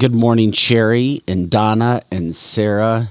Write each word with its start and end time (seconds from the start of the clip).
Good 0.00 0.14
morning, 0.14 0.50
Cherry 0.50 1.22
and 1.28 1.50
Donna 1.50 2.00
and 2.10 2.34
Sarah. 2.34 3.10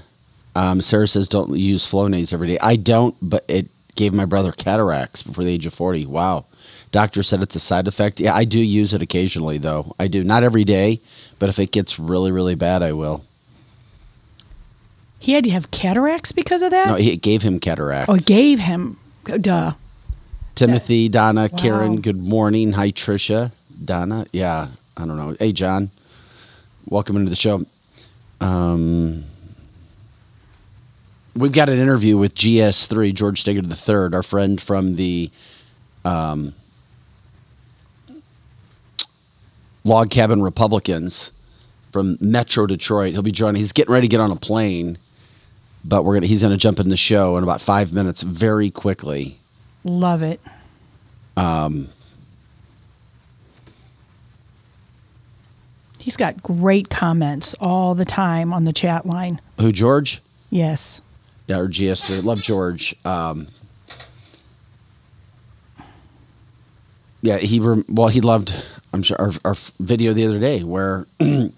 Um, 0.56 0.80
Sarah 0.80 1.06
says, 1.06 1.28
don't 1.28 1.56
use 1.56 1.86
Flonase 1.88 2.32
every 2.32 2.48
day. 2.48 2.58
I 2.60 2.74
don't, 2.74 3.14
but 3.22 3.44
it 3.46 3.68
gave 3.94 4.12
my 4.12 4.24
brother 4.24 4.50
cataracts 4.50 5.22
before 5.22 5.44
the 5.44 5.52
age 5.52 5.66
of 5.66 5.72
40. 5.72 6.06
Wow. 6.06 6.46
Doctor 6.90 7.22
said 7.22 7.42
it's 7.42 7.54
a 7.54 7.60
side 7.60 7.86
effect. 7.86 8.18
Yeah, 8.18 8.34
I 8.34 8.42
do 8.44 8.58
use 8.58 8.92
it 8.92 9.02
occasionally, 9.02 9.56
though. 9.56 9.94
I 10.00 10.08
do. 10.08 10.24
Not 10.24 10.42
every 10.42 10.64
day, 10.64 10.98
but 11.38 11.48
if 11.48 11.60
it 11.60 11.70
gets 11.70 12.00
really, 12.00 12.32
really 12.32 12.56
bad, 12.56 12.82
I 12.82 12.92
will. 12.92 13.24
He 15.20 15.34
had 15.34 15.44
to 15.44 15.50
have 15.50 15.70
cataracts 15.70 16.32
because 16.32 16.60
of 16.60 16.72
that? 16.72 16.88
No, 16.88 16.96
it 16.96 17.22
gave 17.22 17.42
him 17.42 17.60
cataracts. 17.60 18.10
oh, 18.10 18.16
it 18.16 18.26
gave 18.26 18.58
him. 18.58 18.98
Duh. 19.24 19.74
Timothy, 20.56 21.08
Donna, 21.08 21.42
Wow. 21.52 21.56
Karen, 21.56 22.00
good 22.00 22.18
morning. 22.20 22.72
Hi, 22.72 22.90
Trisha. 22.90 23.52
Donna, 23.84 24.26
yeah, 24.32 24.68
I 24.96 25.06
don't 25.06 25.16
know. 25.16 25.36
Hey, 25.38 25.52
John, 25.52 25.92
welcome 26.86 27.16
into 27.16 27.30
the 27.30 27.36
show. 27.36 27.62
Um, 28.40 29.24
we've 31.34 31.52
got 31.52 31.68
an 31.68 31.78
interview 31.78 32.16
with 32.16 32.34
GS3, 32.34 33.14
George 33.14 33.40
Steger 33.40 33.60
III, 33.60 34.14
our 34.14 34.22
friend 34.22 34.60
from 34.60 34.96
the 34.96 35.30
um, 36.04 36.54
Log 39.84 40.10
Cabin 40.10 40.42
Republicans 40.42 41.32
from 41.92 42.16
Metro 42.20 42.66
Detroit. 42.66 43.12
He'll 43.12 43.22
be 43.22 43.32
joining. 43.32 43.60
He's 43.60 43.72
getting 43.72 43.92
ready 43.92 44.06
to 44.06 44.10
get 44.10 44.20
on 44.20 44.30
a 44.30 44.36
plane, 44.36 44.98
but 45.84 46.04
we're 46.04 46.14
gonna. 46.14 46.26
He's 46.26 46.42
gonna 46.42 46.56
jump 46.56 46.78
in 46.78 46.88
the 46.88 46.96
show 46.96 47.36
in 47.36 47.42
about 47.42 47.60
five 47.60 47.92
minutes, 47.92 48.22
very 48.22 48.70
quickly. 48.70 49.38
Love 49.84 50.22
it. 50.22 50.40
He's 56.10 56.16
got 56.16 56.42
great 56.42 56.90
comments 56.90 57.54
all 57.60 57.94
the 57.94 58.04
time 58.04 58.52
on 58.52 58.64
the 58.64 58.72
chat 58.72 59.06
line. 59.06 59.40
Who 59.60 59.70
George? 59.70 60.20
Yes. 60.50 61.00
Yeah, 61.46 61.58
or 61.58 61.68
GS3. 61.68 62.24
Love 62.24 62.42
George. 62.42 62.96
Um, 63.04 63.46
yeah, 67.22 67.36
he 67.36 67.60
well, 67.60 68.08
he 68.08 68.20
loved. 68.20 68.52
I'm 68.92 69.04
sure 69.04 69.20
our, 69.20 69.30
our 69.44 69.54
video 69.78 70.12
the 70.12 70.26
other 70.26 70.40
day 70.40 70.64
where 70.64 71.06
you 71.20 71.52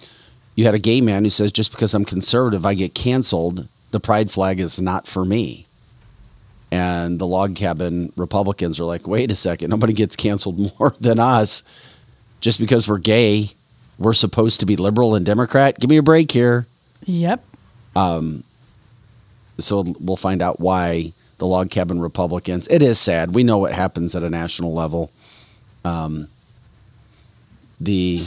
had 0.58 0.74
a 0.74 0.78
gay 0.78 1.00
man 1.00 1.24
who 1.24 1.30
says, 1.30 1.50
"Just 1.50 1.70
because 1.70 1.94
I'm 1.94 2.04
conservative, 2.04 2.66
I 2.66 2.74
get 2.74 2.94
canceled. 2.94 3.66
The 3.90 4.00
pride 4.00 4.30
flag 4.30 4.60
is 4.60 4.78
not 4.78 5.08
for 5.08 5.24
me." 5.24 5.64
And 6.70 7.18
the 7.18 7.26
log 7.26 7.56
cabin 7.56 8.12
Republicans 8.18 8.78
are 8.78 8.84
like, 8.84 9.08
"Wait 9.08 9.30
a 9.30 9.34
second, 9.34 9.70
nobody 9.70 9.94
gets 9.94 10.14
canceled 10.14 10.74
more 10.78 10.94
than 11.00 11.18
us. 11.18 11.64
Just 12.42 12.60
because 12.60 12.86
we're 12.86 12.98
gay, 12.98 13.52
we're 14.02 14.12
supposed 14.12 14.60
to 14.60 14.66
be 14.66 14.76
liberal 14.76 15.14
and 15.14 15.24
Democrat. 15.24 15.78
Give 15.78 15.90
me 15.90 15.96
a 15.96 16.02
break 16.02 16.30
here." 16.32 16.66
Yep. 17.04 17.44
so 19.58 19.84
we'll 20.00 20.16
find 20.16 20.42
out 20.42 20.60
why 20.60 21.12
the 21.38 21.46
log 21.46 21.70
cabin 21.70 22.00
republicans 22.00 22.68
it 22.68 22.82
is 22.82 22.98
sad 22.98 23.34
we 23.34 23.42
know 23.42 23.58
what 23.58 23.72
happens 23.72 24.14
at 24.14 24.22
a 24.22 24.30
national 24.30 24.72
level 24.72 25.10
um, 25.84 26.28
the 27.80 28.24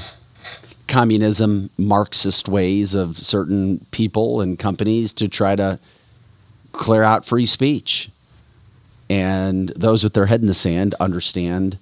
communism 0.87 1.69
marxist 1.77 2.47
ways 2.47 2.93
of 2.93 3.17
certain 3.17 3.85
people 3.91 4.41
and 4.41 4.59
companies 4.59 5.13
to 5.13 5.27
try 5.27 5.55
to 5.55 5.79
clear 6.73 7.03
out 7.03 7.25
free 7.25 7.45
speech 7.45 8.09
and 9.09 9.69
those 9.69 10.03
with 10.03 10.13
their 10.13 10.25
head 10.25 10.41
in 10.41 10.47
the 10.47 10.53
sand 10.53 10.93
understand 10.99 11.77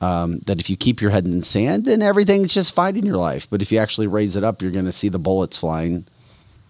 um, 0.00 0.38
that 0.40 0.60
if 0.60 0.68
you 0.68 0.76
keep 0.76 1.00
your 1.00 1.10
head 1.10 1.24
in 1.24 1.38
the 1.38 1.44
sand 1.44 1.84
then 1.84 2.02
everything's 2.02 2.52
just 2.52 2.74
fine 2.74 2.96
in 2.96 3.06
your 3.06 3.16
life 3.16 3.48
but 3.48 3.62
if 3.62 3.72
you 3.72 3.78
actually 3.78 4.06
raise 4.06 4.36
it 4.36 4.44
up 4.44 4.60
you're 4.60 4.70
going 4.70 4.84
to 4.84 4.92
see 4.92 5.08
the 5.08 5.18
bullets 5.18 5.56
flying 5.56 6.04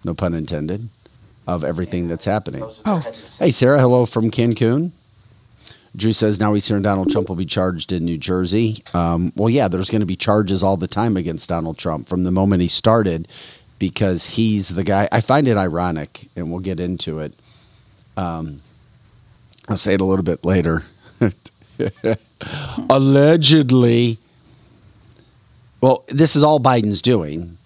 no 0.05 0.15
pun 0.15 0.35
intended 0.35 0.89
of 1.47 1.63
everything 1.65 2.09
that's 2.09 2.25
happening. 2.25 2.63
Oh, 2.85 2.99
Hey, 3.39 3.51
Sarah, 3.51 3.79
hello 3.81 4.07
from 4.07 4.31
Cancun. 4.31 4.91
Drew 5.95 6.13
says 6.13 6.41
now 6.41 6.53
he's 6.53 6.67
hearing 6.67 6.83
Donald 6.83 7.11
Trump 7.11 7.29
will 7.29 7.37
be 7.37 7.47
charged 7.47 7.91
in 7.93 8.05
New 8.05 8.19
Jersey. 8.19 8.83
Um, 8.93 9.33
well, 9.35 9.49
yeah, 9.49 9.69
there's 9.69 9.89
going 9.89 10.01
to 10.01 10.07
be 10.07 10.17
charges 10.17 10.63
all 10.63 10.77
the 10.77 10.89
time 10.89 11.17
against 11.17 11.49
Donald 11.49 11.79
Trump 11.79 12.09
from 12.09 12.25
the 12.25 12.31
moment 12.31 12.61
he 12.63 12.69
started 12.69 13.29
because 13.79 14.27
he's 14.31 14.69
the 14.71 14.85
guy. 14.85 15.09
I 15.11 15.21
find 15.21 15.49
it 15.49 15.57
ironic, 15.57 16.29
and 16.37 16.51
we'll 16.51 16.61
get 16.61 16.81
into 16.81 17.21
it. 17.21 17.35
Um, 18.17 18.61
I'll 19.69 19.77
say 19.77 19.95
it 19.95 20.01
a 20.01 20.05
little 20.05 20.25
bit 20.25 20.45
later. 20.45 20.83
Allegedly, 22.91 24.19
well, 25.81 26.05
this 26.09 26.37
is 26.37 26.45
all 26.45 26.61
Biden's 26.61 27.03
doing 27.03 27.57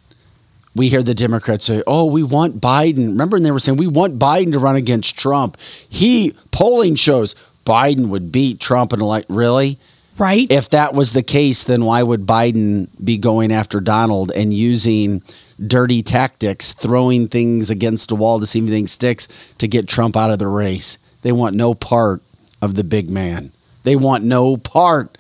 we 0.75 0.89
hear 0.89 1.03
the 1.03 1.15
Democrats 1.15 1.65
say, 1.65 1.83
"Oh, 1.87 2.07
we 2.07 2.23
want 2.23 2.61
Biden." 2.61 3.09
Remember, 3.09 3.37
when 3.37 3.43
they 3.43 3.51
were 3.51 3.61
saying 3.61 3.79
we 3.79 3.87
want 3.87 4.19
Biden 4.19 4.53
to 4.53 4.59
run 4.59 4.77
against 4.77 5.17
Trump. 5.19 5.57
He 5.89 6.35
polling 6.53 6.95
shows 6.95 7.35
Biden 7.67 8.09
would 8.09 8.33
beat 8.33 8.61
Trump, 8.61 8.93
and 8.93 9.03
like, 9.03 9.27
really? 9.29 9.79
right? 10.17 10.51
If 10.51 10.71
that 10.71 10.95
was 10.95 11.13
the 11.13 11.23
case, 11.23 11.65
then 11.65 11.85
why 11.85 12.03
would 12.03 12.27
Biden 12.27 12.89
be 13.03 13.19
going 13.19 13.53
after 13.53 13.81
Donald 13.81 14.31
and 14.33 14.55
using 14.55 15.23
dirty 15.67 16.03
tactics, 16.03 16.73
throwing 16.73 17.27
things 17.27 17.71
against 17.71 18.11
a 18.11 18.15
wall 18.15 18.39
to 18.41 18.47
see 18.47 18.59
if 18.59 18.65
anything 18.65 18.87
sticks 18.87 19.29
to 19.59 19.67
get 19.67 19.89
Trump 19.89 20.17
out 20.17 20.31
of 20.31 20.39
the 20.39 20.49
race? 20.49 20.99
They 21.23 21.33
want 21.33 21.57
no 21.57 21.75
part 21.75 22.23
of 22.63 22.75
the 22.75 22.85
big 22.85 23.11
man. 23.11 23.53
They 23.83 23.97
want 23.97 24.25
no 24.25 24.57
part 24.57 25.17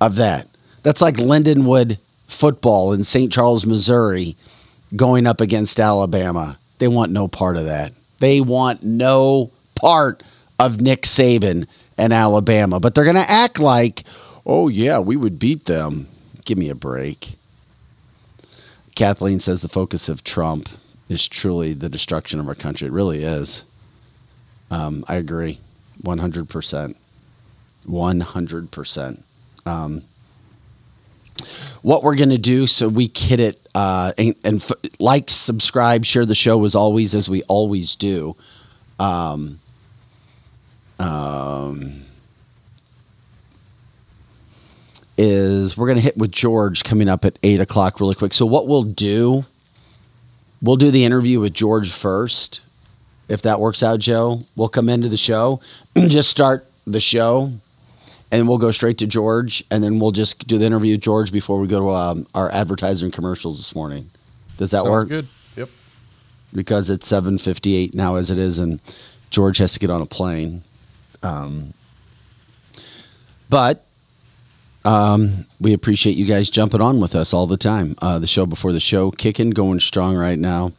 of 0.00 0.16
that. 0.16 0.46
That's 0.82 1.00
like 1.00 1.16
Lindenwood 1.16 1.98
football 2.26 2.92
in 2.92 3.04
St. 3.04 3.32
Charles, 3.32 3.66
Missouri, 3.66 4.36
going 4.96 5.26
up 5.26 5.40
against 5.40 5.78
Alabama. 5.78 6.58
They 6.78 6.88
want 6.88 7.12
no 7.12 7.28
part 7.28 7.56
of 7.56 7.66
that. 7.66 7.92
They 8.18 8.40
want 8.40 8.82
no 8.82 9.50
part 9.74 10.22
of 10.58 10.80
Nick 10.80 11.02
Saban 11.02 11.66
and 11.98 12.12
Alabama. 12.12 12.80
But 12.80 12.94
they're 12.94 13.04
going 13.04 13.16
to 13.16 13.30
act 13.30 13.58
like, 13.58 14.04
oh, 14.46 14.68
yeah, 14.68 14.98
we 14.98 15.16
would 15.16 15.38
beat 15.38 15.66
them. 15.66 16.08
Give 16.44 16.58
me 16.58 16.70
a 16.70 16.74
break. 16.74 17.34
Kathleen 18.94 19.40
says 19.40 19.60
the 19.60 19.68
focus 19.68 20.08
of 20.08 20.24
Trump 20.24 20.68
is 21.08 21.28
truly 21.28 21.74
the 21.74 21.88
destruction 21.88 22.40
of 22.40 22.48
our 22.48 22.54
country. 22.54 22.88
It 22.88 22.92
really 22.92 23.22
is. 23.22 23.64
Um, 24.70 25.04
I 25.08 25.16
agree. 25.16 25.58
100%. 26.02 26.94
100%. 27.86 29.22
Um, 29.66 30.02
what 31.82 32.02
we're 32.02 32.16
going 32.16 32.30
to 32.30 32.38
do 32.38 32.66
so 32.66 32.88
we 32.88 33.10
hit 33.14 33.40
it 33.40 33.68
uh, 33.74 34.12
and, 34.18 34.34
and 34.44 34.56
f- 34.56 34.72
like 34.98 35.30
subscribe 35.30 36.04
share 36.04 36.26
the 36.26 36.34
show 36.34 36.64
as 36.64 36.74
always 36.74 37.14
as 37.14 37.28
we 37.28 37.42
always 37.44 37.94
do. 37.94 38.36
Um, 38.98 39.60
um, 40.98 42.04
is 45.16 45.76
we're 45.76 45.86
going 45.86 45.96
to 45.96 46.02
hit 46.02 46.16
with 46.16 46.32
george 46.32 46.84
coming 46.84 47.08
up 47.08 47.24
at 47.24 47.38
8 47.42 47.60
o'clock 47.60 48.00
really 48.00 48.14
quick. 48.14 48.34
So 48.34 48.46
what 48.46 48.66
we'll 48.68 48.82
do 48.82 49.44
we'll 50.62 50.76
do 50.76 50.90
the 50.90 51.04
interview 51.04 51.40
with 51.40 51.54
george 51.54 51.90
first 51.90 52.60
if 53.28 53.42
that 53.42 53.60
works 53.60 53.82
out 53.82 54.00
joe. 54.00 54.42
We'll 54.56 54.68
come 54.68 54.88
into 54.88 55.08
the 55.08 55.16
show 55.16 55.60
and 55.94 56.10
just 56.10 56.28
start 56.28 56.66
the 56.86 57.00
show 57.00 57.52
and 58.32 58.48
we'll 58.48 58.58
go 58.58 58.70
straight 58.70 58.98
to 58.98 59.06
George, 59.06 59.64
and 59.70 59.82
then 59.82 59.98
we'll 59.98 60.12
just 60.12 60.46
do 60.46 60.58
the 60.58 60.64
interview 60.64 60.94
with 60.94 61.02
George 61.02 61.32
before 61.32 61.58
we 61.58 61.66
go 61.66 61.80
to 61.80 61.90
um, 61.90 62.26
our 62.34 62.50
advertising 62.52 63.10
commercials 63.10 63.56
this 63.58 63.74
morning. 63.74 64.10
Does 64.56 64.70
that 64.70 64.84
Sounds 64.84 64.90
work? 64.90 65.08
good. 65.08 65.28
Yep. 65.56 65.68
Because 66.52 66.90
it's 66.90 67.06
seven 67.06 67.38
fifty 67.38 67.74
eight 67.76 67.94
now, 67.94 68.16
as 68.16 68.30
it 68.30 68.38
is, 68.38 68.58
and 68.58 68.80
George 69.30 69.58
has 69.58 69.72
to 69.72 69.78
get 69.78 69.90
on 69.90 70.00
a 70.02 70.06
plane. 70.06 70.62
Um, 71.22 71.74
but 73.48 73.84
um, 74.84 75.46
we 75.60 75.72
appreciate 75.72 76.16
you 76.16 76.24
guys 76.24 76.50
jumping 76.50 76.80
on 76.80 77.00
with 77.00 77.14
us 77.14 77.34
all 77.34 77.46
the 77.46 77.56
time. 77.56 77.94
Uh, 78.00 78.18
the 78.18 78.26
show 78.26 78.46
before 78.46 78.72
the 78.72 78.80
show, 78.80 79.10
kicking, 79.10 79.50
going 79.50 79.80
strong 79.80 80.16
right 80.16 80.38
now. 80.38 80.72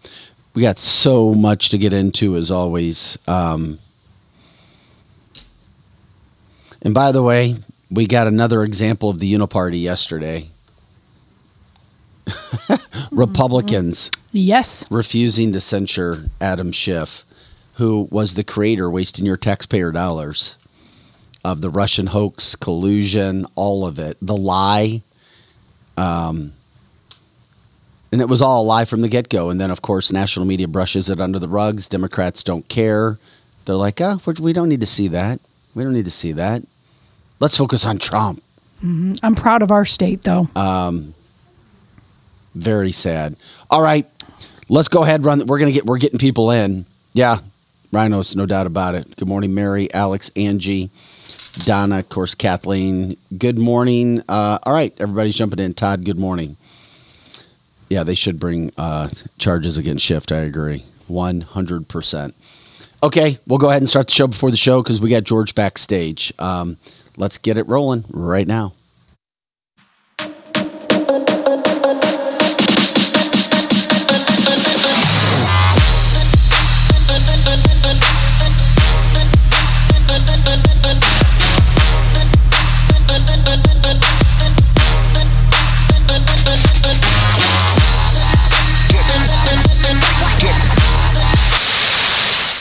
We 0.53 0.61
got 0.61 0.79
so 0.79 1.33
much 1.33 1.69
to 1.69 1.77
get 1.77 1.93
into, 1.93 2.35
as 2.35 2.49
always. 2.51 3.17
Um, 3.27 3.79
and 6.81 6.93
by 6.93 7.11
the 7.11 7.23
way, 7.23 7.55
we 7.89 8.07
got 8.07 8.27
another 8.27 8.63
example 8.63 9.09
of 9.09 9.19
the 9.19 9.31
uniparty 9.31 9.81
yesterday. 9.81 10.47
Republicans 13.11 14.11
yes. 14.31 14.85
refusing 14.91 15.51
to 15.53 15.61
censure 15.61 16.25
Adam 16.39 16.71
Schiff, 16.71 17.25
who 17.75 18.07
was 18.11 18.35
the 18.35 18.43
creator, 18.43 18.89
wasting 18.89 19.25
your 19.25 19.37
taxpayer 19.37 19.91
dollars, 19.91 20.55
of 21.43 21.61
the 21.61 21.69
Russian 21.69 22.07
hoax, 22.07 22.55
collusion, 22.55 23.45
all 23.55 23.85
of 23.85 23.99
it, 23.99 24.17
the 24.21 24.37
lie. 24.37 25.01
Um, 25.97 26.53
and 28.11 28.21
it 28.21 28.29
was 28.29 28.41
all 28.41 28.63
a 28.63 28.65
lie 28.65 28.85
from 28.85 29.01
the 29.01 29.09
get 29.09 29.29
go. 29.29 29.49
And 29.49 29.59
then, 29.59 29.71
of 29.71 29.81
course, 29.81 30.11
national 30.11 30.45
media 30.45 30.67
brushes 30.67 31.09
it 31.09 31.19
under 31.19 31.39
the 31.39 31.47
rugs. 31.47 31.87
Democrats 31.87 32.43
don't 32.43 32.67
care. 32.69 33.17
They're 33.65 33.75
like, 33.75 33.99
oh, 34.01 34.19
we- 34.25 34.33
we 34.39 34.53
don't 34.53 34.69
need 34.69 34.81
to 34.81 34.85
see 34.87 35.07
that. 35.09 35.39
We 35.73 35.83
don't 35.83 35.93
need 35.93 36.05
to 36.05 36.11
see 36.11 36.33
that. 36.33 36.63
Let's 37.41 37.57
focus 37.57 37.85
on 37.85 37.97
Trump. 37.97 38.41
I'm 38.83 39.35
proud 39.35 39.61
of 39.63 39.71
our 39.71 39.83
state, 39.83 40.21
though. 40.21 40.47
Um, 40.55 41.13
Very 42.55 42.91
sad. 42.91 43.35
All 43.69 43.81
right, 43.81 44.07
let's 44.69 44.87
go 44.87 45.03
ahead. 45.03 45.25
Run. 45.25 45.45
We're 45.47 45.59
gonna 45.59 45.71
get. 45.71 45.85
We're 45.85 45.97
getting 45.97 46.19
people 46.19 46.51
in. 46.51 46.85
Yeah, 47.13 47.39
rhinos, 47.91 48.35
no 48.35 48.45
doubt 48.45 48.67
about 48.67 48.95
it. 48.95 49.15
Good 49.17 49.27
morning, 49.27 49.53
Mary, 49.53 49.91
Alex, 49.93 50.31
Angie, 50.35 50.89
Donna, 51.65 51.99
of 51.99 52.09
course, 52.09 52.35
Kathleen. 52.35 53.17
Good 53.37 53.57
morning. 53.57 54.21
Uh, 54.29 54.59
all 54.63 54.73
right, 54.73 54.93
everybody's 54.99 55.35
jumping 55.35 55.59
in. 55.59 55.73
Todd, 55.73 56.03
good 56.05 56.19
morning. 56.19 56.57
Yeah, 57.89 58.03
they 58.03 58.15
should 58.15 58.39
bring 58.39 58.71
uh, 58.77 59.09
charges 59.37 59.77
against 59.77 60.05
Schiff. 60.05 60.31
I 60.31 60.37
agree, 60.37 60.85
one 61.07 61.41
hundred 61.41 61.87
percent. 61.87 62.35
Okay, 63.03 63.39
we'll 63.47 63.59
go 63.59 63.69
ahead 63.69 63.81
and 63.81 63.89
start 63.89 64.07
the 64.07 64.13
show 64.13 64.27
before 64.27 64.51
the 64.51 64.57
show 64.57 64.81
because 64.83 65.01
we 65.01 65.09
got 65.09 65.23
George 65.23 65.55
backstage. 65.55 66.31
Um, 66.39 66.77
let's 67.17 67.37
get 67.37 67.57
it 67.57 67.67
rolling 67.67 68.05
right 68.09 68.47
now. 68.47 68.73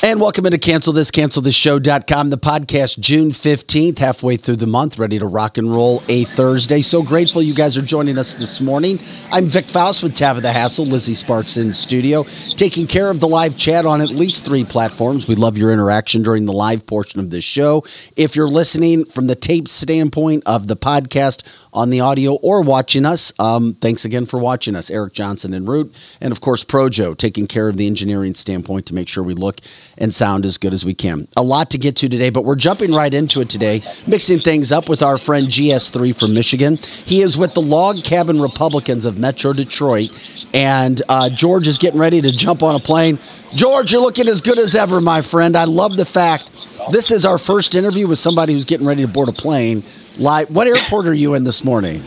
And 0.03 0.19
welcome 0.19 0.47
into 0.47 0.57
Cancel 0.57 0.95
This, 0.95 1.11
CancelThisShow.com, 1.11 2.31
the 2.31 2.39
podcast, 2.39 3.01
June 3.01 3.33
15th, 3.33 3.99
halfway 3.99 4.39
through 4.39 4.57
the 4.57 4.67
month, 4.67 4.99
ready 4.99 5.19
to 5.19 5.27
rock 5.27 5.59
and 5.59 5.71
roll 5.71 6.03
a 6.09 6.25
Thursday. 6.25 6.81
So 6.81 7.03
grateful 7.03 7.43
you 7.43 7.55
guys 7.55 7.77
are 7.77 7.83
joining 7.83 8.17
us 8.17 8.35
this 8.35 8.63
morning. 8.63 8.99
I'm 9.31 9.45
Vic 9.45 9.69
Faust 9.69 10.03
with 10.03 10.15
Tabitha 10.15 10.53
Hassel, 10.53 10.87
Lizzie 10.87 11.13
Sparks 11.13 11.59
in 11.59 11.75
studio, 11.75 12.25
taking 12.57 12.87
care 12.87 13.11
of 13.11 13.21
the 13.21 13.29
live 13.29 13.59
chat 13.59 13.85
on 13.85 14.01
at 14.01 14.09
least 14.09 14.43
three 14.43 14.65
platforms. 14.65 15.29
We 15.29 15.35
love 15.35 15.59
your 15.59 15.71
interaction 15.71 16.23
during 16.23 16.47
the 16.47 16.55
live 16.55 16.87
portion 16.87 17.21
of 17.21 17.29
this 17.29 17.45
show. 17.45 17.85
If 18.17 18.35
you're 18.35 18.49
listening 18.49 19.05
from 19.05 19.27
the 19.27 19.37
tape 19.37 19.69
standpoint 19.69 20.45
of 20.47 20.67
the 20.67 20.79
podcast 20.79 21.43
on 21.73 21.91
the 21.91 22.01
audio 22.01 22.35
or 22.35 22.63
watching 22.63 23.07
us, 23.07 23.33
um, 23.39 23.75
thanks 23.75 24.05
again 24.05 24.27
for 24.27 24.39
watching 24.39 24.75
us. 24.75 24.91
Eric 24.91 25.13
Johnson 25.13 25.55
and 25.55 25.69
Root, 25.69 25.95
and 26.21 26.33
of 26.33 26.41
course, 26.41 26.65
Projo, 26.65 27.17
taking 27.17 27.47
care 27.47 27.69
of 27.69 27.77
the 27.77 27.87
engineering 27.87 28.35
standpoint 28.35 28.87
to 28.87 28.95
make 28.95 29.09
sure 29.09 29.23
we 29.23 29.35
look 29.35 29.57
and 29.99 30.15
sound 30.15 30.45
as 30.45 30.59
good 30.59 30.75
as 30.75 30.85
we 30.85 30.95
can. 30.95 31.29
A 31.37 31.43
lot 31.43 31.71
to 31.71 31.79
get 31.79 31.97
to 31.97 32.09
today, 32.09 32.31
but 32.31 32.45
we're 32.45 32.57
jumping 32.57 32.93
right 32.93 33.13
into 33.13 33.41
it 33.41 33.49
today, 33.49 33.83
mixing 34.07 34.39
things 34.39 34.73
up 34.73 34.89
with 34.89 35.03
our 35.03 35.19
friend 35.19 35.47
GS3 35.47 36.19
from 36.19 36.35
Michigan. 36.35 36.77
He 36.77 37.23
is 37.23 37.37
with 37.37 37.55
the 37.55 37.63
Log 37.63 38.03
Cabin 38.03 38.41
Republicans 38.41 39.05
of 39.05 39.19
Metro 39.19 39.53
Detroit, 39.53 40.11
and 40.55 41.01
uh, 41.09 41.31
George 41.31 41.67
is 41.67 41.79
getting 41.79 42.01
ready 42.01 42.21
to 42.21 42.33
jump 42.33 42.63
on 42.63 42.75
a 42.75 42.81
plane. 42.81 43.19
George, 43.55 43.93
you're 43.93 44.03
looking 44.03 44.29
as 44.29 44.41
good 44.41 44.59
as 44.59 44.75
ever, 44.75 45.01
my 45.01 45.21
friend. 45.21 45.57
I 45.57 45.65
love 45.65 45.97
the 45.97 46.05
fact 46.05 46.51
this 46.91 47.11
is 47.11 47.27
our 47.27 47.39
first 47.39 47.75
interview 47.75 48.07
with 48.07 48.19
somebody 48.19 48.53
who's 48.53 48.65
getting 48.65 48.87
ready 48.87 49.03
to 49.03 49.09
board 49.09 49.29
a 49.29 49.33
plane. 49.33 49.83
Live. 50.19 50.51
What 50.51 50.67
airport 50.67 51.07
are 51.07 51.15
you 51.15 51.35
in 51.35 51.45
this 51.45 51.65
morning? 51.65 52.03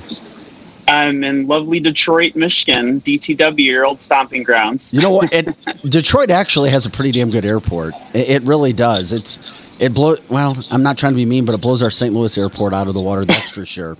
I'm 0.88 1.24
in 1.24 1.48
lovely 1.48 1.80
Detroit, 1.80 2.36
Michigan, 2.36 3.02
DTW, 3.02 3.64
your 3.64 3.86
old 3.86 4.02
stomping 4.02 4.44
grounds. 4.44 4.94
You 4.94 5.02
know 5.02 5.12
what? 5.12 5.34
It, 5.34 5.56
Detroit 5.84 6.30
actually 6.30 6.70
has 6.72 6.86
a 6.86 6.90
pretty 6.90 7.12
damn 7.12 7.30
good 7.30 7.46
airport. 7.46 7.94
It, 8.14 8.30
it 8.30 8.44
really 8.44 8.74
does. 8.74 9.12
It's 9.12 9.40
it 9.80 9.94
blows. 9.94 10.20
Well, 10.30 10.56
I'm 10.72 10.84
not 10.84 10.98
trying 10.98 11.14
to 11.14 11.18
be 11.18 11.26
mean, 11.26 11.46
but 11.46 11.56
it 11.56 11.62
blows 11.62 11.82
our 11.82 11.90
St. 11.90 12.14
Louis 12.14 12.38
airport 12.38 12.74
out 12.74 12.88
of 12.88 12.94
the 12.94 13.02
water. 13.02 13.26
That's 13.26 13.50
for 13.50 13.66
sure. 13.66 13.98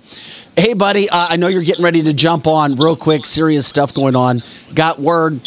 Hey, 0.56 0.74
buddy, 0.74 1.08
uh, 1.08 1.28
I 1.30 1.36
know 1.36 1.48
you're 1.48 1.62
getting 1.62 1.84
ready 1.84 2.02
to 2.02 2.12
jump 2.12 2.46
on 2.46 2.76
real 2.76 2.96
quick. 2.96 3.24
Serious 3.24 3.66
stuff 3.66 3.94
going 3.94 4.14
on. 4.14 4.42
Got 4.74 5.00
word. 5.00 5.40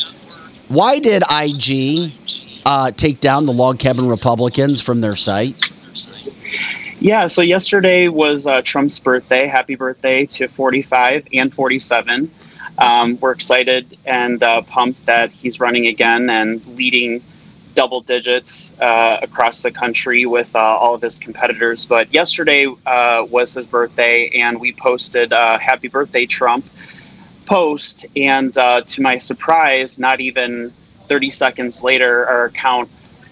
Why 0.68 1.00
did 1.00 1.24
IG 1.32 2.12
uh, 2.68 2.92
take 2.92 3.22
down 3.22 3.46
the 3.46 3.54
Log 3.54 3.80
Cabin 3.80 4.10
Republicans 4.10 4.82
from 4.82 5.00
their 5.00 5.16
site? 5.16 5.72
Yeah, 7.00 7.28
so 7.28 7.42
yesterday 7.42 8.10
was 8.10 8.46
uh, 8.46 8.62
Trump's 8.62 9.00
birthday. 9.00 9.48
Happy 9.48 9.76
birthday 9.76 10.26
to 10.26 10.50
45 10.50 11.28
and 11.32 11.54
47. 11.54 12.30
Um, 12.78 13.18
we're 13.22 13.32
excited 13.32 13.98
and 14.06 14.44
uh, 14.44 14.62
pumped 14.64 15.06
that 15.06 15.32
he's 15.32 15.62
running 15.62 15.88
again 15.88 16.30
and 16.30 16.64
leading 16.76 17.24
double 17.74 18.02
digits 18.02 18.74
uh, 18.82 19.20
across 19.22 19.64
the 19.64 19.72
country 19.72 20.26
with 20.26 20.54
uh, 20.54 20.60
all 20.60 20.94
of 20.94 21.02
his 21.02 21.20
competitors. 21.20 21.86
But 21.86 22.14
yesterday 22.14 22.68
uh, 22.86 23.26
was 23.30 23.54
his 23.54 23.66
birthday, 23.66 24.28
and 24.30 24.60
we 24.60 24.74
posted 24.74 25.32
uh, 25.32 25.58
Happy 25.58 25.88
Birthday 25.88 26.26
Trump 26.26 26.66
post. 27.46 28.06
And 28.18 28.54
to 28.56 29.02
my 29.02 29.18
surprise, 29.20 29.98
not 29.98 30.20
even 30.20 30.74
30 31.08 31.30
seconds 31.30 31.84
later, 31.84 32.28
our 32.28 32.46
account 32.46 32.90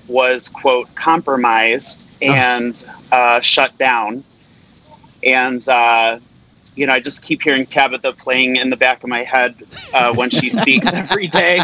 was 0.07 0.50
quote 0.50 0.94
compromised 0.95 2.10
and 2.22 2.86
uh, 3.12 3.39
shut 3.39 3.77
down. 3.77 4.24
And 5.24 5.68
uh, 5.68 6.19
you 6.75 6.86
know 6.86 6.94
i 6.94 7.00
just 7.00 7.24
keep 7.24 7.42
hearing 7.42 7.66
tabitha 7.66 8.12
playing 8.12 8.57
in 8.57 8.69
the 8.69 8.75
back 8.75 9.01
of 9.01 9.10
my 9.10 9.24
head 9.24 9.56
uh, 9.94 10.13
when 10.13 10.30
she 10.30 10.50
speaks 10.62 10.92
every 10.92 11.27
day 11.27 11.57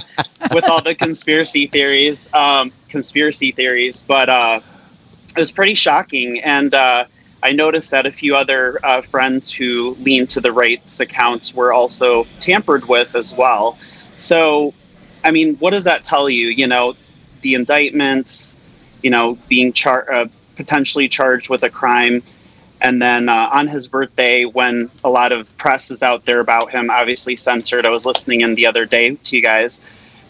with 0.54 0.64
all 0.64 0.82
the 0.82 0.96
conspiracy 0.96 1.68
theories 1.68 2.30
um, 2.34 2.72
conspiracy 2.92 3.52
theories. 3.52 4.04
But 4.04 4.30
uh, 4.30 4.60
it 5.36 5.40
was 5.40 5.52
pretty 5.52 5.74
shocking. 5.74 6.40
And 6.42 6.74
uh, 6.74 7.06
i 7.42 7.52
noticed 7.52 7.90
that 7.92 8.06
a 8.06 8.12
few 8.12 8.36
other 8.36 8.80
uh, 8.84 9.02
friends 9.02 9.52
who 9.52 9.96
lean 10.02 10.28
to 10.28 10.42
the 10.42 10.52
right's 10.52 11.00
accounts 11.00 11.56
were 11.56 11.74
also 11.74 12.28
tampered 12.40 12.86
with 12.88 13.16
as 13.16 13.34
well. 13.34 13.80
So 14.18 14.74
i 15.24 15.32
mean 15.32 15.56
what 15.56 15.72
does 15.72 15.84
that 15.84 16.04
tell 16.04 16.30
you 16.30 16.48
you 16.48 16.68
know 16.68 16.96
the 17.42 17.56
indictments, 17.56 19.00
you 19.04 19.10
know, 19.10 19.38
being 19.48 19.74
char- 19.74 20.12
uh, 20.12 20.28
potentially 20.56 21.08
charged 21.08 21.50
with 21.50 21.64
a 21.64 21.70
crime. 21.70 22.24
And 22.82 23.02
then 23.02 23.30
uh, 23.30 23.50
on 23.52 23.68
his 23.68 23.88
birthday, 23.88 24.46
when 24.46 24.90
a 25.04 25.10
lot 25.10 25.32
of 25.32 25.56
press 25.58 25.92
is 25.92 26.02
out 26.02 26.24
there 26.24 26.40
about 26.40 26.72
him, 26.72 26.90
obviously 26.90 27.36
censored. 27.36 27.86
I 27.86 27.90
was 27.90 28.06
listening 28.06 28.42
in 28.42 28.56
the 28.56 28.66
other 28.66 28.86
day 28.86 29.16
to 29.16 29.36
you 29.36 29.42
guys, 29.42 29.82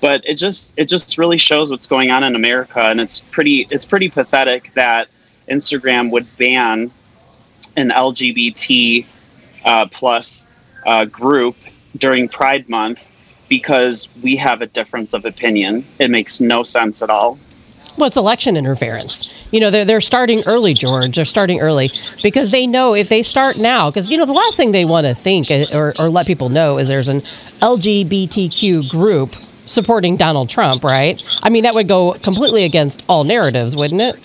but 0.02 0.22
it 0.26 0.36
just 0.36 0.74
it 0.76 0.86
just 0.90 1.18
really 1.18 1.38
shows 1.38 1.72
what's 1.72 1.88
going 1.88 2.12
on 2.12 2.26
in 2.26 2.36
America, 2.36 2.82
and 2.82 3.00
it's 3.00 3.22
pretty 3.22 3.68
it's 3.70 3.86
pretty 3.86 4.10
pathetic 4.10 4.74
that 4.74 5.08
Instagram 5.48 6.12
would 6.12 6.28
ban 6.38 6.92
an 7.78 7.90
LGBT 7.90 9.06
uh, 9.64 9.88
plus 9.88 10.46
uh, 10.86 11.06
group 11.06 11.56
during 11.98 12.28
Pride 12.28 12.68
Month 12.68 13.11
because 13.52 14.08
we 14.24 14.38
have 14.38 14.62
a 14.62 14.66
difference 14.66 15.14
of 15.14 15.26
opinion. 15.26 15.86
It 16.00 16.10
makes 16.10 16.40
no 16.40 16.64
sense 16.64 17.02
at 17.02 17.10
all. 17.10 17.38
Well, 17.98 18.08
it's 18.08 18.16
election 18.16 18.56
interference. 18.56 19.30
You 19.52 19.60
know, 19.60 19.70
they're, 19.70 19.84
they're 19.84 20.00
starting 20.00 20.42
early, 20.46 20.74
George. 20.74 21.18
They're 21.18 21.26
starting 21.26 21.60
early 21.60 21.92
because 22.24 22.52
they 22.52 22.66
know 22.66 22.96
if 22.96 23.10
they 23.10 23.22
start 23.22 23.58
now, 23.58 23.90
because, 23.90 24.08
you 24.08 24.18
know, 24.18 24.26
the 24.26 24.32
last 24.32 24.56
thing 24.56 24.72
they 24.72 24.86
want 24.86 25.06
to 25.06 25.14
think 25.14 25.52
uh, 25.52 25.66
or, 25.74 25.94
or 26.00 26.08
let 26.08 26.28
people 26.28 26.48
know 26.48 26.78
is 26.78 26.88
there's 26.88 27.10
an 27.10 27.20
LGBTQ 27.60 28.90
group 28.90 29.36
supporting 29.66 30.16
Donald 30.16 30.50
Trump, 30.50 30.86
right? 30.86 31.22
I 31.44 31.50
mean, 31.50 31.64
that 31.64 31.76
would 31.76 31.90
go 31.90 32.14
completely 32.14 32.64
against 32.64 33.04
all 33.10 33.26
narratives, 33.26 33.76
wouldn't 33.76 34.00
it? 34.00 34.16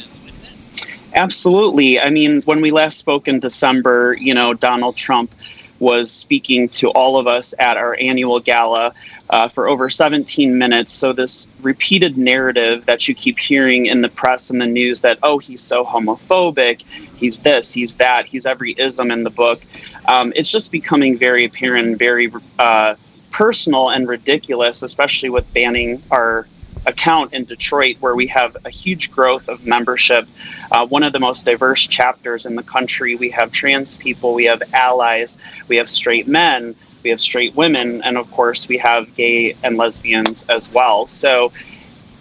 Absolutely. 1.15 1.99
I 1.99 2.11
mean, 2.11 2.43
when 2.43 2.61
we 2.61 2.71
last 2.71 2.99
spoke 2.99 3.27
in 3.27 3.41
December, 3.41 4.17
you 4.21 4.33
know, 4.33 4.55
Donald 4.55 4.95
Trump 4.95 5.35
was 5.79 6.11
speaking 6.11 6.69
to 6.71 6.91
all 6.91 7.19
of 7.19 7.27
us 7.27 7.55
at 7.59 7.77
our 7.77 7.97
annual 8.01 8.41
gala 8.41 8.95
uh, 9.31 9.49
for 9.49 9.69
over 9.69 9.91
17 9.91 10.57
minutes. 10.57 10.93
So, 10.93 11.13
this 11.13 11.47
repeated 11.61 12.17
narrative 12.17 12.87
that 12.87 13.09
you 13.09 13.15
keep 13.15 13.39
hearing 13.39 13.87
in 13.87 14.03
the 14.03 14.09
press 14.09 14.51
and 14.51 14.61
the 14.61 14.67
news 14.67 15.01
that, 15.03 15.19
oh, 15.23 15.39
he's 15.39 15.63
so 15.63 15.85
homophobic, 15.85 16.83
he's 17.17 17.41
this, 17.41 17.73
he's 17.73 17.95
that, 17.97 18.27
he's 18.27 18.47
every 18.47 18.75
ism 18.79 19.11
in 19.11 19.25
the 19.25 19.31
book, 19.31 19.63
um, 20.07 20.33
it's 20.37 20.51
just 20.51 20.71
becoming 20.71 21.19
very 21.19 21.45
apparent, 21.45 21.99
very 21.99 22.33
uh, 22.59 22.95
personal 23.31 23.91
and 23.91 24.09
ridiculous, 24.09 24.83
especially 24.83 25.31
with 25.31 25.53
banning 25.53 26.03
our 26.11 26.47
account 26.87 27.33
in 27.33 27.45
Detroit, 27.45 27.97
where 28.01 28.15
we 28.15 28.27
have 28.29 28.57
a 28.65 28.71
huge 28.71 29.11
growth 29.11 29.49
of 29.49 29.67
membership. 29.67 30.29
Uh, 30.71 30.87
one 30.87 31.03
of 31.03 31.13
the 31.13 31.21
most 31.21 31.45
diverse 31.45 31.87
chapters 31.87 32.47
in 32.47 32.55
the 32.55 32.63
country. 32.63 33.17
We 33.17 33.31
have 33.31 33.53
trans 33.53 33.97
people, 33.97 34.35
we 34.35 34.45
have 34.45 34.63
allies, 34.73 35.39
we 35.69 35.77
have 35.77 35.91
straight 35.91 36.29
men, 36.29 36.75
we 37.03 37.11
have 37.11 37.21
straight 37.21 37.55
women, 37.55 38.03
and 38.03 38.17
of 38.17 38.31
course, 38.31 38.69
we 38.69 38.79
have 38.79 39.15
gay 39.15 39.57
and 39.63 39.77
lesbians 39.77 40.45
as 40.49 40.71
well. 40.71 41.07
So 41.07 41.53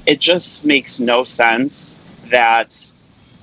it 0.06 0.20
just 0.20 0.66
makes 0.66 1.00
no 1.00 1.24
sense 1.24 1.96
that 2.30 2.92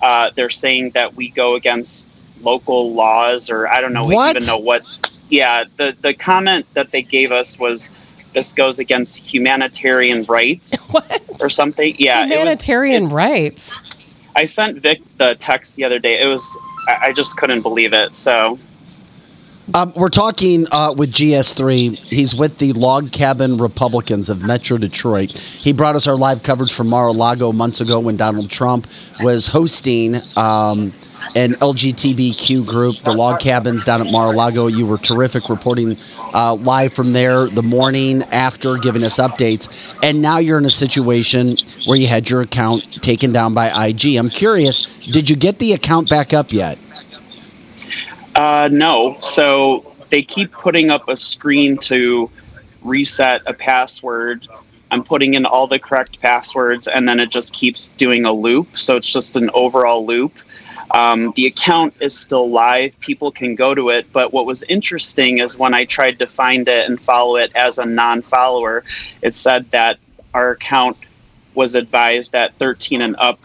uh, 0.01 0.31
they're 0.35 0.51
saying 0.51 0.91
that 0.91 1.15
we 1.15 1.31
go 1.31 1.55
against 1.55 2.09
local 2.41 2.93
laws, 2.93 3.51
or 3.51 3.69
I 3.69 3.81
don't 3.81 3.93
know 3.93 4.05
what? 4.05 4.37
even 4.37 4.47
know 4.47 4.59
what. 4.59 4.83
Yeah, 5.29 5.65
the 5.77 5.97
the 6.01 6.13
comment 6.13 6.67
that 6.75 6.91
they 6.91 7.03
gave 7.03 7.33
us 7.33 7.59
was 7.59 7.91
this 8.33 8.53
goes 8.53 8.79
against 8.79 9.19
humanitarian 9.19 10.25
rights 10.25 10.87
what? 10.91 11.23
or 11.41 11.49
something. 11.49 11.95
Yeah, 11.99 12.27
humanitarian 12.27 13.03
it 13.03 13.05
was, 13.07 13.13
it, 13.13 13.17
rights. 13.17 13.83
I 14.35 14.45
sent 14.47 14.79
Vic 14.79 15.03
the 15.19 15.37
text 15.39 15.77
the 15.77 15.85
other 15.85 15.99
day. 15.99 16.21
It 16.21 16.27
was 16.27 16.59
I, 16.89 17.09
I 17.09 17.13
just 17.13 17.37
couldn't 17.37 17.63
believe 17.63 17.93
it. 17.93 18.15
So 18.15 18.59
Um, 19.75 19.93
we're 19.95 20.09
talking 20.09 20.67
uh, 20.73 20.93
with 20.97 21.13
GS3. 21.13 21.97
He's 21.97 22.35
with 22.35 22.59
the 22.59 22.73
Log 22.73 23.13
Cabin 23.13 23.59
Republicans 23.59 24.29
of 24.29 24.43
Metro 24.43 24.77
Detroit. 24.77 25.31
He 25.39 25.73
brought 25.73 25.95
us 25.95 26.07
our 26.07 26.17
live 26.17 26.43
coverage 26.43 26.73
from 26.73 26.89
Mar-a-Lago 26.89 27.53
months 27.53 27.81
ago 27.81 28.01
when 28.01 28.17
Donald 28.17 28.51
Trump 28.51 28.87
was 29.21 29.47
hosting 29.47 30.17
um, 30.37 30.93
an 31.35 31.55
LGBTQ 31.55 32.67
group, 32.67 32.97
the 32.99 33.13
Log 33.13 33.41
Cabins 33.41 33.85
down 33.85 34.07
at 34.07 34.13
Mar-a-Lago. 34.13 34.67
You 34.67 34.87
were 34.87 34.99
terrific 34.99 35.49
reporting 35.49 35.97
uh, 36.35 36.57
live 36.57 36.93
from 36.93 37.13
there 37.13 37.47
the 37.49 37.63
morning 37.63 38.23
after, 38.25 38.77
giving 38.77 39.03
us 39.05 39.19
updates. 39.19 39.97
And 40.03 40.21
now 40.21 40.39
you're 40.39 40.59
in 40.59 40.67
a 40.67 40.71
situation 40.71 41.57
where 41.87 41.97
you 41.97 42.07
had 42.07 42.29
your 42.29 42.43
account 42.43 43.03
taken 43.03 43.33
down 43.33 43.55
by 43.55 43.87
IG. 43.87 44.17
I'm 44.17 44.31
curious, 44.31 44.99
did 44.99 45.31
you 45.31 45.37
get 45.37 45.59
the 45.59 45.73
account 45.73 46.11
back 46.11 46.33
up 46.33 46.53
yet? 46.53 46.79
Uh, 48.35 48.69
no. 48.71 49.17
So 49.21 49.95
they 50.11 50.23
keep 50.23 50.53
putting 50.53 50.91
up 50.91 51.09
a 51.09 51.17
screen 51.17 51.79
to 51.79 52.31
reset 52.83 53.43
a 53.47 53.55
password. 53.55 54.47
I'm 54.91 55.03
putting 55.03 55.35
in 55.35 55.47
all 55.47 55.67
the 55.67 55.79
correct 55.79 56.21
passwords, 56.21 56.87
and 56.87 57.09
then 57.09 57.19
it 57.19 57.31
just 57.31 57.55
keeps 57.55 57.89
doing 57.97 58.27
a 58.27 58.33
loop. 58.33 58.79
So 58.79 58.97
it's 58.97 59.11
just 59.11 59.37
an 59.37 59.51
overall 59.55 60.05
loop. 60.05 60.35
Um, 60.93 61.33
the 61.37 61.47
account 61.47 61.95
is 62.01 62.17
still 62.17 62.51
live. 62.51 62.99
People 63.01 63.33
can 63.33 63.55
go 63.55 63.75
to 63.75 63.89
it. 63.89 64.13
But 64.13 64.33
what 64.33 64.47
was 64.47 64.63
interesting 64.65 65.39
is 65.39 65.57
when 65.57 65.75
I 65.75 65.85
tried 65.85 66.19
to 66.19 66.27
find 66.27 66.69
it 66.69 66.89
and 66.89 67.01
follow 67.01 67.37
it 67.37 67.51
as 67.55 67.79
a 67.79 67.85
non 67.85 68.23
follower, 68.23 68.85
it 69.23 69.35
said 69.35 69.71
that 69.71 69.99
our 70.35 70.51
account 70.51 70.97
was 71.55 71.75
advised 71.75 72.33
that 72.33 72.55
13 72.57 73.03
and 73.03 73.17
up 73.17 73.41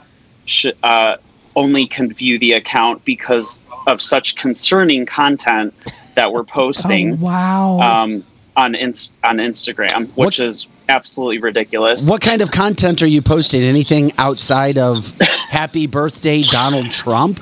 should, 0.46 0.77
uh, 0.84 1.18
only 1.56 1.88
can 1.88 2.13
view 2.13 2.38
the 2.38 2.54
account 2.54 3.04
because 3.04 3.60
of 3.88 4.01
such 4.01 4.36
concerning 4.36 5.06
content 5.06 5.74
that 6.16 6.32
we're 6.32 6.44
posting. 6.62 7.13
Oh, 7.13 7.25
wow. 7.25 7.80
Um, 7.80 8.24
on 8.56 8.74
inst- 8.74 9.13
on 9.24 9.38
Instagram, 9.38 10.08
which 10.16 10.39
what, 10.39 10.39
is 10.39 10.68
absolutely 10.89 11.39
ridiculous. 11.39 12.10
What 12.10 12.22
kind 12.22 12.41
of 12.41 12.51
content 12.51 13.01
are 13.01 13.08
you 13.08 13.22
posting? 13.22 13.63
Anything 13.63 14.12
outside 14.17 14.77
of 14.77 15.17
"Happy 15.50 15.88
Birthday, 15.88 16.41
Donald 16.41 16.91
Trump"? 16.91 17.39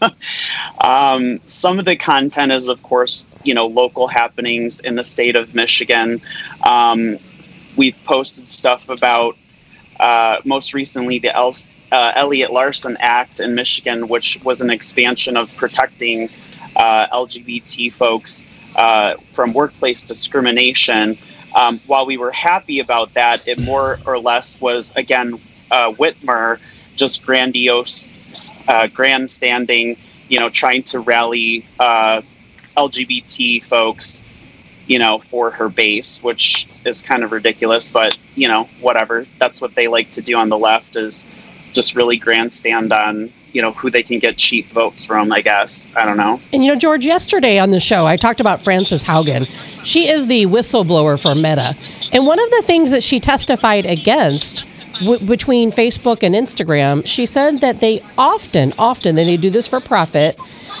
um, 0.80 1.40
some 1.46 1.78
of 1.78 1.84
the 1.84 1.96
content 1.96 2.52
is, 2.52 2.68
of 2.68 2.82
course, 2.82 3.26
you 3.44 3.54
know, 3.54 3.66
local 3.66 4.08
happenings 4.08 4.80
in 4.80 4.94
the 4.94 5.04
state 5.04 5.36
of 5.36 5.54
Michigan. 5.54 6.20
Um, 6.66 7.18
we've 7.76 8.02
posted 8.04 8.48
stuff 8.48 8.88
about 8.88 9.36
uh, 10.00 10.38
most 10.44 10.74
recently 10.74 11.18
the 11.18 11.34
El- 11.34 11.54
uh, 11.92 12.12
Elliott 12.16 12.52
Larsen 12.52 12.96
Act 13.00 13.40
in 13.40 13.54
Michigan, 13.54 14.08
which 14.08 14.38
was 14.42 14.60
an 14.60 14.70
expansion 14.70 15.36
of 15.36 15.54
protecting 15.56 16.28
uh, 16.76 17.06
LGBT 17.08 17.92
folks 17.92 18.44
uh, 18.76 19.14
from 19.32 19.52
workplace 19.52 20.02
discrimination. 20.02 21.18
Um, 21.56 21.80
while 21.86 22.06
we 22.06 22.16
were 22.18 22.30
happy 22.30 22.78
about 22.78 23.14
that, 23.14 23.48
it 23.48 23.58
more 23.58 23.98
or 24.06 24.18
less 24.18 24.60
was, 24.60 24.92
again, 24.94 25.40
uh, 25.70 25.90
Whitmer 25.92 26.60
just 26.94 27.22
grandiose, 27.24 28.08
uh, 28.68 28.86
grandstanding, 28.88 29.96
you 30.28 30.38
know, 30.38 30.50
trying 30.50 30.84
to 30.84 31.00
rally 31.00 31.66
uh, 31.80 32.22
LGBT 32.76 33.64
folks 33.64 34.22
you 34.86 34.98
know, 34.98 35.18
for 35.18 35.50
her 35.50 35.68
base, 35.68 36.22
which 36.22 36.68
is 36.84 37.02
kind 37.02 37.24
of 37.24 37.32
ridiculous, 37.32 37.90
but 37.90 38.16
you 38.34 38.48
know, 38.48 38.64
whatever. 38.80 39.26
That's 39.38 39.60
what 39.60 39.74
they 39.74 39.88
like 39.88 40.12
to 40.12 40.22
do 40.22 40.36
on 40.36 40.48
the 40.48 40.58
left 40.58 40.96
is 40.96 41.26
just 41.72 41.94
really 41.94 42.16
grandstand 42.16 42.92
on 42.92 43.32
you 43.56 43.62
know 43.62 43.72
who 43.72 43.88
they 43.90 44.02
can 44.02 44.18
get 44.18 44.36
cheap 44.36 44.68
votes 44.68 45.06
from 45.06 45.32
i 45.32 45.40
guess. 45.40 45.90
I 45.96 46.04
don't 46.04 46.18
know. 46.18 46.38
And 46.52 46.62
you 46.62 46.70
know 46.72 46.78
george 46.78 47.06
yesterday 47.06 47.58
on 47.58 47.70
the 47.70 47.80
show 47.80 48.06
i 48.06 48.16
talked 48.18 48.40
about 48.40 48.60
frances 48.60 49.02
haugen. 49.02 49.48
She 49.82 50.08
is 50.08 50.26
the 50.26 50.44
whistleblower 50.46 51.20
for 51.20 51.34
meta. 51.34 51.74
And 52.12 52.26
one 52.26 52.38
of 52.38 52.50
the 52.50 52.62
things 52.62 52.90
that 52.90 53.02
she 53.02 53.18
testified 53.18 53.86
against 53.86 54.66
w- 55.00 55.24
between 55.26 55.72
facebook 55.72 56.22
and 56.22 56.34
instagram 56.34 57.06
she 57.06 57.24
said 57.24 57.58
that 57.60 57.80
they 57.80 58.04
often 58.18 58.72
often 58.78 59.16
and 59.16 59.28
they 59.28 59.38
do 59.38 59.50
this 59.50 59.66
for 59.66 59.80
profit 59.80 60.38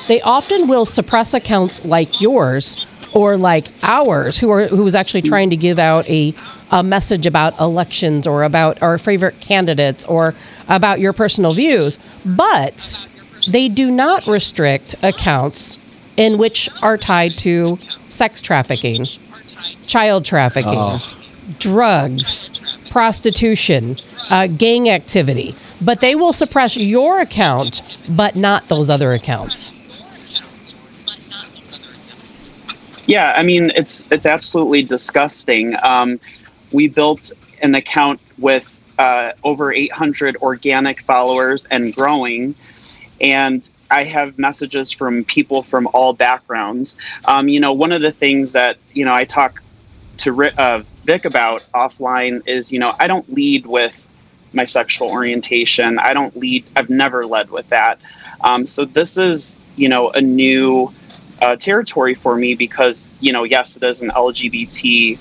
they 0.08 0.20
often 0.20 0.68
will 0.68 0.84
suppress 0.84 1.32
accounts 1.32 1.84
like 1.84 2.20
yours 2.20 2.86
or 3.14 3.38
like 3.38 3.68
ours 3.82 4.36
who 4.38 4.50
are 4.50 4.66
who 4.68 4.84
was 4.84 4.94
actually 4.94 5.22
trying 5.22 5.48
to 5.50 5.56
give 5.56 5.78
out 5.78 6.06
a 6.08 6.34
a 6.70 6.82
message 6.82 7.26
about 7.26 7.58
elections 7.60 8.26
or 8.26 8.42
about 8.42 8.82
our 8.82 8.98
favorite 8.98 9.40
candidates 9.40 10.04
or 10.06 10.34
about 10.68 11.00
your 11.00 11.12
personal 11.12 11.54
views, 11.54 11.98
but 12.24 12.98
they 13.48 13.68
do 13.68 13.90
not 13.90 14.26
restrict 14.26 14.94
accounts 15.02 15.78
in 16.16 16.38
which 16.38 16.68
are 16.82 16.96
tied 16.96 17.36
to 17.38 17.78
sex 18.08 18.42
trafficking, 18.42 19.06
child 19.86 20.24
trafficking, 20.24 20.72
oh. 20.74 21.22
drugs, 21.58 22.50
prostitution, 22.90 23.96
uh, 24.30 24.46
gang 24.46 24.88
activity. 24.88 25.54
But 25.80 26.00
they 26.00 26.14
will 26.14 26.32
suppress 26.32 26.76
your 26.76 27.20
account, 27.20 27.82
but 28.08 28.34
not 28.34 28.68
those 28.68 28.88
other 28.88 29.12
accounts. 29.12 29.74
Yeah, 33.06 33.34
I 33.36 33.42
mean 33.42 33.70
it's 33.76 34.10
it's 34.10 34.26
absolutely 34.26 34.82
disgusting. 34.82 35.76
Um, 35.82 36.18
we 36.76 36.88
built 36.88 37.32
an 37.62 37.74
account 37.74 38.20
with 38.38 38.78
uh, 38.98 39.32
over 39.42 39.72
800 39.72 40.36
organic 40.36 41.00
followers 41.00 41.66
and 41.70 41.94
growing. 41.94 42.54
And 43.20 43.68
I 43.90 44.04
have 44.04 44.38
messages 44.38 44.90
from 44.92 45.24
people 45.24 45.62
from 45.62 45.88
all 45.94 46.12
backgrounds. 46.12 46.98
Um, 47.24 47.48
you 47.48 47.60
know, 47.60 47.72
one 47.72 47.92
of 47.92 48.02
the 48.02 48.12
things 48.12 48.52
that, 48.52 48.76
you 48.92 49.06
know, 49.06 49.14
I 49.14 49.24
talk 49.24 49.62
to 50.18 50.44
uh, 50.58 50.82
Vic 51.04 51.24
about 51.24 51.64
offline 51.74 52.46
is, 52.46 52.70
you 52.70 52.78
know, 52.78 52.94
I 53.00 53.06
don't 53.06 53.32
lead 53.32 53.64
with 53.64 54.06
my 54.52 54.66
sexual 54.66 55.08
orientation. 55.08 55.98
I 55.98 56.12
don't 56.12 56.36
lead, 56.36 56.64
I've 56.76 56.90
never 56.90 57.24
led 57.24 57.50
with 57.50 57.68
that. 57.70 57.98
Um, 58.42 58.66
so 58.66 58.84
this 58.84 59.16
is, 59.16 59.58
you 59.76 59.88
know, 59.88 60.10
a 60.10 60.20
new 60.20 60.92
uh, 61.40 61.56
territory 61.56 62.14
for 62.14 62.36
me 62.36 62.54
because, 62.54 63.06
you 63.20 63.32
know, 63.32 63.44
yes, 63.44 63.76
it 63.76 63.82
is 63.82 64.02
an 64.02 64.10
LGBT 64.10 65.18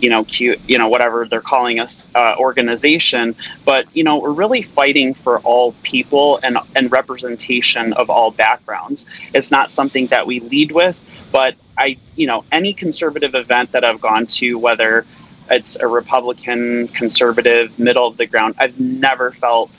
you 0.00 0.10
know, 0.10 0.24
cute, 0.24 0.60
you 0.68 0.78
know, 0.78 0.88
whatever 0.88 1.26
they're 1.26 1.40
calling 1.40 1.80
us, 1.80 2.06
uh, 2.14 2.34
organization. 2.38 3.34
But 3.64 3.86
you 3.94 4.04
know, 4.04 4.18
we're 4.18 4.32
really 4.32 4.62
fighting 4.62 5.14
for 5.14 5.40
all 5.40 5.72
people 5.82 6.40
and 6.42 6.58
and 6.76 6.90
representation 6.90 7.92
of 7.94 8.10
all 8.10 8.30
backgrounds. 8.30 9.06
It's 9.34 9.50
not 9.50 9.70
something 9.70 10.06
that 10.08 10.26
we 10.26 10.40
lead 10.40 10.72
with, 10.72 10.98
but 11.32 11.56
I, 11.76 11.96
you 12.16 12.26
know, 12.26 12.44
any 12.52 12.74
conservative 12.74 13.34
event 13.34 13.72
that 13.72 13.84
I've 13.84 14.00
gone 14.00 14.26
to, 14.26 14.58
whether 14.58 15.06
it's 15.50 15.76
a 15.76 15.86
Republican, 15.86 16.88
conservative, 16.88 17.78
middle 17.78 18.06
of 18.06 18.16
the 18.16 18.26
ground, 18.26 18.54
I've 18.58 18.78
never 18.78 19.30
felt 19.30 19.70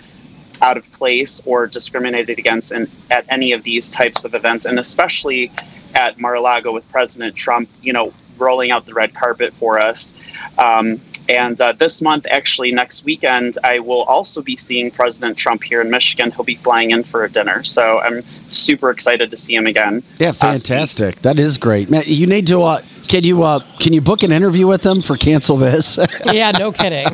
out 0.62 0.78
of 0.78 0.92
place 0.94 1.42
or 1.46 1.68
discriminated 1.68 2.40
against 2.40 2.72
in, 2.72 2.90
at 3.12 3.26
any 3.30 3.54
of 3.54 3.64
these 3.64 3.90
types 3.90 4.26
of 4.26 4.34
events, 4.34 4.66
and 4.66 4.80
especially 4.80 5.52
at 5.96 6.20
Mar-a-Lago 6.20 6.72
with 6.72 6.90
President 6.90 7.36
Trump. 7.36 7.70
You 7.82 7.94
know, 7.94 8.14
rolling 8.40 8.72
out 8.72 8.86
the 8.86 8.94
red 8.94 9.14
carpet 9.14 9.54
for 9.54 9.80
us. 9.80 10.14
Um, 10.58 11.00
and 11.30 11.62
uh, 11.62 11.74
this 11.74 12.02
month, 12.02 12.26
actually, 12.30 12.72
next 12.72 13.06
weekend, 13.06 13.58
I 13.64 13.78
will 13.78 14.02
also 14.04 14.42
be 14.42 14.58
seeing 14.58 14.90
President 14.90 15.38
Trump 15.38 15.64
here 15.64 15.80
in 15.80 15.92
Michigan. 15.92 16.32
He'll 16.32 16.44
be 16.44 16.56
flying 16.56 16.90
in 16.90 17.04
for 17.04 17.24
a 17.24 17.30
dinner. 17.30 17.64
So 17.64 18.00
I'm 18.00 18.24
super 18.50 18.90
excited 18.90 19.30
to 19.30 19.38
see 19.38 19.54
him 19.54 19.68
again. 19.68 20.02
Yeah, 20.18 20.30
uh, 20.30 20.34
fantastic. 20.34 21.18
Uh, 21.18 21.22
that 21.22 21.40
is 21.40 21.60
great. 21.60 21.92
Man, 21.92 22.04
you 22.08 22.26
need 22.26 22.48
to. 22.48 22.64
Uh, 22.64 22.80
can 23.08 23.24
you 23.24 23.44
uh, 23.44 23.60
can 23.78 23.94
you 23.94 24.02
book 24.02 24.24
an 24.24 24.32
interview 24.32 24.68
with 24.68 24.84
him 24.84 25.04
for 25.04 25.16
cancel 25.18 25.58
this? 25.58 26.00
yeah, 26.34 26.52
no 26.52 26.72
kidding. 26.72 27.06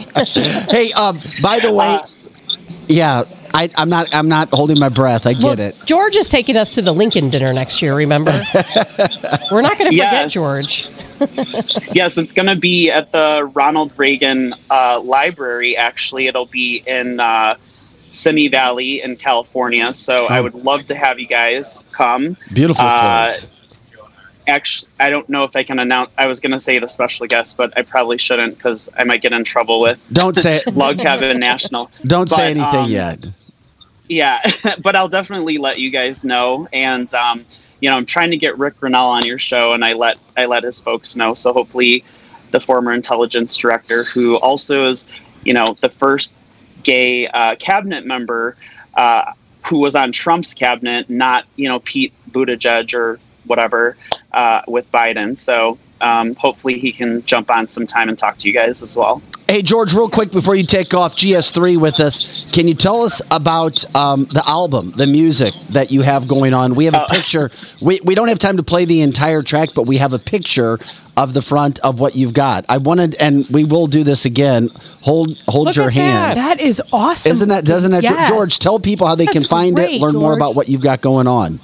hey, 0.69 0.91
um, 0.93 1.19
by 1.41 1.59
the 1.59 1.71
way, 1.71 1.95
uh, 1.95 2.07
yeah, 2.87 3.21
I, 3.53 3.69
am 3.77 3.89
not. 3.89 4.13
I'm 4.13 4.29
not 4.29 4.49
holding 4.49 4.79
my 4.79 4.89
breath. 4.89 5.25
I 5.25 5.33
get 5.33 5.43
well, 5.43 5.59
it. 5.59 5.79
George 5.85 6.15
is 6.15 6.29
taking 6.29 6.57
us 6.57 6.75
to 6.75 6.81
the 6.81 6.93
Lincoln 6.93 7.29
dinner 7.29 7.53
next 7.53 7.81
year. 7.81 7.95
Remember, 7.95 8.31
we're 9.51 9.61
not 9.61 9.77
going 9.77 9.91
to 9.91 9.97
forget 9.97 10.31
yes. 10.31 10.33
George. 10.33 10.87
yes, 11.95 12.17
it's 12.17 12.33
going 12.33 12.47
to 12.47 12.55
be 12.55 12.91
at 12.91 13.11
the 13.11 13.49
Ronald 13.53 13.91
Reagan 13.97 14.53
uh, 14.71 15.01
Library. 15.03 15.77
Actually, 15.77 16.27
it'll 16.27 16.45
be 16.45 16.83
in 16.85 17.19
uh, 17.19 17.55
Simi 17.67 18.47
Valley 18.47 19.01
in 19.01 19.15
California. 19.15 19.93
So 19.93 20.25
I 20.25 20.41
would 20.41 20.55
love 20.55 20.87
to 20.87 20.95
have 20.95 21.19
you 21.19 21.27
guys 21.27 21.85
come. 21.91 22.37
Beautiful 22.53 22.85
uh, 22.85 23.25
place. 23.25 23.51
Actually, 24.47 24.91
I 24.99 25.09
don't 25.09 25.27
know 25.27 25.43
if 25.43 25.55
I 25.55 25.63
can 25.63 25.79
announce. 25.79 26.11
I 26.17 26.27
was 26.27 26.39
going 26.39 26.51
to 26.51 26.59
say 26.59 26.79
the 26.79 26.87
special 26.87 27.25
guest, 27.27 27.57
but 27.57 27.75
I 27.77 27.81
probably 27.81 28.17
shouldn't 28.17 28.55
because 28.55 28.89
I 28.95 29.03
might 29.03 29.21
get 29.21 29.33
in 29.33 29.43
trouble 29.43 29.79
with. 29.79 29.99
Don't 30.11 30.35
say 30.35 30.57
it. 30.57 30.67
Log 30.75 30.99
Cabin 30.99 31.39
National. 31.39 31.89
Don't 32.05 32.29
but, 32.29 32.35
say 32.35 32.51
anything 32.51 32.85
um, 32.85 32.89
yet. 32.89 33.27
Yeah, 34.07 34.39
but 34.83 34.95
I'll 34.95 35.09
definitely 35.09 35.57
let 35.57 35.79
you 35.79 35.89
guys 35.89 36.23
know. 36.23 36.67
And 36.71 37.11
um, 37.13 37.45
you 37.79 37.89
know, 37.89 37.97
I'm 37.97 38.05
trying 38.05 38.31
to 38.31 38.37
get 38.37 38.57
Ric 38.57 38.79
Grenell 38.79 39.07
on 39.07 39.25
your 39.25 39.39
show, 39.39 39.71
and 39.71 39.83
I 39.83 39.93
let 39.93 40.17
I 40.37 40.45
let 40.45 40.63
his 40.63 40.81
folks 40.81 41.15
know. 41.15 41.33
So 41.33 41.53
hopefully, 41.53 42.03
the 42.51 42.59
former 42.59 42.93
intelligence 42.93 43.57
director, 43.57 44.03
who 44.03 44.35
also 44.37 44.85
is, 44.85 45.07
you 45.43 45.53
know, 45.53 45.75
the 45.81 45.89
first 45.89 46.33
gay 46.83 47.27
uh, 47.27 47.55
cabinet 47.55 48.05
member 48.05 48.55
uh, 48.93 49.33
who 49.65 49.79
was 49.79 49.95
on 49.95 50.11
Trump's 50.11 50.53
cabinet, 50.53 51.09
not 51.09 51.45
you 51.55 51.67
know 51.67 51.79
Pete 51.79 52.13
Buttigieg 52.29 52.93
or 52.93 53.19
whatever 53.45 53.95
uh, 54.35 54.61
with 54.67 54.91
Biden. 54.91 55.35
So 55.37 55.79
um, 56.01 56.35
hopefully 56.35 56.77
he 56.77 56.91
can 56.91 57.23
jump 57.25 57.49
on 57.49 57.67
some 57.67 57.87
time 57.87 58.09
and 58.09 58.19
talk 58.19 58.37
to 58.39 58.47
you 58.47 58.53
guys 58.53 58.83
as 58.83 58.95
well. 58.95 59.21
Hey, 59.47 59.61
George, 59.61 59.93
real 59.93 60.09
quick 60.09 60.31
before 60.31 60.55
you 60.55 60.65
take 60.65 60.93
off 60.95 61.15
GS3 61.15 61.77
with 61.77 61.99
us, 61.99 62.49
can 62.51 62.67
you 62.67 62.73
tell 62.73 63.03
us 63.03 63.21
about 63.29 63.83
um, 63.95 64.25
the 64.25 64.43
album, 64.47 64.91
the 64.97 65.05
music 65.05 65.53
that 65.69 65.91
you 65.91 66.01
have 66.01 66.27
going 66.27 66.53
on? 66.53 66.73
We 66.75 66.85
have 66.85 66.95
a 66.95 67.03
Uh, 67.03 67.07
picture. 67.07 67.51
We, 67.79 67.99
we 68.03 68.15
don't 68.15 68.27
have 68.27 68.39
time 68.39 68.57
to 68.57 68.63
play 68.63 68.85
the 68.85 69.01
entire 69.01 69.43
track, 69.43 69.69
but 69.75 69.83
we 69.83 69.97
have 69.97 70.13
a 70.13 70.19
picture 70.19 70.79
of 71.15 71.33
the 71.33 71.43
front 71.43 71.79
of 71.79 71.99
what 71.99 72.15
you've 72.15 72.33
got. 72.33 72.65
I 72.67 72.77
wanted, 72.77 73.15
and 73.15 73.47
we 73.49 73.63
will 73.63 73.85
do 73.87 74.03
this 74.03 74.25
again. 74.25 74.69
Hold 75.01 75.37
hold 75.47 75.67
Look 75.67 75.75
your 75.75 75.87
at 75.87 75.93
hand. 75.93 76.37
That 76.37 76.59
is 76.59 76.81
awesome. 76.91 77.31
Isn't 77.31 77.49
that, 77.49 77.63
doesn't 77.65 77.91
that, 77.91 78.03
Yes. 78.03 78.27
George, 78.27 78.57
tell 78.59 78.79
people 78.79 79.05
how 79.07 79.15
they 79.15 79.25
can 79.27 79.43
That's 79.43 79.45
find 79.45 79.77
it, 79.79 79.87
great, 79.87 80.01
learn 80.01 80.15
more 80.15 80.33
about 80.33 80.55
what 80.55 80.67
you've 80.69 80.81
got 80.81 81.01
going 81.01 81.27
on. 81.27 81.59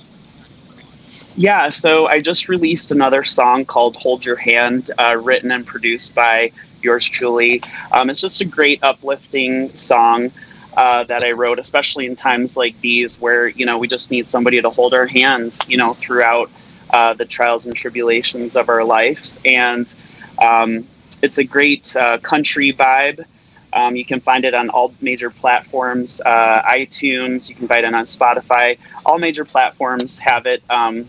Yeah, 1.36 1.70
so 1.70 2.08
I 2.08 2.20
just 2.20 2.50
released 2.50 2.92
another 2.92 3.24
song 3.24 3.66
called 3.66 3.96
Hold 3.96 4.26
Your 4.26 4.36
Hand, 4.36 4.92
uh, 4.98 5.18
written 5.22 5.52
and 5.52 5.66
produced 5.66 6.14
by 6.14 6.52
yours 6.82 7.08
truly. 7.08 7.64
Um, 7.92 8.10
it's 8.10 8.22
just 8.22 8.42
a 8.42 8.46
great 8.46 8.84
uplifting 8.84 9.76
song 9.78 10.32
uh, 10.76 11.04
that 11.06 11.24
I 11.24 11.32
wrote, 11.32 11.60
especially 11.60 12.06
in 12.06 12.16
times 12.16 12.56
like 12.56 12.80
these 12.82 13.20
where, 13.20 13.48
you 13.48 13.66
know, 13.66 13.78
we 13.78 13.88
just 13.88 14.12
need 14.12 14.28
somebody 14.28 14.62
to 14.62 14.70
hold 14.70 14.94
our 14.94 15.06
hands, 15.06 15.60
you 15.68 15.78
know, 15.78 15.94
throughout 15.96 16.50
uh, 16.92 17.14
the 17.14 17.26
trials 17.26 17.66
and 17.66 17.76
tribulations 17.76 18.56
of 18.56 18.70
our 18.70 18.84
lives. 18.84 19.40
And 19.46 19.94
um, 20.40 20.88
it's 21.22 21.38
a 21.38 21.44
great 21.44 21.96
uh, 21.96 22.18
country 22.20 22.74
vibe. 22.74 23.26
Um, 23.74 23.96
you 23.96 24.06
can 24.06 24.20
find 24.20 24.46
it 24.46 24.54
on 24.54 24.70
all 24.70 24.94
major 25.02 25.30
platforms, 25.30 26.22
uh, 26.26 26.62
iTunes. 26.64 27.50
You 27.50 27.56
can 27.56 27.68
find 27.68 27.86
it 27.86 27.94
on 27.94 28.06
Spotify. 28.06 28.78
All 29.06 29.18
major 29.18 29.46
platforms 29.46 30.20
have 30.20 30.46
it. 30.46 30.64
Um, 30.70 31.08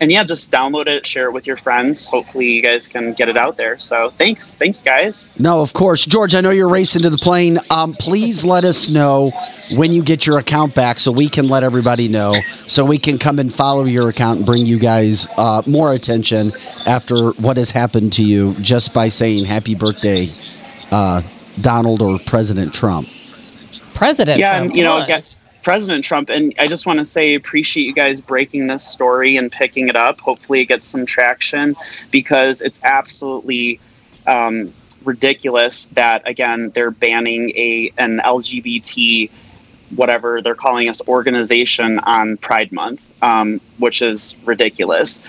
and 0.00 0.12
yeah, 0.12 0.24
just 0.24 0.52
download 0.52 0.88
it, 0.88 1.06
share 1.06 1.26
it 1.26 1.32
with 1.32 1.46
your 1.46 1.56
friends. 1.56 2.06
Hopefully, 2.06 2.50
you 2.50 2.62
guys 2.62 2.88
can 2.88 3.14
get 3.14 3.28
it 3.28 3.36
out 3.36 3.56
there. 3.56 3.78
So 3.78 4.10
thanks, 4.10 4.54
thanks, 4.54 4.82
guys. 4.82 5.28
No, 5.38 5.62
of 5.62 5.72
course. 5.72 6.04
George, 6.04 6.34
I 6.34 6.40
know 6.42 6.50
you're 6.50 6.68
racing 6.68 7.02
to 7.02 7.10
the 7.10 7.18
plane. 7.18 7.58
Um, 7.70 7.94
please 7.94 8.44
let 8.44 8.64
us 8.64 8.90
know 8.90 9.32
when 9.74 9.92
you 9.92 10.02
get 10.02 10.26
your 10.26 10.38
account 10.38 10.74
back 10.74 10.98
so 10.98 11.10
we 11.10 11.28
can 11.28 11.48
let 11.48 11.62
everybody 11.62 12.08
know 12.08 12.34
so 12.66 12.84
we 12.84 12.98
can 12.98 13.16
come 13.16 13.38
and 13.38 13.52
follow 13.52 13.84
your 13.84 14.10
account 14.10 14.38
and 14.38 14.46
bring 14.46 14.66
you 14.66 14.78
guys 14.78 15.28
uh, 15.38 15.62
more 15.66 15.94
attention 15.94 16.52
after 16.84 17.30
what 17.32 17.56
has 17.56 17.70
happened 17.70 18.12
to 18.14 18.24
you 18.24 18.54
just 18.60 18.92
by 18.92 19.08
saying 19.08 19.46
happy 19.46 19.74
birthday, 19.74 20.28
uh, 20.90 21.22
Donald 21.60 22.02
or 22.02 22.18
President 22.18 22.74
Trump. 22.74 23.08
President. 23.94 24.38
yeah, 24.38 24.56
Trump, 24.56 24.70
and 24.70 24.76
you 24.76 24.84
know, 24.84 24.98
on. 24.98 25.06
get 25.06 25.24
President 25.62 26.04
Trump. 26.04 26.28
And 26.28 26.54
I 26.58 26.66
just 26.66 26.86
want 26.86 26.98
to 26.98 27.04
say, 27.04 27.34
appreciate 27.34 27.84
you 27.84 27.94
guys 27.94 28.20
breaking 28.20 28.66
this 28.66 28.84
story 28.86 29.36
and 29.36 29.50
picking 29.50 29.88
it 29.88 29.96
up. 29.96 30.20
Hopefully, 30.20 30.60
it 30.60 30.66
gets 30.66 30.88
some 30.88 31.06
traction 31.06 31.76
because 32.10 32.62
it's 32.62 32.80
absolutely. 32.82 33.80
Um, 34.26 34.72
ridiculous 35.04 35.86
that 35.92 36.20
again 36.28 36.72
they're 36.74 36.90
banning 36.90 37.50
a 37.50 37.92
an 37.96 38.18
LGBT 38.24 39.30
whatever 39.94 40.42
they're 40.42 40.54
calling 40.54 40.88
us 40.88 41.00
organization 41.06 41.98
on 42.00 42.36
Pride 42.38 42.72
Month, 42.72 43.02
um, 43.22 43.60
which 43.78 44.02
is 44.02 44.36
ridiculous. 44.44 45.22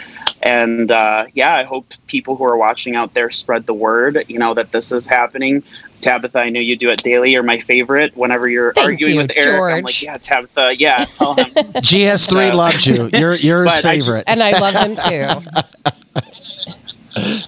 And 0.44 0.92
uh, 0.92 1.26
yeah, 1.34 1.56
I 1.56 1.64
hope 1.64 1.94
people 2.08 2.36
who 2.36 2.44
are 2.46 2.58
watching 2.58 2.96
out 2.96 3.14
there 3.14 3.30
spread 3.32 3.66
the 3.66 3.74
word. 3.74 4.24
You 4.28 4.38
know 4.40 4.54
that 4.54 4.72
this 4.72 4.92
is 4.92 5.06
happening. 5.08 5.64
Tabitha, 6.02 6.38
I 6.40 6.50
know 6.50 6.60
you 6.60 6.76
do 6.78 6.92
it 6.92 7.02
daily. 7.02 7.32
You're 7.32 7.42
my 7.42 7.60
favorite. 7.60 8.16
Whenever 8.16 8.48
you're 8.48 8.72
Thank 8.74 8.86
arguing 8.88 9.16
you, 9.16 9.22
with 9.22 9.32
Eric, 9.36 9.78
I'm 9.78 9.84
like, 9.84 10.00
yeah, 10.02 10.18
Tabitha, 10.18 10.76
yeah, 10.78 11.06
tell 11.06 11.34
him. 11.34 11.46
GS3 11.56 12.52
Uh, 12.52 12.56
loves 12.56 12.86
you. 12.86 13.10
You're, 13.14 13.34
you're 13.34 13.64
his 13.66 13.74
but 13.82 13.86
I- 13.86 13.94
favorite. 13.96 14.24
and 14.28 14.44
I 14.44 14.52
love 14.60 14.76
him 14.76 14.96
too. 14.96 15.50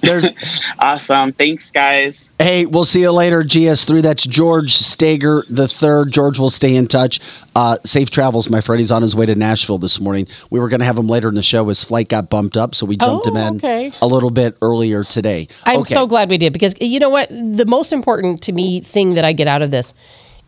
There's, 0.01 0.25
awesome. 0.79 1.33
Thanks, 1.33 1.71
guys. 1.71 2.35
Hey, 2.39 2.65
we'll 2.65 2.85
see 2.85 3.01
you 3.01 3.11
later, 3.11 3.43
GS3. 3.43 4.01
That's 4.01 4.23
George 4.25 4.73
Stager 4.73 5.43
the 5.49 5.67
third. 5.67 6.11
George 6.11 6.39
will 6.39 6.49
stay 6.49 6.75
in 6.75 6.87
touch. 6.87 7.19
Uh, 7.55 7.77
safe 7.83 8.09
travels, 8.09 8.49
my 8.49 8.61
friend. 8.61 8.79
He's 8.79 8.91
on 8.91 9.01
his 9.01 9.15
way 9.15 9.25
to 9.25 9.35
Nashville 9.35 9.77
this 9.77 9.99
morning. 9.99 10.27
We 10.49 10.59
were 10.59 10.69
going 10.69 10.79
to 10.79 10.85
have 10.85 10.97
him 10.97 11.07
later 11.07 11.29
in 11.29 11.35
the 11.35 11.41
show. 11.41 11.67
His 11.67 11.83
flight 11.83 12.07
got 12.09 12.29
bumped 12.29 12.57
up, 12.57 12.75
so 12.75 12.85
we 12.85 12.97
jumped 12.97 13.27
Oh, 13.27 13.29
him 13.31 13.37
in 13.37 13.55
okay. 13.57 13.91
a 14.01 14.07
little 14.07 14.31
bit 14.31 14.57
earlier 14.61 15.03
today. 15.03 15.47
I'm 15.65 15.81
okay. 15.81 15.93
so 15.93 16.07
glad 16.07 16.29
we 16.29 16.37
did 16.37 16.53
because 16.53 16.73
you 16.79 16.99
know 16.99 17.09
what? 17.09 17.29
The 17.29 17.65
most 17.65 17.91
important 17.91 18.41
to 18.43 18.51
me 18.51 18.79
thing 18.81 19.15
that 19.15 19.25
I 19.25 19.33
get 19.33 19.47
out 19.47 19.61
of 19.61 19.71
this 19.71 19.93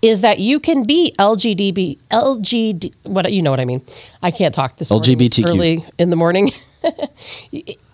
is 0.01 0.21
that 0.21 0.39
you 0.39 0.59
can 0.59 0.85
be 0.85 1.13
LGDB, 1.19 1.99
LGD, 2.09 2.93
what 3.03 3.31
you 3.31 3.41
know 3.41 3.51
what 3.51 3.59
I 3.59 3.65
mean. 3.65 3.81
I 4.21 4.31
can't 4.31 4.53
talk 4.53 4.77
this 4.77 4.89
morning. 4.89 5.17
LGBTQ. 5.17 5.47
early 5.47 5.85
in 5.97 6.09
the 6.09 6.15
morning. 6.15 6.51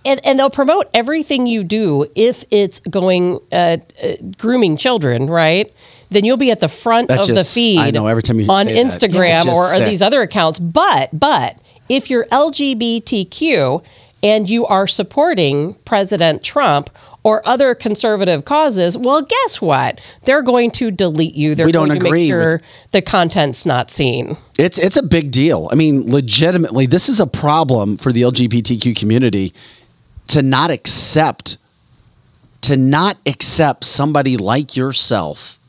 and, 0.06 0.26
and 0.26 0.40
they'll 0.40 0.50
promote 0.50 0.88
everything 0.94 1.48
you 1.48 1.64
do 1.64 2.10
if 2.16 2.46
it's 2.50 2.80
going 2.80 3.40
uh, 3.52 3.78
uh, 4.02 4.14
grooming 4.38 4.78
children, 4.78 5.28
right? 5.28 5.72
Then 6.10 6.24
you'll 6.24 6.38
be 6.38 6.52
at 6.52 6.62
the 6.62 6.70
front 6.70 7.10
That 7.10 7.22
of 7.22 7.28
just- 7.28 7.56
the 7.56 7.62
feed 7.62 7.80
I 7.80 7.92
know, 7.92 8.08
every 8.08 8.24
time 8.24 8.40
you 8.40 8.50
on 8.50 8.68
that, 8.68 8.76
Instagram 8.76 9.42
it's 9.42 9.50
or, 9.50 9.76
or 9.76 9.80
these 9.86 10.02
other 10.02 10.22
accounts. 10.22 10.60
But 10.60 11.10
but 11.12 11.58
if 11.90 12.10
you're 12.10 12.26
LGBTQ 12.26 13.84
and 14.24 14.50
you 14.50 14.66
are 14.66 14.88
supporting 14.88 15.74
President 15.86 16.44
Trump 16.44 16.90
or 17.28 17.46
other 17.46 17.76
conservative 17.76 18.46
causes, 18.46 18.98
well, 18.98 19.22
guess 19.22 19.60
what? 19.60 20.00
They're 20.24 20.42
going 20.42 20.72
to 20.72 20.92
delete 20.92 21.36
you. 21.36 21.56
They're 21.56 21.66
We 21.66 21.74
don't 21.74 21.90
going 21.90 22.00
to 22.00 22.06
agree 22.08 22.22
make 22.22 22.30
sure 22.30 22.54
with- 22.54 22.92
the 22.94 23.02
content's 23.02 23.66
not 23.66 23.92
seen. 23.92 24.38
It's 24.58 24.78
it's 24.80 24.96
a 24.96 25.04
big 25.04 25.30
deal. 25.30 25.68
I 25.70 25.76
mean, 25.76 26.10
legitimately, 26.10 26.86
this 26.86 27.10
is 27.10 27.20
a 27.20 27.28
problem 27.28 27.98
for 27.98 28.14
the 28.14 28.22
LGBTQ 28.22 28.96
community 28.96 29.54
to 30.30 30.42
not 30.42 30.72
accept 30.72 31.58
to 32.62 32.78
not 32.78 33.18
accept 33.26 33.84
somebody 33.84 34.38
like 34.38 34.78
yourself 34.78 35.60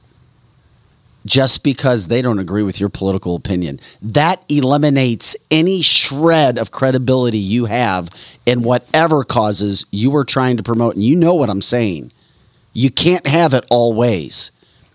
just 1.26 1.62
because 1.62 2.06
they 2.06 2.22
don't 2.22 2.38
agree 2.38 2.62
with 2.62 2.80
your 2.80 2.88
political 2.88 3.36
opinion. 3.36 3.80
That 4.00 4.42
eliminates 4.48 5.36
any 5.50 5.82
shred 5.82 6.58
of 6.58 6.70
credibility 6.70 7.38
you 7.38 7.66
have 7.66 8.08
in 8.46 8.62
whatever 8.62 9.24
causes 9.24 9.84
you 9.90 10.14
are 10.16 10.24
trying 10.24 10.56
to 10.56 10.62
promote. 10.62 10.94
And 10.94 11.04
you 11.04 11.16
know 11.16 11.34
what 11.34 11.50
I'm 11.50 11.62
saying. 11.62 12.12
You 12.72 12.90
can't 12.90 13.26
have 13.26 13.54
it 13.54 13.64
all 13.70 13.94
ways. 13.94 14.52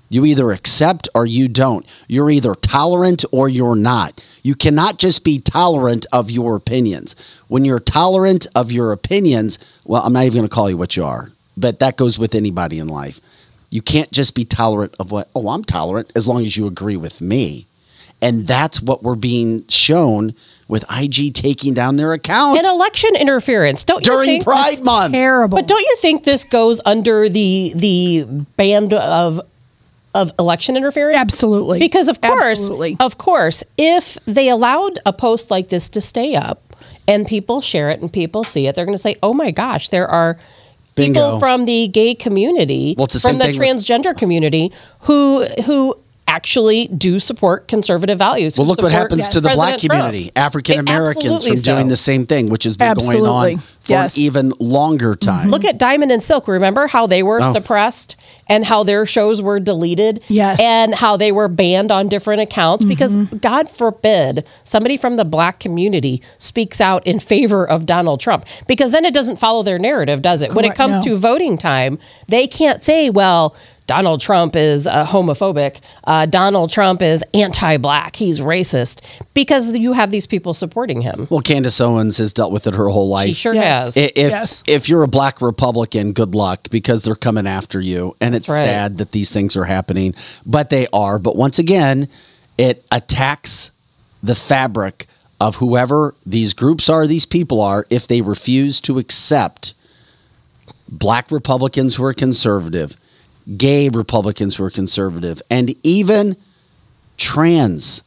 You 0.09 0.25
either 0.25 0.51
accept 0.51 1.09
or 1.15 1.25
you 1.25 1.47
don't. 1.47 1.85
You're 2.07 2.29
either 2.29 2.53
tolerant 2.53 3.25
or 3.31 3.49
you're 3.49 3.75
not. 3.75 4.23
You 4.43 4.53
cannot 4.53 4.99
just 4.99 5.23
be 5.23 5.39
tolerant 5.39 6.05
of 6.13 6.29
your 6.29 6.55
opinions. 6.55 7.15
When 7.47 7.65
you're 7.65 7.79
tolerant 7.79 8.45
of 8.55 8.71
your 8.71 8.91
opinions, 8.91 9.57
well, 9.85 10.03
I'm 10.03 10.13
not 10.13 10.25
even 10.25 10.37
going 10.37 10.47
to 10.47 10.53
call 10.53 10.69
you 10.69 10.77
what 10.77 10.95
you 10.95 11.03
are, 11.03 11.31
but 11.57 11.79
that 11.79 11.97
goes 11.97 12.19
with 12.19 12.35
anybody 12.35 12.77
in 12.77 12.89
life. 12.89 13.19
You 13.73 13.81
can't 13.81 14.11
just 14.11 14.35
be 14.35 14.45
tolerant 14.45 14.93
of 14.99 15.09
what, 15.09 15.29
oh, 15.33 15.49
I'm 15.49 15.63
tolerant 15.63 16.11
as 16.15 16.27
long 16.27 16.45
as 16.45 16.55
you 16.55 16.67
agree 16.67 16.95
with 16.95 17.21
me. 17.21 17.65
And 18.21 18.45
that's 18.45 18.79
what 18.79 19.01
we're 19.01 19.15
being 19.15 19.67
shown 19.67 20.35
with 20.67 20.85
IG 20.91 21.33
taking 21.33 21.73
down 21.73 21.95
their 21.95 22.13
account 22.13 22.59
And 22.59 22.67
election 22.67 23.15
interference, 23.15 23.83
don't 23.83 24.05
you 24.05 24.11
during 24.11 24.27
think? 24.27 24.43
Pride 24.43 24.83
Month. 24.85 25.13
Terrible. 25.13 25.57
But 25.57 25.67
don't 25.67 25.81
you 25.81 25.95
think 25.97 26.23
this 26.23 26.43
goes 26.43 26.81
under 26.85 27.27
the 27.27 27.73
the 27.75 28.25
band 28.57 28.93
of 28.93 29.41
of 30.13 30.31
election 30.37 30.77
interference? 30.77 31.17
Absolutely. 31.17 31.79
Because 31.79 32.07
of 32.07 32.21
course, 32.21 32.59
Absolutely. 32.59 32.95
of 32.99 33.17
course, 33.17 33.63
if 33.79 34.19
they 34.25 34.49
allowed 34.49 34.99
a 35.07 35.13
post 35.13 35.49
like 35.49 35.69
this 35.69 35.89
to 35.89 35.99
stay 35.99 36.35
up 36.35 36.61
and 37.07 37.25
people 37.25 37.59
share 37.59 37.89
it 37.89 38.01
and 38.01 38.13
people 38.13 38.43
see 38.43 38.67
it, 38.67 38.75
they're 38.75 38.85
going 38.85 38.97
to 38.97 39.01
say, 39.01 39.15
"Oh 39.23 39.33
my 39.33 39.49
gosh, 39.49 39.89
there 39.89 40.07
are 40.07 40.37
Bingo. 40.95 41.19
people 41.19 41.39
from 41.39 41.65
the 41.65 41.87
gay 41.87 42.13
community, 42.15 42.95
Well, 42.97 43.07
the 43.07 43.19
from 43.19 43.37
the 43.37 43.45
thing 43.45 43.57
with- 43.59 43.67
transgender 43.67 44.15
community 44.17 44.71
who 45.01 45.45
who 45.65 45.97
actually 46.33 46.87
do 46.87 47.19
support 47.19 47.67
conservative 47.67 48.17
values. 48.17 48.57
Well, 48.57 48.65
look 48.65 48.81
what 48.81 48.91
support 48.91 49.11
happens 49.11 49.29
to 49.29 49.39
the 49.39 49.49
black 49.49 49.79
President 49.79 49.81
Trump." 49.91 50.05
community, 50.13 50.31
African 50.35 50.79
Americans 50.79 51.23
from 51.25 51.33
Absolutely 51.35 51.61
doing 51.61 51.87
the 51.89 51.97
same 51.97 52.25
thing, 52.25 52.49
which 52.49 52.63
has 52.63 52.75
been 52.75 52.93
going 52.95 53.25
on 53.25 53.57
for 53.57 53.93
Yes. 53.93 54.15
an 54.15 54.21
even 54.23 54.53
longer 54.59 55.15
time. 55.15 55.49
Look 55.49 55.65
at 55.65 55.77
Diamond 55.77 56.11
and 56.11 56.23
Silk. 56.23 56.47
Remember 56.47 56.87
how 56.87 57.05
they 57.05 57.21
were 57.21 57.41
Oh. 57.41 57.53
suppressed 57.53 58.15
and 58.47 58.65
how 58.65 58.83
their 58.83 59.05
shows 59.05 59.41
were 59.41 59.59
deleted? 59.59 60.23
Yes. 60.27 60.59
And 60.59 60.95
how 60.95 61.17
they 61.17 61.31
were 61.31 61.47
banned 61.47 61.91
on 61.91 62.07
different 62.07 62.41
accounts 62.41 62.83
because, 62.85 63.15
mm-hmm. 63.17 63.37
God 63.37 63.69
forbid, 63.69 64.43
somebody 64.63 64.97
from 64.97 65.17
the 65.17 65.25
black 65.25 65.59
community 65.59 66.21
speaks 66.37 66.79
out 66.81 67.05
in 67.05 67.19
favor 67.19 67.63
of 67.67 67.85
Donald 67.85 68.19
Trump 68.19 68.45
because 68.67 68.91
then 68.91 69.05
it 69.05 69.13
doesn't 69.13 69.37
follow 69.37 69.63
their 69.63 69.79
narrative, 69.79 70.21
does 70.21 70.41
it? 70.41 70.53
when 70.53 70.65
it 70.65 70.75
comes 70.75 70.97
No. 70.97 71.03
to 71.03 71.17
voting 71.17 71.57
time, 71.57 71.97
they 72.27 72.47
can't 72.47 72.83
say, 72.83 73.09
well, 73.09 73.55
Donald 73.85 74.21
Trump 74.21 74.55
is 74.55 74.87
uh, 74.87 75.05
homophobic. 75.05 75.81
Uh, 76.05 76.25
Donald 76.25 76.69
Trump 76.71 77.01
is 77.01 77.23
anti 77.33 77.77
black. 77.77 78.15
He's 78.15 78.39
racist 78.39 79.01
because 79.33 79.75
you 79.75 79.93
have 79.93 80.09
these 80.09 80.25
people 80.25 80.53
supporting 80.53 81.01
him. 81.01 81.27
well, 81.29 81.41
Candace 81.41 81.81
Owens 81.81 82.17
has 82.17 82.31
dealt 82.33 82.53
with 82.53 82.65
it 82.67 82.75
her 82.75 82.87
whole 82.89 83.09
life. 83.09 83.27
He 83.27 83.33
sure 83.33 83.53
Yes. 83.53 83.95
has. 83.95 83.97
If 83.97 84.11
Yes. 84.15 84.63
if 84.67 84.87
you're 84.89 85.03
a 85.03 85.07
black 85.07 85.41
Republican, 85.41 86.13
good 86.13 86.33
luck 86.33 86.69
because 86.71 87.03
they're 87.03 87.15
coming 87.15 87.45
after 87.47 87.81
you, 87.81 88.15
and 88.21 88.35
it's 88.35 88.47
right. 88.49 88.65
sad 88.65 88.97
that 88.99 89.11
these 89.11 89.31
things 89.31 89.57
are 89.57 89.65
happening, 89.65 90.15
but 90.45 90.69
they 90.69 90.87
are. 90.93 91.19
But 91.19 91.35
once 91.35 91.59
again, 91.59 92.07
it 92.57 92.85
attacks 92.91 93.71
the 94.21 94.35
fabric 94.35 95.07
of 95.41 95.57
whoever 95.57 96.15
these 96.25 96.53
groups 96.53 96.87
are, 96.87 97.05
these 97.05 97.25
people 97.25 97.59
are, 97.59 97.85
if 97.89 98.07
they 98.07 98.21
refuse 98.21 98.79
to 98.79 98.97
accept 98.97 99.73
black 100.87 101.31
Republicans 101.31 101.95
who 101.95 102.03
are 102.05 102.13
conservative, 102.13 102.95
gay 103.57 103.89
Republicans 103.89 104.55
who 104.55 104.63
are 104.63 104.69
conservative, 104.71 105.41
and 105.49 105.73
even 105.83 106.35
trans 107.17 108.03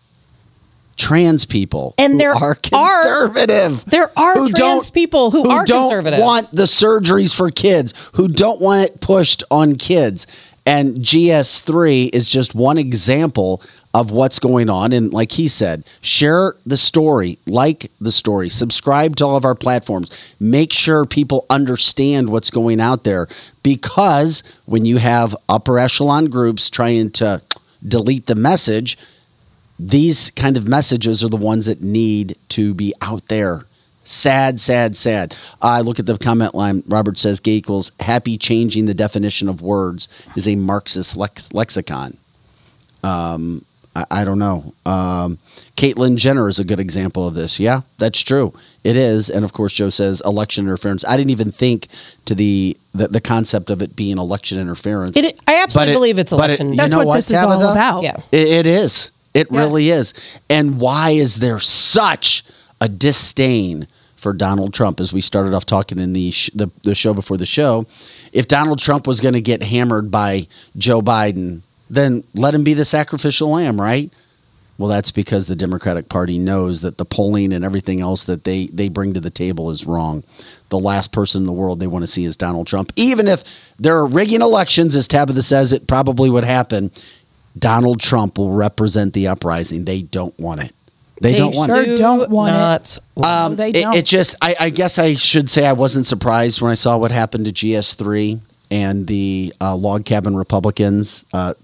trans 0.97 1.45
people 1.45 1.95
And 1.99 2.15
who 2.15 2.19
there 2.19 2.33
are 2.35 2.51
are- 2.53 2.55
conservative. 2.55 3.85
there 3.87 4.11
are 4.19 4.49
trans 4.49 4.89
people 4.89 5.31
who 5.31 5.47
are 5.49 5.67
don't 5.67 5.91
conservative. 5.91 6.21
want 6.21 6.51
the 6.55 6.63
surgeries 6.63 7.35
for 7.35 7.51
kids, 7.51 7.93
who 8.15 8.29
don't 8.29 8.63
want 8.63 8.83
it 8.85 9.01
pushed 9.03 9.45
on 9.51 9.77
kids. 9.77 10.27
And 10.67 10.97
GS3 10.97 12.13
is 12.13 12.29
just 12.29 12.55
one 12.55 12.77
example 12.77 13.63
of 13.95 14.11
what's 14.11 14.41
going 14.41 14.69
on. 14.69 14.93
And 14.93 15.13
like 15.13 15.33
he 15.33 15.47
said, 15.47 15.89
share 16.03 16.55
the 16.67 16.77
story, 16.77 17.39
like 17.47 17.91
the 18.01 18.11
story, 18.13 18.49
subscribe 18.49 19.17
to 19.17 19.25
all 19.25 19.37
of 19.37 19.45
our 19.45 19.55
platforms. 19.55 20.35
Make 20.41 20.73
sure 20.73 21.07
people 21.07 21.47
understand 21.49 22.31
what's 22.31 22.51
going 22.51 22.81
out 22.81 23.05
there 23.05 23.29
because 23.63 24.43
when 24.67 24.85
you 24.85 24.99
have 24.99 25.37
upper 25.49 25.79
echelon 25.79 26.27
groups 26.27 26.69
trying 26.69 27.11
to 27.13 27.41
delete 27.87 28.27
the 28.27 28.35
message, 28.35 28.99
these 29.79 30.31
kind 30.33 30.57
of 30.57 30.67
messages 30.67 31.23
are 31.23 31.29
the 31.29 31.37
ones 31.37 31.67
that 31.67 31.81
need 31.81 32.37
to 32.51 32.75
be 32.75 32.93
out 33.01 33.29
there. 33.29 33.67
Sad, 34.11 34.61
sad, 34.61 34.95
sad. 34.95 35.37
I 35.61 35.81
look 35.81 35.99
at 35.99 36.07
the 36.07 36.17
comment 36.17 36.55
line. 36.55 36.85
Robert 36.87 37.19
says 37.19 37.41
gay 37.41 37.57
equals 37.57 37.91
happy 37.99 38.39
changing 38.39 38.87
the 38.87 38.95
definition 38.95 39.49
of 39.49 39.61
words 39.61 40.09
is 40.37 40.47
a 40.47 40.55
Marxist 40.55 41.17
lex- 41.17 41.53
lexicon. 41.53 42.17
Um, 43.03 43.65
I, 43.97 44.05
I 44.11 44.25
don't 44.25 44.39
know. 44.39 44.73
Um, 44.85 45.39
Caitlyn 45.77 46.17
Jenner 46.19 46.49
is 46.49 46.61
a 46.61 46.65
good 46.65 46.79
example 46.79 47.27
of 47.27 47.35
this. 47.35 47.59
Yeah, 47.59 47.81
that's 47.99 48.21
true. 48.21 48.53
It 48.85 48.97
is. 48.97 49.29
And 49.29 49.45
of 49.45 49.53
course, 49.53 49.73
Joe 49.73 49.91
says 49.91 50.23
election 50.25 50.67
interference. 50.67 51.05
I 51.05 51.17
didn't 51.17 51.31
even 51.31 51.51
think 51.51 51.89
to 52.27 52.35
the 52.37 52.77
the, 52.95 53.09
the 53.09 53.21
concept 53.21 53.71
of 53.71 53.83
it 53.83 53.97
being 53.97 54.19
election 54.19 54.59
interference. 54.61 55.17
It, 55.17 55.39
I 55.49 55.63
absolutely 55.65 55.93
it- 55.93 55.97
believe 55.97 56.19
it's 56.21 56.33
but 56.33 56.49
it- 56.51 56.61
election. 56.61 56.71
you 56.71 56.77
That's 56.77 56.91
know 56.93 56.99
what, 56.99 57.07
what, 57.09 57.17
this 57.17 57.31
is 57.33 57.37
all 57.39 57.61
about. 57.73 58.05
Yeah. 58.05 58.17
It, 58.31 58.47
it 58.49 58.67
is. 58.67 59.11
It 59.35 59.49
Yes. 59.51 59.59
really 59.67 59.91
is. 59.91 60.15
And 60.49 60.81
why 60.81 61.11
is 61.11 61.37
there 61.37 61.59
such 61.59 62.43
a 62.81 62.89
disdain 62.89 63.87
for 64.17 64.33
Donald 64.33 64.75
Trump? 64.75 65.01
As 65.01 65.13
we 65.13 65.21
started 65.21 65.55
off 65.55 65.67
talking 65.67 65.99
in 65.99 66.13
the 66.13 66.31
sh- 66.31 66.51
the, 66.55 66.71
the 66.83 66.95
show 66.95 67.15
before 67.15 67.37
the 67.37 67.47
show, 67.47 67.87
if 68.33 68.49
Donald 68.49 68.79
Trump 68.79 69.07
was 69.07 69.21
going 69.21 69.35
to 69.35 69.41
get 69.41 69.63
hammered 69.63 70.11
by 70.11 70.47
Joe 70.77 71.01
Biden, 71.03 71.63
then 71.89 72.25
let 72.35 72.55
him 72.55 72.65
be 72.65 72.75
the 72.75 72.85
sacrificial 72.85 73.51
lamb, 73.51 73.81
right? 73.81 74.13
Well, 74.79 74.91
that's 74.91 75.11
because 75.11 75.47
the 75.47 75.57
Democratic 75.57 76.09
Party 76.11 76.39
knows 76.39 76.83
that 76.83 76.99
the 76.99 77.07
polling 77.07 77.53
and 77.53 77.65
everything 77.65 78.01
else 78.01 78.25
that 78.25 78.45
they, 78.45 78.67
they 78.67 78.91
bring 78.91 79.15
to 79.15 79.21
the 79.21 79.31
table 79.31 79.71
is 79.71 79.87
wrong. 79.87 80.23
The 80.69 80.79
last 80.79 81.13
person 81.13 81.43
in 81.43 81.47
the 81.47 81.53
world 81.53 81.81
they 81.81 81.87
want 81.87 82.03
to 82.03 82.07
see 82.07 82.25
is 82.25 82.37
Donald 82.37 82.67
Trump. 82.67 82.93
Even 82.97 83.27
if 83.27 83.75
they're 83.79 84.05
rigging 84.05 84.43
elections, 84.43 84.95
as 84.95 85.09
Tabitha 85.09 85.43
says, 85.43 85.73
it 85.73 85.87
probably 85.87 86.29
would 86.29 86.45
happen. 86.45 86.91
Donald 87.59 88.01
Trump 88.01 88.37
will 88.37 88.53
represent 88.53 89.15
the 89.15 89.29
uprising. 89.29 89.87
They 89.87 90.03
don't 90.03 90.39
want 90.39 90.61
it. 90.61 90.75
They, 91.21 91.37
don't 91.37 91.55
want 91.55 91.71
sure 91.71 91.83
it. 91.83 91.87
do 91.87 91.97
don't 91.97 92.31
want 92.31 92.55
it. 92.55 92.99
want 93.15 93.27
Um, 93.27 93.57
they 93.57 93.71
it, 93.71 93.83
don't. 93.83 93.95
it 93.95 94.05
just, 94.05 94.37
I, 94.43 94.55
I 94.61 94.71
guess 94.71 94.99
I 94.99 95.15
should 95.15 95.49
say 95.49 95.67
I 95.67 95.73
wasn't 95.73 96.07
surprised 96.07 96.61
when 96.61 96.71
I 96.71 96.75
saw 96.75 96.99
what 96.99 97.11
happened 97.11 97.47
to 97.47 97.53
GS3 97.53 98.41
and 98.71 99.07
the 99.07 99.53
uh, 99.61 99.75
log 99.77 100.05
cabin 100.05 100.37
Republicans 100.37 101.25
uh, 101.33 101.55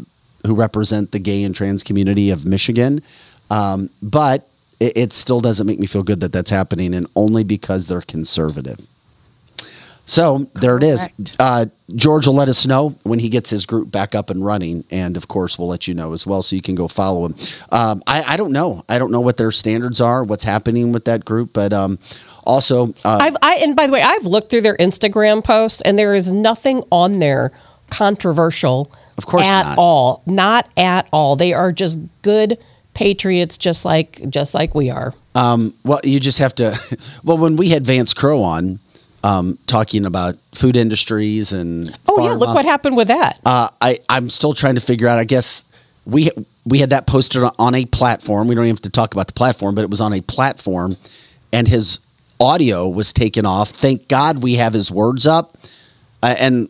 who 0.46 0.54
represent 0.54 1.12
the 1.12 1.18
gay 1.18 1.42
and 1.44 1.54
trans 1.54 1.82
community 1.82 2.30
of 2.30 2.46
Michigan. 2.46 3.02
Um, 3.50 3.90
but 4.02 4.48
it, 4.80 4.96
it 4.96 5.12
still 5.12 5.40
doesn't 5.40 5.66
make 5.66 5.78
me 5.78 5.86
feel 5.86 6.02
good 6.02 6.20
that 6.20 6.32
that's 6.32 6.50
happening, 6.50 6.94
and 6.94 7.06
only 7.14 7.44
because 7.44 7.86
they're 7.86 8.00
conservative. 8.00 8.86
So 10.04 10.46
there 10.54 10.76
it 10.76 10.82
is. 10.82 11.08
Uh, 11.38 11.66
George 11.94 12.26
will 12.26 12.34
let 12.34 12.48
us 12.48 12.66
know 12.66 12.96
when 13.04 13.18
he 13.18 13.28
gets 13.28 13.50
his 13.50 13.66
group 13.66 13.90
back 13.90 14.14
up 14.14 14.30
and 14.30 14.44
running, 14.44 14.84
and 14.90 15.16
of 15.16 15.28
course 15.28 15.58
we'll 15.58 15.68
let 15.68 15.86
you 15.86 15.94
know 15.94 16.12
as 16.12 16.26
well, 16.26 16.42
so 16.42 16.56
you 16.56 16.62
can 16.62 16.74
go 16.74 16.88
follow 16.88 17.26
him. 17.26 17.36
Um, 17.70 18.02
I, 18.06 18.24
I 18.34 18.36
don't 18.36 18.52
know. 18.52 18.84
I 18.88 18.98
don't 18.98 19.12
know 19.12 19.20
what 19.20 19.36
their 19.36 19.52
standards 19.52 20.00
are, 20.00 20.24
what's 20.24 20.44
happening 20.44 20.92
with 20.92 21.04
that 21.04 21.24
group, 21.24 21.52
but 21.52 21.72
um, 21.72 21.98
also 22.44 22.88
uh, 23.04 23.18
I've, 23.20 23.36
I 23.42 23.56
and 23.56 23.76
by 23.76 23.86
the 23.86 23.92
way, 23.92 24.02
I've 24.02 24.24
looked 24.24 24.50
through 24.50 24.62
their 24.62 24.76
Instagram 24.76 25.44
posts, 25.44 25.80
and 25.82 25.98
there 25.98 26.14
is 26.14 26.32
nothing 26.32 26.82
on 26.90 27.18
there 27.18 27.52
controversial. 27.90 28.90
Of 29.18 29.26
course 29.26 29.44
at 29.44 29.62
not. 29.64 29.78
all, 29.78 30.22
not 30.26 30.68
at 30.76 31.08
all. 31.12 31.36
They 31.36 31.52
are 31.52 31.70
just 31.70 31.98
good 32.22 32.58
patriots, 32.94 33.56
just 33.56 33.84
like 33.84 34.28
just 34.28 34.54
like 34.54 34.74
we 34.74 34.90
are. 34.90 35.14
Um, 35.34 35.74
well, 35.84 36.00
you 36.04 36.20
just 36.20 36.38
have 36.38 36.54
to. 36.56 36.78
Well, 37.24 37.38
when 37.38 37.56
we 37.56 37.68
had 37.68 37.86
Vance 37.86 38.14
Crowe 38.14 38.42
on 38.42 38.80
um, 39.24 39.58
talking 39.66 40.04
about 40.04 40.36
food 40.54 40.76
industries 40.76 41.52
and 41.52 41.96
Oh 42.08 42.24
yeah, 42.24 42.32
look 42.32 42.54
what 42.54 42.64
happened 42.64 42.96
with 42.96 43.08
that. 43.08 43.40
Uh, 43.44 43.68
I 43.80 43.98
I'm 44.08 44.28
still 44.28 44.54
trying 44.54 44.74
to 44.74 44.80
figure 44.80 45.08
out. 45.08 45.18
I 45.18 45.24
guess 45.24 45.64
we 46.04 46.30
we 46.64 46.78
had 46.78 46.90
that 46.90 47.06
posted 47.06 47.42
on 47.58 47.74
a 47.74 47.84
platform. 47.86 48.48
We 48.48 48.54
don't 48.54 48.64
even 48.64 48.76
have 48.76 48.82
to 48.82 48.90
talk 48.90 49.14
about 49.14 49.26
the 49.28 49.32
platform, 49.32 49.74
but 49.74 49.82
it 49.82 49.90
was 49.90 50.00
on 50.00 50.12
a 50.12 50.20
platform, 50.20 50.96
and 51.52 51.68
his 51.68 52.00
audio 52.40 52.88
was 52.88 53.12
taken 53.12 53.46
off. 53.46 53.70
Thank 53.70 54.08
God 54.08 54.42
we 54.42 54.54
have 54.54 54.72
his 54.72 54.90
words 54.90 55.26
up, 55.26 55.56
uh, 56.22 56.34
and 56.38 56.68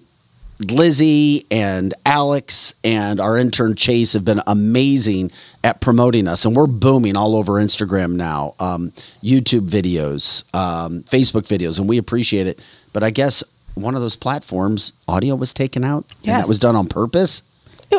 Lizzie 0.60 1.46
and 1.50 1.92
Alex 2.06 2.74
and 2.84 3.20
our 3.20 3.36
intern 3.36 3.74
Chase 3.74 4.12
have 4.12 4.24
been 4.24 4.40
amazing 4.46 5.32
at 5.64 5.80
promoting 5.80 6.28
us, 6.28 6.44
and 6.44 6.54
we're 6.54 6.66
booming 6.66 7.16
all 7.16 7.34
over 7.36 7.54
Instagram 7.54 8.12
now, 8.12 8.54
um, 8.60 8.92
YouTube 9.22 9.68
videos, 9.68 10.44
um, 10.54 11.02
Facebook 11.04 11.42
videos, 11.48 11.78
and 11.78 11.88
we 11.88 11.98
appreciate 11.98 12.46
it. 12.46 12.60
But 12.92 13.02
I 13.02 13.10
guess 13.10 13.42
one 13.74 13.94
of 13.94 14.02
those 14.02 14.16
platforms, 14.16 14.92
audio 15.08 15.34
was 15.34 15.52
taken 15.54 15.84
out, 15.84 16.04
and 16.24 16.32
that 16.42 16.48
was 16.48 16.58
done 16.58 16.76
on 16.76 16.86
purpose. 16.86 17.42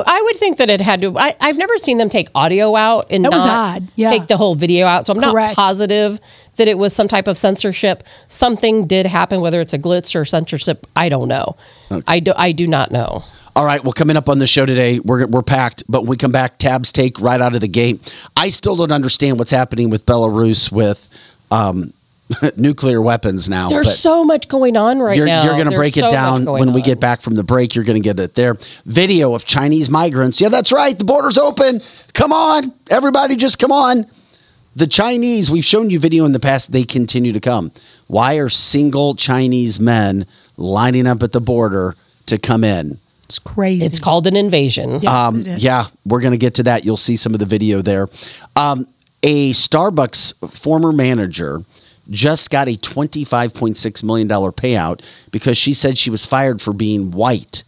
I 0.06 0.22
would 0.22 0.38
think 0.38 0.58
that 0.58 0.70
it 0.70 0.82
had 0.82 1.02
to. 1.02 1.18
I, 1.18 1.36
I've 1.40 1.58
never 1.58 1.78
seen 1.78 1.98
them 1.98 2.10
take 2.10 2.30
audio 2.34 2.76
out 2.76 3.08
and 3.10 3.26
That 3.26 3.32
was 3.32 3.46
not 3.46 3.76
odd, 3.76 3.88
yeah. 3.96 4.10
take 4.10 4.28
the 4.28 4.38
whole 4.38 4.56
video 4.56 4.88
out. 4.88 5.08
So 5.08 5.14
I'm 5.14 5.20
not 5.20 5.56
positive 5.56 6.20
that 6.56 6.68
it 6.68 6.78
was 6.78 6.94
some 6.94 7.08
type 7.08 7.28
of 7.28 7.38
censorship. 7.38 8.04
Something 8.28 8.88
did 8.88 9.06
happen, 9.06 9.42
whether 9.42 9.60
it's 9.62 9.74
a 9.74 9.80
glitch 9.80 10.16
or 10.20 10.26
censorship. 10.26 10.88
I 10.96 11.10
don't 11.10 11.28
know. 11.28 11.56
I 12.08 12.20
do. 12.20 12.34
I 12.36 12.52
do 12.54 12.68
not 12.68 12.92
know. 12.92 13.24
All 13.56 13.66
right, 13.66 13.84
well, 13.84 13.94
coming 13.94 14.18
up 14.18 14.30
on 14.30 14.40
the 14.40 14.48
show 14.48 14.66
today, 14.66 14.98
we're, 15.00 15.28
we're 15.28 15.44
packed, 15.44 15.84
but 15.88 16.02
when 16.02 16.10
we 16.10 16.18
come 16.18 16.32
back, 16.32 16.58
Tabs 16.58 16.92
take 16.92 17.20
right 17.20 17.40
out 17.40 17.54
of 17.54 17.62
the 17.62 17.68
gate. 17.68 18.12
I 18.36 18.50
still 18.50 18.76
don't 18.76 18.92
understand 18.92 19.38
what's 19.38 19.52
happening 19.52 19.92
with 19.92 20.08
Belarus 20.08 20.72
with 20.72 21.08
um, 21.52 21.94
nuclear 22.58 23.02
weapons 23.02 23.50
now. 23.50 23.70
There's 23.70 23.88
but 23.88 23.96
so 23.96 24.24
much 24.24 24.48
going 24.48 24.78
on 24.78 25.00
right 25.00 25.18
you're, 25.18 25.26
now. 25.26 25.44
you're 25.44 25.54
going 25.54 25.70
to 25.70 25.76
break 25.76 25.96
so 25.96 26.08
it 26.08 26.12
down 26.12 26.46
going 26.46 26.60
when 26.60 26.74
we 26.74 26.82
get 26.82 27.00
back 27.00 27.22
from 27.22 27.36
the 27.36 27.44
break. 27.44 27.76
You're 27.76 27.84
going 27.84 28.02
to 28.02 28.08
get 28.08 28.20
it 28.20 28.36
there. 28.36 28.56
Video 28.86 29.34
of 29.34 29.46
Chinese 29.46 29.90
migrants. 29.90 30.40
Yeah, 30.42 30.50
that's 30.50 30.72
right. 30.72 30.98
The 30.98 31.06
border's 31.06 31.38
open. 31.38 31.82
Come 32.14 32.34
on. 32.34 32.74
Everybody, 32.90 33.36
just 33.36 33.60
come 33.60 33.72
on. 33.72 34.06
The 34.76 34.88
Chinese, 34.88 35.52
we've 35.52 35.64
shown 35.64 35.92
you 35.92 36.00
video 36.00 36.26
in 36.26 36.32
the 36.32 36.40
past, 36.40 36.72
they 36.72 36.84
continue 36.84 37.32
to 37.32 37.40
come. 37.40 37.72
Why 38.08 38.36
are 38.36 38.50
single 38.50 39.14
Chinese 39.16 39.80
men 39.80 40.26
lining 40.58 41.06
up 41.06 41.22
at 41.22 41.32
the 41.32 41.42
border 41.42 41.96
to 42.26 42.40
come 42.40 42.64
in? 42.64 42.98
It's 43.26 43.38
crazy. 43.40 43.86
It's 43.86 44.00
called 44.00 44.26
an 44.28 44.36
invasion. 44.36 45.00
Yes, 45.02 45.12
Um, 45.12 45.44
yeah, 45.58 45.86
we're 46.06 46.22
going 46.22 46.32
to 46.34 46.38
get 46.38 46.56
to 46.56 46.64
that. 46.64 46.86
You'll 46.86 46.98
see 46.98 47.16
some 47.16 47.34
of 47.34 47.40
the 47.40 47.46
video 47.46 47.82
there. 47.82 48.08
Um, 48.56 48.88
a 49.22 49.52
Starbucks 49.54 50.52
former 50.52 50.92
manager 50.92 51.62
just 52.10 52.50
got 52.50 52.68
a 52.68 52.78
$25.6 52.78 54.04
million 54.04 54.28
payout 54.28 55.02
because 55.32 55.58
she 55.58 55.74
said 55.74 55.98
she 55.98 56.10
was 56.10 56.26
fired 56.26 56.62
for 56.62 56.74
being 56.74 57.12
white 57.12 57.64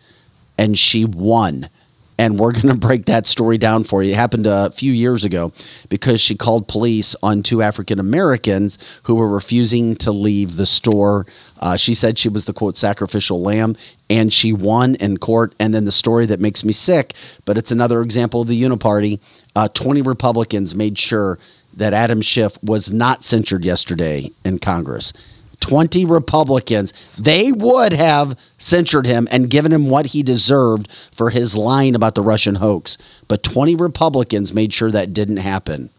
and 0.58 0.78
she 0.78 1.06
won. 1.06 1.70
And 2.18 2.40
we're 2.40 2.54
going 2.54 2.68
to 2.74 2.76
break 2.76 3.06
that 3.06 3.26
story 3.26 3.58
down 3.58 3.84
for 3.84 4.02
you. 4.02 4.14
It 4.14 4.16
happened 4.16 4.48
a 4.48 4.72
few 4.72 4.92
years 4.92 5.26
ago 5.26 5.52
because 5.90 6.22
she 6.22 6.36
called 6.36 6.68
police 6.68 7.16
on 7.22 7.44
two 7.44 7.62
African 7.62 8.00
Americans 8.00 9.02
who 9.04 9.16
were 9.16 9.28
refusing 9.28 9.96
to 9.98 10.12
leave 10.12 10.56
the 10.56 10.66
store. 10.66 11.26
Uh, 11.60 11.76
she 11.76 11.94
said 11.94 12.18
she 12.18 12.30
was 12.30 12.46
the 12.46 12.54
quote 12.54 12.78
sacrificial 12.78 13.42
lamb 13.42 13.76
and 14.10 14.32
she 14.32 14.54
won 14.54 14.96
in 14.96 15.18
court. 15.18 15.54
And 15.60 15.74
then 15.74 15.86
the 15.86 15.92
story 15.92 16.26
that 16.28 16.40
makes 16.40 16.64
me 16.64 16.74
sick, 16.74 17.14
but 17.44 17.58
it's 17.58 17.72
another 17.72 18.02
example 18.02 18.42
of 18.42 18.48
the 18.48 18.62
uniparty. 18.62 19.20
Uh, 19.56 19.68
20 19.68 20.02
Republicans 20.02 20.76
made 20.76 20.98
sure 20.98 21.38
that 21.76 21.94
Adam 21.94 22.22
Schiff 22.22 22.58
was 22.64 22.92
not 22.92 23.24
censured 23.24 23.66
yesterday 23.66 24.32
in 24.44 24.60
Congress. 24.60 25.14
20 25.62 26.06
Republicans, 26.06 27.18
they 27.18 27.52
would 27.52 27.94
have 27.94 28.38
censured 28.58 29.06
him 29.06 29.28
and 29.32 29.50
given 29.50 29.72
him 29.72 29.90
what 29.90 30.08
he 30.08 30.22
deserved 30.22 30.92
for 30.92 31.32
his 31.32 31.56
lying 31.56 31.96
about 31.96 32.16
the 32.16 32.22
Russian 32.22 32.56
hoax. 32.56 32.98
But 33.28 33.42
20 33.42 33.76
Republicans 33.76 34.54
made 34.54 34.74
sure 34.74 34.92
that 34.92 35.14
didn't 35.14 35.38
happen. 35.38 35.90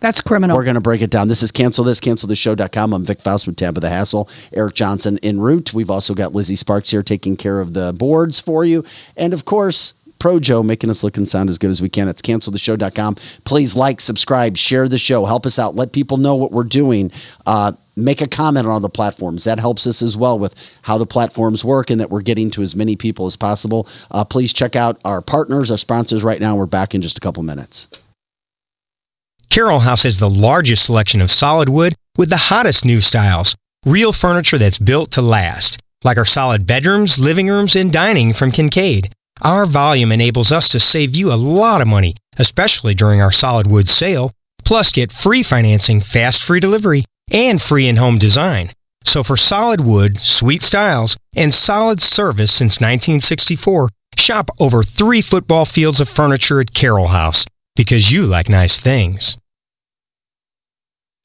That's 0.00 0.20
criminal. 0.20 0.56
We're 0.56 0.64
going 0.64 0.74
to 0.74 0.82
break 0.82 1.00
it 1.00 1.10
down. 1.10 1.28
This 1.28 1.42
is 1.42 1.50
Cancel 1.50 1.84
This, 1.84 2.00
CancelThisShow.com. 2.00 2.92
I'm 2.92 3.04
Vic 3.04 3.22
Faust 3.22 3.46
with 3.46 3.56
Tabitha 3.56 3.88
Hassel. 3.88 4.28
Eric 4.52 4.74
Johnson 4.74 5.18
en 5.22 5.40
route. 5.40 5.72
We've 5.72 5.90
also 5.90 6.12
got 6.12 6.34
Lizzie 6.34 6.56
Sparks 6.56 6.90
here 6.90 7.02
taking 7.02 7.36
care 7.36 7.60
of 7.60 7.72
the 7.72 7.94
boards 7.94 8.38
for 8.38 8.64
you. 8.64 8.84
And 9.16 9.32
of 9.32 9.46
course, 9.46 9.94
Projo, 10.24 10.64
making 10.64 10.88
us 10.88 11.04
look 11.04 11.18
and 11.18 11.28
sound 11.28 11.50
as 11.50 11.58
good 11.58 11.68
as 11.68 11.82
we 11.82 11.90
can. 11.90 12.08
It's 12.08 12.22
cancelthisshow.com. 12.22 13.16
Please 13.44 13.76
like, 13.76 14.00
subscribe, 14.00 14.56
share 14.56 14.88
the 14.88 14.96
show, 14.96 15.26
help 15.26 15.44
us 15.44 15.58
out, 15.58 15.76
let 15.76 15.92
people 15.92 16.16
know 16.16 16.34
what 16.34 16.50
we're 16.50 16.64
doing. 16.64 17.12
Uh, 17.44 17.72
make 17.94 18.22
a 18.22 18.26
comment 18.26 18.66
on 18.66 18.72
all 18.72 18.80
the 18.80 18.88
platforms. 18.88 19.44
That 19.44 19.58
helps 19.60 19.86
us 19.86 20.00
as 20.00 20.16
well 20.16 20.38
with 20.38 20.78
how 20.80 20.96
the 20.96 21.04
platforms 21.04 21.62
work 21.62 21.90
and 21.90 22.00
that 22.00 22.08
we're 22.08 22.22
getting 22.22 22.50
to 22.52 22.62
as 22.62 22.74
many 22.74 22.96
people 22.96 23.26
as 23.26 23.36
possible. 23.36 23.86
Uh, 24.10 24.24
please 24.24 24.54
check 24.54 24.74
out 24.74 24.98
our 25.04 25.20
partners, 25.20 25.70
our 25.70 25.76
sponsors 25.76 26.24
right 26.24 26.40
now. 26.40 26.56
We're 26.56 26.64
back 26.64 26.94
in 26.94 27.02
just 27.02 27.18
a 27.18 27.20
couple 27.20 27.42
minutes. 27.42 27.86
Carol 29.50 29.80
House 29.80 30.04
has 30.04 30.20
the 30.20 30.30
largest 30.30 30.86
selection 30.86 31.20
of 31.20 31.30
solid 31.30 31.68
wood 31.68 31.94
with 32.16 32.30
the 32.30 32.38
hottest 32.38 32.86
new 32.86 33.02
styles. 33.02 33.54
Real 33.84 34.10
furniture 34.10 34.56
that's 34.56 34.78
built 34.78 35.10
to 35.10 35.20
last, 35.20 35.82
like 36.02 36.16
our 36.16 36.24
solid 36.24 36.66
bedrooms, 36.66 37.20
living 37.20 37.48
rooms, 37.48 37.76
and 37.76 37.92
dining 37.92 38.32
from 38.32 38.50
Kincaid. 38.50 39.12
Our 39.42 39.66
volume 39.66 40.12
enables 40.12 40.52
us 40.52 40.68
to 40.70 40.80
save 40.80 41.16
you 41.16 41.32
a 41.32 41.34
lot 41.34 41.80
of 41.80 41.88
money, 41.88 42.16
especially 42.38 42.94
during 42.94 43.20
our 43.20 43.32
solid 43.32 43.66
wood 43.66 43.88
sale. 43.88 44.32
Plus, 44.64 44.92
get 44.92 45.12
free 45.12 45.42
financing, 45.42 46.00
fast 46.00 46.42
free 46.42 46.60
delivery, 46.60 47.04
and 47.30 47.60
free 47.60 47.88
in 47.88 47.96
home 47.96 48.16
design. 48.16 48.72
So, 49.04 49.22
for 49.22 49.36
solid 49.36 49.80
wood, 49.80 50.18
sweet 50.18 50.62
styles, 50.62 51.16
and 51.34 51.52
solid 51.52 52.00
service 52.00 52.52
since 52.52 52.80
1964, 52.80 53.88
shop 54.16 54.50
over 54.58 54.82
three 54.82 55.20
football 55.20 55.64
fields 55.64 56.00
of 56.00 56.08
furniture 56.08 56.60
at 56.60 56.72
Carol 56.72 57.08
House 57.08 57.44
because 57.76 58.12
you 58.12 58.24
like 58.24 58.48
nice 58.48 58.78
things. 58.78 59.36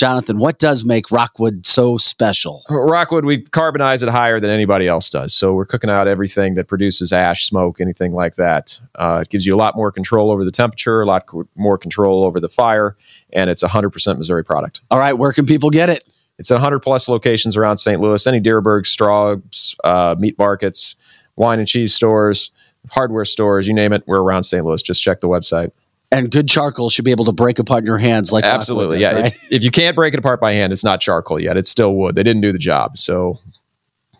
Jonathan, 0.00 0.38
what 0.38 0.58
does 0.58 0.82
make 0.82 1.10
Rockwood 1.10 1.66
so 1.66 1.98
special? 1.98 2.64
Rockwood, 2.70 3.26
we 3.26 3.44
carbonize 3.44 4.02
it 4.02 4.08
higher 4.08 4.40
than 4.40 4.48
anybody 4.48 4.88
else 4.88 5.10
does. 5.10 5.34
So 5.34 5.52
we're 5.52 5.66
cooking 5.66 5.90
out 5.90 6.08
everything 6.08 6.54
that 6.54 6.68
produces 6.68 7.12
ash, 7.12 7.44
smoke, 7.44 7.82
anything 7.82 8.14
like 8.14 8.36
that. 8.36 8.80
Uh, 8.94 9.18
it 9.20 9.28
gives 9.28 9.44
you 9.44 9.54
a 9.54 9.58
lot 9.58 9.76
more 9.76 9.92
control 9.92 10.30
over 10.30 10.42
the 10.42 10.50
temperature, 10.50 11.02
a 11.02 11.04
lot 11.04 11.26
co- 11.26 11.46
more 11.54 11.76
control 11.76 12.24
over 12.24 12.40
the 12.40 12.48
fire, 12.48 12.96
and 13.34 13.50
it's 13.50 13.62
a 13.62 13.68
100% 13.68 14.16
Missouri 14.16 14.42
product. 14.42 14.80
All 14.90 14.98
right, 14.98 15.12
where 15.12 15.34
can 15.34 15.44
people 15.44 15.68
get 15.68 15.90
it? 15.90 16.02
It's 16.38 16.50
at 16.50 16.54
100 16.54 16.78
plus 16.78 17.06
locations 17.06 17.54
around 17.54 17.76
St. 17.76 18.00
Louis, 18.00 18.26
any 18.26 18.40
Dierberg, 18.40 18.86
Straub's, 18.86 19.76
uh, 19.84 20.14
meat 20.18 20.38
markets, 20.38 20.96
wine 21.36 21.58
and 21.58 21.68
cheese 21.68 21.94
stores, 21.94 22.52
hardware 22.90 23.26
stores, 23.26 23.68
you 23.68 23.74
name 23.74 23.92
it, 23.92 24.02
we're 24.06 24.22
around 24.22 24.44
St. 24.44 24.64
Louis. 24.64 24.80
Just 24.80 25.02
check 25.02 25.20
the 25.20 25.28
website. 25.28 25.72
And 26.12 26.30
good 26.30 26.48
charcoal 26.48 26.90
should 26.90 27.04
be 27.04 27.12
able 27.12 27.24
to 27.26 27.32
break 27.32 27.58
apart 27.58 27.82
in 27.82 27.86
your 27.86 27.98
hands 27.98 28.32
like 28.32 28.44
Absolutely, 28.44 28.96
Rockwood 28.96 29.00
yeah. 29.00 29.12
does, 29.12 29.22
right? 29.22 29.34
If, 29.34 29.52
if 29.52 29.64
you 29.64 29.70
can't 29.70 29.94
break 29.94 30.12
it 30.12 30.18
apart 30.18 30.40
by 30.40 30.52
hand, 30.52 30.72
it's 30.72 30.82
not 30.82 31.00
charcoal 31.00 31.38
yet. 31.40 31.56
It's 31.56 31.70
still 31.70 31.94
wood. 31.94 32.16
They 32.16 32.24
didn't 32.24 32.42
do 32.42 32.50
the 32.50 32.58
job, 32.58 32.98
so 32.98 33.38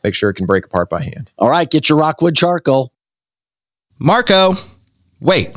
make 0.05 0.15
sure 0.15 0.31
it 0.31 0.35
can 0.35 0.47
break 0.47 0.65
apart 0.65 0.89
by 0.89 1.03
hand. 1.03 1.33
All 1.37 1.51
right, 1.51 1.69
get 1.69 1.89
your 1.89 1.99
Rockwood 1.99 2.37
charcoal. 2.37 2.93
Marco, 3.99 4.55
wait. 5.21 5.57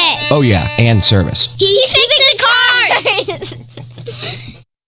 Oh, 0.31 0.41
yeah, 0.41 0.67
and 0.77 1.03
service. 1.03 1.55
He. 1.59 2.10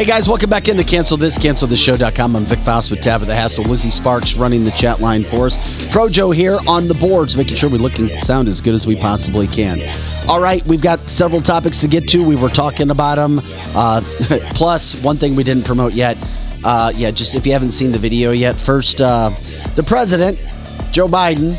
Hey 0.00 0.06
guys, 0.06 0.30
welcome 0.30 0.48
back 0.48 0.68
into 0.68 0.82
Cancel 0.82 1.18
This, 1.18 1.36
CancelThisShow.com. 1.36 2.34
I'm 2.34 2.44
Vic 2.44 2.60
Faust 2.60 2.90
with 2.90 3.02
Tabitha 3.02 3.34
Hassel. 3.34 3.64
Lizzie 3.64 3.90
Sparks 3.90 4.34
running 4.34 4.64
the 4.64 4.70
chat 4.70 5.00
line 5.00 5.22
for 5.22 5.44
us. 5.44 5.58
Projo 5.92 6.34
here 6.34 6.58
on 6.66 6.88
the 6.88 6.94
boards, 6.94 7.36
making 7.36 7.56
sure 7.56 7.68
we 7.68 7.76
look 7.76 7.98
and 7.98 8.10
sound 8.10 8.48
as 8.48 8.62
good 8.62 8.72
as 8.72 8.86
we 8.86 8.96
possibly 8.96 9.46
can. 9.46 9.78
All 10.26 10.40
right, 10.40 10.66
we've 10.66 10.80
got 10.80 11.00
several 11.00 11.42
topics 11.42 11.80
to 11.80 11.86
get 11.86 12.08
to. 12.08 12.26
We 12.26 12.34
were 12.34 12.48
talking 12.48 12.90
about 12.90 13.16
them. 13.16 13.42
Uh, 13.76 14.00
plus, 14.54 14.94
one 15.02 15.16
thing 15.16 15.36
we 15.36 15.44
didn't 15.44 15.66
promote 15.66 15.92
yet. 15.92 16.16
Uh, 16.64 16.90
yeah, 16.96 17.10
just 17.10 17.34
if 17.34 17.44
you 17.44 17.52
haven't 17.52 17.72
seen 17.72 17.92
the 17.92 17.98
video 17.98 18.30
yet, 18.30 18.58
first, 18.58 19.02
uh, 19.02 19.28
the 19.74 19.82
president, 19.82 20.38
Joe 20.92 21.08
Biden, 21.08 21.58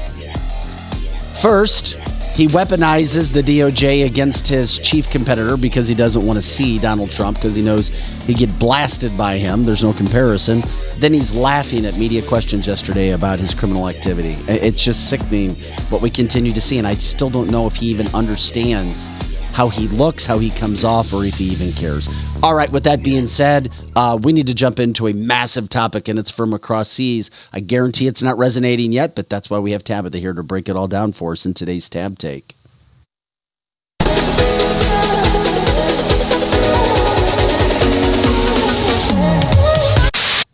first, 1.39 1.99
he 2.41 2.47
weaponizes 2.47 3.32
the 3.32 3.43
DOJ 3.43 4.08
against 4.08 4.47
his 4.47 4.80
chief 4.80 5.08
competitor 5.12 5.56
because 5.56 5.88
he 5.88 5.93
doesn't 5.93 6.25
want 6.25 6.38
to 6.38 6.41
see 6.41 6.80
Donald 6.80 7.12
Trump 7.12 7.38
because 7.38 7.54
he 7.54 7.62
knows 7.62 7.89
he'd 8.25 8.38
get 8.38 8.58
blasted 8.58 9.15
by 9.15 9.38
him. 9.38 9.63
There's 9.63 9.84
no 9.84 9.93
comparison. 9.93 10.63
Then 10.97 11.13
he's 11.13 11.36
laughing 11.36 11.86
at 11.86 11.99
media 11.99 12.23
questions 12.23 12.65
yesterday 12.65 13.12
about 13.12 13.38
his 13.38 13.54
criminal 13.54 13.88
activity. 13.88 14.36
It's 14.47 14.84
just 14.84 15.08
sickening 15.08 15.51
what 15.91 16.01
we 16.01 16.10
continue 16.10 16.51
to 16.54 16.62
see, 16.62 16.80
and 16.80 16.88
I 16.88 16.95
still 16.95 17.30
don't 17.30 17.51
know 17.51 17.67
if 17.67 17.75
he 17.75 17.86
even 17.91 18.08
understands 18.08 19.08
how 19.53 19.69
he 19.69 19.87
looks, 19.89 20.25
how 20.25 20.39
he 20.39 20.49
comes 20.49 20.83
off, 20.83 21.13
or 21.13 21.25
if 21.25 21.35
he 21.35 21.45
even 21.45 21.71
cares. 21.73 22.09
All 22.43 22.55
right, 22.55 22.71
with 22.71 22.83
that 22.85 23.03
being 23.03 23.27
said, 23.27 23.71
uh, 23.95 24.17
we 24.21 24.33
need 24.33 24.47
to 24.47 24.53
jump 24.53 24.79
into 24.79 25.07
a 25.07 25.13
massive 25.13 25.69
topic, 25.69 26.07
and 26.07 26.17
it's 26.17 26.31
from 26.31 26.53
across 26.53 26.89
seas. 26.89 27.29
I 27.53 27.59
guarantee 27.59 28.07
it's 28.07 28.23
not 28.23 28.37
resonating 28.37 28.91
yet, 28.91 29.15
but 29.15 29.29
that's 29.29 29.49
why 29.49 29.59
we 29.59 29.71
have 29.71 29.83
Tabitha 29.83 30.17
here 30.17 30.33
to 30.33 30.43
break 30.43 30.69
it 30.69 30.75
all 30.75 30.87
down 30.87 31.11
for 31.11 31.33
us 31.33 31.45
in 31.45 31.53
today's 31.53 31.89
Tab 31.89 32.17
Take. 32.17 32.55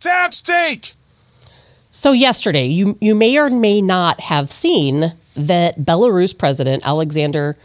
Tab's 0.00 0.42
Take! 0.42 0.94
So 1.90 2.12
yesterday, 2.12 2.66
you 2.66 2.96
you 3.00 3.14
may 3.14 3.36
or 3.38 3.48
may 3.48 3.80
not 3.80 4.20
have 4.20 4.52
seen 4.52 5.14
that 5.34 5.78
Belarus 5.78 6.36
president 6.36 6.82
Alexander 6.86 7.56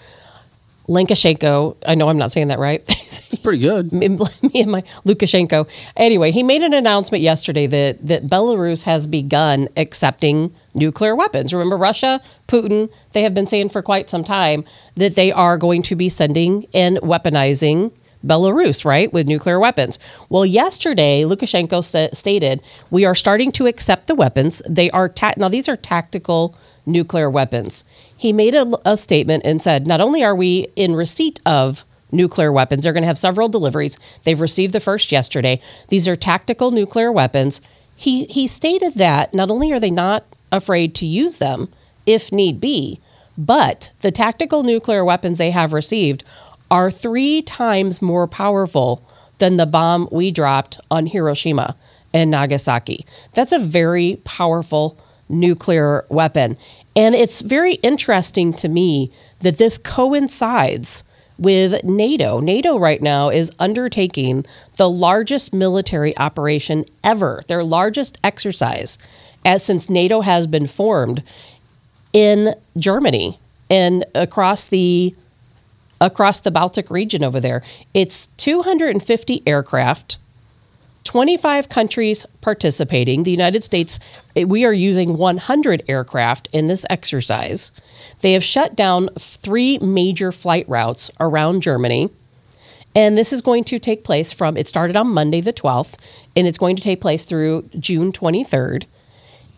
Lukashenko. 0.87 1.77
I 1.85 1.95
know 1.95 2.09
I'm 2.09 2.17
not 2.17 2.31
saying 2.31 2.49
that 2.49 2.59
right. 2.59 2.83
It's 2.87 3.41
pretty 3.41 3.59
good. 3.59 3.91
me 3.93 4.07
me 4.09 4.61
and 4.61 4.71
my 4.71 4.81
Lukashenko. 5.05 5.67
Anyway, 5.95 6.31
he 6.31 6.43
made 6.43 6.61
an 6.61 6.73
announcement 6.73 7.21
yesterday 7.21 7.67
that 7.67 8.05
that 8.05 8.27
Belarus 8.27 8.83
has 8.83 9.07
begun 9.07 9.69
accepting 9.77 10.53
nuclear 10.73 11.15
weapons. 11.15 11.53
Remember, 11.53 11.77
Russia, 11.77 12.21
Putin, 12.47 12.91
they 13.13 13.23
have 13.23 13.33
been 13.33 13.47
saying 13.47 13.69
for 13.69 13.81
quite 13.81 14.09
some 14.09 14.23
time 14.23 14.65
that 14.95 15.15
they 15.15 15.31
are 15.31 15.57
going 15.57 15.81
to 15.83 15.95
be 15.95 16.09
sending 16.09 16.67
and 16.73 16.97
weaponizing 16.97 17.91
Belarus, 18.25 18.85
right, 18.85 19.11
with 19.11 19.27
nuclear 19.27 19.59
weapons. 19.59 19.99
Well, 20.29 20.45
yesterday, 20.45 21.23
Lukashenko 21.23 21.83
st- 21.83 22.15
stated, 22.15 22.61
We 22.89 23.05
are 23.05 23.15
starting 23.15 23.51
to 23.53 23.67
accept 23.67 24.07
the 24.07 24.15
weapons. 24.15 24.61
They 24.69 24.89
are, 24.91 25.09
ta- 25.09 25.33
now 25.37 25.49
these 25.49 25.67
are 25.67 25.75
tactical 25.75 26.55
nuclear 26.85 27.29
weapons. 27.29 27.83
He 28.15 28.33
made 28.33 28.55
a, 28.55 28.71
a 28.85 28.97
statement 28.97 29.43
and 29.45 29.61
said, 29.61 29.87
Not 29.87 30.01
only 30.01 30.23
are 30.23 30.35
we 30.35 30.67
in 30.75 30.95
receipt 30.95 31.39
of 31.45 31.85
nuclear 32.11 32.51
weapons, 32.51 32.83
they're 32.83 32.93
going 32.93 33.03
to 33.03 33.07
have 33.07 33.17
several 33.17 33.49
deliveries. 33.49 33.97
They've 34.23 34.39
received 34.39 34.73
the 34.73 34.79
first 34.79 35.11
yesterday. 35.11 35.61
These 35.89 36.07
are 36.07 36.15
tactical 36.15 36.71
nuclear 36.71 37.11
weapons. 37.11 37.61
He, 37.95 38.25
he 38.25 38.47
stated 38.47 38.95
that 38.95 39.33
not 39.33 39.49
only 39.49 39.71
are 39.71 39.79
they 39.79 39.91
not 39.91 40.25
afraid 40.51 40.95
to 40.95 41.05
use 41.05 41.39
them 41.39 41.69
if 42.05 42.31
need 42.31 42.59
be, 42.59 42.99
but 43.37 43.91
the 44.01 44.11
tactical 44.11 44.63
nuclear 44.63 45.03
weapons 45.03 45.37
they 45.37 45.51
have 45.51 45.73
received 45.73 46.23
are 46.69 46.91
three 46.91 47.41
times 47.41 48.01
more 48.01 48.27
powerful 48.27 49.07
than 49.39 49.57
the 49.57 49.65
bomb 49.65 50.07
we 50.11 50.31
dropped 50.31 50.79
on 50.91 51.07
Hiroshima 51.07 51.75
and 52.13 52.29
Nagasaki. 52.29 53.05
That's 53.33 53.51
a 53.51 53.59
very 53.59 54.21
powerful 54.23 54.97
nuclear 55.29 56.05
weapon. 56.09 56.57
And 56.95 57.15
it's 57.15 57.41
very 57.41 57.75
interesting 57.75 58.53
to 58.53 58.67
me 58.67 59.12
that 59.39 59.57
this 59.57 59.77
coincides 59.77 61.03
with 61.38 61.83
NATO. 61.83 62.39
NATO 62.39 62.77
right 62.77 63.01
now 63.01 63.29
is 63.29 63.51
undertaking 63.59 64.45
the 64.77 64.89
largest 64.89 65.53
military 65.53 66.15
operation 66.17 66.86
ever, 67.03 67.43
their 67.47 67.63
largest 67.63 68.17
exercise 68.23 68.97
as 69.45 69.63
since 69.63 69.89
NATO 69.89 70.21
has 70.21 70.47
been 70.47 70.67
formed 70.67 71.23
in 72.13 72.55
Germany 72.77 73.39
and 73.69 74.05
across 74.15 74.67
the 74.67 75.15
across 75.99 76.41
the 76.41 76.51
Baltic 76.51 76.89
region 76.89 77.23
over 77.23 77.39
there. 77.39 77.63
It's 77.93 78.27
250 78.38 79.41
aircraft, 79.47 80.17
25 81.03 81.69
countries 81.69 82.25
participating. 82.41 83.23
The 83.23 83.31
United 83.31 83.63
States, 83.63 83.99
eh, 84.35 84.43
we 84.43 84.65
are 84.65 84.73
using 84.73 85.17
100 85.17 85.83
aircraft 85.87 86.49
in 86.51 86.67
this 86.67 86.85
exercise. 86.89 87.71
They 88.21 88.33
have 88.33 88.43
shut 88.43 88.75
down 88.75 89.09
three 89.19 89.77
major 89.79 90.31
flight 90.31 90.67
routes 90.69 91.11
around 91.19 91.61
Germany. 91.61 92.09
And 92.95 93.17
this 93.17 93.33
is 93.33 93.41
going 93.41 93.63
to 93.65 93.79
take 93.79 94.03
place 94.03 94.31
from, 94.31 94.55
it 94.55 94.67
started 94.67 94.95
on 94.95 95.13
Monday 95.13 95.41
the 95.41 95.53
12th, 95.53 95.95
and 96.35 96.45
it's 96.45 96.57
going 96.57 96.75
to 96.75 96.83
take 96.83 97.01
place 97.01 97.25
through 97.25 97.69
June 97.79 98.11
23rd. 98.11 98.85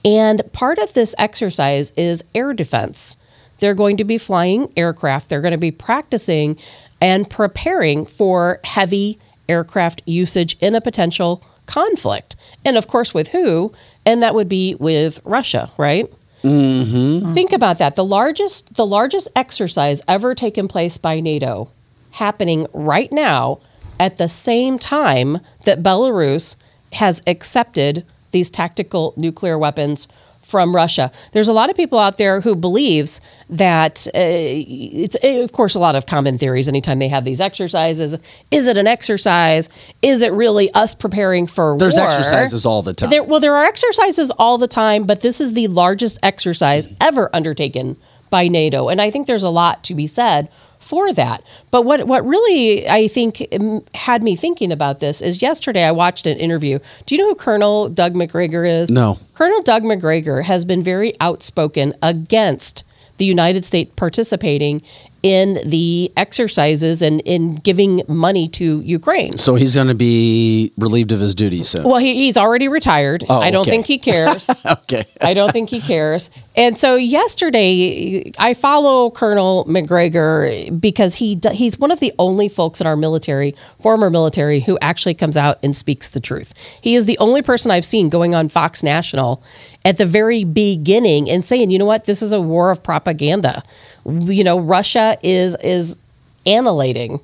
And 0.05 0.41
part 0.53 0.77
of 0.77 0.93
this 0.93 1.13
exercise 1.17 1.91
is 1.91 2.23
air 2.33 2.53
defense. 2.53 3.17
They're 3.59 3.73
going 3.73 3.97
to 3.97 4.03
be 4.03 4.17
flying 4.17 4.71
aircraft, 4.77 5.29
they're 5.29 5.41
going 5.41 5.51
to 5.51 5.57
be 5.57 5.71
practicing 5.71 6.57
and 7.01 7.29
preparing 7.29 8.05
for 8.05 8.59
heavy 8.63 9.19
aircraft 9.47 10.01
usage 10.05 10.57
in 10.59 10.75
a 10.75 10.81
potential 10.81 11.43
conflict. 11.65 12.35
And 12.63 12.77
of 12.77 12.87
course, 12.87 13.13
with 13.13 13.29
who? 13.29 13.73
And 14.05 14.21
that 14.21 14.35
would 14.35 14.49
be 14.49 14.75
with 14.75 15.19
Russia, 15.23 15.71
right? 15.77 16.11
Mm-hmm. 16.43 17.33
Think 17.33 17.51
about 17.51 17.79
that. 17.79 17.95
The 17.95 18.05
largest, 18.05 18.75
the 18.75 18.85
largest 18.85 19.27
exercise 19.35 20.01
ever 20.07 20.35
taken 20.35 20.67
place 20.67 20.97
by 20.97 21.19
NATO, 21.19 21.71
happening 22.11 22.67
right 22.71 23.11
now 23.11 23.59
at 23.99 24.17
the 24.17 24.29
same 24.29 24.77
time 24.77 25.39
that 25.63 25.81
Belarus 25.81 26.55
has 26.93 27.21
accepted 27.25 28.05
these 28.31 28.49
tactical 28.49 29.13
nuclear 29.17 29.57
weapons 29.57 30.07
from 30.55 30.73
Russia. 30.73 31.11
There's 31.33 31.49
a 31.49 31.53
lot 31.53 31.69
of 31.69 31.75
people 31.75 31.99
out 31.99 32.17
there 32.17 32.39
who 32.39 32.55
believes 32.55 33.19
that 33.49 34.07
uh, 34.07 34.11
it's 34.15 35.17
uh, 35.21 35.43
of 35.43 35.51
course 35.51 35.75
a 35.75 35.79
lot 35.79 35.97
of 35.97 36.05
common 36.05 36.37
theories 36.37 36.69
anytime 36.69 36.97
they 36.99 37.09
have 37.09 37.25
these 37.25 37.41
exercises. 37.41 38.15
Is 38.51 38.65
it 38.65 38.77
an 38.77 38.87
exercise? 38.87 39.67
Is 40.01 40.21
it 40.21 40.31
really 40.31 40.71
us 40.71 40.95
preparing 40.95 41.45
for 41.45 41.71
war? 41.73 41.77
There's 41.77 41.97
war? 41.97 42.05
exercises 42.05 42.65
all 42.65 42.81
the 42.81 42.93
time. 42.93 43.09
There, 43.09 43.21
well, 43.21 43.41
there 43.41 43.53
are 43.53 43.65
exercises 43.65 44.31
all 44.39 44.57
the 44.57 44.69
time, 44.69 45.03
but 45.03 45.19
this 45.19 45.41
is 45.41 45.51
the 45.51 45.67
largest 45.67 46.19
exercise 46.23 46.87
ever 47.01 47.29
undertaken 47.35 47.97
by 48.29 48.47
NATO, 48.47 48.87
and 48.87 49.01
I 49.01 49.11
think 49.11 49.27
there's 49.27 49.43
a 49.43 49.49
lot 49.49 49.83
to 49.83 49.93
be 49.93 50.07
said 50.07 50.49
for 50.85 51.11
that. 51.13 51.43
But 51.71 51.81
what 51.81 52.05
what 52.05 52.23
really 52.25 52.87
I 52.87 53.07
think 53.07 53.47
had 53.95 54.21
me 54.21 54.35
thinking 54.35 54.71
about 54.71 54.99
this 54.99 55.19
is 55.19 55.41
yesterday 55.41 55.83
I 55.83 55.91
watched 55.91 56.27
an 56.27 56.37
interview. 56.37 56.77
Do 57.07 57.15
you 57.15 57.21
know 57.21 57.29
who 57.29 57.35
Colonel 57.35 57.89
Doug 57.89 58.15
Macgregor 58.15 58.63
is? 58.63 58.91
No. 58.91 59.17
Colonel 59.33 59.63
Doug 59.63 59.83
Macgregor 59.83 60.43
has 60.43 60.63
been 60.63 60.83
very 60.83 61.19
outspoken 61.19 61.95
against 62.03 62.83
the 63.17 63.25
United 63.25 63.65
States 63.65 63.91
participating 63.95 64.83
in 65.25 65.59
the 65.67 66.13
exercises 66.15 67.01
and 67.01 67.19
in 67.21 67.55
giving 67.55 68.03
money 68.07 68.47
to 68.47 68.79
Ukraine. 68.81 69.35
so 69.37 69.55
he's 69.55 69.73
going 69.73 69.87
to 69.87 69.95
be 69.95 70.71
relieved 70.77 71.11
of 71.11 71.19
his 71.19 71.33
duties 71.33 71.69
soon. 71.69 71.83
Well, 71.83 71.97
he, 71.97 72.13
he's 72.13 72.37
already 72.37 72.67
retired. 72.67 73.25
Oh, 73.27 73.39
I 73.39 73.49
don't 73.49 73.61
okay. 73.61 73.71
think 73.71 73.87
he 73.87 73.97
cares. 73.97 74.47
okay. 74.65 75.03
I 75.21 75.33
don't 75.33 75.51
think 75.51 75.71
he 75.71 75.81
cares. 75.81 76.29
And 76.55 76.77
so 76.77 76.95
yesterday, 76.95 78.23
I 78.37 78.53
follow 78.53 79.09
Colonel 79.09 79.65
Macgregor 79.65 80.69
because 80.79 81.15
he 81.15 81.39
he's 81.51 81.79
one 81.79 81.89
of 81.89 81.99
the 81.99 82.13
only 82.19 82.47
folks 82.47 82.79
in 82.79 82.85
our 82.85 82.95
military, 82.95 83.55
former 83.81 84.11
military, 84.11 84.59
who 84.59 84.77
actually 84.79 85.15
comes 85.15 85.37
out 85.37 85.57
and 85.63 85.75
speaks 85.75 86.09
the 86.09 86.19
truth. 86.19 86.53
He 86.81 86.93
is 86.93 87.07
the 87.07 87.17
only 87.17 87.41
person 87.41 87.71
I've 87.71 87.83
seen 87.83 88.09
going 88.09 88.35
on 88.35 88.47
Fox 88.47 88.83
National 88.83 89.43
at 89.85 89.97
the 89.97 90.05
very 90.05 90.43
beginning 90.43 91.29
and 91.29 91.45
saying, 91.45 91.69
you 91.69 91.77
know 91.77 91.85
what, 91.85 92.05
this 92.05 92.21
is 92.23 92.31
a 92.31 92.41
war 92.41 92.71
of 92.71 92.83
propaganda. 92.83 93.63
You 94.05 94.43
know, 94.43 94.59
Russia 94.59 95.17
is 95.21 95.55
is 95.63 95.99
annihilating 96.45 97.21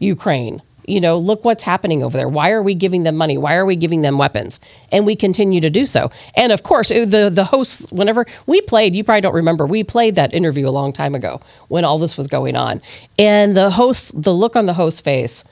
Ukraine. 0.00 0.60
You 0.86 1.00
know, 1.00 1.16
look 1.16 1.46
what's 1.46 1.62
happening 1.62 2.02
over 2.02 2.18
there. 2.18 2.28
Why 2.28 2.50
are 2.50 2.62
we 2.62 2.74
giving 2.74 3.04
them 3.04 3.16
money? 3.16 3.38
Why 3.38 3.54
are 3.54 3.64
we 3.64 3.74
giving 3.74 4.02
them 4.02 4.18
weapons? 4.18 4.60
And 4.92 5.06
we 5.06 5.16
continue 5.16 5.62
to 5.62 5.70
do 5.70 5.86
so. 5.86 6.10
And 6.36 6.52
of 6.52 6.62
course, 6.62 6.90
uh, 6.90 7.06
the 7.06 7.30
the 7.32 7.44
hosts, 7.44 7.90
whenever 7.90 8.26
we 8.46 8.60
played, 8.60 8.94
you 8.94 9.02
probably 9.02 9.22
don't 9.22 9.34
remember, 9.34 9.64
we 9.64 9.82
played 9.82 10.16
that 10.16 10.34
interview 10.34 10.68
a 10.68 10.70
long 10.70 10.92
time 10.92 11.14
ago 11.14 11.40
when 11.68 11.84
all 11.84 11.98
this 11.98 12.18
was 12.18 12.26
going 12.26 12.56
on. 12.56 12.82
And 13.18 13.56
the 13.56 13.70
host, 13.70 14.20
the 14.20 14.34
look 14.34 14.56
on 14.56 14.66
the 14.66 14.74
host's 14.74 15.00
face 15.00 15.44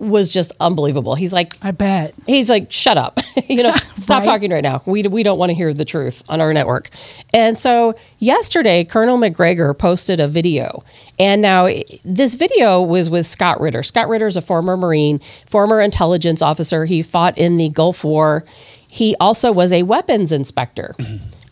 was 0.00 0.30
just 0.30 0.52
unbelievable. 0.60 1.14
He's 1.14 1.32
like, 1.32 1.54
I 1.62 1.70
bet. 1.70 2.14
he's 2.26 2.48
like, 2.50 2.70
shut 2.72 2.96
up. 2.98 3.18
you 3.48 3.62
know, 3.62 3.74
stop 3.98 4.20
Right. 4.20 4.24
talking 4.26 4.50
right 4.50 4.62
now. 4.62 4.80
We, 4.86 5.02
we 5.02 5.22
don't 5.22 5.38
want 5.38 5.50
to 5.50 5.54
hear 5.54 5.72
the 5.74 5.84
truth 5.84 6.22
on 6.28 6.40
our 6.40 6.52
network. 6.52 6.90
And 7.32 7.58
so 7.58 7.94
yesterday, 8.18 8.84
Colonel 8.84 9.16
Macgregor 9.16 9.74
posted 9.74 10.20
a 10.20 10.28
video. 10.28 10.84
And 11.18 11.42
now 11.42 11.68
this 12.04 12.34
video 12.34 12.82
was 12.82 13.10
with 13.10 13.26
Scott 13.26 13.60
Ritter. 13.60 13.82
Scott 13.82 14.08
Ritter 14.08 14.26
is 14.26 14.36
a 14.36 14.42
former 14.42 14.76
Marine, 14.76 15.18
former 15.46 15.80
intelligence 15.80 16.42
officer. 16.42 16.84
He 16.84 17.02
fought 17.02 17.36
in 17.38 17.56
the 17.56 17.68
Gulf 17.68 18.04
War. 18.04 18.44
He 18.86 19.14
also 19.20 19.52
was 19.52 19.72
a 19.72 19.82
weapons 19.82 20.32
inspector. 20.32 20.94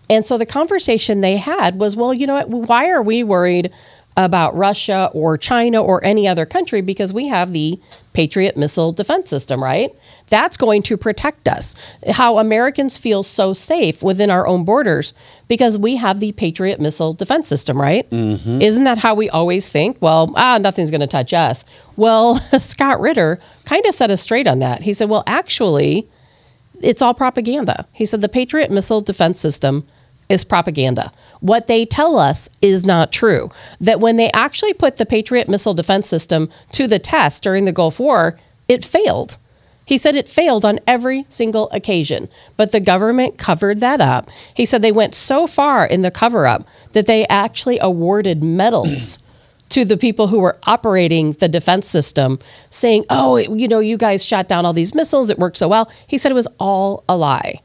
And 0.09 0.25
so 0.25 0.39
the 0.39 0.47
conversation 0.47 1.21
they 1.21 1.37
had 1.37 1.81
was, 1.81 1.97
well, 1.97 2.15
you 2.15 2.29
know 2.29 2.35
what? 2.35 2.49
Why 2.49 2.91
are 2.91 3.03
we 3.03 3.25
worried 3.25 3.73
about 4.17 4.57
Russia 4.57 5.11
or 5.13 5.37
China 5.37 5.83
or 5.83 6.05
any 6.05 6.27
other 6.27 6.47
country? 6.47 6.81
Because 6.81 7.13
we 7.13 7.29
have 7.29 7.53
the 7.53 7.79
Patriot 8.13 8.57
missile 8.57 8.93
defense 8.93 9.29
system, 9.29 9.63
right? 9.63 9.91
That's 10.29 10.57
going 10.57 10.83
to 10.85 10.97
protect 10.97 11.49
us. 11.49 11.75
How 12.13 12.39
Americans 12.39 12.97
feel 12.97 13.23
so 13.23 13.53
safe 13.53 14.03
within 14.03 14.31
our 14.31 14.47
own 14.47 14.65
borders 14.65 15.13
because 15.49 15.77
we 15.77 15.97
have 15.97 16.21
the 16.21 16.33
Patriot 16.33 16.81
missile 16.81 17.13
defense 17.13 17.47
system, 17.47 17.81
right? 17.81 18.07
Isn't 18.63 18.85
that 18.85 18.99
how 18.99 19.15
we 19.15 19.29
always 19.29 19.69
think? 19.69 19.99
Well, 20.01 20.33
ah, 20.37 20.59
nothing's 20.59 20.91
going 20.91 21.03
to 21.03 21.07
touch 21.07 21.33
us. 21.35 21.65
Well, 21.97 22.37
Scott 22.59 23.01
Ritter 23.01 23.39
kind 23.65 23.85
of 23.87 23.95
set 23.95 24.11
us 24.11 24.23
straight 24.23 24.47
on 24.47 24.61
that. 24.61 24.83
He 24.83 24.93
said, 24.95 25.11
well, 25.11 25.25
actually, 25.27 26.09
it's 26.83 27.03
all 27.03 27.15
propaganda. 27.15 27.87
He 27.93 28.05
said 28.07 28.21
the 28.23 28.29
Patriot 28.29 28.71
missile 28.71 29.01
defense 29.01 29.41
system 29.41 29.87
is 30.29 30.45
propaganda. 30.45 31.13
What 31.41 31.67
they 31.69 31.85
tell 31.85 32.17
us 32.19 32.49
is 32.61 32.85
not 32.85 33.13
true. 33.13 33.51
That 33.81 34.01
when 34.01 34.17
they 34.17 34.31
actually 34.33 34.73
put 34.75 34.97
the 34.97 35.07
Patriot 35.07 35.49
missile 35.49 35.75
defense 35.75 36.09
system 36.09 36.49
to 36.73 36.87
the 36.87 36.99
test 36.99 37.43
during 37.43 37.65
the 37.65 37.73
Gulf 37.73 37.99
War, 38.01 38.39
it 38.69 38.85
failed. 38.85 39.39
He 39.85 39.99
said 39.99 40.17
it 40.17 40.29
failed 40.29 40.65
on 40.65 40.81
every 40.89 41.27
single 41.29 41.71
occasion, 41.71 42.29
but 42.57 42.73
the 42.73 42.81
government 42.81 43.39
covered 43.39 43.79
that 43.81 44.01
up. 44.01 44.29
He 44.53 44.67
said 44.67 44.83
they 44.83 44.91
went 44.91 45.15
so 45.15 45.47
far 45.47 45.87
in 45.87 46.03
the 46.03 46.11
cover 46.11 46.45
up 46.49 46.67
that 46.91 47.07
they 47.07 47.25
actually 47.29 47.79
awarded 47.81 48.43
medals 48.43 49.21
to 49.69 49.85
the 49.85 49.97
people 49.97 50.27
who 50.27 50.41
were 50.41 50.59
operating 50.65 51.35
the 51.35 51.49
defense 51.49 51.87
system, 51.87 52.41
saying, 52.69 53.05
Oh, 53.11 53.37
it- 53.37 53.49
you 53.51 53.69
know, 53.69 53.79
you 53.79 53.97
guys 53.97 54.25
shot 54.25 54.49
down 54.49 54.67
all 54.67 54.73
these 54.73 54.93
missiles, 54.93 55.31
it 55.31 55.39
worked 55.39 55.57
so 55.57 55.69
well. 55.69 55.89
He 56.09 56.19
said 56.19 56.33
it 56.33 56.37
was 56.37 56.49
all 56.59 57.05
a 57.09 57.17
lie. 57.17 57.61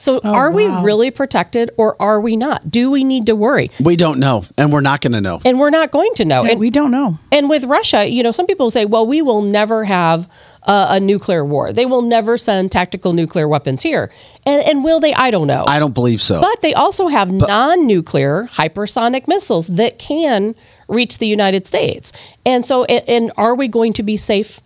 So 0.00 0.18
Oh, 0.24 0.32
are 0.32 0.50
we 0.50 0.66
really 0.66 1.10
protected 1.10 1.70
or 1.76 1.94
are 2.00 2.22
we 2.22 2.34
not? 2.34 2.70
Do 2.70 2.90
we 2.90 3.04
need 3.04 3.26
to 3.26 3.36
worry? 3.36 3.70
We 3.78 3.96
don't 3.96 4.18
know, 4.18 4.44
and 4.56 4.72
we're 4.72 4.80
not 4.80 5.02
going 5.02 5.12
to 5.12 5.20
know. 5.20 5.42
And 5.44 5.60
we're 5.60 5.68
not 5.68 5.90
going 5.90 6.12
to 6.14 6.24
know. 6.24 6.42
Yeah, 6.44 6.52
and 6.52 6.60
we 6.60 6.70
don't 6.70 6.90
know. 6.90 7.18
And 7.30 7.50
with 7.50 7.64
Russia, 7.64 8.08
you 8.08 8.22
know, 8.22 8.32
some 8.32 8.46
people 8.46 8.70
say, 8.70 8.86
well, 8.86 9.06
we 9.06 9.20
will 9.20 9.42
never 9.42 9.84
have 9.84 10.26
uh, 10.62 10.86
a 10.90 11.00
nuclear 11.00 11.44
war. 11.44 11.74
They 11.74 11.84
will 11.84 12.00
never 12.00 12.38
send 12.38 12.72
tactical 12.72 13.12
nuclear 13.12 13.46
weapons 13.46 13.82
here. 13.82 14.10
And, 14.46 14.62
and 14.66 14.84
will 14.84 15.00
they? 15.00 15.12
I 15.12 15.30
don't 15.30 15.46
know. 15.46 15.64
I 15.66 15.78
don't 15.78 15.94
believe 15.94 16.22
so. 16.22 16.40
but 16.40 16.62
they 16.62 16.72
also 16.72 17.08
have 17.08 17.30
non 17.30 17.86
nuclear 17.86 18.44
hypersonic 18.54 19.28
missiles 19.28 19.66
that 19.66 19.98
can 19.98 20.54
reach 20.88 21.18
the 21.18 21.26
United 21.26 21.66
States. 21.66 22.12
And 22.46 22.64
so, 22.64 22.84
and, 22.84 23.06
and 23.06 23.32
are 23.36 23.54
we 23.54 23.68
going 23.68 23.92
to 23.94 24.02
be 24.02 24.16
safe? 24.16 24.60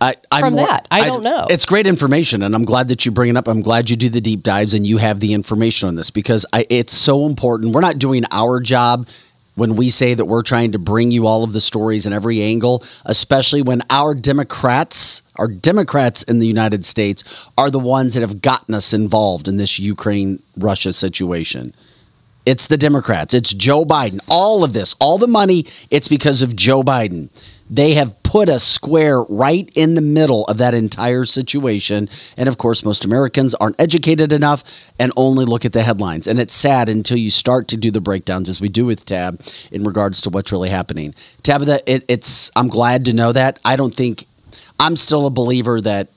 I, 0.00 0.14
I'm 0.30 0.40
from 0.40 0.54
more- 0.54 0.66
that. 0.66 0.88
I 0.90 1.04
don't 1.04 1.22
know. 1.22 1.46
It's 1.50 1.66
great 1.66 1.86
information, 1.86 2.42
and 2.42 2.54
I'm 2.54 2.64
glad 2.64 2.88
that 2.88 3.04
you 3.04 3.12
bring 3.12 3.30
it 3.30 3.36
up. 3.36 3.48
I'm 3.48 3.62
glad 3.62 3.90
you 3.90 3.96
do 3.96 4.08
the 4.08 4.20
deep 4.20 4.42
dives 4.42 4.72
and 4.72 4.86
you 4.86 4.96
have 4.96 5.20
the 5.20 5.34
information 5.34 5.88
on 5.88 5.94
this 5.96 6.10
because 6.10 6.46
I, 6.52 6.66
it's 6.70 6.92
so 6.92 7.26
important. 7.26 7.74
We're 7.74 7.80
not 7.82 7.98
doing 7.98 8.24
our 8.30 8.60
job 8.60 9.08
when 9.56 9.76
we 9.76 9.90
say 9.90 10.14
that 10.14 10.24
we're 10.24 10.42
trying 10.42 10.72
to 10.72 10.78
bring 10.78 11.10
you 11.10 11.26
all 11.26 11.44
of 11.44 11.52
the 11.52 11.60
stories 11.60 12.06
in 12.06 12.14
every 12.14 12.40
angle, 12.40 12.82
especially 13.04 13.60
when 13.60 13.82
our 13.90 14.14
Democrats, 14.14 15.22
our 15.36 15.48
Democrats 15.48 16.22
in 16.22 16.38
the 16.38 16.46
United 16.46 16.82
States, 16.84 17.48
are 17.58 17.70
the 17.70 17.78
ones 17.78 18.14
that 18.14 18.20
have 18.20 18.40
gotten 18.40 18.74
us 18.74 18.94
involved 18.94 19.48
in 19.48 19.58
this 19.58 19.78
Ukraine 19.78 20.42
Russia 20.56 20.94
situation. 20.94 21.74
It's 22.46 22.68
the 22.68 22.78
Democrats. 22.78 23.34
It's 23.34 23.52
Joe 23.52 23.84
Biden. 23.84 24.26
All 24.30 24.64
of 24.64 24.72
this, 24.72 24.94
all 24.98 25.18
the 25.18 25.28
money, 25.28 25.66
it's 25.90 26.08
because 26.08 26.40
of 26.40 26.56
Joe 26.56 26.82
Biden. 26.82 27.28
They 27.70 27.94
have 27.94 28.20
put 28.24 28.48
a 28.48 28.58
square 28.58 29.22
right 29.22 29.70
in 29.76 29.94
the 29.94 30.00
middle 30.00 30.44
of 30.44 30.58
that 30.58 30.74
entire 30.74 31.24
situation. 31.24 32.08
And 32.36 32.48
of 32.48 32.58
course, 32.58 32.84
most 32.84 33.04
Americans 33.04 33.54
aren't 33.54 33.80
educated 33.80 34.32
enough 34.32 34.92
and 34.98 35.12
only 35.16 35.44
look 35.44 35.64
at 35.64 35.72
the 35.72 35.84
headlines. 35.84 36.26
And 36.26 36.40
it's 36.40 36.52
sad 36.52 36.88
until 36.88 37.16
you 37.16 37.30
start 37.30 37.68
to 37.68 37.76
do 37.76 37.92
the 37.92 38.00
breakdowns, 38.00 38.48
as 38.48 38.60
we 38.60 38.68
do 38.68 38.84
with 38.84 39.04
Tab, 39.04 39.40
in 39.70 39.84
regards 39.84 40.20
to 40.22 40.30
what's 40.30 40.50
really 40.50 40.68
happening. 40.68 41.14
Tabitha, 41.44 41.80
it, 41.86 42.04
it's 42.08 42.50
I'm 42.56 42.68
glad 42.68 43.04
to 43.04 43.12
know 43.12 43.32
that. 43.32 43.60
I 43.64 43.76
don't 43.76 43.94
think 43.94 44.26
I'm 44.80 44.96
still 44.96 45.26
a 45.26 45.30
believer 45.30 45.80
that 45.80 46.08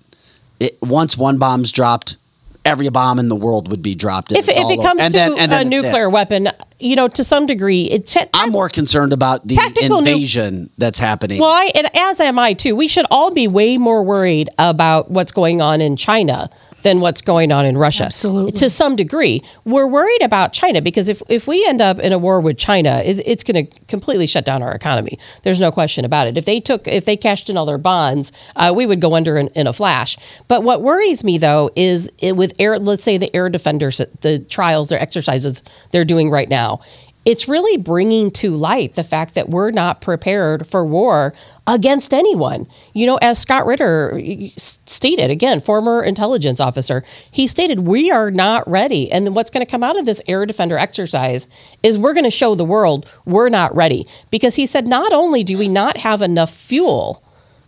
it, 0.60 0.78
once 0.82 1.16
one 1.16 1.38
bomb's 1.38 1.72
dropped, 1.72 2.18
every 2.66 2.90
bomb 2.90 3.20
in 3.20 3.30
the 3.30 3.36
world 3.36 3.70
would 3.70 3.82
be 3.82 3.96
dropped. 3.96 4.32
If, 4.32 4.48
if 4.48 4.70
it 4.70 4.82
comes 4.82 5.02
and 5.02 5.14
to 5.14 5.18
then- 5.18 5.38
and 5.38 5.52
then 5.52 5.68
a 5.68 5.70
it's 5.70 5.80
it. 5.80 5.82
nuclear 5.84 6.10
weapon, 6.10 6.50
you 6.80 6.96
know, 6.96 7.08
to 7.10 7.24
some 7.24 7.46
degree, 7.46 7.84
it's 7.90 8.16
I'm 8.34 8.52
more 8.52 8.70
concerned 8.70 9.14
about 9.14 9.48
the 9.48 9.56
Tactical 9.56 10.02
nu- 10.02 10.12
invasion 10.12 10.70
that's 10.78 11.00
happening. 11.00 11.40
Well, 11.40 11.50
I, 11.50 11.72
and 11.76 11.90
as 11.96 12.20
am 12.20 12.40
I 12.40 12.54
too. 12.54 12.76
We 12.76 12.88
should 12.88 13.06
all 13.12 13.32
be 13.32 13.48
way 13.48 13.78
more 13.78 14.04
worried 14.04 14.50
about 14.60 15.12
what's 15.12 15.32
going 15.32 15.62
on 15.62 15.82
in 15.82 15.96
China 15.98 16.50
than 16.84 17.00
what's 17.00 17.22
going 17.22 17.52
on 17.52 17.66
in 17.66 17.78
Russia. 17.78 18.06
Absolutely. 18.06 18.52
To 18.54 18.70
some 18.70 18.96
degree, 18.96 19.42
we're 19.66 19.88
worried 19.88 20.22
about 20.22 20.54
China 20.54 20.82
because 20.82 21.10
if, 21.10 21.22
if 21.30 21.48
we 21.48 21.66
end 21.66 21.82
up 21.82 22.00
in 22.00 22.14
a 22.14 22.20
war 22.20 22.40
with 22.40 22.58
China, 22.58 23.02
it, 23.04 23.22
it's 23.26 23.44
going 23.44 23.66
to 23.66 23.80
completely 23.88 24.28
shut 24.28 24.46
down 24.46 24.62
our 24.62 24.74
economy. 24.74 25.18
There's 25.44 25.60
no 25.60 25.72
question 25.72 26.06
about 26.06 26.28
it. 26.28 26.38
If 26.38 26.46
they 26.46 26.60
took, 26.60 26.88
if 26.88 27.06
they 27.06 27.18
cashed 27.18 27.50
in 27.50 27.58
all 27.58 27.66
their 27.66 27.78
bonds, 27.78 28.32
uh, 28.56 28.74
we 28.76 28.86
would 28.86 29.02
go 29.02 29.16
under 29.16 29.38
in, 29.38 29.48
in 29.50 29.66
a 29.66 29.74
flash. 29.74 30.18
But 30.48 30.64
what 30.64 30.82
worries 30.82 31.24
me 31.24 31.38
though 31.38 31.72
is 31.76 32.12
it, 32.20 32.36
with 32.36 32.54
air, 32.60 32.78
let's 32.78 33.04
say 33.04 33.18
the 33.18 33.34
air 33.36 33.50
defenders, 33.50 34.02
the 34.22 34.40
trials, 34.40 34.90
their 34.90 35.02
exercises 35.02 35.64
they're 35.92 36.06
doing 36.06 36.30
right 36.30 36.50
now 36.50 36.82
it's 37.26 37.48
really 37.48 37.78
bringing 37.78 38.32
to 38.32 38.56
light 38.56 38.96
the 38.96 39.04
fact 39.04 39.34
that 39.36 39.50
we're 39.50 39.72
not 39.72 40.02
prepared 40.02 40.68
for 40.68 40.86
war 40.86 41.34
against 41.66 42.14
anyone. 42.14 42.68
You 42.94 43.06
know, 43.06 43.18
as 43.18 43.40
Scott 43.40 43.66
Ritter 43.66 44.20
stated, 44.58 45.32
again, 45.32 45.62
former 45.62 46.04
intelligence 46.04 46.60
officer, 46.60 47.04
he 47.32 47.48
stated, 47.48 47.80
we 47.82 48.12
are 48.12 48.30
not 48.30 48.70
ready. 48.70 49.12
And 49.12 49.34
what's 49.36 49.50
going 49.50 49.66
to 49.66 49.72
come 49.72 49.84
out 49.84 49.98
of 49.98 50.06
this 50.06 50.22
air 50.28 50.46
defender 50.46 50.78
exercise 50.78 51.48
is 51.82 51.98
we're 51.98 52.14
going 52.14 52.26
to 52.26 52.32
show 52.32 52.56
the 52.56 52.66
world 52.66 53.06
we're 53.26 53.50
not 53.50 53.74
ready. 53.74 54.06
Because 54.30 54.56
he 54.56 54.66
said, 54.66 54.88
not 54.88 55.14
only 55.14 55.44
do 55.44 55.58
we 55.58 55.70
not 55.70 55.98
have 55.98 56.22
enough 56.22 56.54
fuel, 56.54 57.23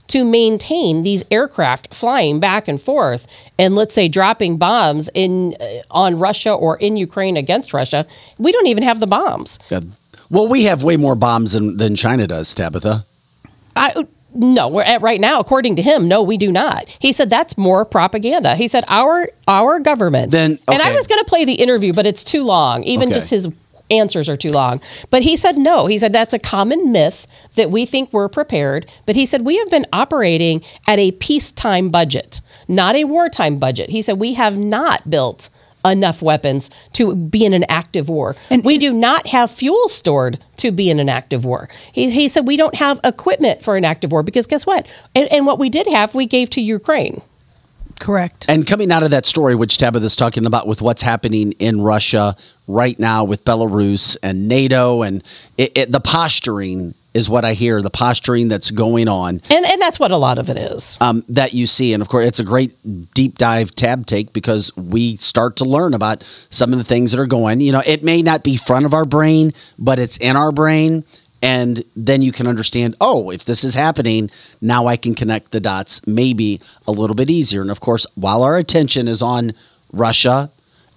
to 0.08 0.24
maintain 0.24 1.04
these 1.04 1.24
aircraft 1.32 1.94
flying 1.94 2.40
back 2.40 2.68
and 2.68 2.82
forth 2.82 3.26
and 3.58 3.76
let's 3.76 3.94
say 3.94 4.08
dropping 4.08 4.58
bombs 4.58 5.10
in 5.14 5.56
uh, 5.60 5.66
on 5.92 6.20
Russia 6.20 6.52
or 6.52 6.78
in 6.78 6.98
Ukraine 6.98 7.38
against 7.38 7.74
Russia 7.74 8.06
we 8.38 8.52
don't 8.52 8.68
even 8.68 8.84
have 8.84 9.00
the 9.00 9.08
bombs 9.08 9.60
Yeah. 9.70 9.82
Well, 10.30 10.48
we 10.48 10.64
have 10.64 10.82
way 10.82 10.98
more 10.98 11.16
bombs 11.16 11.52
than, 11.54 11.78
than 11.78 11.96
China 11.96 12.26
does, 12.26 12.54
Tabitha. 12.56 13.06
I 13.76 14.06
no 14.38 14.68
we're 14.68 14.82
at 14.84 15.02
right 15.02 15.22
now 15.22 15.40
according 15.40 15.78
to 15.78 15.82
him 15.82 16.10
no 16.10 16.22
we 16.22 16.36
do 16.38 16.52
not 16.52 16.90
he 17.00 17.14
said 17.14 17.30
that's 17.30 17.58
more 17.58 17.86
propaganda 17.86 18.56
he 18.58 18.68
said 18.68 18.84
our 18.90 19.30
our 19.48 19.80
government 19.80 20.30
Then- 20.32 20.60
and 20.68 20.82
I 20.82 20.94
was 20.94 21.08
going 21.08 21.20
to 21.20 21.26
play 21.26 21.46
the 21.46 21.54
interview 21.54 21.94
but 21.94 22.06
it's 22.06 22.22
too 22.24 22.44
long 22.44 22.84
even 22.84 23.08
Okay. 23.10 23.16
just 23.16 23.30
his 23.30 23.48
answers 23.90 24.28
are 24.28 24.38
too 24.38 24.50
long 24.50 24.82
but 25.10 25.22
he 25.22 25.36
said 25.36 25.58
no 25.58 25.88
he 25.88 25.98
said 25.98 26.12
that's 26.12 26.34
a 26.34 26.40
common 26.40 26.92
myth 26.92 27.28
that 27.56 27.70
we 27.70 27.86
think 27.86 28.12
we're 28.12 28.30
prepared 28.30 28.90
but 29.06 29.16
he 29.16 29.26
said 29.26 29.46
we 29.46 29.58
have 29.58 29.70
been 29.70 29.86
operating 29.94 30.64
at 30.88 31.00
a 31.00 31.12
peacetime 31.12 31.90
budget 31.90 32.42
not 32.68 32.96
a 32.96 33.04
wartime 33.04 33.58
budget 33.58 33.90
he 33.90 34.02
said 34.02 34.20
we 34.20 34.34
have 34.34 34.58
not 34.58 35.10
built 35.10 35.50
enough 35.86 36.22
weapons 36.22 36.72
to 36.94 37.16
be 37.16 37.46
in 37.46 37.54
an 37.54 37.64
active 37.70 38.10
war. 38.10 38.36
And 38.50 38.64
we 38.64 38.78
do 38.78 38.92
not 38.92 39.28
have 39.28 39.52
fuel 39.52 39.88
stored 39.88 40.40
to 40.58 40.72
be 40.72 40.90
in 40.90 41.00
an 41.00 41.10
active 41.10 41.46
war. 41.46 41.70
He, 41.92 42.10
he 42.10 42.28
said 42.28 42.48
we 42.48 42.58
don't 42.58 42.76
have 42.76 43.00
equipment 43.04 43.62
for 43.62 43.78
an 43.78 43.86
active 43.86 44.12
war 44.12 44.24
because 44.24 44.48
guess 44.48 44.66
what? 44.66 44.88
And, 45.14 45.32
and 45.32 45.46
what 45.46 45.60
we 45.60 45.70
did 45.70 45.88
have, 45.88 46.16
we 46.16 46.26
gave 46.26 46.50
to 46.52 46.62
Ukraine. 46.62 47.22
Correct. 48.00 48.46
And 48.50 48.68
coming 48.68 48.92
out 48.92 49.04
of 49.04 49.12
that 49.12 49.26
story, 49.26 49.56
which 49.56 49.78
Tabitha's 49.78 50.16
talking 50.16 50.46
about 50.46 50.68
with 50.68 50.82
what's 50.82 51.02
happening 51.02 51.54
in 51.54 51.82
Russia 51.82 52.36
right 52.68 52.98
now 53.00 53.24
with 53.24 53.46
Belarus 53.46 54.18
and 54.24 54.48
NATO 54.48 55.02
and 55.02 55.24
it, 55.58 55.72
it, 55.78 55.92
the 55.92 56.00
posturing 56.00 56.94
is 57.14 57.30
what 57.30 57.46
I 57.46 57.54
hear, 57.54 57.82
the 57.82 57.90
posturing 57.90 58.50
that's 58.50 58.72
going 58.72 59.08
on 59.08 59.40
And, 59.50 59.66
and 59.66 59.82
that's 59.82 59.98
what 59.98 60.12
a 60.12 60.18
lot 60.18 60.38
of 60.38 60.50
it 60.50 60.58
is. 60.58 60.98
um, 61.00 61.24
that 61.30 61.54
you 61.54 61.66
see. 61.66 61.94
And 61.94 62.02
of 62.02 62.10
course, 62.10 62.28
it's 62.28 62.40
a 62.40 62.44
great 62.44 62.74
deep 63.14 63.38
dive 63.38 63.72
tab 63.72 64.06
take 64.06 64.34
because 64.34 64.76
we 64.76 65.16
start 65.16 65.56
to 65.58 65.64
learn 65.64 65.94
about 65.94 66.24
some 66.50 66.74
of 66.74 66.78
the 66.78 66.84
things 66.84 67.12
that 67.12 67.20
are 67.22 67.26
going. 67.26 67.62
You 67.62 67.72
know, 67.72 67.82
it 67.86 68.04
may 68.04 68.22
not 68.22 68.44
be 68.44 68.58
front 68.58 68.86
of 68.86 68.94
our 68.94 69.06
brain, 69.06 69.54
but 69.80 69.98
it's 69.98 70.18
in 70.18 70.36
our 70.36 70.52
brain. 70.52 71.06
And 71.46 71.84
then 71.96 72.24
you 72.24 72.32
can 72.32 72.48
understand, 72.48 72.96
oh, 73.00 73.30
if 73.30 73.46
this 73.46 73.64
is 73.64 73.76
happening, 73.76 74.32
now 74.62 74.88
I 74.88 74.98
can 74.98 75.14
connect 75.14 75.52
the 75.52 75.60
dots 75.60 76.02
maybe 76.08 76.60
a 76.88 76.92
little 76.92 77.16
bit 77.16 77.30
easier. 77.30 77.62
And 77.62 77.70
of 77.70 77.80
course, 77.80 78.08
while 78.16 78.42
our 78.42 78.58
attention 78.58 79.08
is 79.08 79.22
on 79.22 79.54
Russia 79.94 80.50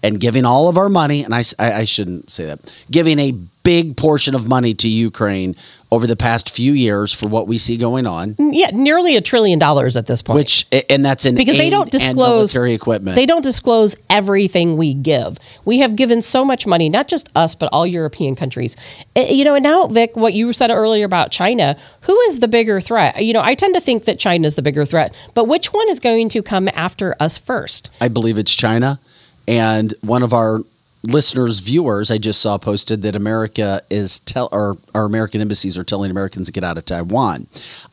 and 0.03 0.19
giving 0.19 0.47
all 0.47 0.71
of 0.71 0.79
our 0.79 0.89
money, 0.89 1.23
and 1.23 1.35
I 1.35 1.45
I 1.59 1.85
shouldn't 1.85 2.31
say 2.31 2.47
that, 2.47 2.85
giving 2.91 3.19
a 3.19 3.33
big 3.69 3.99
portion 3.99 4.35
of 4.35 4.49
money 4.49 4.73
to 4.73 4.89
Ukraine 4.89 5.55
over 5.91 6.07
the 6.07 6.17
past 6.17 6.49
few 6.49 6.73
years 6.73 7.13
for 7.13 7.27
what 7.29 7.47
we 7.47 7.59
see 7.59 7.77
going 7.77 8.07
on, 8.07 8.35
Yeah, 8.39 8.71
nearly 8.73 9.15
a 9.15 9.21
trillion 9.21 9.59
dollars 9.59 9.95
at 9.95 10.07
this 10.07 10.23
point. 10.23 10.39
which 10.39 10.67
and 10.89 11.05
that's 11.05 11.27
in 11.27 11.35
because 11.35 11.59
they 11.59 11.69
don't 11.69 11.91
disclose 11.91 12.55
military 12.55 12.73
equipment. 12.73 13.15
They 13.15 13.27
don't 13.27 13.43
disclose 13.43 13.95
everything 14.09 14.79
we 14.79 14.95
give. 14.95 15.37
We 15.67 15.81
have 15.81 15.97
given 15.97 16.23
so 16.23 16.47
much 16.47 16.67
money, 16.67 16.89
not 16.89 17.09
just 17.09 17.29
us, 17.37 17.55
but 17.55 17.69
all 17.71 17.87
European 17.87 18.37
countries. 18.37 18.75
Eh, 19.15 19.33
You 19.33 19.45
know, 19.45 19.55
and 19.55 19.63
now, 19.63 19.87
Vic, 19.87 20.17
what 20.17 20.33
you 20.33 20.55
said 20.55 20.71
earlier 20.71 21.05
about 21.05 21.31
China, 21.31 21.77
who 22.03 22.19
is 22.29 22.41
the 22.41 22.49
bigger 22.49 22.81
threat? 22.81 23.23
You 23.23 23.35
know, 23.35 23.43
I 23.43 23.55
tend 23.55 23.75
to 23.75 23.83
think 23.83 24.05
that 24.05 24.19
China 24.19 24.47
is 24.47 24.55
the 24.55 24.63
bigger 24.63 24.87
threat, 24.87 25.15
but 25.35 25.45
which 25.45 25.75
one 25.75 25.89
is 25.91 26.01
going 26.01 26.31
to 26.31 26.43
come 26.43 26.71
after 26.75 27.15
us 27.21 27.37
first? 27.37 27.91
I 28.01 28.09
believe 28.09 28.39
it's 28.39 28.55
China, 28.55 28.99
and 29.47 29.93
one 30.01 30.23
of 30.23 30.33
our 30.33 30.61
listeners, 31.03 31.61
viewers, 31.61 32.11
I 32.11 32.19
just 32.19 32.41
saw 32.41 32.59
posted 32.59 33.03
that 33.03 33.15
America 33.15 33.83
is 33.91 34.19
tell 34.21 34.49
or 34.53 34.77
our 34.95 35.05
American 35.05 35.41
embassies 35.41 35.79
are 35.79 35.85
telling 35.85 36.11
Americans 36.11 36.47
to 36.47 36.53
get 36.53 36.65
out 36.65 36.79
of 36.79 36.85
Taiwan. 36.85 37.47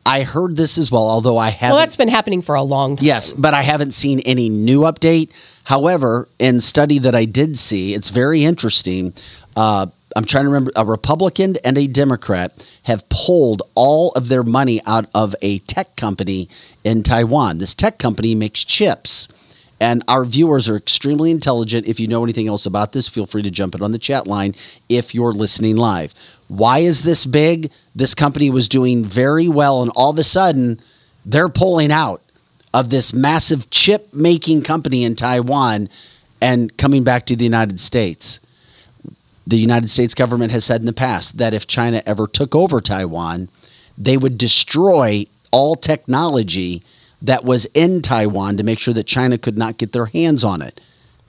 I 0.04 0.22
heard 0.22 0.56
this 0.56 0.78
as 0.78 0.90
well, 0.90 1.08
although 1.08 1.38
I 1.38 1.50
haven't. 1.50 1.76
Well, 1.76 1.78
that's 1.78 1.96
been 1.96 2.08
happening 2.08 2.42
for 2.42 2.54
a 2.54 2.62
long 2.62 2.96
time. 2.96 3.06
Yes, 3.06 3.32
but 3.32 3.54
I 3.54 3.62
haven't 3.62 3.92
seen 3.92 4.20
any 4.20 4.48
new 4.48 4.80
update. 4.80 5.30
However, 5.64 6.28
in 6.38 6.60
study 6.60 6.98
that 7.00 7.14
I 7.14 7.24
did 7.24 7.56
see, 7.56 7.94
it's 7.94 8.10
very 8.10 8.44
interesting. 8.44 9.14
Uh, 9.56 9.86
I'm 10.14 10.24
trying 10.24 10.44
to 10.44 10.48
remember. 10.48 10.72
A 10.76 10.84
Republican 10.84 11.56
and 11.64 11.76
a 11.76 11.86
Democrat 11.86 12.66
have 12.84 13.08
pulled 13.08 13.62
all 13.74 14.12
of 14.12 14.28
their 14.28 14.42
money 14.42 14.80
out 14.86 15.06
of 15.14 15.34
a 15.42 15.58
tech 15.60 15.94
company 15.96 16.48
in 16.84 17.02
Taiwan. 17.02 17.58
This 17.58 17.74
tech 17.74 17.98
company 17.98 18.34
makes 18.34 18.64
chips. 18.64 19.28
And 19.78 20.02
our 20.08 20.24
viewers 20.24 20.68
are 20.68 20.76
extremely 20.76 21.30
intelligent. 21.30 21.86
If 21.86 22.00
you 22.00 22.08
know 22.08 22.24
anything 22.24 22.48
else 22.48 22.64
about 22.64 22.92
this, 22.92 23.08
feel 23.08 23.26
free 23.26 23.42
to 23.42 23.50
jump 23.50 23.74
in 23.74 23.82
on 23.82 23.92
the 23.92 23.98
chat 23.98 24.26
line 24.26 24.54
if 24.88 25.14
you're 25.14 25.32
listening 25.32 25.76
live. 25.76 26.14
Why 26.48 26.78
is 26.78 27.02
this 27.02 27.26
big? 27.26 27.70
This 27.94 28.14
company 28.14 28.48
was 28.48 28.68
doing 28.68 29.04
very 29.04 29.48
well, 29.48 29.82
and 29.82 29.90
all 29.94 30.10
of 30.10 30.18
a 30.18 30.24
sudden, 30.24 30.80
they're 31.26 31.48
pulling 31.48 31.92
out 31.92 32.22
of 32.72 32.88
this 32.88 33.12
massive 33.12 33.68
chip 33.70 34.12
making 34.14 34.62
company 34.62 35.04
in 35.04 35.14
Taiwan 35.14 35.88
and 36.40 36.76
coming 36.76 37.04
back 37.04 37.26
to 37.26 37.36
the 37.36 37.44
United 37.44 37.80
States. 37.80 38.40
The 39.46 39.56
United 39.56 39.90
States 39.90 40.14
government 40.14 40.52
has 40.52 40.64
said 40.64 40.80
in 40.80 40.86
the 40.86 40.92
past 40.92 41.38
that 41.38 41.54
if 41.54 41.66
China 41.66 42.02
ever 42.04 42.26
took 42.26 42.54
over 42.54 42.80
Taiwan, 42.80 43.48
they 43.96 44.16
would 44.16 44.38
destroy 44.38 45.24
all 45.52 45.74
technology 45.74 46.82
that 47.22 47.44
was 47.44 47.66
in 47.66 48.02
Taiwan 48.02 48.56
to 48.56 48.62
make 48.62 48.78
sure 48.78 48.94
that 48.94 49.06
China 49.06 49.38
could 49.38 49.56
not 49.56 49.78
get 49.78 49.92
their 49.92 50.06
hands 50.06 50.44
on 50.44 50.62
it. 50.62 50.80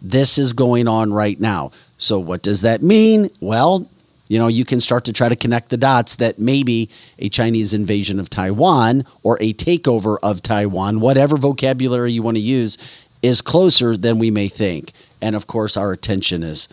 This 0.02 0.38
is 0.38 0.54
going 0.54 0.88
on 0.88 1.12
right 1.12 1.40
now. 1.40 1.72
So, 1.98 2.20
what 2.20 2.44
does 2.44 2.62
that 2.62 2.84
mean? 2.84 3.30
Well, 3.40 3.90
you 4.30 4.38
know, 4.38 4.48
you 4.48 4.66
can 4.66 4.82
start 4.82 5.06
to 5.06 5.14
try 5.14 5.30
to 5.30 5.36
connect 5.36 5.70
the 5.70 5.78
dots 5.78 6.18
that 6.18 6.38
maybe 6.38 6.90
a 7.18 7.30
Chinese 7.30 7.74
invasion 7.74 8.20
of 8.20 8.30
Taiwan 8.30 9.06
or 9.24 9.38
a 9.40 9.54
takeover 9.54 10.18
of 10.22 10.42
Taiwan, 10.42 11.00
whatever 11.00 11.38
vocabulary 11.38 12.12
you 12.12 12.22
want 12.22 12.38
to 12.38 12.42
use, 12.42 12.78
is 13.22 13.42
closer 13.42 13.96
than 13.96 14.20
we 14.20 14.30
may 14.30 14.48
think. 14.48 14.92
And 15.22 15.36
of 15.36 15.48
course, 15.48 15.78
our 15.78 15.92
attention 15.92 16.44
is 16.44 16.68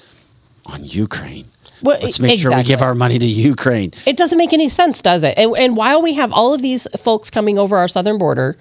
on 0.67 0.85
Ukraine. 0.85 1.47
Well, 1.83 1.99
Let's 2.01 2.21
make 2.21 2.41
sure 2.41 2.55
we 2.55 2.63
give 2.63 2.83
our 2.83 2.95
money 2.95 3.19
to 3.19 3.27
Ukraine. 3.27 3.93
It 4.07 4.17
doesn't 4.17 4.39
make 4.39 4.53
any 4.53 4.69
sense, 4.69 5.03
does 5.03 5.23
it? 5.23 5.35
And, 5.37 5.57
and 5.57 5.77
while 5.77 6.01
we 6.01 6.15
have 6.15 6.33
all 6.33 6.55
of 6.55 6.63
these 6.63 6.87
folks 6.99 7.31
coming 7.31 7.59
over 7.59 7.77
our 7.77 7.89
southern 7.89 8.19
border, 8.19 8.57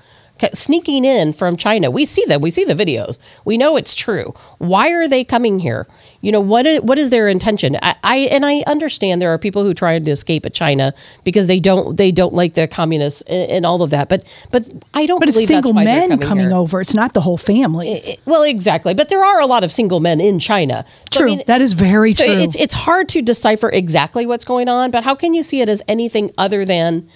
sneaking 0.54 1.06
in 1.06 1.34
from 1.34 1.58
China, 1.58 1.90
we 1.92 2.06
see 2.06 2.24
them. 2.28 2.42
We 2.42 2.52
see 2.52 2.64
the 2.64 2.74
videos. 2.76 3.18
We 3.46 3.58
know 3.58 3.76
it's 3.78 3.96
true. 3.96 4.34
Why 4.60 4.90
are 4.92 5.08
they 5.08 5.24
coming 5.24 5.60
here? 5.60 5.88
You 6.22 6.32
know 6.32 6.40
what? 6.40 6.66
What 6.84 6.98
is 6.98 7.10
their 7.10 7.28
intention? 7.28 7.78
I, 7.82 7.96
I 8.04 8.16
and 8.32 8.46
I 8.46 8.64
understand 8.68 9.22
there 9.22 9.34
are 9.34 9.38
people 9.38 9.64
who 9.64 9.74
try 9.74 10.00
to 10.00 10.12
escape 10.12 10.46
at 10.46 10.54
China 10.54 10.94
because 11.24 11.48
they 11.48 11.60
don't 11.60 11.98
they 11.98 12.12
don't 12.12 12.34
like 12.34 12.54
the 12.54 12.68
communists 12.68 13.22
and, 13.24 13.52
and 13.52 13.66
all 13.66 13.82
of 13.82 13.90
that. 13.90 14.08
But 14.10 14.26
but 14.52 14.68
I 14.94 15.06
don't 15.06 15.20
But 15.20 15.28
it's 15.30 15.36
believe 15.36 15.50
single 15.50 15.74
men 15.74 16.18
coming 16.20 16.48
here. 16.48 16.56
over. 16.56 16.80
It's 16.82 16.94
not 16.94 17.14
the 17.14 17.22
whole 17.22 17.38
families. 17.38 18.08
I- 18.08 18.18
Well, 18.26 18.44
exactly. 18.44 18.94
But 18.94 19.10
there 19.10 19.24
are 19.24 19.40
a 19.42 19.46
lot 19.46 19.64
of 19.64 19.72
single 19.72 20.00
men 20.00 20.22
in 20.22 20.40
China. 20.40 20.86
So, 21.12 21.22
True. 21.22 21.42
that 21.48 21.62
is 21.62 21.74
very 21.74 22.14
so 22.14 22.26
true. 22.26 22.36
It's 22.42 22.56
it's 22.56 22.74
hard 22.74 23.10
to 23.10 23.22
decipher 23.22 23.70
exactly 23.70 24.26
what's 24.26 24.46
going 24.46 24.70
on, 24.70 24.92
but 24.92 25.04
how 25.04 25.16
can 25.16 25.34
you 25.34 25.44
see 25.44 25.60
it 25.62 25.68
as 25.70 25.82
anything 25.90 26.32
other 26.38 26.64
than 26.64 27.08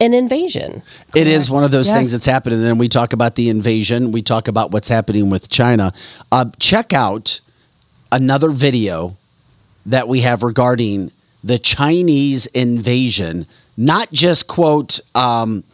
an 0.00 0.14
invasion? 0.14 0.82
It 1.14 1.26
is 1.26 1.50
one 1.50 1.64
of 1.64 1.70
those 1.70 1.86
Yes. 1.88 1.96
things 1.96 2.12
that's 2.12 2.26
happening. 2.26 2.58
And 2.58 2.66
then 2.66 2.78
we 2.78 2.88
talk 2.88 3.12
about 3.12 3.34
the 3.34 3.48
invasion. 3.48 4.12
We 4.12 4.22
talk 4.22 4.48
about 4.48 4.72
what's 4.72 4.88
happening 4.88 5.30
with 5.30 5.48
China. 5.48 5.92
Uh, 6.32 6.46
check 6.58 6.92
out 6.92 7.40
another 8.10 8.50
video 8.50 9.16
that 9.86 10.08
we 10.08 10.20
have 10.20 10.42
regarding 10.42 11.10
the 11.44 11.58
Chinese 11.58 12.46
invasion, 12.46 13.46
not 13.76 14.10
just 14.12 14.46
quote 14.46 15.00
um, 15.14 15.64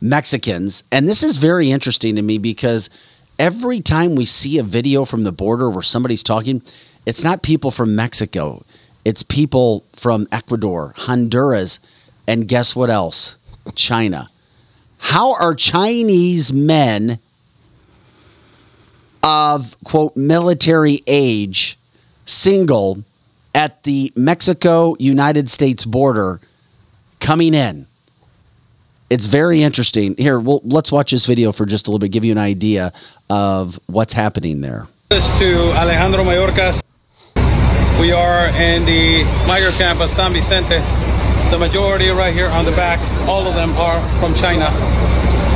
Mexicans. 0.00 0.84
And 0.92 1.08
this 1.08 1.22
is 1.22 1.36
very 1.38 1.70
interesting 1.70 2.16
to 2.16 2.22
me 2.22 2.38
because 2.38 2.90
every 3.38 3.80
time 3.80 4.14
we 4.14 4.24
see 4.24 4.58
a 4.58 4.62
video 4.62 5.04
from 5.04 5.24
the 5.24 5.32
border 5.32 5.70
where 5.70 5.82
somebody's 5.82 6.22
talking, 6.22 6.62
it's 7.06 7.24
not 7.24 7.42
people 7.42 7.70
from 7.70 7.96
Mexico, 7.96 8.64
it's 9.04 9.22
people 9.22 9.84
from 9.94 10.26
Ecuador, 10.30 10.92
Honduras, 10.96 11.80
and 12.26 12.46
guess 12.46 12.76
what 12.76 12.90
else? 12.90 13.38
China. 13.74 14.28
How 14.98 15.34
are 15.34 15.54
Chinese 15.54 16.52
men 16.52 17.18
of 19.22 19.76
quote 19.84 20.16
military 20.16 21.02
age 21.06 21.78
single 22.24 23.04
at 23.54 23.82
the 23.84 24.12
Mexico 24.16 24.94
United 24.98 25.48
States 25.48 25.84
border 25.84 26.40
coming 27.20 27.54
in? 27.54 27.86
It's 29.10 29.26
very 29.26 29.62
interesting. 29.62 30.14
Here, 30.18 30.38
well, 30.38 30.60
let's 30.64 30.92
watch 30.92 31.12
this 31.12 31.24
video 31.24 31.50
for 31.52 31.64
just 31.64 31.86
a 31.86 31.90
little 31.90 31.98
bit, 31.98 32.10
give 32.12 32.24
you 32.24 32.32
an 32.32 32.38
idea 32.38 32.92
of 33.30 33.80
what's 33.86 34.12
happening 34.12 34.60
there. 34.60 34.86
to 35.10 35.72
Alejandro 35.74 36.24
Mayorkas. 36.24 36.82
We 37.98 38.12
are 38.12 38.48
in 38.48 38.84
the 38.84 39.24
migrant 39.46 39.74
camp 39.76 40.00
at 40.00 40.10
San 40.10 40.32
Vicente. 40.32 40.78
The 41.50 41.58
majority 41.58 42.10
right 42.10 42.34
here 42.34 42.48
on 42.48 42.64
the 42.66 42.72
back, 42.72 43.00
all 43.26 43.46
of 43.46 43.54
them 43.54 43.70
are 43.76 44.00
from 44.20 44.34
China 44.34 44.68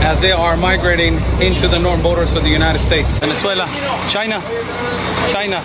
as 0.08 0.20
they 0.20 0.32
are 0.32 0.56
migrating 0.56 1.14
into 1.40 1.68
the 1.68 1.78
northern 1.78 2.02
borders 2.02 2.32
of 2.32 2.42
the 2.42 2.48
United 2.48 2.80
States. 2.80 3.18
Venezuela, 3.18 3.66
China, 4.08 4.40
China, 5.28 5.60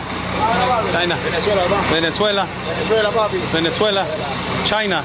China, 0.91 1.15
Venezuela, 1.15 1.65
Venezuela, 1.89 2.45
Venezuela, 3.51 4.03
China. 4.65 5.01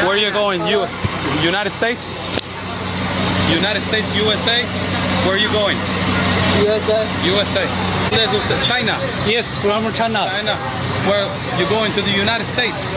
Where 0.00 0.16
are 0.16 0.16
you 0.16 0.32
going? 0.32 0.66
You, 0.66 0.88
United 1.44 1.70
States? 1.70 2.16
United 3.52 3.82
States, 3.82 4.16
USA? 4.16 4.64
Where 5.28 5.36
are 5.36 5.38
you 5.38 5.52
going? 5.52 5.76
USA. 6.64 7.04
USA. 7.24 7.64
This 8.10 8.32
is 8.32 8.66
China. 8.66 8.96
Yes, 9.28 9.54
from 9.60 9.92
China. 9.92 10.26
China. 10.32 10.91
Where 11.08 11.26
you 11.58 11.66
going 11.66 11.90
to 11.98 12.02
the 12.02 12.14
United 12.14 12.46
States? 12.46 12.94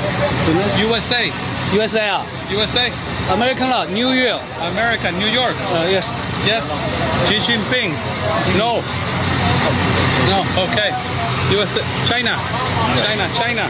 USA. 0.77 1.33
USA. 1.73 2.21
USA. 2.51 2.93
American 3.33 3.69
law, 3.69 3.85
New 3.85 4.13
York. 4.13 4.41
America, 4.61 5.11
New 5.17 5.25
York. 5.25 5.55
Uh, 5.73 5.89
yes. 5.89 6.05
Yes. 6.45 6.69
Xi 7.25 7.41
Jinping. 7.41 7.97
No. 8.61 8.85
No. 10.29 10.45
Okay. 10.69 10.93
USA. 11.49 11.81
China. 12.05 12.37
China. 13.01 13.25
China. 13.33 13.65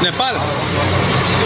Nepal. 0.00 0.40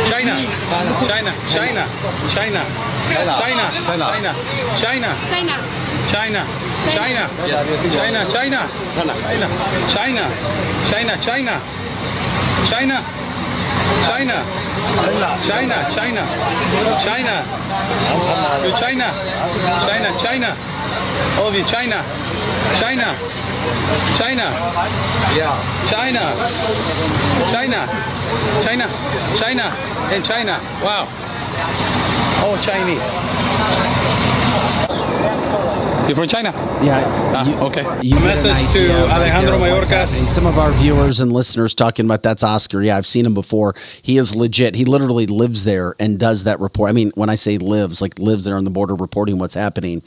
China. 0.07 0.38
China. 0.70 0.95
China. 1.11 1.32
China. 1.51 1.82
China. 2.30 2.62
China. 3.11 3.34
China. 3.43 3.66
China. 3.99 4.30
China. 4.78 5.11
China. 5.26 5.82
China. 6.12 6.44
China. 6.92 7.24
China. 7.48 8.20
China. 8.28 8.60
China. 9.00 10.24
China. 10.84 11.14
China. 11.24 11.56
China. 12.68 12.98
China. 14.04 14.36
China. 15.42 15.78
China. 15.88 15.88
China. 15.90 16.24
China. 17.00 17.36
You 18.62 18.72
China. 18.76 19.08
China. 19.88 20.08
China. 20.20 20.50
All 21.38 21.48
of 21.48 21.54
you 21.56 21.64
China. 21.64 22.04
China. 22.76 23.16
China. 24.14 24.46
China. 25.88 26.24
China. 27.48 27.80
China. 28.60 28.86
China. 29.34 29.66
And 30.12 30.22
China. 30.22 30.60
Wow. 30.84 31.08
All 32.44 32.58
Chinese. 32.58 33.16
You 36.09 36.16
from 36.16 36.26
China? 36.26 36.50
Yeah. 36.82 37.05
Ah, 37.34 37.66
okay. 37.66 37.82
You 38.03 38.16
A 38.16 38.20
message 38.20 38.50
to 38.72 38.78
idea 38.80 39.05
right 39.05 39.12
Alejandro 39.12 39.59
here 39.59 39.72
of 39.72 39.78
what's 39.78 39.90
Mayorkas. 39.90 40.09
Some 40.09 40.46
of 40.46 40.59
our 40.59 40.72
viewers 40.72 41.20
and 41.20 41.32
listeners 41.32 41.76
talking 41.76 42.07
about 42.07 42.24
that's 42.24 42.42
Oscar. 42.42 42.82
Yeah, 42.82 42.96
I've 42.96 43.07
seen 43.07 43.24
him 43.24 43.34
before. 43.34 43.74
He 44.03 44.18
is 44.18 44.34
legit. 44.34 44.74
He 44.74 44.84
literally 44.84 45.26
lives 45.26 45.64
there 45.64 45.94
and 46.00 46.18
does 46.18 46.44
that 46.44 46.59
report. 46.59 46.90
I 46.90 46.92
mean, 46.92 47.12
when 47.14 47.30
I 47.30 47.36
say 47.36 47.57
lives, 47.57 48.03
like 48.03 48.18
lives 48.18 48.44
there 48.44 48.57
on 48.57 48.64
the 48.64 48.70
border 48.70 48.96
reporting 48.96 49.38
what's 49.38 49.55
happening. 49.55 50.03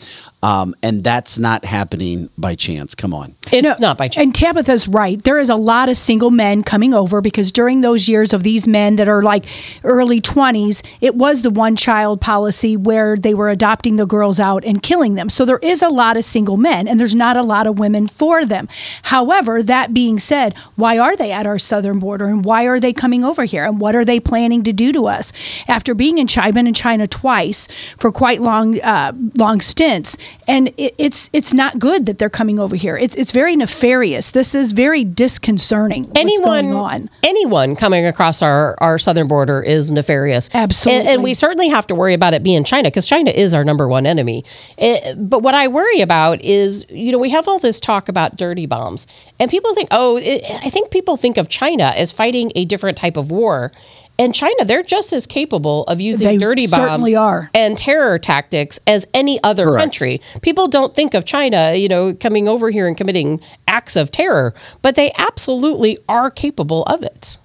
Um, 0.46 0.76
and 0.84 1.04
that's 1.04 1.39
not 1.39 1.66
happening 1.66 2.30
by 2.38 2.54
chance. 2.54 2.93
Come 2.93 3.16
on. 3.16 3.36
It's 3.52 3.80
not 3.80 3.98
by 3.98 4.10
chance. 4.10 4.24
And 4.24 4.36
Tabitha's 4.36 4.88
right. 4.88 5.24
There 5.24 5.39
is 5.39 5.50
a 5.50 5.56
lot 5.56 5.89
of 5.89 5.98
single 5.98 6.30
men 6.30 6.62
coming 6.62 6.93
over 6.93 7.20
because 7.20 7.52
during 7.52 7.82
those 7.82 8.08
years 8.08 8.32
of 8.32 8.43
these 8.43 8.68
men 8.68 8.96
that 8.98 9.10
are 9.10 9.24
like 9.24 9.46
early 9.84 10.22
20s, 10.22 10.86
it 11.02 11.16
was 11.16 11.41
the 11.41 11.50
one 11.50 11.76
child 11.76 12.22
policy 12.22 12.78
where 12.78 13.18
they 13.18 13.34
were 13.34 13.50
adopting 13.50 13.96
the 13.96 14.06
girls 14.06 14.39
out 14.39 14.64
and 14.66 14.84
killing 14.84 15.16
them. 15.16 15.30
So 15.30 15.46
there 15.46 15.58
is 15.64 15.82
a 15.82 15.89
lot 15.89 16.16
of 16.16 16.24
single 16.24 16.58
men 16.58 16.88
and 16.88 17.00
there's 17.00 17.16
not 17.16 17.38
a 17.38 17.41
lot 17.41 17.66
of 17.66 17.80
women 17.80 18.08
for 18.08 18.46
them. 18.46 18.68
However, 19.02 19.64
that 19.64 19.96
being 19.96 20.20
said, 20.20 20.56
why 20.76 21.00
are 21.00 21.16
they 21.16 21.32
at 21.32 21.48
our 21.48 21.58
southern 21.58 21.98
border 21.98 22.26
and 22.26 22.46
why 22.46 22.66
are 22.66 22.80
they 22.80 22.93
coming 22.93 23.24
over 23.24 23.46
here 23.46 23.66
and 23.66 23.80
what 23.80 23.96
are 23.96 24.06
they 24.06 24.20
planning 24.20 24.64
to 24.66 24.74
do 24.74 24.93
to 24.93 25.08
us? 25.08 25.34
After 25.68 25.96
being 25.96 26.20
in 26.20 26.28
China, 26.28 26.46
I've 26.46 26.54
been 26.54 26.68
in 26.68 26.76
China 26.76 27.08
twice 27.08 27.68
for 27.98 28.12
quite 28.12 28.43
long 28.43 28.80
uh, 28.82 29.14
long 29.34 29.60
stints 29.60 30.16
and 30.48 30.70
it, 30.78 30.96
it's 30.98 31.30
it's 31.34 31.54
not 31.54 31.80
good 31.80 32.06
that 32.06 32.20
they're 32.20 32.30
coming 32.30 32.60
over 32.60 32.76
here. 32.76 32.98
It's 32.98 33.16
it's 33.16 33.32
very 33.32 33.56
nefarious. 33.56 34.32
This 34.32 34.56
is 34.56 34.72
very 34.72 35.04
disconcerting. 35.04 36.06
what's 36.06 36.20
anyone 36.20 36.72
going 36.72 36.76
on. 36.76 37.10
anyone 37.24 37.76
coming 37.76 38.06
across 38.06 38.42
our, 38.42 38.76
our 38.80 38.98
southern 39.00 39.28
border 39.28 39.62
is 39.62 39.92
nefarious. 39.92 40.50
Absolutely. 40.54 41.00
And, 41.00 41.10
and 41.10 41.24
we 41.24 41.34
certainly 41.34 41.70
have 41.70 41.88
to 41.88 41.96
worry 41.96 42.14
about 42.14 42.34
it 42.34 42.44
being 42.44 42.64
China 42.64 42.90
because 42.90 43.06
China 43.06 43.32
is 43.32 43.54
our 43.54 43.64
number 43.64 43.88
one 43.88 44.06
enemy. 44.06 44.44
Eh, 44.78 45.16
but 45.16 45.40
what 45.40 45.56
I 45.56 45.68
worry 45.68 46.02
about 46.02 46.42
is, 46.42 46.86
you 46.90 47.12
know, 47.12 47.18
we 47.18 47.30
have 47.32 47.48
all 47.48 47.60
this 47.60 47.80
talk 47.80 48.10
about 48.10 48.38
dirty 48.38 48.66
bombs, 48.66 49.08
and 49.40 49.50
people 49.50 49.74
think, 49.74 49.90
oh, 49.92 50.18
it, 50.18 50.44
I 50.46 50.70
think 50.70 50.92
people 50.92 51.18
think 51.18 51.38
of 51.38 51.50
China 51.50 51.94
as 51.96 52.12
fighting 52.12 52.52
a 52.56 52.66
different 52.66 52.98
type 52.98 53.18
of 53.18 53.32
war. 53.32 53.72
And 54.18 54.34
China, 54.34 54.63
they're 54.63 54.84
just 54.84 55.11
as 55.11 55.26
capable 55.26 55.84
of 55.86 55.99
using 55.99 56.28
They 56.28 56.38
dirty 56.38 56.68
bombs 56.68 57.13
are. 57.16 57.49
and 57.53 57.78
terror 57.78 58.18
tactics 58.18 58.80
as 58.88 59.05
any 59.13 59.41
other 59.43 59.66
Correct. 59.66 59.82
country. 59.82 60.22
People 60.41 60.68
don't 60.68 60.95
think 60.95 61.13
of 61.13 61.26
China, 61.26 61.74
you 61.76 61.88
know, 61.88 62.13
coming 62.13 62.47
over 62.47 62.70
here 62.70 62.88
and 62.88 62.95
committing 62.95 63.41
acts 63.68 63.95
of 63.95 64.11
terror, 64.11 64.53
but 64.82 64.95
they 64.95 65.11
absolutely 65.18 65.97
are 66.07 66.32
capable 66.32 66.84
of 66.84 67.03
it. 67.03 67.38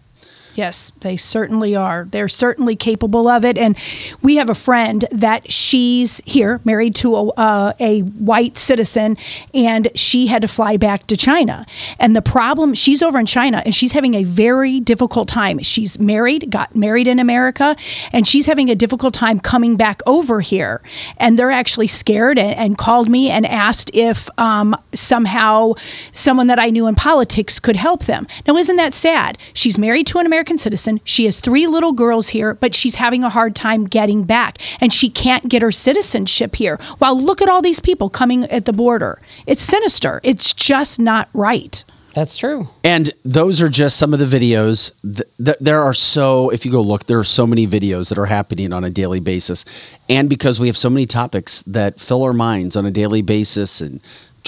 Yes, 0.60 0.92
they 1.00 1.16
certainly 1.16 1.74
are. 1.74 2.06
They're 2.10 2.28
certainly 2.28 2.76
capable 2.76 3.28
of 3.28 3.46
it. 3.46 3.56
And 3.56 3.74
we 4.20 4.36
have 4.36 4.50
a 4.50 4.54
friend 4.54 5.06
that 5.10 5.50
she's 5.50 6.20
here, 6.26 6.60
married 6.66 6.94
to 6.96 7.16
a, 7.16 7.28
uh, 7.28 7.72
a 7.80 8.00
white 8.00 8.58
citizen, 8.58 9.16
and 9.54 9.88
she 9.94 10.26
had 10.26 10.42
to 10.42 10.48
fly 10.48 10.76
back 10.76 11.06
to 11.06 11.16
China. 11.16 11.64
And 11.98 12.14
the 12.14 12.20
problem, 12.20 12.74
she's 12.74 13.00
over 13.00 13.18
in 13.18 13.24
China 13.24 13.62
and 13.64 13.74
she's 13.74 13.92
having 13.92 14.14
a 14.14 14.22
very 14.22 14.80
difficult 14.80 15.28
time. 15.28 15.60
She's 15.60 15.98
married, 15.98 16.50
got 16.50 16.76
married 16.76 17.08
in 17.08 17.18
America, 17.18 17.74
and 18.12 18.28
she's 18.28 18.44
having 18.44 18.68
a 18.68 18.74
difficult 18.74 19.14
time 19.14 19.40
coming 19.40 19.78
back 19.78 20.02
over 20.04 20.42
here. 20.42 20.82
And 21.16 21.38
they're 21.38 21.50
actually 21.50 21.86
scared 21.86 22.38
and, 22.38 22.54
and 22.58 22.76
called 22.76 23.08
me 23.08 23.30
and 23.30 23.46
asked 23.46 23.90
if 23.94 24.28
um, 24.38 24.76
somehow 24.92 25.72
someone 26.12 26.48
that 26.48 26.58
I 26.58 26.68
knew 26.68 26.86
in 26.86 26.96
politics 26.96 27.58
could 27.58 27.76
help 27.76 28.04
them. 28.04 28.26
Now, 28.46 28.58
isn't 28.58 28.76
that 28.76 28.92
sad? 28.92 29.38
She's 29.54 29.78
married 29.78 30.06
to 30.08 30.18
an 30.18 30.26
American 30.26 30.49
citizen. 30.58 31.00
She 31.04 31.24
has 31.24 31.40
three 31.40 31.66
little 31.66 31.92
girls 31.92 32.30
here, 32.30 32.54
but 32.54 32.74
she's 32.74 32.96
having 32.96 33.24
a 33.24 33.28
hard 33.28 33.54
time 33.54 33.86
getting 33.86 34.24
back 34.24 34.58
and 34.80 34.92
she 34.92 35.08
can't 35.08 35.48
get 35.48 35.62
her 35.62 35.72
citizenship 35.72 36.56
here. 36.56 36.78
Well, 36.98 37.20
look 37.20 37.42
at 37.42 37.48
all 37.48 37.62
these 37.62 37.80
people 37.80 38.10
coming 38.10 38.44
at 38.44 38.64
the 38.64 38.72
border. 38.72 39.20
It's 39.46 39.62
sinister. 39.62 40.20
It's 40.22 40.52
just 40.52 40.98
not 40.98 41.28
right. 41.32 41.84
That's 42.14 42.36
true. 42.36 42.68
And 42.82 43.12
those 43.24 43.62
are 43.62 43.68
just 43.68 43.96
some 43.96 44.12
of 44.12 44.18
the 44.18 44.24
videos. 44.24 44.92
Th- 45.02 45.28
th- 45.44 45.58
there 45.60 45.80
are 45.80 45.94
so, 45.94 46.50
if 46.50 46.66
you 46.66 46.72
go 46.72 46.80
look, 46.80 47.06
there 47.06 47.18
are 47.18 47.24
so 47.24 47.46
many 47.46 47.66
videos 47.66 48.08
that 48.08 48.18
are 48.18 48.26
happening 48.26 48.72
on 48.72 48.82
a 48.84 48.90
daily 48.90 49.20
basis. 49.20 49.64
And 50.08 50.28
because 50.28 50.58
we 50.58 50.66
have 50.66 50.76
so 50.76 50.90
many 50.90 51.06
topics 51.06 51.62
that 51.62 52.00
fill 52.00 52.24
our 52.24 52.32
minds 52.32 52.74
on 52.74 52.84
a 52.84 52.90
daily 52.90 53.22
basis 53.22 53.80
and 53.80 54.00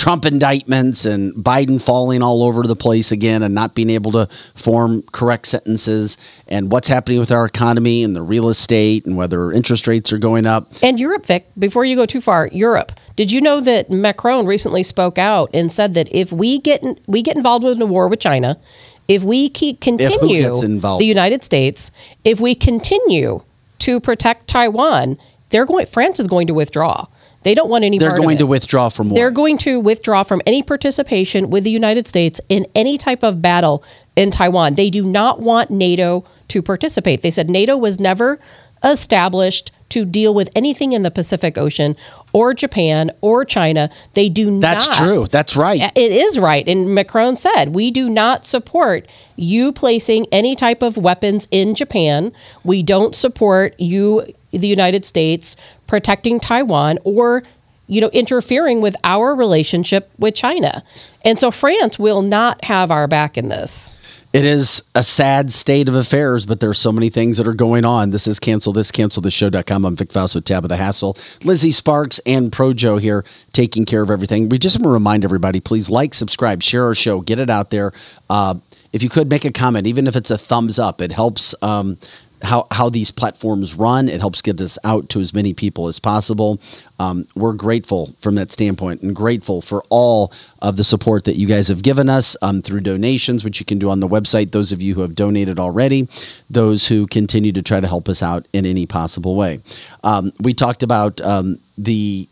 Trump 0.03 0.24
indictments 0.24 1.05
and 1.05 1.32
Biden 1.32 1.80
falling 1.80 2.22
all 2.22 2.42
over 2.42 2.64
the 2.64 2.74
place 2.74 3.12
again 3.12 3.40
and 3.44 3.55
not 3.55 3.76
being 3.76 3.88
able 3.88 4.11
to 4.11 4.26
form 4.53 5.03
correct 5.12 5.46
sentences 5.46 6.16
and 6.48 6.72
what's 6.72 6.88
happening 6.88 7.20
with 7.20 7.30
our 7.30 7.44
economy 7.44 8.03
and 8.03 8.16
the 8.16 8.20
real 8.20 8.48
estate 8.48 9.07
and 9.07 9.16
whether 9.16 9.53
interest 9.53 9.86
rates 9.86 10.12
are 10.12 10.18
going 10.18 10.44
up. 10.44 10.72
And 10.82 10.98
Europe, 10.98 11.26
Vic, 11.26 11.46
before 11.57 11.84
you 11.84 11.94
go 11.94 12.05
too 12.05 12.20
far, 12.20 12.48
Europe. 12.48 12.90
Did 13.14 13.30
you 13.30 13.40
know 13.40 13.61
that 13.61 13.90
Macron 13.90 14.44
recently 14.44 14.82
spoke 14.82 15.18
out 15.18 15.50
and 15.55 15.70
said 15.70 15.94
that 15.94 16.12
if 16.12 16.32
we 16.32 16.59
get 16.59 16.82
in, 16.82 16.98
we 17.07 17.22
get 17.22 17.36
involved 17.36 17.64
with 17.64 17.80
a 17.80 17.86
war 17.86 18.09
with 18.09 18.18
China, 18.18 18.59
if 19.07 19.22
we 19.22 19.48
keep 19.48 19.80
continue 19.80 20.53
the 20.53 20.98
United 21.03 21.44
States, 21.44 21.92
if 22.24 22.40
we 22.40 22.57
continue 22.57 23.44
to 23.78 24.00
protect 24.00 24.48
Taiwan, 24.48 25.16
they're 25.50 25.64
going 25.64 25.86
France 25.86 26.18
is 26.18 26.26
going 26.26 26.48
to 26.48 26.55
withdraw. 26.55 27.07
They 27.43 27.55
don't 27.55 27.68
want 27.68 27.84
any 27.84 27.99
They're 27.99 28.12
going 28.12 28.38
to 28.38 28.47
withdraw 28.47 28.88
from 28.88 29.11
war. 29.11 29.16
They're 29.16 29.30
going 29.30 29.59
to 29.59 29.80
withdraw 29.80 30.22
from 30.22 30.40
any 30.47 30.62
participation 30.62 31.51
with 31.51 31.64
the 31.64 31.70
United 31.70 32.07
States 32.07 32.40
in 32.49 32.66
any 32.74 32.99
type 32.99 33.22
of 33.22 33.43
battle 33.43 33.84
in 34.16 34.30
Taiwan. 34.30 34.74
They 34.74 34.90
do 34.90 35.05
not 35.05 35.40
want 35.40 35.70
NATO 35.70 36.24
to 36.49 36.62
participate. 36.62 37.22
They 37.22 37.30
said 37.30 37.49
NATO 37.51 37.76
was 37.76 37.99
never 37.99 38.38
established 38.84 39.70
to 39.93 40.07
deal 40.07 40.32
with 40.32 40.49
anything 40.57 40.95
in 40.95 41.03
the 41.03 41.11
Pacific 41.11 41.59
Ocean 41.59 41.95
or 42.32 42.55
Japan 42.55 43.11
or 43.20 43.45
China. 43.45 43.90
They 44.14 44.30
do 44.30 44.59
That's 44.59 44.86
not. 44.86 44.97
That's 44.97 45.07
true. 45.07 45.26
That's 45.26 45.57
right. 45.57 45.93
It 45.95 46.12
is 46.12 46.38
right. 46.38 46.66
And 46.66 46.95
Macron 46.95 47.36
said, 47.36 47.74
we 47.74 47.90
do 47.90 48.09
not 48.09 48.47
support 48.47 49.07
you 49.36 49.70
placing 49.70 50.26
any 50.32 50.57
type 50.57 50.80
of 50.80 50.97
weapons 50.97 51.47
in 51.51 51.74
Japan. 51.74 52.32
We 52.64 52.82
don't 52.82 53.14
support 53.14 53.78
you, 53.78 54.32
the 54.53 54.68
United 54.68 55.05
States, 55.05 55.57
protecting 55.86 56.40
Taiwan 56.40 56.98
or 57.05 57.42
you 57.86 58.00
know 58.00 58.11
interfering 58.11 58.80
with 58.80 58.96
our 59.05 59.34
relationship 59.34 60.11
with 60.18 60.34
China. 60.34 60.84
And 61.24 61.38
so 61.38 61.50
France 61.50 61.98
will 61.98 62.22
not 62.22 62.64
have 62.64 62.90
our 62.90 63.09
back 63.09 63.36
in 63.36 63.48
this. 63.48 63.96
It 64.32 64.46
is 64.46 64.82
a 64.94 65.03
sad 65.03 65.53
state 65.53 65.88
of 65.88 65.94
affairs, 65.94 66.46
but 66.46 66.59
there 66.59 66.70
are 66.70 66.74
so 66.74 66.90
many 66.90 67.11
things 67.11 67.36
that 67.36 67.46
are 67.46 67.53
going 67.53 67.84
on. 67.84 68.11
This 68.11 68.26
is 68.26 68.38
cancel 68.38 68.72
this, 68.72 68.90
CancelThisShow.com. 68.90 69.84
I'm 69.84 69.94
Vic 69.94 70.11
Faust 70.11 70.34
with 70.34 70.46
Tabitha 70.46 70.78
Hassel, 70.78 71.18
Lizzie 71.44 71.70
Sparks, 71.70 72.18
and 72.24 72.50
Projo 72.50 72.98
here 72.98 73.26
taking 73.53 73.84
care 73.84 74.03
of 74.03 74.11
everything. 74.11 74.48
We 74.48 74.57
just 74.57 74.78
want 74.78 74.84
to 74.84 74.90
remind 74.90 75.26
everybody, 75.26 75.61
please 75.61 75.90
like, 75.90 76.14
subscribe, 76.14 76.62
share 76.62 76.84
our 76.84 76.94
show, 76.94 77.20
get 77.20 77.38
it 77.40 77.50
out 77.50 77.70
there. 77.70 77.92
Uh, 78.30 78.55
if 78.94 79.03
you 79.03 79.11
could 79.11 79.28
make 79.28 79.44
a 79.44 79.53
comment, 79.53 79.86
even 79.86 80.07
if 80.07 80.16
it's 80.16 80.30
a 80.30 80.38
thumbs 80.38 80.78
up, 80.78 81.03
it 81.03 81.12
helps 81.12 81.55
um, 81.61 81.98
how, 82.43 82.66
how 82.70 82.88
these 82.90 83.11
platforms 83.11 83.74
run. 83.74 84.09
It 84.09 84.20
helps 84.20 84.43
get 84.43 84.61
us 84.61 84.78
out 84.84 85.09
to 85.11 85.20
as 85.20 85.32
many 85.32 85.55
people 85.55 85.88
as 85.88 85.99
possible. 85.99 86.61
Um, 86.99 87.26
we're 87.34 87.53
grateful 87.53 88.14
from 88.20 88.34
that 88.36 88.51
standpoint 88.51 89.03
and 89.03 89.14
grateful 89.14 89.61
for 89.61 89.82
all 89.88 90.32
of 90.61 90.76
the 90.76 90.84
support 90.84 91.24
that 91.24 91.36
you 91.36 91.47
guys 91.47 91.68
have 91.68 91.82
given 91.82 92.09
us 92.09 92.36
um, 92.43 92.62
through 92.62 92.80
donations, 92.80 93.45
which 93.45 93.61
you 93.61 93.66
can 93.66 93.78
do 93.78 93.90
on 93.90 94.01
the 94.01 94.09
website. 94.09 94.53
Those 94.53 94.72
of 94.72 94.82
you 94.82 94.95
who 94.95 95.01
have 95.03 95.14
donated 95.14 95.59
already, 95.59 96.09
those 96.51 96.88
who 96.88 97.07
continue 97.07 97.53
to 97.53 97.62
try 97.62 97.80
to 97.80 97.88
help 97.88 98.09
us 98.09 98.22
out 98.22 98.47
in 98.53 98.66
any 98.66 98.86
possible 98.86 99.36
way. 99.36 99.61
Um, 100.05 100.32
we 100.40 100.55
talked 100.55 100.82
about 100.82 101.20
um, 101.20 101.59
the 101.78 102.28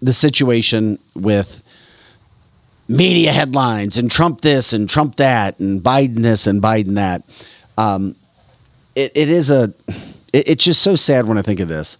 the 0.00 0.12
situation 0.12 0.96
with 1.16 1.62
media 2.88 3.32
headlines 3.32 3.98
and 3.98 4.10
Trump 4.10 4.40
this 4.40 4.72
and 4.72 4.88
Trump 4.88 5.16
that 5.16 5.58
and 5.60 5.82
Biden 5.82 6.22
this 6.22 6.46
and 6.46 6.62
Biden 6.62 6.94
that. 6.94 7.22
Um, 7.76 8.16
it, 8.98 9.12
it 9.14 9.28
is 9.28 9.50
a 9.50 9.72
it, 10.32 10.48
it's 10.48 10.64
just 10.64 10.82
so 10.82 10.96
sad 10.96 11.26
when 11.26 11.38
I 11.38 11.42
think 11.42 11.60
of 11.60 11.68
this. 11.68 11.96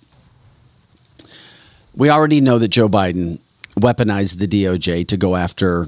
We 1.94 2.10
already 2.10 2.40
know 2.40 2.58
that 2.58 2.68
Joe 2.68 2.88
Biden 2.88 3.38
weaponized 3.76 4.38
the 4.38 4.48
DOJ 4.48 5.06
to 5.08 5.16
go 5.16 5.36
after 5.36 5.86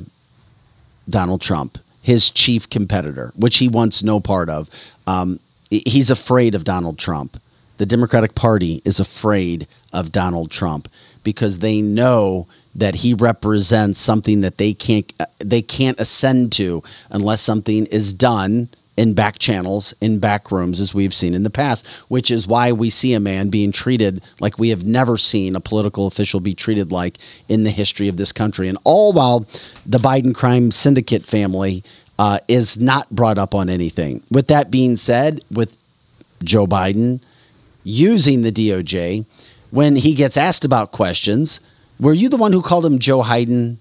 Donald 1.08 1.40
Trump, 1.40 1.78
his 2.00 2.30
chief 2.30 2.70
competitor, 2.70 3.32
which 3.36 3.58
he 3.58 3.68
wants 3.68 4.02
no 4.02 4.20
part 4.20 4.48
of. 4.48 4.70
Um, 5.06 5.40
he's 5.68 6.10
afraid 6.10 6.54
of 6.54 6.64
Donald 6.64 6.98
Trump. 6.98 7.40
The 7.78 7.86
Democratic 7.86 8.34
Party 8.34 8.80
is 8.84 9.00
afraid 9.00 9.66
of 9.92 10.12
Donald 10.12 10.50
Trump 10.50 10.88
because 11.24 11.58
they 11.58 11.80
know 11.80 12.46
that 12.74 12.96
he 12.96 13.14
represents 13.14 13.98
something 13.98 14.42
that 14.42 14.58
they 14.58 14.74
can't 14.74 15.12
they 15.38 15.62
can't 15.62 15.98
ascend 15.98 16.52
to 16.52 16.82
unless 17.10 17.40
something 17.40 17.86
is 17.86 18.12
done 18.12 18.68
in 18.96 19.14
back 19.14 19.38
channels, 19.38 19.94
in 20.00 20.18
back 20.18 20.50
rooms, 20.50 20.80
as 20.80 20.94
we've 20.94 21.14
seen 21.14 21.34
in 21.34 21.42
the 21.42 21.50
past, 21.50 21.86
which 22.08 22.30
is 22.30 22.46
why 22.46 22.72
we 22.72 22.90
see 22.90 23.14
a 23.14 23.20
man 23.20 23.48
being 23.48 23.72
treated 23.72 24.22
like 24.40 24.58
we 24.58 24.68
have 24.68 24.84
never 24.84 25.16
seen 25.16 25.56
a 25.56 25.60
political 25.60 26.06
official 26.06 26.40
be 26.40 26.54
treated 26.54 26.92
like 26.92 27.18
in 27.48 27.64
the 27.64 27.70
history 27.70 28.08
of 28.08 28.16
this 28.16 28.32
country. 28.32 28.68
And 28.68 28.78
all 28.84 29.12
while 29.12 29.46
the 29.86 29.98
Biden 29.98 30.34
crime 30.34 30.70
syndicate 30.70 31.24
family 31.24 31.82
uh, 32.18 32.38
is 32.48 32.78
not 32.78 33.08
brought 33.10 33.38
up 33.38 33.54
on 33.54 33.70
anything. 33.70 34.22
With 34.30 34.48
that 34.48 34.70
being 34.70 34.96
said, 34.96 35.40
with 35.50 35.78
Joe 36.44 36.66
Biden 36.66 37.22
using 37.82 38.42
the 38.42 38.52
DOJ, 38.52 39.24
when 39.70 39.96
he 39.96 40.14
gets 40.14 40.36
asked 40.36 40.64
about 40.64 40.92
questions, 40.92 41.60
were 41.98 42.12
you 42.12 42.28
the 42.28 42.36
one 42.36 42.52
who 42.52 42.60
called 42.60 42.84
him 42.84 42.98
Joe 42.98 43.22
Hayden, 43.22 43.78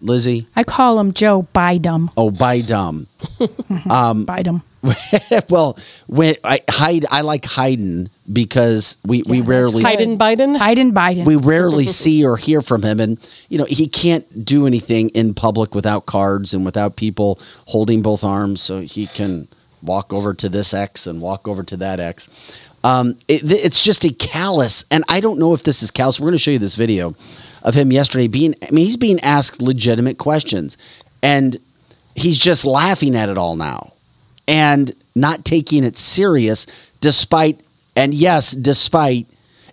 Lizzie? 0.00 0.46
I 0.56 0.64
call 0.64 0.98
him 0.98 1.12
Joe 1.12 1.46
Biden. 1.54 2.12
Oh, 2.16 2.30
Biden. 2.30 3.06
um, 3.90 4.26
Biden. 4.26 4.62
well, 5.50 5.76
when 6.06 6.36
I 6.42 6.60
hide, 6.68 7.04
I 7.10 7.20
like 7.20 7.44
Hayden 7.44 8.08
because 8.32 8.96
we, 9.04 9.22
we 9.24 9.42
rarely 9.42 9.84
Biden, 9.84 10.16
Biden, 10.16 10.58
Biden, 10.58 10.92
Biden. 10.92 11.26
we 11.26 11.36
rarely 11.36 11.86
see 11.86 12.24
or 12.24 12.38
hear 12.38 12.62
from 12.62 12.82
him, 12.82 12.98
and 12.98 13.18
you 13.50 13.58
know 13.58 13.66
he 13.66 13.86
can't 13.86 14.42
do 14.44 14.66
anything 14.66 15.10
in 15.10 15.34
public 15.34 15.74
without 15.74 16.06
cards 16.06 16.54
and 16.54 16.64
without 16.64 16.96
people 16.96 17.38
holding 17.66 18.00
both 18.00 18.24
arms, 18.24 18.62
so 18.62 18.80
he 18.80 19.06
can 19.06 19.48
walk 19.82 20.12
over 20.12 20.32
to 20.34 20.48
this 20.48 20.72
X 20.72 21.06
and 21.06 21.20
walk 21.20 21.46
over 21.46 21.62
to 21.62 21.76
that 21.76 22.00
X. 22.00 22.28
Um, 22.82 23.16
it, 23.28 23.42
it's 23.44 23.82
just 23.82 24.04
a 24.04 24.12
callous, 24.12 24.84
and 24.90 25.04
I 25.08 25.20
don't 25.20 25.38
know 25.38 25.52
if 25.52 25.62
this 25.62 25.82
is 25.82 25.90
callous. 25.90 26.18
We're 26.18 26.26
going 26.26 26.32
to 26.32 26.38
show 26.38 26.50
you 26.50 26.58
this 26.58 26.76
video 26.76 27.14
of 27.62 27.74
him 27.74 27.92
yesterday 27.92 28.26
being. 28.26 28.54
I 28.62 28.70
mean, 28.70 28.86
he's 28.86 28.96
being 28.96 29.20
asked 29.20 29.60
legitimate 29.60 30.18
questions, 30.18 30.78
and 31.22 31.58
he's 32.14 32.38
just 32.38 32.64
laughing 32.64 33.14
at 33.16 33.28
it 33.28 33.38
all 33.38 33.56
now 33.56 33.92
and 34.48 34.92
not 35.14 35.44
taking 35.44 35.84
it 35.84 35.96
serious 35.96 36.66
despite 37.00 37.60
and 37.96 38.14
yes 38.14 38.52
despite 38.52 39.26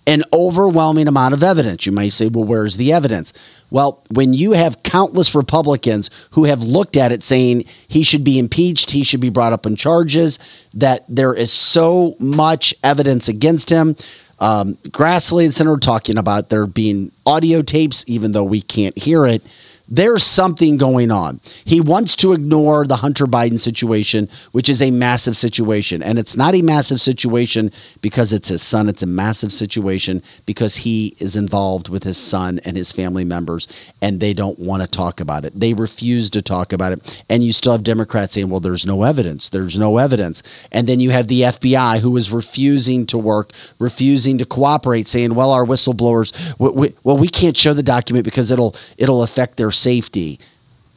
an 0.07 0.23
overwhelming 0.33 1.07
amount 1.07 1.33
of 1.33 1.43
evidence. 1.43 1.85
You 1.85 1.91
might 1.91 2.13
say 2.13 2.29
well 2.29 2.45
where's 2.45 2.77
the 2.77 2.91
evidence? 2.93 3.33
Well 3.69 4.01
when 4.09 4.33
you 4.33 4.53
have 4.53 4.81
countless 4.81 5.35
republicans 5.35 6.09
who 6.31 6.45
have 6.45 6.63
looked 6.63 6.97
at 6.97 7.11
it 7.11 7.21
saying 7.21 7.65
he 7.87 8.01
should 8.01 8.23
be 8.23 8.39
impeached 8.39 8.91
he 8.91 9.03
should 9.03 9.19
be 9.19 9.29
brought 9.29 9.53
up 9.53 9.67
on 9.67 9.75
charges 9.75 10.39
that 10.73 11.03
there 11.09 11.33
is 11.33 11.51
so 11.51 12.15
much 12.19 12.73
evidence 12.83 13.27
against 13.27 13.69
him. 13.69 13.95
Um, 14.39 14.75
grassley 14.89 15.43
and 15.43 15.53
senator 15.53 15.77
talking 15.77 16.17
about 16.17 16.49
there 16.49 16.67
being 16.67 17.11
audio 17.25 17.61
tapes 17.61 18.05
even 18.07 18.31
though 18.31 18.43
we 18.43 18.61
can't 18.61 18.97
hear 18.97 19.25
it 19.25 19.43
There's 19.89 20.23
something 20.23 20.77
going 20.77 21.11
on. 21.11 21.39
He 21.63 21.79
wants 21.79 22.15
to 22.17 22.33
ignore 22.33 22.85
the 22.85 22.97
Hunter 22.97 23.25
Biden 23.25 23.59
situation, 23.59 24.27
which 24.51 24.67
is 24.67 24.81
a 24.81 24.91
massive 24.91 25.37
situation. 25.37 26.03
And 26.03 26.19
it's 26.19 26.35
not 26.35 26.55
a 26.55 26.61
massive 26.61 26.99
situation 26.99 27.71
because 28.01 28.33
it's 28.33 28.49
his 28.49 28.61
son. 28.61 28.89
It's 28.89 29.03
a 29.03 29.07
massive 29.07 29.53
situation 29.53 30.21
because 30.45 30.77
he 30.77 31.15
is 31.19 31.35
involved 31.35 31.87
with 31.87 32.03
his 32.03 32.17
son 32.17 32.59
and 32.65 32.75
his 32.75 32.91
family 32.91 33.23
members, 33.23 33.67
and 34.01 34.19
they 34.19 34.33
don't 34.33 34.59
want 34.59 34.81
to 34.81 34.87
talk 34.87 35.19
about 35.19 35.45
it. 35.45 35.57
They 35.57 35.73
refuse 35.73 36.29
to 36.31 36.41
talk 36.41 36.73
about 36.73 36.91
it. 36.91 37.23
And 37.29 37.43
you 37.43 37.53
still 37.53 37.71
have 37.71 37.83
Democrats 37.83 38.33
saying, 38.33 38.49
well, 38.49 38.59
there's 38.59 38.85
no 38.85 39.03
evidence. 39.03 39.49
There's 39.49 39.77
no 39.77 39.97
evidence. 39.97 40.43
And 40.71 40.87
then 40.87 40.99
you 40.99 41.11
have 41.11 41.27
the 41.27 41.41
FBI 41.41 41.99
who 41.99 42.17
is 42.17 42.31
refusing 42.31 43.05
to 43.07 43.17
work, 43.17 43.51
refusing 43.79 44.37
to 44.39 44.45
cooperate, 44.45 45.07
saying, 45.07 45.33
well, 45.33 45.51
our 45.51 45.65
whistleblowers, 45.65 46.57
we, 46.59 46.69
we, 46.69 46.95
well, 47.03 47.17
we 47.17 47.29
can't 47.29 47.55
show 47.55 47.73
the 47.73 47.83
document 47.83 48.25
because 48.25 48.51
it'll 48.51 48.75
it'll 48.97 49.23
affect 49.23 49.57
their 49.57 49.71
safety. 49.77 50.39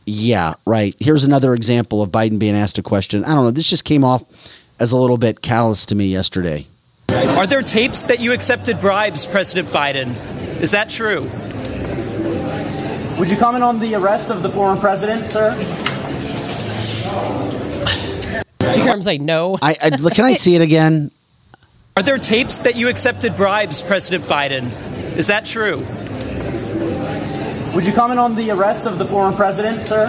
Yeah, 0.06 0.54
right. 0.66 0.96
Here's 0.98 1.24
another 1.24 1.54
example 1.54 2.02
of 2.02 2.10
Biden 2.10 2.38
being 2.38 2.54
asked 2.56 2.78
a 2.78 2.82
question. 2.82 3.24
I 3.24 3.34
don't 3.34 3.44
know. 3.44 3.50
This 3.50 3.68
just 3.68 3.84
came 3.84 4.04
off 4.04 4.24
as 4.78 4.92
a 4.92 4.96
little 4.96 5.18
bit 5.18 5.42
callous 5.42 5.86
to 5.86 5.94
me 5.94 6.06
yesterday. 6.06 6.66
Are 7.10 7.46
there 7.46 7.62
tapes 7.62 8.04
that 8.04 8.20
you 8.20 8.32
accepted 8.32 8.80
bribes, 8.80 9.26
President 9.26 9.68
Biden? 9.68 10.10
Is 10.60 10.72
that 10.72 10.90
true? 10.90 11.22
Would 13.18 13.30
you 13.30 13.36
comment 13.36 13.62
on 13.62 13.78
the 13.80 13.94
arrest 13.94 14.30
of 14.30 14.42
the 14.42 14.48
former 14.48 14.80
president, 14.80 15.30
sir? 15.30 15.54
Did 18.58 18.76
you 18.76 18.82
hear 18.82 18.92
him 18.94 19.02
say 19.02 19.18
no? 19.18 19.58
I, 19.60 19.76
I 19.82 19.90
can 19.90 20.24
I 20.24 20.34
see 20.34 20.54
it 20.54 20.62
again? 20.62 21.10
Are 21.96 22.02
there 22.02 22.18
tapes 22.18 22.60
that 22.60 22.76
you 22.76 22.88
accepted 22.88 23.36
bribes, 23.36 23.82
President 23.82 24.24
Biden? 24.24 24.72
Is 25.18 25.26
that 25.26 25.44
true? 25.44 25.84
Would 27.80 27.86
you 27.86 27.94
comment 27.94 28.20
on 28.20 28.34
the 28.34 28.50
arrest 28.50 28.86
of 28.86 28.98
the 28.98 29.06
former 29.06 29.34
president, 29.34 29.86
sir? 29.86 30.08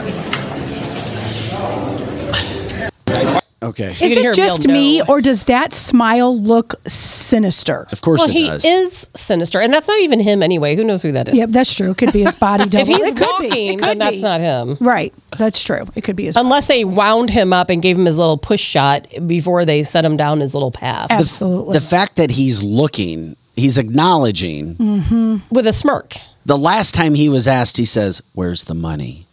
Okay. 3.63 3.91
Is 3.91 4.11
it 4.11 4.35
just 4.35 4.67
me, 4.67 5.01
or 5.03 5.21
does 5.21 5.43
that 5.43 5.71
smile 5.71 6.37
look 6.37 6.75
sinister? 6.85 7.87
Of 7.93 8.01
course 8.01 8.19
well, 8.19 8.29
it 8.29 8.33
he 8.33 8.45
does. 8.47 8.65
is 8.65 9.07
sinister, 9.15 9.61
and 9.61 9.71
that's 9.71 9.87
not 9.87 10.01
even 10.01 10.19
him 10.19 10.43
anyway. 10.43 10.75
Who 10.75 10.83
knows 10.83 11.01
who 11.01 11.13
that 11.13 11.29
is? 11.29 11.35
Yeah, 11.35 11.45
that's 11.45 11.73
true. 11.73 11.91
It 11.91 11.97
could 11.97 12.11
be 12.11 12.25
his 12.25 12.35
body 12.35 12.65
double. 12.69 12.81
if 12.91 12.97
he's 12.97 13.07
it 13.07 13.15
could 13.15 13.39
be. 13.39 13.69
It 13.69 13.77
could 13.77 13.87
then 13.87 13.97
that's 13.99 14.17
be. 14.17 14.21
not 14.21 14.41
him. 14.41 14.75
Right. 14.81 15.13
That's 15.37 15.63
true. 15.63 15.85
It 15.95 16.01
could 16.01 16.17
be 16.17 16.25
his. 16.25 16.35
Unless 16.35 16.67
they 16.67 16.83
wound 16.83 17.29
him 17.29 17.53
up 17.53 17.69
and 17.69 17.81
gave 17.81 17.97
him 17.97 18.03
his 18.03 18.17
little 18.17 18.37
push 18.37 18.59
shot 18.61 19.07
before 19.25 19.63
they 19.63 19.83
set 19.83 20.03
him 20.03 20.17
down 20.17 20.41
his 20.41 20.53
little 20.53 20.71
path. 20.71 21.07
The- 21.07 21.13
Absolutely. 21.13 21.75
The, 21.75 21.79
fact 21.79 22.17
that 22.17 22.31
he's 22.31 22.61
looking, 22.61 23.37
he's 23.55 23.77
acknowledging. 23.77 24.75
mm-hmm. 24.75 25.37
With 25.55 25.67
a 25.67 25.71
smirk. 25.71 26.17
The 26.45 26.57
last 26.57 26.93
time 26.95 27.13
he 27.13 27.29
was 27.29 27.47
asked, 27.47 27.77
he 27.77 27.85
says, 27.85 28.21
Where's 28.33 28.63
the 28.63 28.73
money? 28.73 29.27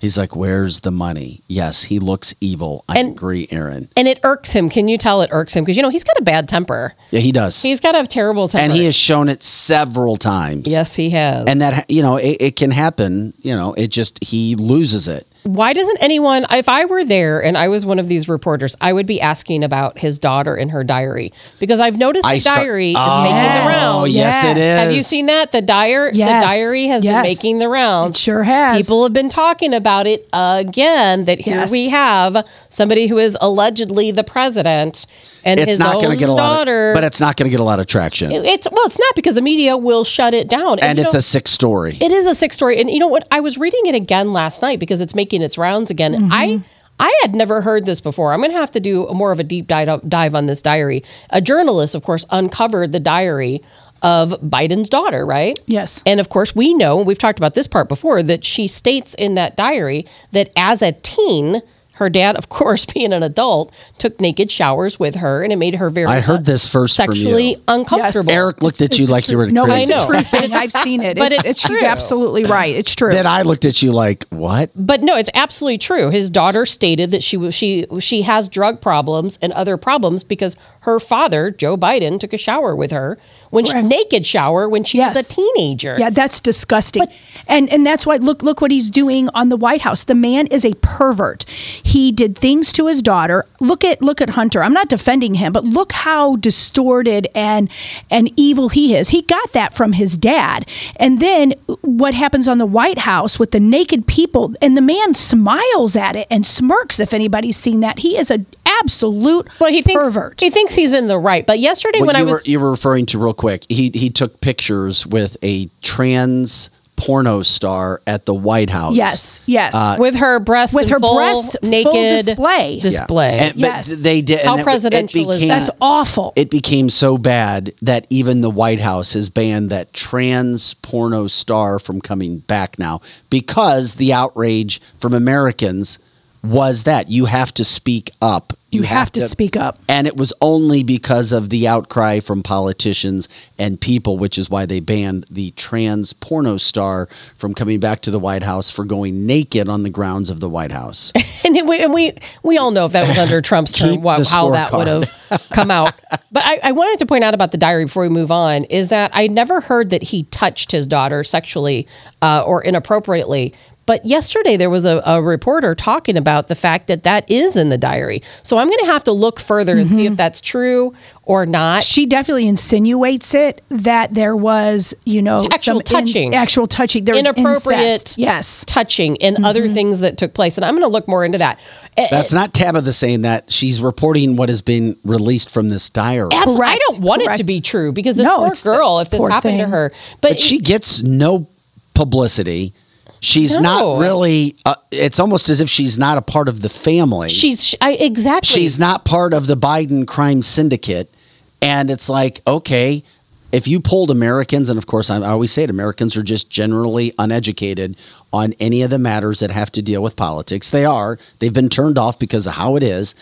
He's 0.00 0.16
like, 0.18 0.34
Where's 0.34 0.80
the 0.80 0.90
money? 0.90 1.40
Yes, 1.48 1.84
he 1.84 1.98
looks 1.98 2.34
evil. 2.40 2.84
I 2.88 2.98
And- 2.98 3.12
agree, 3.12 3.46
Aaron. 3.50 3.88
And 3.96 4.08
it 4.08 4.18
irks 4.24 4.52
him. 4.52 4.68
Can 4.70 4.88
you 4.88 4.98
tell 4.98 5.22
it 5.22 5.30
irks 5.32 5.54
him? 5.54 5.64
Because, 5.64 5.76
you 5.76 5.82
know, 5.82 5.88
he's 5.88 6.04
got 6.04 6.16
a 6.18 6.22
bad 6.22 6.48
temper. 6.48 6.94
Yeah, 7.10 7.20
he 7.20 7.30
does. 7.32 7.62
He's 7.62 7.80
got 7.80 7.94
a 7.94 8.06
terrible 8.06 8.48
temper. 8.48 8.64
and 8.64 8.72
he 8.72 8.84
has 8.86 8.96
shown 8.96 9.28
it 9.28 9.42
several 9.42 10.16
times. 10.16 10.66
Yes, 10.66 10.94
he 10.94 11.10
has. 11.10 11.46
And 11.46 11.60
that, 11.60 11.88
you 11.90 12.02
know, 12.02 12.16
it, 12.16 12.36
it 12.40 12.56
can 12.56 12.70
happen. 12.72 13.34
You 13.42 13.54
know, 13.54 13.74
it 13.74 13.88
just, 13.88 14.22
he 14.24 14.56
loses 14.56 15.06
it. 15.06 15.26
Why 15.44 15.72
doesn't 15.72 15.98
anyone, 16.02 16.44
if 16.50 16.68
I 16.68 16.84
were 16.84 17.04
there 17.04 17.42
and 17.42 17.56
I 17.56 17.68
was 17.68 17.86
one 17.86 17.98
of 17.98 18.06
these 18.08 18.28
reporters, 18.28 18.76
I 18.80 18.92
would 18.92 19.06
be 19.06 19.20
asking 19.20 19.64
about 19.64 19.98
his 19.98 20.18
daughter 20.18 20.54
and 20.54 20.70
her 20.72 20.84
diary 20.84 21.32
because 21.60 21.80
I've 21.80 21.96
noticed 21.96 22.26
the 22.28 22.40
start- 22.40 22.56
diary 22.58 22.92
Oh, 22.96 23.24
is 23.24 23.30
making 23.32 23.52
the 23.54 23.68
rounds. 23.68 24.10
yes, 24.14 24.44
it 24.44 24.58
is. 24.58 24.78
Have 24.80 24.92
you 24.92 25.02
seen 25.02 25.26
that? 25.26 25.52
The 25.52 25.62
diary, 25.62 26.10
Yes. 26.14 26.42
the 26.42 26.46
diary 26.48 26.86
has 26.88 27.04
Yes. 27.04 27.14
been 27.14 27.22
making 27.22 27.58
the 27.60 27.68
rounds. 27.68 28.16
It 28.16 28.20
sure 28.20 28.42
has. 28.42 28.76
People 28.78 29.02
have 29.04 29.12
been 29.12 29.28
talking 29.30 29.72
about 29.72 30.06
it 30.06 30.28
again. 30.32 31.24
That 31.24 31.40
here 31.40 31.54
Yes. 31.60 31.70
we 31.70 31.88
have 31.88 32.44
somebody 32.68 33.06
who 33.06 33.16
is 33.18 33.36
allegedly 33.40 34.10
the 34.10 34.24
president 34.24 35.06
and 35.44 35.60
it's 35.60 35.70
his 35.70 35.78
not 35.78 36.04
own 36.04 36.16
get 36.16 36.28
a 36.28 36.32
lot 36.32 36.58
daughter. 36.58 36.90
of, 36.90 36.94
but 36.96 37.04
it's 37.04 37.20
not 37.20 37.36
going 37.36 37.46
to 37.46 37.50
get 37.50 37.60
a 37.60 37.64
lot 37.64 37.78
of 37.80 37.86
traction. 37.86 38.32
it's 38.32 38.68
well, 38.70 38.84
it's 38.86 38.98
not 38.98 39.14
because 39.14 39.34
the 39.36 39.40
media 39.40 39.76
will 39.76 40.04
shut 40.04 40.34
it 40.34 40.48
down. 40.48 40.78
and 40.80 40.98
you 40.98 41.04
it's 41.04 41.14
know- 41.14 41.18
a 41.20 41.22
sick 41.22 41.46
story. 41.48 41.96
it 42.00 42.12
is 42.12 42.26
a 42.26 42.34
sick 42.34 42.52
story. 42.52 42.78
And 42.80 42.90
you 42.90 42.98
know 42.98 43.08
what? 43.08 43.26
I 43.30 43.40
was 43.40 43.56
reading 43.56 43.80
it 43.86 43.94
again 43.94 44.32
last 44.32 44.60
night 44.62 44.78
because 44.80 45.00
it's 45.00 45.14
making 45.14 45.27
its 45.32 45.58
rounds 45.58 45.90
again. 45.90 46.14
Mm-hmm. 46.14 46.28
I 46.32 46.62
I 47.00 47.16
had 47.22 47.34
never 47.34 47.60
heard 47.60 47.86
this 47.86 48.00
before. 48.00 48.32
I'm 48.32 48.40
going 48.40 48.50
to 48.50 48.58
have 48.58 48.72
to 48.72 48.80
do 48.80 49.06
more 49.12 49.30
of 49.30 49.38
a 49.38 49.44
deep 49.44 49.68
dive, 49.68 50.08
dive 50.08 50.34
on 50.34 50.46
this 50.46 50.60
diary. 50.60 51.04
A 51.30 51.40
journalist, 51.40 51.94
of 51.94 52.02
course, 52.02 52.26
uncovered 52.30 52.92
the 52.92 53.00
diary 53.00 53.62
of 54.02 54.30
Biden's 54.42 54.88
daughter, 54.88 55.24
right? 55.24 55.58
Yes. 55.66 56.02
And 56.06 56.20
of 56.20 56.28
course, 56.28 56.54
we 56.54 56.74
know, 56.74 57.00
we've 57.02 57.18
talked 57.18 57.38
about 57.38 57.54
this 57.54 57.66
part 57.66 57.88
before, 57.88 58.22
that 58.24 58.44
she 58.44 58.66
states 58.66 59.14
in 59.14 59.34
that 59.34 59.56
diary 59.56 60.06
that 60.32 60.50
as 60.56 60.82
a 60.82 60.92
teen, 60.92 61.62
her 61.98 62.08
dad, 62.10 62.36
of 62.36 62.48
course, 62.48 62.84
being 62.94 63.12
an 63.12 63.22
adult, 63.22 63.72
took 63.98 64.20
naked 64.20 64.50
showers 64.50 64.98
with 64.98 65.16
her, 65.16 65.42
and 65.42 65.52
it 65.52 65.56
made 65.56 65.74
her 65.76 65.90
very 65.90 66.06
I 66.06 66.20
heard 66.20 66.44
this 66.44 66.66
first 66.66 66.96
from 66.96 67.06
sexually 67.14 67.50
you. 67.50 67.62
uncomfortable. 67.68 68.30
Eric 68.30 68.62
looked 68.62 68.80
at 68.80 68.98
you 68.98 69.06
like 69.06 69.28
you 69.28 69.36
were 69.36 69.50
No, 69.50 69.64
crazy. 69.64 69.92
it's 69.92 70.02
a 70.04 70.06
true 70.06 70.22
thing. 70.40 70.52
I've 70.52 70.72
seen 70.72 71.02
it. 71.02 71.16
But 71.16 71.32
it's, 71.32 71.48
it's 71.48 71.60
she's 71.60 71.78
true. 71.78 71.86
absolutely 71.86 72.44
right. 72.44 72.74
It's 72.74 72.94
true. 72.94 73.10
Then 73.10 73.26
I 73.26 73.42
looked 73.42 73.64
at 73.64 73.82
you 73.82 73.92
like, 73.92 74.24
what? 74.30 74.70
But 74.74 75.02
no, 75.02 75.16
it's 75.16 75.30
absolutely 75.34 75.78
true. 75.78 76.10
His 76.10 76.30
daughter 76.30 76.64
stated 76.66 77.10
that 77.10 77.22
she 77.22 77.36
was 77.36 77.54
she 77.54 77.86
she 78.00 78.22
has 78.22 78.48
drug 78.48 78.80
problems 78.80 79.38
and 79.42 79.52
other 79.52 79.76
problems 79.76 80.24
because 80.24 80.56
her 80.80 80.98
father, 81.00 81.50
Joe 81.50 81.76
Biden, 81.76 82.18
took 82.20 82.32
a 82.32 82.38
shower 82.38 82.74
with 82.74 82.90
her 82.92 83.18
when 83.50 83.64
she, 83.64 83.80
naked 83.82 84.24
shower 84.26 84.68
when 84.68 84.84
she 84.84 84.98
was 85.00 85.16
a 85.16 85.22
teenager. 85.34 85.96
Yeah, 85.98 86.10
that's 86.10 86.40
disgusting. 86.40 87.04
and 87.46 87.68
and 87.72 87.84
that's 87.86 88.06
why 88.06 88.16
look 88.16 88.42
look 88.42 88.60
what 88.60 88.70
he's 88.70 88.90
doing 88.90 89.28
on 89.34 89.48
the 89.48 89.56
White 89.56 89.80
House. 89.82 90.04
The 90.04 90.14
man 90.14 90.46
is 90.48 90.64
a 90.64 90.74
pervert. 90.80 91.44
He 91.88 92.12
did 92.12 92.36
things 92.36 92.70
to 92.74 92.86
his 92.86 93.00
daughter. 93.00 93.46
Look 93.60 93.82
at 93.82 94.02
look 94.02 94.20
at 94.20 94.30
Hunter. 94.30 94.62
I'm 94.62 94.74
not 94.74 94.90
defending 94.90 95.34
him, 95.34 95.54
but 95.54 95.64
look 95.64 95.92
how 95.92 96.36
distorted 96.36 97.28
and 97.34 97.70
and 98.10 98.30
evil 98.36 98.68
he 98.68 98.94
is. 98.94 99.08
He 99.08 99.22
got 99.22 99.52
that 99.52 99.72
from 99.72 99.94
his 99.94 100.18
dad. 100.18 100.68
And 100.96 101.18
then 101.18 101.52
what 101.80 102.12
happens 102.12 102.46
on 102.46 102.58
the 102.58 102.66
White 102.66 102.98
House 102.98 103.38
with 103.38 103.52
the 103.52 103.60
naked 103.60 104.06
people 104.06 104.52
and 104.60 104.76
the 104.76 104.82
man 104.82 105.14
smiles 105.14 105.96
at 105.96 106.14
it 106.14 106.26
and 106.30 106.46
smirks 106.46 107.00
if 107.00 107.14
anybody's 107.14 107.56
seen 107.56 107.80
that. 107.80 108.00
He 108.00 108.18
is 108.18 108.30
an 108.30 108.44
absolute 108.66 109.48
well, 109.58 109.70
he 109.70 109.80
thinks, 109.80 109.98
pervert. 109.98 110.40
He 110.42 110.50
thinks 110.50 110.74
he's 110.74 110.92
in 110.92 111.08
the 111.08 111.18
right. 111.18 111.46
But 111.46 111.58
yesterday 111.58 112.00
What 112.00 112.08
when 112.08 112.16
I 112.16 112.20
you 112.20 112.26
was 112.26 112.34
were 112.34 112.42
you 112.44 112.60
were 112.60 112.70
referring 112.70 113.06
to 113.06 113.18
real 113.18 113.32
quick. 113.32 113.64
He 113.70 113.90
he 113.94 114.10
took 114.10 114.42
pictures 114.42 115.06
with 115.06 115.38
a 115.42 115.70
trans 115.80 116.68
porno 116.98 117.42
star 117.42 118.02
at 118.06 118.26
the 118.26 118.34
White 118.34 118.68
House. 118.70 118.94
Yes, 118.96 119.40
yes. 119.46 119.74
Uh, 119.74 119.96
with 119.98 120.16
her 120.16 120.40
breast, 120.40 120.74
with 120.74 120.88
her 120.90 120.98
full, 121.00 121.14
breasts 121.16 121.56
full 121.60 121.70
naked 121.70 122.26
display. 122.26 122.74
Yeah. 122.74 122.82
display. 122.82 123.38
And- 123.38 123.54
but 123.54 123.60
Yes. 123.60 124.02
they 124.02 124.20
did. 124.20 124.40
How 124.44 124.52
and 124.52 124.58
it- 124.58 124.62
it 124.62 124.64
presidential 124.64 125.30
is 125.30 125.36
became- 125.40 125.48
that? 125.48 125.58
That's 125.66 125.70
awful. 125.80 126.32
It 126.36 126.50
became 126.50 126.90
so 126.90 127.16
bad 127.16 127.72
that 127.80 128.06
even 128.10 128.40
the 128.42 128.50
White 128.50 128.80
House 128.80 129.12
has 129.14 129.30
banned 129.30 129.70
that 129.70 129.92
trans 129.92 130.74
porno 130.74 131.28
star 131.28 131.78
from 131.78 132.00
coming 132.00 132.38
back 132.38 132.78
now 132.78 133.00
because 133.30 133.94
the 133.94 134.12
outrage 134.12 134.80
from 134.98 135.14
Americans 135.14 135.98
was 136.42 136.84
that 136.84 137.08
you 137.08 137.26
have 137.26 137.52
to 137.54 137.64
speak 137.64 138.10
up. 138.22 138.52
You 138.70 138.82
have 138.82 139.10
to 139.12 139.22
speak 139.22 139.56
up. 139.56 139.78
And 139.88 140.06
it 140.06 140.16
was 140.16 140.32
only 140.42 140.82
because 140.82 141.32
of 141.32 141.48
the 141.48 141.66
outcry 141.66 142.20
from 142.20 142.42
politicians 142.42 143.26
and 143.58 143.80
people, 143.80 144.18
which 144.18 144.36
is 144.36 144.50
why 144.50 144.66
they 144.66 144.80
banned 144.80 145.24
the 145.30 145.52
trans 145.52 146.12
porno 146.12 146.58
star 146.58 147.06
from 147.34 147.54
coming 147.54 147.80
back 147.80 148.02
to 148.02 148.10
the 148.10 148.18
White 148.18 148.42
House 148.42 148.70
for 148.70 148.84
going 148.84 149.26
naked 149.26 149.70
on 149.70 149.84
the 149.84 149.90
grounds 149.90 150.28
of 150.28 150.40
the 150.40 150.50
White 150.50 150.70
House. 150.70 151.12
and 151.44 151.66
we, 151.66 151.82
and 151.82 151.94
we 151.94 152.12
we 152.42 152.58
all 152.58 152.70
know 152.70 152.84
if 152.84 152.92
that 152.92 153.08
was 153.08 153.16
under 153.16 153.40
Trump's 153.40 153.72
term, 153.72 154.02
the 154.02 154.30
how 154.30 154.50
that 154.50 154.70
would 154.72 154.86
have 154.86 155.48
come 155.50 155.70
out. 155.70 155.92
But 156.30 156.44
I, 156.44 156.60
I 156.62 156.72
wanted 156.72 156.98
to 156.98 157.06
point 157.06 157.24
out 157.24 157.32
about 157.32 157.52
the 157.52 157.58
diary 157.58 157.86
before 157.86 158.02
we 158.02 158.10
move 158.10 158.30
on 158.30 158.64
is 158.64 158.88
that 158.88 159.10
I 159.14 159.28
never 159.28 159.62
heard 159.62 159.90
that 159.90 160.02
he 160.02 160.24
touched 160.24 160.72
his 160.72 160.86
daughter 160.86 161.24
sexually 161.24 161.86
uh, 162.20 162.42
or 162.46 162.62
inappropriately. 162.62 163.54
But 163.88 164.04
yesterday 164.04 164.58
there 164.58 164.68
was 164.68 164.84
a, 164.84 165.00
a 165.06 165.22
reporter 165.22 165.74
talking 165.74 166.18
about 166.18 166.48
the 166.48 166.54
fact 166.54 166.88
that 166.88 167.04
that 167.04 167.28
is 167.30 167.56
in 167.56 167.70
the 167.70 167.78
diary. 167.78 168.20
So 168.42 168.58
I'm 168.58 168.66
going 168.68 168.84
to 168.84 168.92
have 168.92 169.02
to 169.04 169.12
look 169.12 169.40
further 169.40 169.78
and 169.78 169.88
see 169.88 170.04
if 170.04 170.08
mm-hmm. 170.08 170.16
that's 170.16 170.42
true 170.42 170.92
or 171.22 171.46
not. 171.46 171.84
She 171.84 172.04
definitely 172.04 172.48
insinuates 172.48 173.34
it 173.34 173.64
that 173.70 174.12
there 174.12 174.36
was, 174.36 174.92
you 175.06 175.22
know, 175.22 175.38
Actual 175.50 175.60
some 175.62 175.76
in- 175.78 175.84
touching. 175.84 176.34
actual 176.34 176.66
touching. 176.66 177.06
There 177.06 177.14
Inappropriate 177.14 177.80
incest. 177.80 178.18
Yes. 178.18 178.62
touching 178.66 179.16
and 179.22 179.36
mm-hmm. 179.36 179.46
other 179.46 179.70
things 179.70 180.00
that 180.00 180.18
took 180.18 180.34
place. 180.34 180.58
And 180.58 180.66
I'm 180.66 180.74
going 180.74 180.82
to 180.82 180.88
look 180.88 181.08
more 181.08 181.24
into 181.24 181.38
that. 181.38 181.58
That's 181.96 182.34
not 182.34 182.52
Tabitha 182.52 182.92
saying 182.92 183.22
that. 183.22 183.50
She's 183.50 183.80
reporting 183.80 184.36
what 184.36 184.50
has 184.50 184.60
been 184.60 184.98
released 185.02 185.50
from 185.50 185.70
this 185.70 185.88
diary. 185.88 186.28
Absolutely. 186.30 186.66
I 186.66 186.76
don't 186.76 187.00
want 187.00 187.22
it 187.22 187.38
to 187.38 187.44
be 187.44 187.62
true 187.62 187.92
because 187.92 188.16
this 188.16 188.26
No, 188.26 188.36
poor 188.36 188.48
it's 188.48 188.60
the 188.60 188.74
girl, 188.74 189.00
if 189.00 189.08
this 189.08 189.18
poor 189.18 189.30
happened 189.30 189.60
to 189.60 189.66
her, 189.66 189.92
but, 190.20 190.32
But 190.32 190.38
she 190.38 190.58
gets 190.58 191.02
no 191.02 191.48
publicity. 191.94 192.74
She's 193.20 193.54
No. 193.54 193.60
not 193.60 193.98
really. 194.00 194.56
Uh, 194.64 194.74
it's 194.90 195.18
almost 195.18 195.48
as 195.48 195.60
if 195.60 195.68
she's 195.68 195.98
not 195.98 196.18
a 196.18 196.22
part 196.22 196.48
of 196.48 196.60
the 196.60 196.68
family. 196.68 197.28
she's 197.30 197.74
I, 197.80 197.92
exactly. 197.92 198.48
she's 198.60 198.78
not 198.78 199.04
part 199.04 199.34
of 199.34 199.46
the 199.46 199.56
Biden 199.56 200.06
crime 200.06 200.42
syndicate, 200.42 201.12
and 201.60 201.90
it's 201.90 202.08
like, 202.08 202.40
okay, 202.46 203.02
if 203.50 203.66
you 203.66 203.80
polled 203.80 204.10
Americans, 204.10 204.68
and 204.68 204.78
of 204.78 204.86
course, 204.86 205.08
I 205.10 205.20
always 205.22 205.50
say 205.52 205.64
it, 205.64 205.70
Americans 205.70 206.16
are 206.16 206.22
just 206.22 206.50
generally 206.50 207.12
uneducated 207.18 207.96
on 208.32 208.52
any 208.60 208.82
of 208.82 208.90
the 208.90 208.98
matters 208.98 209.40
that 209.40 209.50
have 209.50 209.72
to 209.72 209.82
deal 209.82 210.02
with 210.02 210.16
politics. 210.16 210.68
They 210.70 210.84
are. 210.84 211.18
They've 211.38 211.52
been 211.52 211.70
turned 211.70 211.96
off 211.98 212.18
because 212.18 212.46
of 212.46 212.54
how 212.54 212.76
it 212.76 212.82
is. 212.82 213.14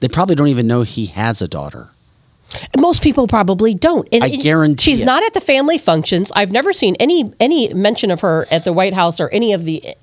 They 0.00 0.08
probably 0.08 0.34
don't 0.34 0.48
even 0.48 0.66
know 0.66 0.82
he 0.82 1.06
has 1.06 1.40
a 1.42 1.48
daughter. 1.48 1.90
Most 2.78 3.02
people 3.02 3.26
probably 3.26 3.74
don't. 3.74 4.08
And 4.12 4.24
I 4.24 4.28
and 4.28 4.42
guarantee 4.42 4.82
she's 4.92 5.00
it. 5.00 5.04
not 5.04 5.22
at 5.24 5.34
the 5.34 5.40
family 5.40 5.78
functions. 5.78 6.32
I've 6.34 6.52
never 6.52 6.72
seen 6.72 6.96
any 7.00 7.32
any 7.40 7.72
mention 7.74 8.10
of 8.10 8.20
her 8.20 8.46
at 8.50 8.64
the 8.64 8.72
White 8.72 8.94
House 8.94 9.20
or 9.20 9.28
any 9.30 9.52
of 9.52 9.64
the 9.64 9.96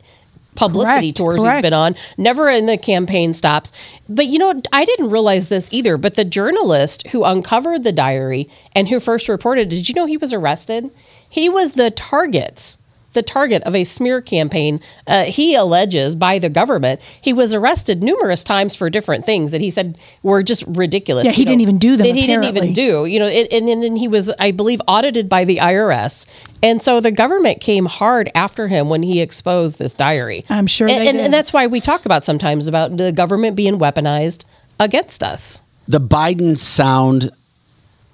publicity 0.55 1.07
Correct, 1.07 1.17
tours 1.17 1.41
correct. 1.41 1.57
he's 1.57 1.61
been 1.63 1.73
on. 1.73 1.95
Never 2.17 2.47
in 2.49 2.65
the 2.65 2.77
campaign 2.77 3.33
stops. 3.33 3.71
But 4.07 4.27
you 4.27 4.37
know, 4.39 4.61
I 4.71 4.85
didn't 4.85 5.09
realize 5.09 5.47
this 5.49 5.67
either. 5.71 5.97
But 5.97 6.15
the 6.15 6.25
journalist 6.25 7.07
who 7.07 7.23
uncovered 7.23 7.83
the 7.83 7.91
diary 7.91 8.49
and 8.75 8.87
who 8.87 8.99
first 8.99 9.27
reported, 9.29 9.69
did 9.69 9.89
you 9.89 9.95
know 9.95 10.05
he 10.05 10.17
was 10.17 10.33
arrested? 10.33 10.91
He 11.27 11.49
was 11.49 11.73
the 11.73 11.89
target. 11.91 12.77
The 13.13 13.21
target 13.23 13.63
of 13.63 13.75
a 13.75 13.83
smear 13.83 14.21
campaign, 14.21 14.79
uh, 15.07 15.25
he 15.25 15.55
alleges 15.55 16.15
by 16.15 16.39
the 16.39 16.49
government. 16.49 16.99
He 17.21 17.31
was 17.33 17.53
arrested 17.53 18.01
numerous 18.03 18.43
times 18.43 18.75
for 18.75 18.89
different 18.89 19.25
things 19.25 19.51
that 19.51 19.61
he 19.61 19.69
said 19.69 19.97
were 20.23 20.43
just 20.43 20.63
ridiculous. 20.67 21.25
Yeah, 21.25 21.31
he 21.31 21.41
you 21.41 21.45
didn't 21.45 21.61
even 21.61 21.77
do 21.77 21.95
them, 21.95 22.07
That 22.07 22.15
he 22.15 22.27
didn't 22.27 22.45
even 22.45 22.73
do. 22.73 23.05
You 23.05 23.19
know, 23.19 23.27
it, 23.27 23.47
and, 23.51 23.69
and, 23.69 23.83
and 23.83 23.97
he 23.97 24.07
was, 24.07 24.31
I 24.39 24.51
believe, 24.51 24.81
audited 24.87 25.29
by 25.29 25.45
the 25.45 25.57
IRS. 25.57 26.25
And 26.61 26.81
so 26.81 26.99
the 27.01 27.11
government 27.11 27.59
came 27.61 27.85
hard 27.85 28.31
after 28.33 28.67
him 28.67 28.89
when 28.89 29.03
he 29.03 29.19
exposed 29.21 29.79
this 29.79 29.93
diary. 29.93 30.45
I'm 30.49 30.65
sure 30.67 30.87
And, 30.87 31.01
they 31.01 31.09
and, 31.09 31.17
did. 31.17 31.25
and 31.25 31.33
that's 31.33 31.51
why 31.53 31.67
we 31.67 31.81
talk 31.81 32.05
about 32.05 32.23
sometimes 32.23 32.67
about 32.67 32.97
the 32.97 33.11
government 33.11 33.55
being 33.55 33.77
weaponized 33.77 34.45
against 34.79 35.21
us. 35.21 35.61
The 35.87 35.99
Biden 35.99 36.57
sound, 36.57 37.31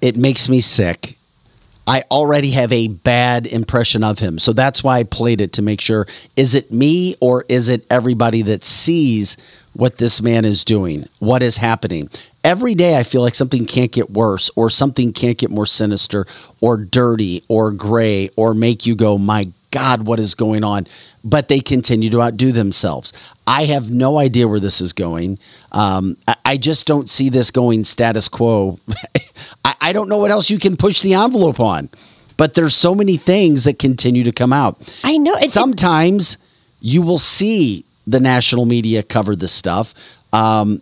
it 0.00 0.16
makes 0.16 0.48
me 0.48 0.60
sick. 0.60 1.16
I 1.90 2.04
already 2.08 2.52
have 2.52 2.70
a 2.70 2.86
bad 2.86 3.48
impression 3.48 4.04
of 4.04 4.20
him. 4.20 4.38
So 4.38 4.52
that's 4.52 4.84
why 4.84 4.98
I 4.98 5.02
played 5.02 5.40
it 5.40 5.54
to 5.54 5.62
make 5.62 5.80
sure 5.80 6.06
is 6.36 6.54
it 6.54 6.70
me 6.70 7.16
or 7.20 7.44
is 7.48 7.68
it 7.68 7.84
everybody 7.90 8.42
that 8.42 8.62
sees 8.62 9.36
what 9.72 9.98
this 9.98 10.22
man 10.22 10.44
is 10.44 10.64
doing? 10.64 11.08
What 11.18 11.42
is 11.42 11.56
happening? 11.56 12.08
Every 12.44 12.76
day 12.76 12.96
I 12.96 13.02
feel 13.02 13.22
like 13.22 13.34
something 13.34 13.66
can't 13.66 13.90
get 13.90 14.08
worse 14.08 14.52
or 14.54 14.70
something 14.70 15.12
can't 15.12 15.36
get 15.36 15.50
more 15.50 15.66
sinister 15.66 16.28
or 16.60 16.76
dirty 16.76 17.42
or 17.48 17.72
gray 17.72 18.30
or 18.36 18.54
make 18.54 18.86
you 18.86 18.94
go, 18.94 19.18
my 19.18 19.50
God, 19.70 20.06
what 20.06 20.18
is 20.18 20.34
going 20.34 20.64
on? 20.64 20.86
But 21.22 21.48
they 21.48 21.60
continue 21.60 22.10
to 22.10 22.22
outdo 22.22 22.52
themselves. 22.52 23.12
I 23.46 23.64
have 23.64 23.90
no 23.90 24.18
idea 24.18 24.48
where 24.48 24.60
this 24.60 24.80
is 24.80 24.92
going. 24.92 25.38
Um, 25.72 26.16
I, 26.26 26.36
I 26.44 26.56
just 26.56 26.86
don't 26.86 27.08
see 27.08 27.28
this 27.28 27.50
going 27.50 27.84
status 27.84 28.28
quo. 28.28 28.78
I, 29.64 29.74
I 29.80 29.92
don't 29.92 30.08
know 30.08 30.18
what 30.18 30.30
else 30.30 30.50
you 30.50 30.58
can 30.58 30.76
push 30.76 31.00
the 31.00 31.14
envelope 31.14 31.60
on. 31.60 31.88
But 32.36 32.54
there's 32.54 32.74
so 32.74 32.94
many 32.94 33.18
things 33.18 33.64
that 33.64 33.78
continue 33.78 34.24
to 34.24 34.32
come 34.32 34.52
out. 34.52 34.78
I 35.04 35.18
know. 35.18 35.34
It, 35.34 35.50
Sometimes 35.50 36.38
you 36.80 37.02
will 37.02 37.18
see 37.18 37.84
the 38.06 38.18
national 38.18 38.64
media 38.64 39.02
cover 39.02 39.36
this 39.36 39.52
stuff. 39.52 39.94
Um, 40.32 40.80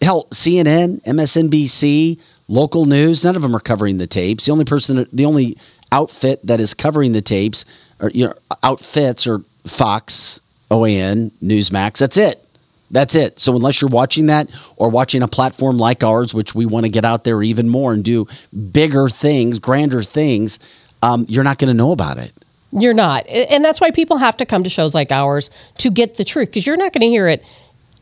hell, 0.00 0.26
CNN, 0.26 1.02
MSNBC, 1.02 2.20
local 2.48 2.86
news, 2.86 3.24
none 3.24 3.36
of 3.36 3.42
them 3.42 3.54
are 3.56 3.60
covering 3.60 3.98
the 3.98 4.06
tapes. 4.06 4.46
The 4.46 4.52
only 4.52 4.64
person, 4.64 5.06
the 5.12 5.24
only 5.24 5.56
outfit 5.92 6.46
that 6.46 6.60
is 6.60 6.74
covering 6.74 7.12
the 7.12 7.22
tapes, 7.22 7.64
or 8.00 8.10
you 8.10 8.26
know, 8.26 8.34
outfits 8.62 9.26
or 9.26 9.42
Fox, 9.66 10.40
OAN, 10.70 11.30
Newsmax. 11.42 11.98
That's 11.98 12.16
it. 12.16 12.44
That's 12.90 13.14
it. 13.14 13.38
So 13.38 13.54
unless 13.54 13.80
you're 13.80 13.90
watching 13.90 14.26
that 14.26 14.50
or 14.76 14.88
watching 14.88 15.22
a 15.22 15.28
platform 15.28 15.78
like 15.78 16.02
ours, 16.02 16.34
which 16.34 16.54
we 16.54 16.66
want 16.66 16.86
to 16.86 16.90
get 16.90 17.04
out 17.04 17.24
there 17.24 17.42
even 17.42 17.68
more 17.68 17.92
and 17.92 18.02
do 18.02 18.26
bigger 18.72 19.08
things, 19.08 19.58
grander 19.58 20.02
things, 20.02 20.58
um, 21.02 21.24
you're 21.28 21.44
not 21.44 21.58
going 21.58 21.68
to 21.68 21.74
know 21.74 21.92
about 21.92 22.18
it. 22.18 22.32
You're 22.72 22.94
not. 22.94 23.26
And 23.28 23.64
that's 23.64 23.80
why 23.80 23.90
people 23.90 24.18
have 24.18 24.36
to 24.38 24.46
come 24.46 24.64
to 24.64 24.70
shows 24.70 24.94
like 24.94 25.12
ours 25.12 25.50
to 25.78 25.90
get 25.90 26.16
the 26.16 26.24
truth 26.24 26.48
because 26.48 26.66
you're 26.66 26.76
not 26.76 26.92
going 26.92 27.02
to 27.02 27.08
hear 27.08 27.28
it 27.28 27.44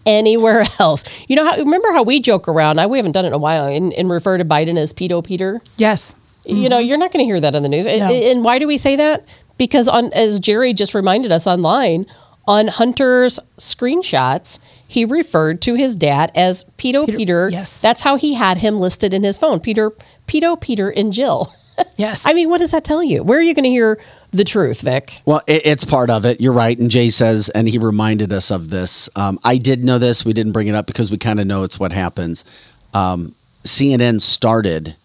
anywhere 0.06 0.64
else. 0.78 1.04
You 1.26 1.36
know, 1.36 1.44
how, 1.44 1.56
remember 1.56 1.92
how 1.92 2.02
we 2.02 2.20
joke 2.20 2.48
around? 2.48 2.78
I, 2.78 2.86
we 2.86 2.98
haven't 2.98 3.12
done 3.12 3.24
it 3.24 3.28
in 3.28 3.34
a 3.34 3.38
while 3.38 3.66
and, 3.66 3.92
and 3.92 4.10
refer 4.10 4.38
to 4.38 4.44
Biden 4.44 4.78
as 4.78 4.92
pedo 4.92 5.24
Peter? 5.24 5.60
Yes. 5.76 6.14
You 6.44 6.70
know, 6.70 6.78
you're 6.78 6.96
not 6.96 7.12
going 7.12 7.22
to 7.22 7.26
hear 7.26 7.40
that 7.40 7.54
on 7.54 7.62
the 7.62 7.68
news. 7.68 7.84
No. 7.84 7.92
And 7.92 8.42
why 8.42 8.58
do 8.58 8.66
we 8.66 8.78
say 8.78 8.96
that? 8.96 9.26
Because 9.58 9.88
on 9.88 10.12
as 10.12 10.40
Jerry 10.40 10.72
just 10.72 10.94
reminded 10.94 11.32
us 11.32 11.46
online, 11.46 12.06
on 12.46 12.68
Hunter's 12.68 13.38
screenshots, 13.58 14.58
he 14.88 15.04
referred 15.04 15.60
to 15.62 15.74
his 15.74 15.94
dad 15.94 16.32
as 16.34 16.64
pedo 16.78 17.06
Peter. 17.06 17.50
yes. 17.50 17.82
That's 17.82 18.00
how 18.00 18.16
he 18.16 18.34
had 18.34 18.56
him 18.58 18.80
listed 18.80 19.12
in 19.12 19.22
his 19.22 19.36
phone. 19.36 19.60
Peter 19.60 19.92
pedo 20.26 20.58
Peter 20.58 20.88
and 20.88 21.12
Jill. 21.12 21.52
Yes. 21.96 22.26
I 22.26 22.32
mean, 22.32 22.50
what 22.50 22.58
does 22.58 22.72
that 22.72 22.82
tell 22.82 23.04
you? 23.04 23.22
Where 23.22 23.38
are 23.38 23.42
you 23.42 23.54
going 23.54 23.62
to 23.62 23.70
hear 23.70 24.00
the 24.32 24.42
truth, 24.42 24.80
Vic? 24.80 25.20
Well, 25.24 25.42
it, 25.46 25.62
it's 25.64 25.84
part 25.84 26.10
of 26.10 26.24
it. 26.24 26.40
You're 26.40 26.52
right. 26.52 26.76
And 26.76 26.90
Jay 26.90 27.08
says, 27.08 27.50
and 27.50 27.68
he 27.68 27.78
reminded 27.78 28.32
us 28.32 28.50
of 28.50 28.70
this. 28.70 29.08
Um, 29.14 29.38
I 29.44 29.58
did 29.58 29.84
know 29.84 29.96
this. 29.98 30.24
We 30.24 30.32
didn't 30.32 30.50
bring 30.50 30.66
it 30.66 30.74
up 30.74 30.88
because 30.88 31.12
we 31.12 31.18
kind 31.18 31.38
of 31.38 31.46
know 31.46 31.62
it's 31.62 31.78
what 31.78 31.92
happens. 31.92 32.44
Um, 32.94 33.36
CNN 33.62 34.20
started 34.20 34.96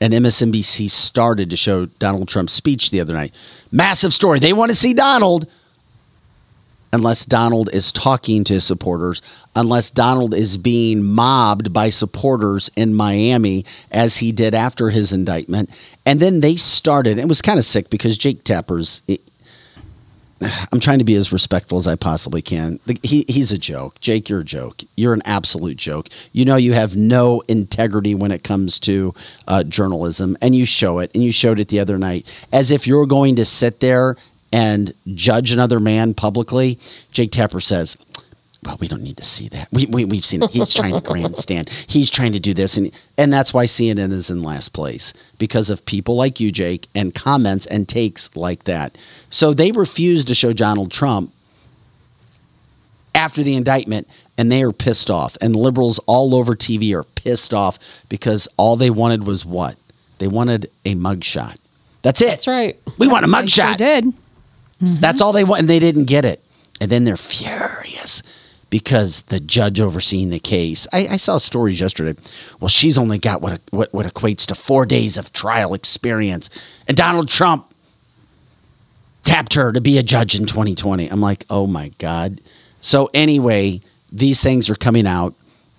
and 0.00 0.12
MSNBC 0.12 0.88
started 0.90 1.50
to 1.50 1.56
show 1.56 1.86
Donald 1.86 2.28
Trump's 2.28 2.52
speech 2.52 2.90
the 2.90 3.00
other 3.00 3.14
night. 3.14 3.34
Massive 3.70 4.14
story. 4.14 4.38
They 4.38 4.52
want 4.52 4.70
to 4.70 4.74
see 4.74 4.94
Donald 4.94 5.46
unless 6.92 7.24
Donald 7.24 7.70
is 7.72 7.92
talking 7.92 8.42
to 8.44 8.54
his 8.54 8.64
supporters, 8.64 9.22
unless 9.54 9.90
Donald 9.90 10.34
is 10.34 10.56
being 10.56 11.02
mobbed 11.04 11.72
by 11.72 11.88
supporters 11.88 12.70
in 12.76 12.94
Miami 12.94 13.64
as 13.92 14.16
he 14.16 14.32
did 14.32 14.54
after 14.54 14.90
his 14.90 15.12
indictment. 15.12 15.70
And 16.04 16.18
then 16.18 16.40
they 16.40 16.56
started, 16.56 17.18
it 17.18 17.28
was 17.28 17.42
kind 17.42 17.58
of 17.58 17.64
sick 17.64 17.90
because 17.90 18.18
Jake 18.18 18.44
Tapper's. 18.44 19.02
I'm 20.72 20.80
trying 20.80 20.98
to 20.98 21.04
be 21.04 21.14
as 21.14 21.32
respectful 21.32 21.78
as 21.78 21.86
I 21.86 21.96
possibly 21.96 22.42
can. 22.42 22.80
He, 23.02 23.24
he's 23.28 23.52
a 23.52 23.58
joke. 23.58 24.00
Jake, 24.00 24.28
you're 24.28 24.40
a 24.40 24.44
joke. 24.44 24.82
You're 24.96 25.12
an 25.12 25.22
absolute 25.24 25.76
joke. 25.76 26.08
You 26.32 26.44
know, 26.44 26.56
you 26.56 26.72
have 26.72 26.96
no 26.96 27.42
integrity 27.48 28.14
when 28.14 28.32
it 28.32 28.42
comes 28.42 28.78
to 28.80 29.14
uh, 29.46 29.64
journalism, 29.64 30.36
and 30.40 30.54
you 30.54 30.64
show 30.64 30.98
it, 30.98 31.10
and 31.14 31.22
you 31.22 31.32
showed 31.32 31.60
it 31.60 31.68
the 31.68 31.80
other 31.80 31.98
night. 31.98 32.26
As 32.52 32.70
if 32.70 32.86
you're 32.86 33.06
going 33.06 33.36
to 33.36 33.44
sit 33.44 33.80
there 33.80 34.16
and 34.52 34.92
judge 35.14 35.52
another 35.52 35.78
man 35.78 36.14
publicly. 36.14 36.78
Jake 37.12 37.30
Tapper 37.30 37.60
says, 37.60 37.96
well, 38.64 38.76
we 38.78 38.88
don't 38.88 39.02
need 39.02 39.16
to 39.16 39.24
see 39.24 39.48
that. 39.48 39.68
We, 39.72 39.86
we, 39.86 40.04
we've 40.04 40.24
seen 40.24 40.42
it. 40.42 40.50
He's 40.50 40.74
trying 40.74 40.92
to 40.94 41.00
grandstand. 41.00 41.68
He's 41.88 42.10
trying 42.10 42.32
to 42.32 42.40
do 42.40 42.52
this. 42.52 42.76
And, 42.76 42.90
and 43.16 43.32
that's 43.32 43.54
why 43.54 43.64
CNN 43.64 44.12
is 44.12 44.30
in 44.30 44.42
last 44.42 44.70
place 44.74 45.14
because 45.38 45.70
of 45.70 45.86
people 45.86 46.14
like 46.14 46.40
you, 46.40 46.52
Jake, 46.52 46.86
and 46.94 47.14
comments 47.14 47.64
and 47.66 47.88
takes 47.88 48.36
like 48.36 48.64
that. 48.64 48.98
So 49.30 49.54
they 49.54 49.72
refused 49.72 50.28
to 50.28 50.34
show 50.34 50.52
Donald 50.52 50.90
Trump 50.90 51.32
after 53.14 53.42
the 53.42 53.54
indictment, 53.56 54.06
and 54.36 54.52
they 54.52 54.62
are 54.62 54.72
pissed 54.72 55.10
off. 55.10 55.36
And 55.40 55.56
liberals 55.56 55.98
all 56.06 56.34
over 56.34 56.54
TV 56.54 56.94
are 56.94 57.04
pissed 57.04 57.54
off 57.54 57.78
because 58.08 58.46
all 58.56 58.76
they 58.76 58.90
wanted 58.90 59.26
was 59.26 59.44
what? 59.44 59.76
They 60.18 60.28
wanted 60.28 60.70
a 60.84 60.94
mugshot. 60.94 61.56
That's 62.02 62.20
it. 62.20 62.26
That's 62.28 62.46
right. 62.46 62.78
We 62.98 63.08
want 63.08 63.24
a 63.24 63.28
They 63.28 63.32
mugshot. 63.34 63.48
sure 63.68 63.74
did. 63.76 64.12
That's 64.80 65.20
all 65.20 65.32
they 65.32 65.44
want, 65.44 65.60
and 65.60 65.68
they 65.70 65.78
didn't 65.78 66.04
get 66.04 66.24
it. 66.24 66.42
And 66.80 66.90
then 66.90 67.04
they're 67.04 67.18
furious 67.18 68.22
because 68.70 69.22
the 69.22 69.40
judge 69.40 69.80
overseeing 69.80 70.30
the 70.30 70.38
case. 70.38 70.86
I, 70.92 71.08
I 71.10 71.16
saw 71.16 71.36
stories 71.38 71.80
yesterday. 71.80 72.18
Well, 72.60 72.68
she's 72.68 72.96
only 72.96 73.18
got 73.18 73.42
what, 73.42 73.60
what 73.70 73.92
what 73.92 74.06
equates 74.06 74.46
to 74.46 74.54
four 74.54 74.86
days 74.86 75.18
of 75.18 75.32
trial 75.32 75.74
experience, 75.74 76.48
and 76.88 76.96
Donald 76.96 77.28
Trump 77.28 77.66
tapped 79.24 79.54
her 79.54 79.72
to 79.72 79.80
be 79.80 79.98
a 79.98 80.02
judge 80.02 80.34
in 80.38 80.46
2020. 80.46 81.08
I'm 81.08 81.20
like, 81.20 81.44
oh 81.50 81.66
my 81.66 81.90
god. 81.98 82.40
So 82.80 83.10
anyway, 83.12 83.82
these 84.10 84.42
things 84.42 84.70
are 84.70 84.76
coming 84.76 85.06
out. 85.06 85.34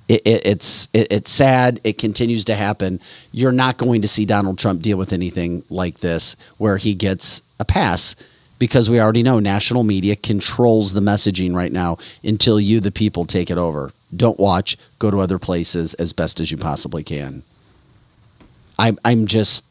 It, 0.08 0.22
it, 0.26 0.46
it's 0.46 0.90
it, 0.94 1.08
it's 1.10 1.32
sad. 1.32 1.80
It 1.84 1.98
continues 1.98 2.46
to 2.46 2.56
happen. 2.56 3.00
You're 3.32 3.54
not 3.54 3.78
going 3.78 4.02
to 4.02 4.08
see 4.08 4.26
Donald 4.26 4.60
Trump 4.60 4.82
deal 4.82 4.98
with 4.98 5.14
anything 5.14 5.64
like 5.70 6.00
this 6.00 6.36
where 6.58 6.78
he 6.78 6.94
gets 6.94 7.42
a 7.60 7.66
pass 7.66 8.16
because 8.62 8.92
we 8.92 9.02
already 9.02 9.24
know 9.24 9.40
national 9.40 9.82
media 9.82 10.16
controls 10.16 10.94
the 10.94 11.00
messaging 11.00 11.56
right 11.56 11.72
now 11.72 11.98
until 12.24 12.60
you, 12.60 12.80
the 12.80 12.92
people, 12.92 13.26
take 13.26 13.50
it 13.50 13.58
over. 13.58 13.92
Don't 14.16 14.40
watch. 14.40 14.78
Go 15.00 15.10
to 15.10 15.20
other 15.20 15.40
places 15.40 15.96
as 15.96 16.14
best 16.14 16.40
as 16.40 16.52
you 16.52 16.58
possibly 16.58 17.02
can. 17.02 17.42
I'm 18.78 19.00
I'm 19.04 19.26
just 19.26 19.66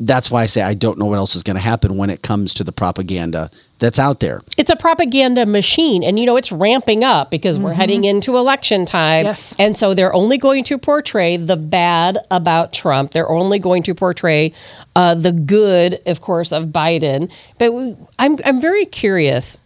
that's 0.00 0.32
why 0.32 0.42
I 0.42 0.46
say 0.46 0.62
I 0.62 0.74
don't 0.74 0.98
know 0.98 1.06
what 1.06 1.18
else 1.18 1.36
is 1.36 1.44
going 1.44 1.54
to 1.54 1.62
happen 1.62 1.96
when 1.96 2.10
it 2.10 2.22
comes 2.22 2.54
to 2.54 2.64
the 2.64 2.72
propaganda 2.72 3.52
that's 3.84 3.98
out 3.98 4.20
there. 4.20 4.40
It's 4.56 4.70
a 4.70 4.76
propaganda 4.76 5.44
machine, 5.44 6.02
and 6.02 6.18
you 6.18 6.24
know 6.24 6.38
it's 6.38 6.50
ramping 6.50 7.04
up 7.04 7.30
because 7.30 7.58
we're 7.58 7.74
heading 7.74 8.04
into 8.04 8.38
election 8.38 8.86
time. 8.86 9.26
Yes. 9.26 9.54
and 9.58 9.76
so 9.76 9.92
they're 9.92 10.14
only 10.14 10.38
going 10.38 10.64
to 10.64 10.78
portray 10.78 11.36
the 11.36 11.58
bad 11.58 12.16
about 12.30 12.72
Trump. 12.72 13.12
They're 13.12 13.28
only 13.28 13.58
going 13.58 13.82
to 13.82 13.94
portray 13.94 14.54
uh, 14.96 15.14
the 15.14 15.32
good, 15.32 16.00
of 16.06 16.22
course, 16.22 16.50
of 16.50 16.68
Biden. 16.68 17.30
But 17.58 17.74
we, 17.74 17.94
I'm 18.18 18.38
I'm 18.46 18.58
very 18.58 18.86
curious 18.86 19.58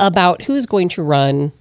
about 0.00 0.42
who's 0.42 0.66
going 0.66 0.88
to 0.90 1.02
run 1.04 1.52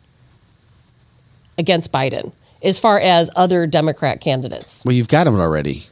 against 1.59 1.91
Biden 1.91 2.33
as 2.63 2.79
far 2.79 2.99
as 2.99 3.29
other 3.35 3.67
Democrat 3.67 4.19
candidates. 4.19 4.83
Well, 4.83 4.95
you've 4.95 5.07
got 5.07 5.27
him 5.27 5.35
already. 5.35 5.83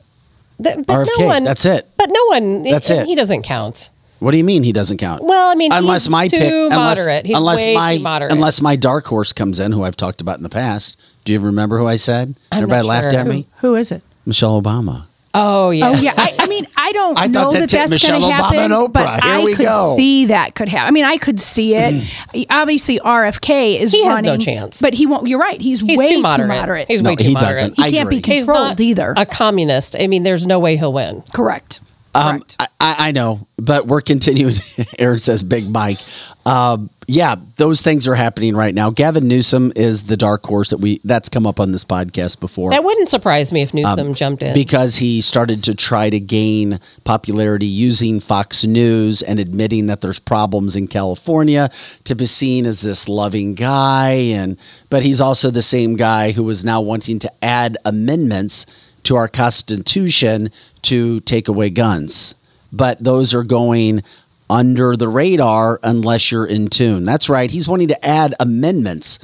Th- 0.62 0.78
but 0.78 0.88
RFK. 0.88 1.10
no 1.20 1.26
one. 1.28 1.44
That's 1.44 1.66
it. 1.66 1.88
But 1.96 2.10
no 2.12 2.26
one. 2.30 2.64
That's 2.64 2.90
it. 2.90 3.06
He 3.06 3.14
doesn't 3.14 3.44
count. 3.44 3.92
What 4.24 4.32
do 4.32 4.38
you 4.38 4.44
mean 4.44 4.64
he 4.64 4.72
doesn't 4.72 4.98
count? 4.98 5.24
Well, 5.24 5.50
I 5.52 5.56
mean, 5.56 5.72
unless 5.74 6.06
he's 6.06 6.10
my 6.12 6.28
too 6.28 6.38
pick, 6.38 6.52
unless, 6.52 6.98
moderate. 6.98 7.26
He's 7.26 7.36
unless 7.38 7.66
way 7.66 7.76
my 7.76 7.98
too 7.98 8.04
moderate. 8.04 8.32
unless 8.32 8.62
my 8.62 8.76
dark 8.76 9.06
horse 9.06 9.34
comes 9.34 9.60
in, 9.60 9.72
who 9.74 9.84
I've 9.84 9.98
talked 9.98 10.22
about 10.22 10.38
in 10.38 10.44
the 10.44 10.50
past. 10.50 11.00
Do 11.26 11.34
you 11.34 11.40
remember 11.40 11.78
who 11.78 11.88
I 11.88 11.98
said? 11.98 12.36
I'm 12.52 12.64
Everybody 12.64 12.82
not 12.88 12.90
laughed 12.90 13.12
sure. 13.12 13.20
at 13.20 13.28
me. 13.28 13.48
Who 13.58 13.76
is 13.76 13.92
it? 13.92 14.04
Michelle 14.26 14.62
Obama. 14.62 15.04
Oh 15.36 15.72
yeah. 15.72 15.90
Oh 15.90 15.94
yeah. 15.96 16.14
I, 16.16 16.36
I 16.40 16.46
mean, 16.48 16.66
I 16.78 16.92
don't 16.92 17.20
I 17.20 17.26
know 17.28 17.52
that 17.54 17.60
that 17.62 17.70
that's 17.72 17.90
Michelle 17.90 18.20
going 18.20 18.36
to 18.38 18.42
Obama 18.44 18.54
happen, 18.56 18.72
and 18.72 18.94
but 18.94 19.08
Oprah. 19.20 19.24
Here 19.24 19.34
I 19.34 19.44
we 19.44 19.56
could 19.56 19.66
go. 19.66 19.96
see 19.98 20.26
that 20.26 20.54
could 20.56 20.70
happen. 20.70 20.88
I 20.88 20.92
mean, 20.92 21.06
I 21.06 21.18
could 21.18 21.40
see 21.40 21.76
it. 21.76 21.94
Mm. 22.34 22.46
Obviously, 22.52 23.00
RFK 23.00 23.78
is 23.80 23.92
He 23.92 24.04
has 24.04 24.14
running, 24.16 24.26
no 24.32 24.38
chance. 24.38 24.80
but 24.80 24.94
he 24.94 25.06
won't. 25.08 25.28
You're 25.28 25.40
right. 25.40 25.60
He's, 25.60 25.80
He's 25.82 25.98
way 25.98 26.10
too 26.16 26.22
moderate. 26.22 26.48
moderate. 26.50 26.88
He's 26.88 27.02
No, 27.02 27.10
way 27.10 27.16
too 27.16 27.24
he 27.24 27.34
moderate. 27.34 27.56
doesn't. 27.56 27.76
he 27.78 27.84
I 27.84 27.92
can't 27.92 28.10
be 28.12 28.20
agree. 28.20 28.34
He's 28.36 28.46
controlled 28.46 28.70
not 28.70 28.80
either. 28.80 29.14
a 29.18 29.26
communist. 29.26 29.96
I 30.00 30.06
mean, 30.08 30.22
there's 30.24 30.46
no 30.46 30.60
way 30.60 30.78
he'll 30.78 30.94
win. 30.94 31.24
Correct. 31.34 31.80
Um, 32.16 32.44
I, 32.60 32.68
I 32.80 33.12
know, 33.12 33.48
but 33.58 33.88
we're 33.88 34.02
continuing. 34.02 34.56
Aaron 35.00 35.20
says, 35.20 35.42
"Big 35.44 35.70
Mike." 35.70 35.98
Um, 36.46 36.90
yeah, 37.08 37.36
those 37.58 37.82
things 37.82 38.08
are 38.08 38.16
happening 38.16 38.56
right 38.56 38.74
now. 38.76 38.90
Gavin 38.90 39.28
Newsom 39.28 39.72
is 39.76 40.04
the 40.04 40.16
dark 40.18 40.46
horse 40.46 40.70
that 40.70 40.78
we 40.78 41.00
that's 41.04 41.28
come 41.30 41.48
up 41.48 41.60
on 41.60 41.72
this 41.72 41.84
podcast 41.86 42.40
before. 42.40 42.70
That 42.72 42.84
wouldn't 42.84 43.10
surprise 43.10 43.52
me 43.52 43.62
if 43.62 43.74
Newsom 43.74 44.00
Um, 44.10 44.14
jumped 44.14 44.44
in. 44.44 44.54
because 44.54 44.98
he 44.98 45.22
started 45.22 45.64
to 45.66 45.74
try 45.76 46.10
to 46.10 46.20
gain 46.20 46.80
popularity 47.04 47.66
using 47.66 48.20
Fox 48.20 48.64
News 48.64 49.22
and 49.22 49.40
admitting 49.40 49.88
that 49.88 50.02
there's 50.02 50.20
problems 50.20 50.76
in 50.76 50.88
California 50.88 51.70
to 52.04 52.16
be 52.16 52.26
seen 52.26 52.66
as 52.66 52.82
this 52.82 53.08
loving 53.10 53.54
guy 53.54 54.12
and 54.12 54.58
but 54.90 55.04
he's 55.04 55.20
also 55.22 55.50
the 55.50 55.62
same 55.62 55.96
guy 55.96 56.32
who 56.32 56.50
is 56.50 56.64
now 56.64 56.80
wanting 56.82 57.20
to 57.20 57.32
add 57.44 57.78
amendments 57.86 58.66
to 59.04 59.16
our 59.16 59.28
constitution 59.28 60.50
to 60.84 61.20
take 61.22 61.48
away 61.48 61.70
guns. 61.70 62.36
But 62.72 63.04
those 63.04 63.34
are 63.34 63.44
going 63.44 64.04
under 64.50 64.96
the 64.96 65.08
radar 65.08 65.80
unless 65.84 66.32
you're 66.32 66.46
in 66.46 66.68
tune. 66.68 67.04
That's 67.04 67.30
right. 67.30 67.50
He's 67.50 67.68
wanting 67.68 67.88
to 67.90 68.06
add 68.06 68.36
amendments 68.40 69.20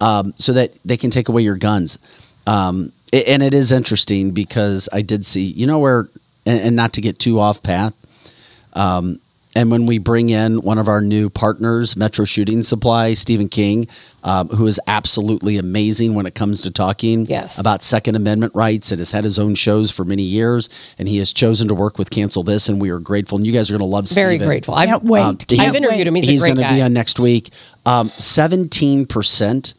um, 0.00 0.34
so 0.36 0.52
that 0.52 0.78
they 0.84 0.96
can 0.96 1.10
take 1.10 1.28
away 1.28 1.42
your 1.42 1.56
guns. 1.56 1.98
Um, 2.46 2.92
and 3.12 3.42
it 3.42 3.54
is 3.54 3.72
interesting 3.72 4.32
because 4.32 4.88
I 4.92 5.02
did 5.02 5.24
see, 5.24 5.44
you 5.44 5.66
know, 5.66 5.78
where, 5.78 6.08
and, 6.44 6.74
not 6.74 6.92
to 6.94 7.00
get 7.00 7.18
too 7.18 7.38
off 7.38 7.62
path. 7.62 7.94
Um, 8.72 9.20
and 9.56 9.70
when 9.70 9.86
we 9.86 9.98
bring 9.98 10.30
in 10.30 10.62
one 10.62 10.78
of 10.78 10.88
our 10.88 11.00
new 11.00 11.30
partners, 11.30 11.96
Metro 11.96 12.24
Shooting 12.24 12.62
Supply, 12.62 13.14
Stephen 13.14 13.48
King, 13.48 13.86
um, 14.24 14.48
who 14.48 14.66
is 14.66 14.80
absolutely 14.86 15.58
amazing 15.58 16.14
when 16.14 16.26
it 16.26 16.34
comes 16.34 16.60
to 16.62 16.70
talking 16.70 17.26
Yes. 17.26 17.58
about 17.58 17.82
Second 17.82 18.16
Amendment 18.16 18.52
rights 18.54 18.90
and 18.90 18.98
has 18.98 19.12
had 19.12 19.24
his 19.24 19.38
own 19.38 19.54
shows 19.54 19.90
for 19.90 20.04
many 20.04 20.22
years. 20.22 20.68
And 20.98 21.08
he 21.08 21.18
has 21.18 21.32
chosen 21.32 21.68
to 21.68 21.74
work 21.74 21.98
with 21.98 22.10
Cancel 22.10 22.42
This, 22.42 22.68
and 22.68 22.80
we 22.80 22.90
are 22.90 22.98
grateful. 22.98 23.36
And 23.38 23.46
you 23.46 23.52
guys 23.52 23.70
are 23.70 23.74
going 23.74 23.78
to 23.88 23.92
love 23.92 24.08
Very 24.08 24.34
Stephen. 24.34 24.48
grateful. 24.48 24.74
I've, 24.74 24.88
Can't 24.88 25.04
wait. 25.04 25.22
Um, 25.22 25.36
Can't 25.36 25.60
I've 25.60 25.74
interviewed 25.76 26.06
him. 26.08 26.14
He's, 26.16 26.28
He's 26.28 26.42
going 26.42 26.56
to 26.56 26.68
be 26.68 26.82
on 26.82 26.92
next 26.92 27.18
week. 27.20 27.50
Um, 27.86 28.08
Seventeen 28.08 29.06
percent 29.06 29.74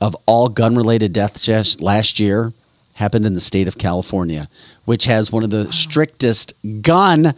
of 0.00 0.14
all 0.26 0.48
gun-related 0.48 1.12
deaths 1.12 1.80
last 1.80 2.20
year 2.20 2.52
happened 2.94 3.24
in 3.26 3.34
the 3.34 3.40
state 3.40 3.66
of 3.68 3.78
California, 3.78 4.48
which 4.84 5.04
has 5.06 5.32
one 5.32 5.42
of 5.42 5.50
the 5.50 5.72
strictest 5.72 6.52
gun 6.82 7.32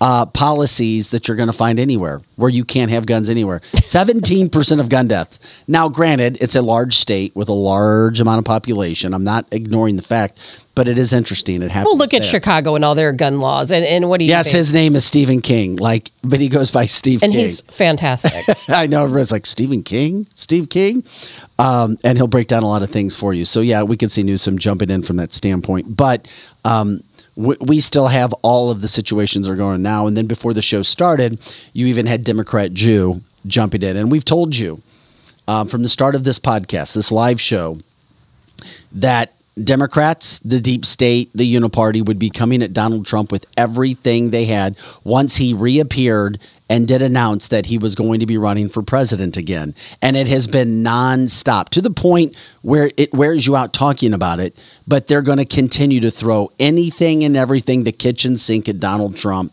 uh, 0.00 0.26
policies 0.26 1.10
that 1.10 1.26
you're 1.26 1.36
going 1.36 1.48
to 1.48 1.52
find 1.52 1.80
anywhere, 1.80 2.20
where 2.36 2.50
you 2.50 2.64
can't 2.64 2.90
have 2.90 3.04
guns 3.06 3.28
anywhere. 3.28 3.60
Seventeen 3.84 4.48
percent 4.48 4.80
of 4.80 4.88
gun 4.88 5.08
deaths. 5.08 5.40
Now, 5.66 5.88
granted, 5.88 6.38
it's 6.40 6.54
a 6.54 6.62
large 6.62 6.96
state 6.96 7.34
with 7.34 7.48
a 7.48 7.52
large 7.54 8.20
amount 8.20 8.38
of 8.38 8.44
population. 8.44 9.12
I'm 9.14 9.24
not 9.24 9.46
ignoring 9.52 9.96
the 9.96 10.02
fact, 10.02 10.64
but 10.76 10.86
it 10.86 10.98
is 10.98 11.12
interesting. 11.12 11.62
It 11.62 11.70
happens. 11.70 11.86
well, 11.86 11.98
look 11.98 12.14
at 12.14 12.20
there. 12.22 12.30
Chicago 12.30 12.76
and 12.76 12.84
all 12.84 12.94
their 12.94 13.12
gun 13.12 13.40
laws. 13.40 13.72
And, 13.72 13.84
and 13.84 14.08
what 14.08 14.18
do 14.18 14.24
you 14.24 14.30
Yes, 14.30 14.46
think? 14.46 14.56
his 14.58 14.72
name 14.74 14.94
is 14.94 15.04
Stephen 15.04 15.40
King. 15.40 15.76
Like, 15.76 16.12
but 16.22 16.38
he 16.40 16.48
goes 16.48 16.70
by 16.70 16.86
Steve 16.86 17.20
King. 17.20 17.30
and 17.30 17.32
King. 17.32 17.42
he's 17.46 17.60
fantastic. 17.62 18.44
I 18.68 18.86
know 18.86 19.02
everybody's 19.02 19.32
like 19.32 19.46
Stephen 19.46 19.82
King, 19.82 20.26
Steve 20.36 20.68
King, 20.68 21.02
um, 21.58 21.96
and 22.04 22.16
he'll 22.16 22.28
break 22.28 22.46
down 22.46 22.62
a 22.62 22.68
lot 22.68 22.82
of 22.82 22.90
things 22.90 23.16
for 23.16 23.34
you. 23.34 23.44
So 23.44 23.60
yeah, 23.60 23.82
we 23.82 23.96
could 23.96 24.12
see 24.12 24.22
Newsom 24.22 24.58
jumping 24.58 24.90
in 24.90 25.02
from 25.02 25.16
that 25.16 25.32
standpoint, 25.32 25.96
but 25.96 26.28
um, 26.64 27.00
we, 27.38 27.80
still 27.80 28.08
have 28.08 28.32
all 28.42 28.68
of 28.68 28.80
the 28.82 28.88
situations 28.88 29.48
are 29.48 29.54
going 29.54 29.74
on 29.74 29.82
now. 29.82 30.08
And 30.08 30.16
then 30.16 30.26
before 30.26 30.52
the 30.52 30.62
show 30.62 30.82
started, 30.82 31.38
you 31.72 31.86
even 31.86 32.06
had 32.06 32.24
Democrat 32.24 32.74
Drew 32.74 33.22
jumping 33.46 33.82
in, 33.82 33.96
and 33.96 34.10
we've 34.10 34.24
told 34.24 34.56
you 34.56 34.82
um, 35.46 35.68
from 35.68 35.82
the 35.84 35.88
start 35.88 36.16
of 36.16 36.24
this 36.24 36.40
podcast, 36.40 36.94
this 36.94 37.12
live 37.12 37.40
show, 37.40 37.78
that 38.90 39.34
Democrats, 39.64 40.38
the 40.40 40.60
deep 40.60 40.84
state, 40.84 41.30
the 41.34 41.54
uniparty 41.54 42.04
would 42.04 42.18
be 42.18 42.30
coming 42.30 42.62
at 42.62 42.72
Donald 42.72 43.06
Trump 43.06 43.32
with 43.32 43.46
everything 43.56 44.30
they 44.30 44.44
had 44.44 44.76
once 45.04 45.36
he 45.36 45.54
reappeared 45.54 46.38
and 46.70 46.86
did 46.86 47.00
announce 47.02 47.48
that 47.48 47.66
he 47.66 47.78
was 47.78 47.94
going 47.94 48.20
to 48.20 48.26
be 48.26 48.36
running 48.36 48.68
for 48.68 48.82
president 48.82 49.36
again. 49.36 49.74
And 50.02 50.16
it 50.16 50.28
has 50.28 50.46
been 50.46 50.82
nonstop 50.82 51.70
to 51.70 51.80
the 51.80 51.90
point 51.90 52.36
where 52.62 52.90
it 52.96 53.12
wears 53.12 53.46
you 53.46 53.56
out 53.56 53.72
talking 53.72 54.12
about 54.12 54.40
it, 54.40 54.56
but 54.86 55.06
they're 55.06 55.22
going 55.22 55.38
to 55.38 55.46
continue 55.46 56.00
to 56.00 56.10
throw 56.10 56.50
anything 56.58 57.24
and 57.24 57.36
everything 57.36 57.84
the 57.84 57.92
kitchen 57.92 58.36
sink 58.36 58.68
at 58.68 58.80
Donald 58.80 59.16
Trump. 59.16 59.52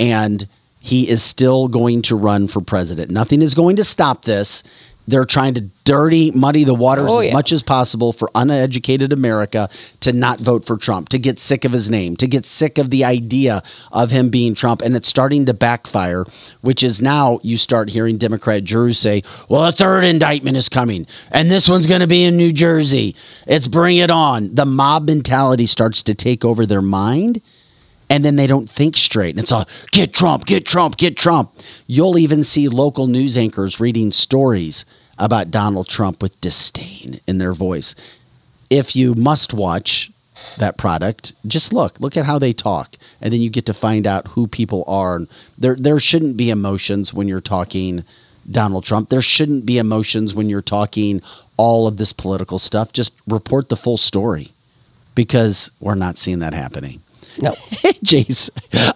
And 0.00 0.46
he 0.80 1.08
is 1.08 1.22
still 1.22 1.68
going 1.68 2.02
to 2.02 2.16
run 2.16 2.48
for 2.48 2.60
president. 2.60 3.10
Nothing 3.10 3.42
is 3.42 3.54
going 3.54 3.76
to 3.76 3.84
stop 3.84 4.24
this. 4.24 4.62
They're 5.06 5.24
trying 5.24 5.54
to 5.54 5.60
dirty, 5.84 6.32
muddy 6.32 6.64
the 6.64 6.74
waters 6.74 7.10
Oh, 7.10 7.20
as 7.20 7.26
yeah. 7.28 7.32
much 7.32 7.52
as 7.52 7.62
possible 7.62 8.12
for 8.12 8.30
uneducated 8.34 9.12
America 9.12 9.68
to 10.00 10.12
not 10.12 10.40
vote 10.40 10.64
for 10.64 10.76
Trump, 10.76 11.08
to 11.10 11.18
get 11.18 11.38
sick 11.38 11.64
of 11.64 11.72
his 11.72 11.90
name, 11.90 12.16
to 12.16 12.26
get 12.26 12.44
sick 12.44 12.78
of 12.78 12.90
the 12.90 13.04
idea 13.04 13.62
of 13.92 14.10
him 14.10 14.30
being 14.30 14.54
Trump. 14.54 14.82
And 14.82 14.96
it's 14.96 15.08
starting 15.08 15.46
to 15.46 15.54
backfire, 15.54 16.24
which 16.60 16.82
is 16.82 17.00
now 17.00 17.38
you 17.42 17.56
start 17.56 17.90
hearing 17.90 18.16
Democrat 18.18 18.64
Drew 18.64 18.92
say, 18.92 19.22
well, 19.48 19.64
a 19.64 19.72
third 19.72 20.02
indictment 20.04 20.56
is 20.56 20.68
coming, 20.68 21.06
and 21.30 21.50
this 21.50 21.68
one's 21.68 21.86
going 21.86 22.00
to 22.00 22.06
be 22.06 22.24
in 22.24 22.36
New 22.36 22.52
Jersey. 22.52 23.14
It's 23.46 23.68
bring 23.68 23.98
it 23.98 24.10
on. 24.10 24.54
The 24.54 24.66
mob 24.66 25.06
mentality 25.06 25.66
starts 25.66 26.02
to 26.04 26.14
take 26.14 26.44
over 26.44 26.66
their 26.66 26.82
mind 26.82 27.40
and 28.08 28.24
then 28.24 28.36
they 28.36 28.46
don't 28.46 28.68
think 28.68 28.96
straight. 28.96 29.30
And 29.30 29.40
it's 29.40 29.52
all 29.52 29.68
get 29.90 30.12
Trump, 30.12 30.46
get 30.46 30.64
Trump, 30.64 30.96
get 30.96 31.16
Trump. 31.16 31.52
You'll 31.86 32.18
even 32.18 32.44
see 32.44 32.68
local 32.68 33.06
news 33.06 33.36
anchors 33.36 33.80
reading 33.80 34.12
stories 34.12 34.84
about 35.18 35.50
Donald 35.50 35.88
Trump 35.88 36.22
with 36.22 36.40
disdain 36.40 37.20
in 37.26 37.38
their 37.38 37.52
voice. 37.52 37.94
If 38.70 38.94
you 38.94 39.14
must 39.14 39.54
watch 39.54 40.10
that 40.58 40.76
product, 40.76 41.32
just 41.46 41.72
look. 41.72 41.98
Look 42.00 42.16
at 42.16 42.26
how 42.26 42.38
they 42.38 42.52
talk. 42.52 42.96
And 43.20 43.32
then 43.32 43.40
you 43.40 43.50
get 43.50 43.66
to 43.66 43.74
find 43.74 44.06
out 44.06 44.28
who 44.28 44.46
people 44.46 44.84
are. 44.86 45.20
There 45.58 45.76
there 45.76 45.98
shouldn't 45.98 46.36
be 46.36 46.50
emotions 46.50 47.14
when 47.14 47.28
you're 47.28 47.40
talking 47.40 48.04
Donald 48.50 48.84
Trump. 48.84 49.08
There 49.08 49.22
shouldn't 49.22 49.66
be 49.66 49.78
emotions 49.78 50.34
when 50.34 50.48
you're 50.48 50.62
talking 50.62 51.22
all 51.56 51.86
of 51.86 51.96
this 51.96 52.12
political 52.12 52.58
stuff. 52.58 52.92
Just 52.92 53.12
report 53.26 53.68
the 53.68 53.76
full 53.76 53.96
story 53.96 54.48
because 55.14 55.72
we're 55.80 55.94
not 55.94 56.18
seeing 56.18 56.40
that 56.40 56.54
happening. 56.54 57.00
No. 57.40 57.54
Jay's, 58.02 58.50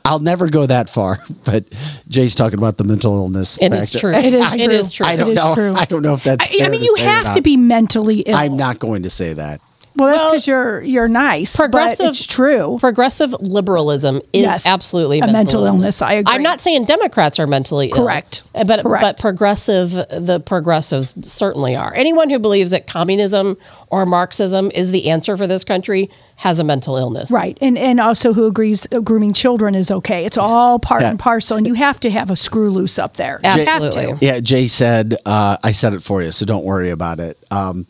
I'll 0.04 0.18
never 0.18 0.48
go 0.48 0.66
that 0.66 0.88
far, 0.88 1.22
but 1.44 1.64
Jay's 2.08 2.34
talking 2.34 2.58
about 2.58 2.76
the 2.78 2.84
mental 2.84 3.14
illness. 3.14 3.58
And 3.58 3.74
it's 3.74 3.92
factor. 3.92 4.12
true. 4.12 4.20
It 4.30 4.34
is 4.34 4.42
I, 4.42 4.56
true. 4.56 4.64
It 4.64 4.70
is 4.72 4.92
true. 4.92 5.06
I 5.06 5.16
don't 5.16 5.28
It 5.28 5.32
is 5.32 5.36
know. 5.36 5.54
true. 5.54 5.74
I 5.74 5.84
don't 5.84 6.02
know 6.02 6.14
if 6.14 6.24
that's. 6.24 6.44
I, 6.44 6.48
I 6.54 6.58
fair 6.58 6.70
mean, 6.70 6.80
to 6.80 6.86
you 6.86 6.96
say 6.96 7.02
have 7.04 7.34
to 7.34 7.42
be 7.42 7.56
mentally 7.56 8.20
ill. 8.20 8.36
I'm 8.36 8.56
not 8.56 8.78
going 8.78 9.02
to 9.04 9.10
say 9.10 9.32
that. 9.34 9.60
Well, 9.96 10.08
that's 10.08 10.24
because 10.30 10.46
you're 10.46 10.80
you're 10.82 11.08
nice. 11.08 11.54
Progressive- 11.56 11.98
but 12.06 12.10
it's 12.10 12.24
true. 12.24 12.76
Progressive 12.78 13.32
liberalism 13.40 14.18
is 14.32 14.42
Yes. 14.42 14.64
absolutely 14.64 15.18
A 15.18 15.26
mental 15.26 15.64
illness. 15.64 16.00
I 16.00 16.12
agree. 16.14 16.32
I'm 16.32 16.44
not 16.44 16.60
saying 16.60 16.84
Democrats 16.84 17.40
are 17.40 17.46
mentally 17.48 17.88
ill. 17.88 17.96
Correct. 17.96 18.44
Uh, 18.54 18.62
but 18.64 18.82
Correct. 18.82 19.02
but 19.02 19.18
progressive 19.18 19.90
the 19.90 20.40
progressives 20.46 21.14
certainly 21.28 21.74
are. 21.74 21.92
Anyone 21.92 22.30
who 22.30 22.38
believes 22.38 22.70
that 22.70 22.86
communism 22.86 23.56
or 23.90 24.06
Marxism 24.06 24.70
is 24.72 24.90
the 24.92 25.10
answer 25.10 25.36
for 25.36 25.46
this 25.46 25.64
country 25.64 26.08
has 26.36 26.58
a 26.58 26.64
mental 26.64 26.96
illness. 26.96 27.30
Right, 27.30 27.58
and 27.60 27.76
and 27.76 28.00
also 28.00 28.32
who 28.32 28.46
agrees 28.46 28.86
uh, 28.92 29.00
grooming 29.00 29.32
children 29.32 29.74
is 29.74 29.90
okay. 29.90 30.24
It's 30.24 30.38
all 30.38 30.78
part 30.78 31.02
Yeah. 31.02 31.10
and 31.10 31.18
parcel, 31.18 31.56
and 31.56 31.66
you 31.66 31.74
have 31.74 32.00
to 32.00 32.10
have 32.10 32.30
a 32.30 32.36
screw 32.36 32.70
loose 32.70 32.98
up 32.98 33.16
there. 33.16 33.38
Jay- 33.42 33.60
You 33.60 33.64
have 33.66 33.82
Absolutely. 33.82 34.18
to. 34.18 34.24
Yeah, 34.24 34.40
Jay 34.40 34.66
said, 34.68 35.16
uh, 35.26 35.56
I 35.62 35.72
said 35.72 35.92
it 35.92 36.02
for 36.02 36.22
you, 36.22 36.32
so 36.32 36.46
don't 36.46 36.64
worry 36.64 36.90
about 36.90 37.20
it. 37.20 37.36
Um, 37.50 37.86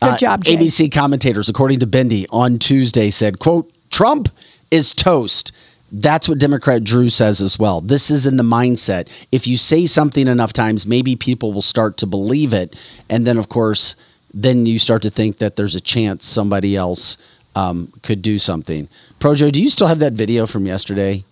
Good 0.00 0.18
job, 0.18 0.44
Jay. 0.44 0.56
ABC 0.56 0.88
commentators, 0.92 1.48
according 1.48 1.80
to 1.80 1.86
Bendy, 1.86 2.26
on 2.30 2.58
Tuesday 2.58 3.10
said, 3.10 3.38
quote, 3.38 3.70
Trump 3.90 4.28
is 4.70 4.94
toast. 4.94 5.52
That's 5.92 6.28
what 6.28 6.38
Democrat 6.38 6.84
Drew 6.84 7.08
says 7.08 7.40
as 7.40 7.58
well. 7.58 7.80
This 7.80 8.10
is 8.12 8.24
in 8.24 8.36
the 8.36 8.44
mindset. 8.44 9.08
If 9.32 9.48
you 9.48 9.56
say 9.56 9.86
something 9.86 10.28
enough 10.28 10.52
times, 10.52 10.86
maybe 10.86 11.16
people 11.16 11.52
will 11.52 11.60
start 11.62 11.96
to 11.96 12.06
believe 12.06 12.52
it. 12.54 12.76
And 13.10 13.26
then, 13.26 13.36
of 13.36 13.48
course, 13.48 13.96
then 14.32 14.66
you 14.66 14.78
start 14.78 15.02
to 15.02 15.10
think 15.10 15.38
that 15.38 15.56
there's 15.56 15.74
a 15.74 15.80
chance 15.80 16.24
somebody 16.24 16.76
else 16.76 17.18
um, 17.54 17.92
could 18.02 18.22
do 18.22 18.38
something. 18.38 18.88
Projo, 19.18 19.50
do 19.50 19.60
you 19.60 19.70
still 19.70 19.86
have 19.86 19.98
that 19.98 20.12
video 20.12 20.46
from 20.46 20.66
yesterday? 20.66 21.24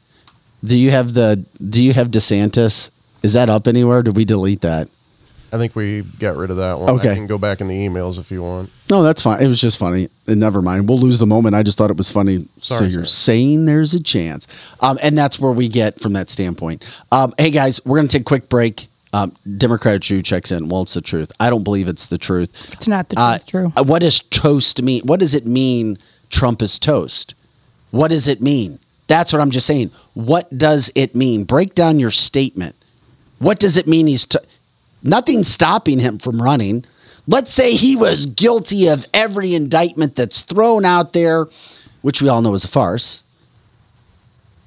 Do 0.65 0.77
you 0.77 0.91
have 0.91 1.15
the? 1.15 1.45
Do 1.65 1.83
you 1.83 1.93
have 1.93 2.09
DeSantis? 2.09 2.91
Is 3.23 3.33
that 3.33 3.49
up 3.49 3.67
anywhere? 3.67 4.03
Did 4.03 4.17
we 4.17 4.25
delete 4.25 4.61
that? 4.63 4.89
I 5.53 5.57
think 5.57 5.75
we 5.75 6.03
got 6.03 6.37
rid 6.37 6.51
of 6.51 6.59
that 6.59 6.79
one. 6.79 6.91
Okay. 6.91 7.13
I 7.13 7.15
can 7.15 7.27
go 7.27 7.39
back 7.39 7.61
in 7.61 7.69
the 7.69 7.75
emails 7.89 8.19
if 8.19 8.31
you 8.31 8.43
want. 8.43 8.71
No, 8.91 9.03
that's 9.03 9.23
fine. 9.23 9.41
It 9.43 9.47
was 9.47 9.61
just 9.61 9.79
funny. 9.79 10.11
And 10.27 10.39
never 10.39 10.61
mind. 10.61 10.89
We'll 10.89 10.99
lose 10.99 11.19
the 11.19 11.27
moment. 11.27 11.55
I 11.55 11.63
just 11.63 11.79
thought 11.79 11.91
it 11.91 11.97
was 11.97 12.11
funny. 12.13 12.47
so 12.61 12.77
Sorry, 12.77 12.91
you're 12.91 13.05
saying 13.07 13.65
there's 13.65 13.95
a 13.95 14.03
chance. 14.03 14.47
Um, 14.81 14.99
and 15.03 15.17
that's 15.17 15.41
where 15.41 15.53
we 15.53 15.69
get 15.69 16.01
from 16.01 16.13
that 16.15 16.29
standpoint. 16.29 16.85
Um, 17.11 17.33
hey, 17.39 17.51
guys, 17.51 17.85
we're 17.87 17.97
going 17.97 18.09
to 18.09 18.13
take 18.13 18.23
a 18.23 18.25
quick 18.25 18.51
break. 18.51 18.89
Um, 19.13 19.35
Democrat 19.57 20.03
Drew 20.03 20.21
checks 20.23 20.53
in. 20.53 20.69
Well, 20.69 20.83
it's 20.83 20.95
the 20.95 21.01
truth. 21.01 21.33
I 21.41 21.49
don't 21.51 21.65
believe 21.65 21.89
it's 21.89 22.07
the 22.07 22.19
truth. 22.19 22.71
It's 22.73 22.87
not 22.89 23.09
the 23.09 23.17
truth, 23.17 23.25
Uh, 23.27 23.39
Drew. 23.47 23.73
uh, 23.77 23.85
What 23.85 24.01
does 24.01 24.21
toast 24.31 24.83
mean? 24.83 25.03
What 25.05 25.19
does 25.21 25.35
it 25.35 25.47
mean 25.47 25.97
Trump 26.29 26.61
is 26.61 26.79
toast? 26.79 27.35
What 27.91 28.09
does 28.09 28.27
it 28.29 28.43
mean? 28.43 28.79
That's 29.07 29.33
what 29.33 29.41
I'm 29.41 29.51
just 29.51 29.67
saying. 29.67 29.91
What 30.13 30.57
does 30.57 30.91
it 30.95 31.15
mean? 31.15 31.45
Break 31.45 31.75
down 31.75 31.99
your 31.99 32.11
statement. 32.11 32.77
What 33.39 33.59
does 33.59 33.79
it 33.79 33.89
mean 33.89 34.07
he's 34.07 34.27
to- 34.27 34.43
nothing 35.03 35.43
stopping 35.43 35.99
him 36.01 36.19
from 36.19 36.43
running? 36.43 36.85
Let's 37.27 37.53
say 37.53 37.73
he 37.75 37.97
was 37.97 38.27
guilty 38.27 38.89
of 38.89 39.07
every 39.15 39.55
indictment 39.55 40.17
that's 40.17 40.43
thrown 40.43 40.85
out 40.85 41.15
there, 41.15 41.47
which 42.03 42.21
we 42.21 42.29
all 42.29 42.43
know 42.43 42.53
is 42.53 42.65
a 42.65 42.69
farce. 42.69 43.23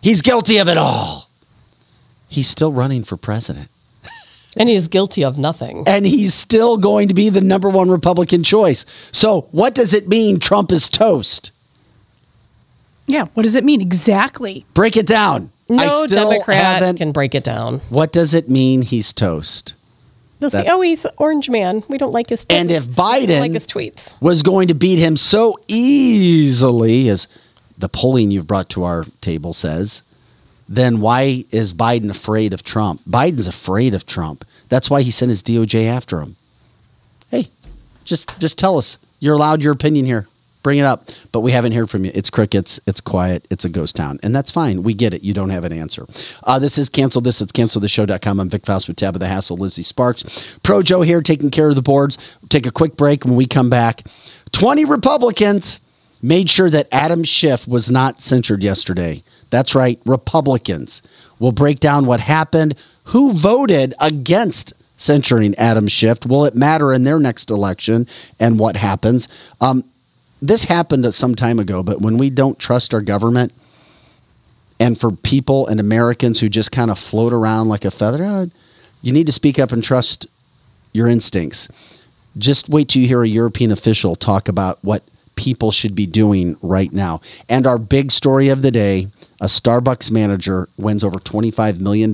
He's 0.01 0.23
guilty 0.23 0.57
of 0.57 0.67
it 0.67 0.77
all. 0.77 1.29
He's 2.27 2.47
still 2.47 2.71
running 2.71 3.03
for 3.03 3.17
president. 3.17 3.69
And 4.57 4.67
he 4.67 4.75
is 4.75 4.87
guilty 4.89 5.23
of 5.23 5.37
nothing. 5.39 5.83
And 5.87 6.05
he's 6.05 6.33
still 6.33 6.77
going 6.77 7.07
to 7.07 7.13
be 7.13 7.29
the 7.29 7.39
number 7.41 7.69
one 7.69 7.89
Republican 7.89 8.43
choice. 8.43 8.85
So, 9.11 9.47
what 9.51 9.73
does 9.73 9.93
it 9.93 10.09
mean 10.09 10.39
Trump 10.39 10.71
is 10.71 10.89
toast? 10.89 11.51
Yeah, 13.07 13.25
what 13.33 13.43
does 13.43 13.55
it 13.55 13.63
mean 13.63 13.81
exactly? 13.81 14.65
Break 14.73 14.97
it 14.97 15.07
down. 15.07 15.51
I 15.69 15.85
No 15.85 16.05
still 16.05 16.29
Democrat 16.29 16.57
haven't- 16.81 16.97
can 16.97 17.11
break 17.13 17.33
it 17.33 17.43
down. 17.45 17.79
What 17.89 18.11
does 18.11 18.33
it 18.33 18.49
mean 18.49 18.81
he's 18.81 19.13
toast? 19.13 19.73
They'll 20.39 20.49
say, 20.49 20.65
"Oh, 20.67 20.81
he's 20.81 21.05
orange 21.17 21.49
man. 21.49 21.83
We 21.87 21.97
don't 21.99 22.11
like 22.13 22.29
his." 22.29 22.45
Tweets. 22.45 22.55
And 22.55 22.71
if 22.71 22.87
Biden 22.87 23.39
like 23.41 23.51
his 23.51 23.67
tweets, 23.67 24.15
was 24.19 24.41
going 24.41 24.67
to 24.69 24.73
beat 24.73 24.97
him 24.97 25.15
so 25.15 25.55
easily, 25.67 27.07
as 27.09 27.27
the 27.77 27.87
polling 27.87 28.31
you've 28.31 28.47
brought 28.47 28.67
to 28.71 28.83
our 28.83 29.05
table 29.21 29.53
says, 29.53 30.01
then 30.71 31.01
why 31.01 31.43
is 31.51 31.73
Biden 31.73 32.09
afraid 32.09 32.53
of 32.53 32.63
Trump? 32.63 33.01
Biden's 33.09 33.47
afraid 33.47 33.93
of 33.93 34.05
Trump. 34.05 34.45
That's 34.69 34.89
why 34.89 35.01
he 35.01 35.11
sent 35.11 35.27
his 35.29 35.43
DOJ 35.43 35.85
after 35.85 36.21
him. 36.21 36.37
Hey, 37.29 37.47
just 38.05 38.39
just 38.39 38.57
tell 38.57 38.77
us. 38.77 38.97
You're 39.19 39.35
allowed 39.35 39.61
your 39.61 39.73
opinion 39.73 40.05
here. 40.05 40.27
Bring 40.63 40.77
it 40.77 40.83
up. 40.83 41.09
But 41.31 41.41
we 41.41 41.51
haven't 41.51 41.73
heard 41.73 41.89
from 41.89 42.05
you. 42.05 42.11
It's 42.13 42.29
crickets. 42.29 42.79
It's 42.87 43.01
quiet. 43.01 43.45
It's 43.49 43.65
a 43.65 43.69
ghost 43.69 43.95
town. 43.95 44.19
And 44.23 44.33
that's 44.33 44.49
fine. 44.49 44.83
We 44.83 44.93
get 44.93 45.13
it. 45.13 45.23
You 45.23 45.33
don't 45.33 45.49
have 45.49 45.65
an 45.65 45.73
answer. 45.73 46.05
Uh, 46.43 46.57
this 46.59 46.77
is 46.77 46.87
Cancel 46.87 47.21
This. 47.21 47.41
It's 47.41 47.51
cancelthisshow.com. 47.51 48.39
I'm 48.39 48.49
Vic 48.49 48.65
Faust 48.65 48.87
with 48.87 48.97
Tabitha 48.97 49.27
Hassel, 49.27 49.57
Lizzie 49.57 49.83
Sparks. 49.83 50.57
Pro 50.63 50.81
Joe 50.81 51.01
here 51.01 51.21
taking 51.21 51.49
care 51.49 51.67
of 51.69 51.75
the 51.75 51.81
boards. 51.81 52.37
take 52.49 52.65
a 52.65 52.71
quick 52.71 52.95
break. 52.95 53.25
When 53.25 53.35
we 53.35 53.45
come 53.45 53.69
back, 53.69 54.03
20 54.51 54.85
Republicans 54.85 55.81
made 56.21 56.49
sure 56.49 56.69
that 56.69 56.87
Adam 56.91 57.23
Schiff 57.23 57.67
was 57.67 57.89
not 57.89 58.21
censured 58.21 58.63
yesterday. 58.63 59.23
That's 59.49 59.75
right, 59.75 59.99
Republicans. 60.05 61.01
We'll 61.39 61.51
break 61.51 61.79
down 61.79 62.05
what 62.05 62.19
happened, 62.19 62.75
who 63.05 63.33
voted 63.33 63.93
against 63.99 64.73
censuring 64.97 65.55
Adam 65.55 65.87
Schiff. 65.87 66.25
Will 66.25 66.45
it 66.45 66.55
matter 66.55 66.93
in 66.93 67.03
their 67.03 67.19
next 67.19 67.49
election 67.49 68.07
and 68.39 68.59
what 68.59 68.75
happens? 68.77 69.27
Um, 69.59 69.83
this 70.41 70.65
happened 70.65 71.11
some 71.13 71.35
time 71.35 71.59
ago, 71.59 71.83
but 71.83 72.01
when 72.01 72.17
we 72.17 72.29
don't 72.29 72.59
trust 72.59 72.93
our 72.93 73.01
government, 73.01 73.53
and 74.79 74.99
for 74.99 75.11
people 75.11 75.67
and 75.67 75.79
Americans 75.79 76.39
who 76.39 76.49
just 76.49 76.71
kind 76.71 76.89
of 76.89 76.97
float 76.97 77.33
around 77.33 77.69
like 77.69 77.85
a 77.85 77.91
feather, 77.91 78.25
uh, 78.25 78.47
you 79.03 79.13
need 79.13 79.27
to 79.27 79.31
speak 79.31 79.59
up 79.59 79.71
and 79.71 79.83
trust 79.83 80.25
your 80.91 81.07
instincts. 81.07 81.67
Just 82.35 82.67
wait 82.67 82.89
till 82.89 83.03
you 83.03 83.07
hear 83.07 83.21
a 83.21 83.27
European 83.27 83.71
official 83.71 84.15
talk 84.15 84.47
about 84.47 84.79
what 84.81 85.03
people 85.35 85.71
should 85.71 85.95
be 85.95 86.05
doing 86.05 86.57
right 86.61 86.91
now. 86.91 87.21
And 87.49 87.65
our 87.65 87.77
big 87.77 88.11
story 88.11 88.49
of 88.49 88.61
the 88.61 88.71
day 88.71 89.07
a 89.39 89.45
Starbucks 89.45 90.11
manager 90.11 90.69
wins 90.77 91.03
over 91.03 91.17
$25 91.17 91.79
million 91.79 92.13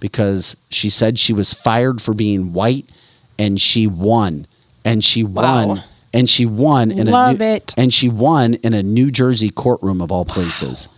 because 0.00 0.56
she 0.68 0.90
said 0.90 1.16
she 1.16 1.32
was 1.32 1.54
fired 1.54 2.02
for 2.02 2.12
being 2.12 2.52
white 2.52 2.90
and 3.38 3.60
she 3.60 3.86
won. 3.86 4.46
And 4.84 5.04
she 5.04 5.22
Wow. 5.22 5.66
won. 5.66 5.82
And 6.12 6.28
she 6.28 6.44
won 6.46 6.90
in 6.90 7.06
Love 7.06 7.36
a 7.36 7.38
new, 7.38 7.44
it. 7.44 7.72
and 7.76 7.94
she 7.94 8.08
won 8.08 8.54
in 8.54 8.74
a 8.74 8.82
New 8.82 9.12
Jersey 9.12 9.50
courtroom 9.50 10.00
of 10.02 10.10
all 10.10 10.24
places. 10.24 10.88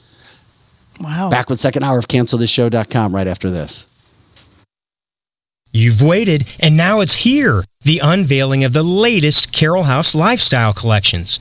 Wow. 0.99 1.28
Back 1.28 1.51
with 1.51 1.61
second 1.61 1.82
hour 1.82 1.99
of 1.99 2.09
cancelthisshow.com 2.09 3.14
right 3.14 3.26
after 3.26 3.51
this. 3.51 3.86
You've 5.75 6.03
waited, 6.03 6.55
and 6.61 6.77
now 6.77 7.01
it's 7.01 7.25
here 7.25 7.64
the 7.81 7.99
unveiling 8.03 8.62
of 8.62 8.75
the 8.75 8.83
latest 8.83 9.55
Carol 9.55 9.85
House 9.85 10.14
lifestyle 10.14 10.75
collections. 10.75 11.41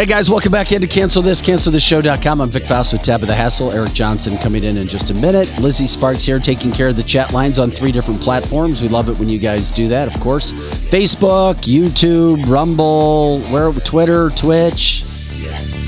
Hey 0.00 0.06
guys, 0.06 0.30
welcome 0.30 0.50
back 0.50 0.72
into 0.72 0.86
Cancel 0.86 1.20
This, 1.20 1.42
CancelThisShow.com. 1.42 2.40
I'm 2.40 2.48
Vic 2.48 2.62
Faust 2.62 2.94
with 2.94 3.02
Tabitha 3.02 3.34
Hassel. 3.34 3.70
Eric 3.70 3.92
Johnson 3.92 4.38
coming 4.38 4.64
in 4.64 4.78
in 4.78 4.86
just 4.86 5.10
a 5.10 5.14
minute. 5.14 5.46
Lizzie 5.60 5.86
Sparks 5.86 6.24
here 6.24 6.38
taking 6.38 6.72
care 6.72 6.88
of 6.88 6.96
the 6.96 7.02
chat 7.02 7.34
lines 7.34 7.58
on 7.58 7.70
three 7.70 7.92
different 7.92 8.18
platforms. 8.18 8.80
We 8.80 8.88
love 8.88 9.10
it 9.10 9.18
when 9.18 9.28
you 9.28 9.38
guys 9.38 9.70
do 9.70 9.88
that, 9.88 10.08
of 10.08 10.18
course. 10.18 10.54
Facebook, 10.54 11.56
YouTube, 11.66 12.48
Rumble, 12.48 13.42
where 13.50 13.70
Twitter, 13.72 14.30
Twitch. 14.30 15.04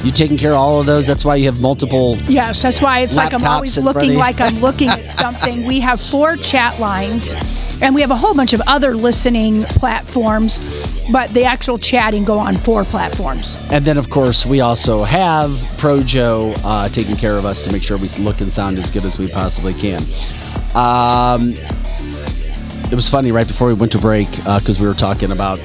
You 0.05 0.13
taking 0.13 0.37
care 0.37 0.53
of 0.53 0.59
all 0.59 0.79
of 0.79 0.85
those? 0.85 1.07
That's 1.07 1.25
why 1.25 1.37
you 1.37 1.47
have 1.47 1.63
multiple. 1.63 2.19
Yes, 2.29 2.61
that's 2.61 2.83
why 2.83 2.99
it's 2.99 3.17
like 3.17 3.33
I'm 3.33 3.43
always 3.43 3.79
in 3.79 3.85
front 3.85 3.97
of 3.97 4.03
looking 4.03 4.19
like 4.19 4.43
I'm 4.43 4.61
looking 4.61 4.91
at 4.91 5.11
something. 5.21 5.65
We 5.65 5.81
have 5.81 6.03
four 6.03 6.37
chat 6.37 6.79
lines, 6.79 7.33
and 7.83 7.97
we 7.97 8.01
have 8.01 8.13
a 8.13 8.17
whole 8.17 8.33
bunch 8.33 8.53
of 8.53 8.63
other 8.67 8.95
listening 8.95 9.65
platforms, 9.65 10.61
but 11.11 11.29
the 11.31 11.45
actual 11.45 11.79
chatting 11.79 12.25
go 12.25 12.39
on 12.39 12.57
four 12.57 12.85
platforms. 12.85 13.61
And 13.71 13.85
then, 13.85 13.99
of 13.99 14.09
course, 14.09 14.47
we 14.47 14.61
also 14.61 15.03
have 15.03 15.51
Projo 15.79 16.57
uh, 16.65 16.89
taking 16.89 17.17
care 17.17 17.37
of 17.37 17.45
us 17.45 17.63
to 17.65 17.73
make 17.73 17.83
sure 17.83 17.99
we 17.99 18.09
look 18.21 18.41
and 18.41 18.53
sound 18.53 18.79
as 18.79 18.89
good 18.89 19.05
as 19.05 19.19
we 19.19 19.27
possibly 19.27 19.75
can. 19.75 20.03
Um, 20.77 21.55
it 22.91 22.95
was 22.95 23.09
funny 23.09 23.33
right 23.33 23.47
before 23.47 23.67
we 23.67 23.75
went 23.75 23.91
to 23.93 23.99
break 23.99 24.31
because 24.31 24.79
we 24.79 24.87
were 24.87 24.95
talking 24.95 25.33
about 25.33 25.59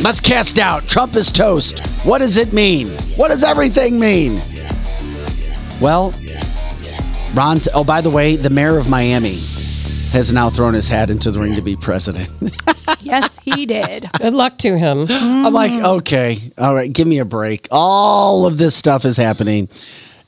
let's 0.00 0.20
cast 0.20 0.58
out 0.58 0.84
Trump 0.86 1.14
is 1.16 1.30
toast. 1.30 1.86
What 2.04 2.18
does 2.18 2.38
it 2.38 2.52
mean? 2.52 2.88
What 3.16 3.28
does 3.28 3.44
everything 3.44 4.00
mean? 4.00 4.40
Well, 5.80 6.14
Ron. 7.34 7.58
Oh, 7.74 7.84
by 7.84 8.00
the 8.00 8.10
way, 8.10 8.36
the 8.36 8.50
mayor 8.50 8.78
of 8.78 8.88
Miami 8.88 9.36
has 10.12 10.32
now 10.32 10.50
thrown 10.50 10.74
his 10.74 10.88
hat 10.88 11.10
into 11.10 11.30
the 11.30 11.40
ring 11.40 11.54
to 11.54 11.62
be 11.62 11.76
president. 11.76 12.30
Yes, 13.00 13.38
he 13.44 13.64
did. 13.64 14.10
Good 14.18 14.34
luck 14.34 14.58
to 14.58 14.76
him. 14.76 15.06
I'm 15.08 15.52
like, 15.52 15.70
mm. 15.70 15.98
okay, 15.98 16.52
all 16.58 16.74
right, 16.74 16.92
give 16.92 17.06
me 17.06 17.18
a 17.18 17.24
break. 17.24 17.68
All 17.70 18.44
of 18.44 18.58
this 18.58 18.74
stuff 18.74 19.04
is 19.04 19.16
happening. 19.16 19.68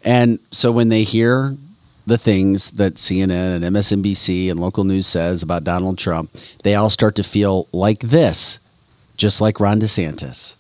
And 0.03 0.39
so 0.51 0.71
when 0.71 0.89
they 0.89 1.03
hear 1.03 1.57
the 2.07 2.17
things 2.17 2.71
that 2.73 2.95
CNN 2.95 3.57
and 3.57 3.65
MSNBC 3.65 4.51
and 4.51 4.59
local 4.61 4.85
news 4.85 5.07
says 5.07 5.43
about 5.43 5.65
Donald 5.65 5.99
Trump, 5.99 6.31
they 6.63 6.75
all 6.75 6.91
start 6.91 7.17
to 7.17 7.25
feel 7.25 7.69
like 7.73 8.01
this, 8.01 8.61
just 9.17 9.41
like 9.41 9.61
Ron 9.61 9.81
DeSantis. 9.81 10.57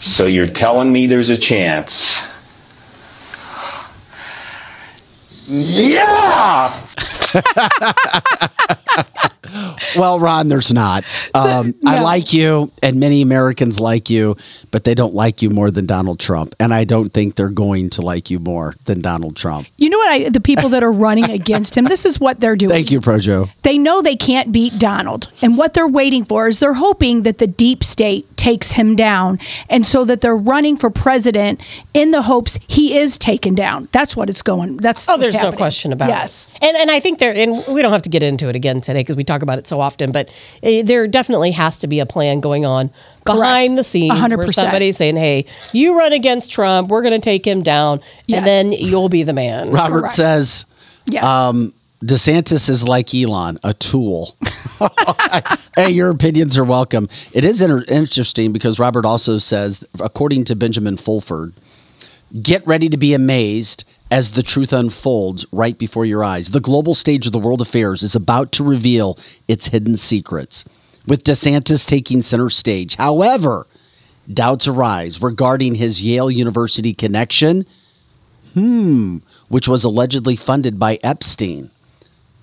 So 0.00 0.24
you're 0.24 0.48
telling 0.48 0.90
me 0.90 1.06
there's 1.06 1.28
a 1.28 1.36
chance? 1.36 2.26
Yeah! 5.46 6.86
Well, 9.96 10.20
Ron, 10.20 10.48
there's 10.48 10.72
not. 10.72 11.04
Um, 11.34 11.74
I 11.86 12.02
like 12.02 12.32
you, 12.32 12.70
and 12.82 13.00
many 13.00 13.22
Americans 13.22 13.78
like 13.78 14.10
you, 14.10 14.36
but 14.70 14.84
they 14.84 14.94
don't 14.94 15.14
like 15.14 15.42
you 15.42 15.50
more 15.50 15.70
than 15.70 15.86
Donald 15.86 16.20
Trump. 16.20 16.54
And 16.60 16.72
I 16.72 16.84
don't 16.84 17.12
think 17.12 17.36
they're 17.36 17.48
going 17.48 17.90
to 17.90 18.02
like 18.02 18.30
you 18.30 18.38
more 18.38 18.74
than 18.84 19.00
Donald 19.00 19.36
Trump. 19.36 19.66
You 19.76 19.90
know 19.90 19.98
what? 19.98 20.10
I, 20.10 20.28
the 20.28 20.40
people 20.40 20.68
that 20.70 20.82
are 20.82 20.92
running 20.92 21.30
against 21.30 21.76
him, 21.76 21.84
this 21.84 22.04
is 22.04 22.20
what 22.20 22.40
they're 22.40 22.56
doing. 22.56 22.70
Thank 22.70 22.90
you, 22.90 23.00
Projo. 23.00 23.50
They 23.62 23.78
know 23.78 24.02
they 24.02 24.16
can't 24.16 24.52
beat 24.52 24.78
Donald. 24.78 25.28
And 25.42 25.56
what 25.58 25.74
they're 25.74 25.88
waiting 25.88 26.24
for 26.24 26.48
is 26.48 26.58
they're 26.58 26.74
hoping 26.74 27.22
that 27.22 27.38
the 27.38 27.46
deep 27.46 27.84
state 27.84 28.26
takes 28.36 28.72
him 28.72 28.96
down. 28.96 29.38
And 29.68 29.86
so 29.86 30.04
that 30.06 30.22
they're 30.22 30.36
running 30.36 30.76
for 30.76 30.88
president 30.88 31.60
in 31.92 32.10
the 32.10 32.22
hopes 32.22 32.58
he 32.68 32.96
is 32.96 33.18
taken 33.18 33.54
down. 33.54 33.88
That's 33.92 34.16
what 34.16 34.30
it's 34.30 34.42
going. 34.42 34.78
That's 34.78 35.08
Oh, 35.08 35.16
there's 35.18 35.34
no 35.34 35.52
question 35.52 35.92
about 35.92 36.08
yes. 36.08 36.46
it. 36.54 36.58
And 36.62 36.76
and 36.76 36.90
I 36.90 37.00
think 37.00 37.18
there, 37.18 37.34
and 37.34 37.62
we 37.68 37.82
don't 37.82 37.92
have 37.92 38.02
to 38.02 38.08
get 38.08 38.22
into 38.22 38.48
it 38.48 38.56
again 38.56 38.80
today 38.80 39.00
because 39.00 39.16
we 39.16 39.24
talk 39.40 39.42
about 39.42 39.58
it 39.58 39.66
so 39.66 39.80
often. 39.80 40.12
But 40.12 40.28
eh, 40.62 40.82
there 40.82 41.06
definitely 41.06 41.52
has 41.52 41.78
to 41.78 41.86
be 41.86 42.00
a 42.00 42.06
plan 42.06 42.40
going 42.40 42.66
on 42.66 42.90
behind 43.24 43.78
the 43.78 43.84
scenes, 43.84 44.12
where 44.20 44.28
100%. 44.46 44.52
somebody's 44.54 44.96
saying, 44.96 45.16
"Hey, 45.16 45.46
you 45.72 45.96
run 45.98 46.12
against 46.12 46.50
Trump, 46.50 46.88
we're 46.88 47.02
going 47.02 47.18
to 47.18 47.24
take 47.24 47.46
him 47.46 47.62
down, 47.62 48.00
Yes. 48.26 48.38
and 48.38 48.46
then 48.46 48.72
you'll 48.72 49.08
be 49.08 49.22
the 49.22 49.32
man." 49.32 49.70
Robert 49.70 50.00
Correct. 50.00 50.14
says, 50.14 50.66
Yeah. 51.06 51.48
um, 51.48 51.72
DeSantis 52.02 52.68
is 52.70 52.86
like 52.86 53.14
Elon, 53.14 53.58
a 53.62 53.74
tool. 53.74 54.34
hey, 55.76 55.90
your 55.90 56.08
opinions 56.10 56.56
are 56.56 56.64
welcome. 56.64 57.08
It 57.32 57.44
is 57.44 57.60
inter- 57.60 57.84
interesting 57.88 58.52
because 58.52 58.78
Robert 58.78 59.04
also 59.04 59.36
says, 59.36 59.84
according 60.00 60.44
to 60.44 60.56
Benjamin 60.56 60.96
Fulford, 60.96 61.52
get 62.42 62.66
ready 62.66 62.88
to 62.88 62.96
be 62.96 63.12
amazed 63.12 63.84
as 64.10 64.32
the 64.32 64.42
truth 64.42 64.72
unfolds 64.72 65.46
right 65.52 65.78
before 65.78 66.04
your 66.04 66.24
eyes. 66.24 66.50
The 66.50 66.60
global 66.60 66.94
stage 66.94 67.26
of 67.26 67.32
the 67.32 67.38
world 67.38 67.60
affairs 67.60 68.02
is 68.02 68.16
about 68.16 68.52
to 68.52 68.64
reveal 68.64 69.18
its 69.46 69.68
hidden 69.68 69.96
secrets, 69.96 70.64
with 71.06 71.24
DeSantis 71.24 71.86
taking 71.86 72.22
center 72.22 72.50
stage. 72.50 72.96
However, 72.96 73.66
doubts 74.32 74.66
arise 74.66 75.22
regarding 75.22 75.76
his 75.76 76.02
Yale 76.02 76.30
University 76.30 76.92
connection 76.92 77.66
hmm, 78.54 79.18
which 79.48 79.68
was 79.68 79.84
allegedly 79.84 80.36
funded 80.36 80.78
by 80.78 80.98
Epstein. 81.02 81.70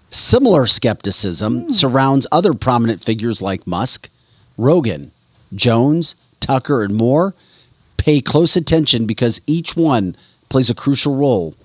Similar 0.10 0.66
skepticism 0.66 1.72
surrounds 1.72 2.28
other 2.32 2.54
prominent 2.54 3.04
figures 3.04 3.42
like 3.42 3.68
Musk, 3.68 4.10
Rogan, 4.58 5.12
Jones, 5.54 6.16
Tucker, 6.40 6.82
and 6.82 6.96
more. 6.96 7.36
Pay 7.98 8.22
close 8.22 8.56
attention 8.56 9.06
because 9.06 9.42
each 9.48 9.76
one 9.76 10.16
plays 10.50 10.70
a 10.70 10.76
crucial 10.76 11.16
role 11.16 11.56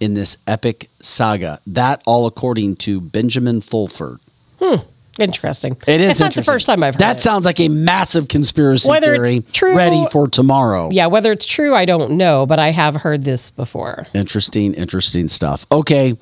in 0.00 0.14
this 0.14 0.36
epic 0.46 0.88
saga. 1.00 1.60
That 1.66 2.02
all 2.06 2.26
according 2.26 2.76
to 2.76 3.00
Benjamin 3.00 3.60
Fulford. 3.60 4.18
Hmm. 4.60 4.76
Interesting. 5.18 5.76
It 5.86 6.00
is 6.00 6.12
It's 6.12 6.20
not 6.20 6.34
the 6.34 6.42
first 6.42 6.64
time 6.64 6.82
I've 6.82 6.94
heard 6.94 7.00
That 7.00 7.16
it. 7.16 7.20
sounds 7.20 7.44
like 7.44 7.60
a 7.60 7.68
massive 7.68 8.28
conspiracy 8.28 8.88
Whether 8.88 9.14
theory 9.16 9.36
it's 9.38 9.52
true- 9.52 9.76
ready 9.76 10.06
for 10.10 10.28
tomorrow. 10.28 10.88
Yeah, 10.90 11.06
whether 11.08 11.30
it's 11.32 11.44
true, 11.44 11.74
I 11.74 11.84
don't 11.84 12.12
know, 12.12 12.46
but 12.46 12.58
I 12.58 12.70
have 12.70 12.96
heard 12.96 13.24
this 13.24 13.50
before. 13.50 14.06
Interesting, 14.14 14.72
interesting 14.72 15.28
stuff. 15.28 15.66
Okay. 15.70 16.16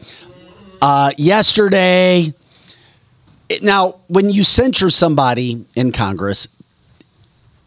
Uh, 0.82 1.12
yesterday, 1.16 2.32
it- 3.49 3.62
now, 3.62 3.97
when 4.09 4.31
you 4.31 4.43
censure 4.43 4.90
somebody 4.90 5.65
in 5.77 5.93
Congress, 5.93 6.49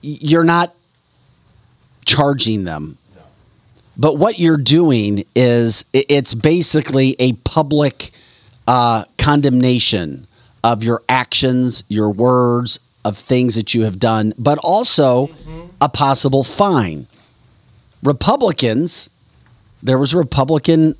you're 0.01 0.43
not 0.43 0.73
charging 2.05 2.63
them. 2.65 2.97
But 3.97 4.17
what 4.17 4.39
you're 4.39 4.57
doing 4.57 5.23
is 5.35 5.85
it's 5.93 6.33
basically 6.33 7.15
a 7.19 7.33
public 7.33 8.11
uh, 8.67 9.03
condemnation 9.17 10.27
of 10.63 10.83
your 10.83 11.01
actions, 11.09 11.83
your 11.87 12.11
words, 12.11 12.79
of 13.03 13.17
things 13.17 13.55
that 13.55 13.73
you 13.73 13.83
have 13.83 13.99
done, 13.99 14.33
but 14.37 14.57
also 14.59 15.29
a 15.81 15.89
possible 15.89 16.43
fine. 16.43 17.07
Republicans, 18.03 19.09
there 19.81 19.97
was 19.97 20.13
a 20.13 20.17
Republican 20.17 20.95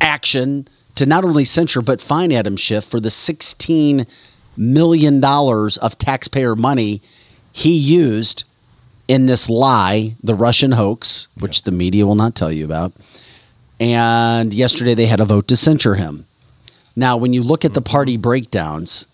action 0.00 0.68
to 0.96 1.06
not 1.06 1.24
only 1.24 1.44
censure 1.44 1.82
but 1.82 2.00
fine 2.00 2.32
Adam 2.32 2.56
Schiff 2.56 2.84
for 2.84 3.00
the 3.00 3.08
$16 3.08 4.08
million 4.56 5.24
of 5.24 5.98
taxpayer 5.98 6.56
money 6.56 7.02
he 7.52 7.76
used 7.76 8.44
in 9.08 9.26
this 9.26 9.48
lie, 9.48 10.16
the 10.22 10.34
Russian 10.34 10.72
hoax, 10.72 11.28
which 11.38 11.62
the 11.62 11.72
media 11.72 12.06
will 12.06 12.14
not 12.14 12.34
tell 12.34 12.52
you 12.52 12.64
about, 12.64 12.92
and 13.78 14.52
yesterday 14.52 14.94
they 14.94 15.06
had 15.06 15.20
a 15.20 15.24
vote 15.24 15.48
to 15.48 15.56
censure 15.56 15.94
him. 15.94 16.26
Now, 16.94 17.16
when 17.16 17.34
you 17.34 17.42
look 17.42 17.64
at 17.64 17.74
the 17.74 17.82
party 17.82 18.16
breakdowns, 18.16 19.06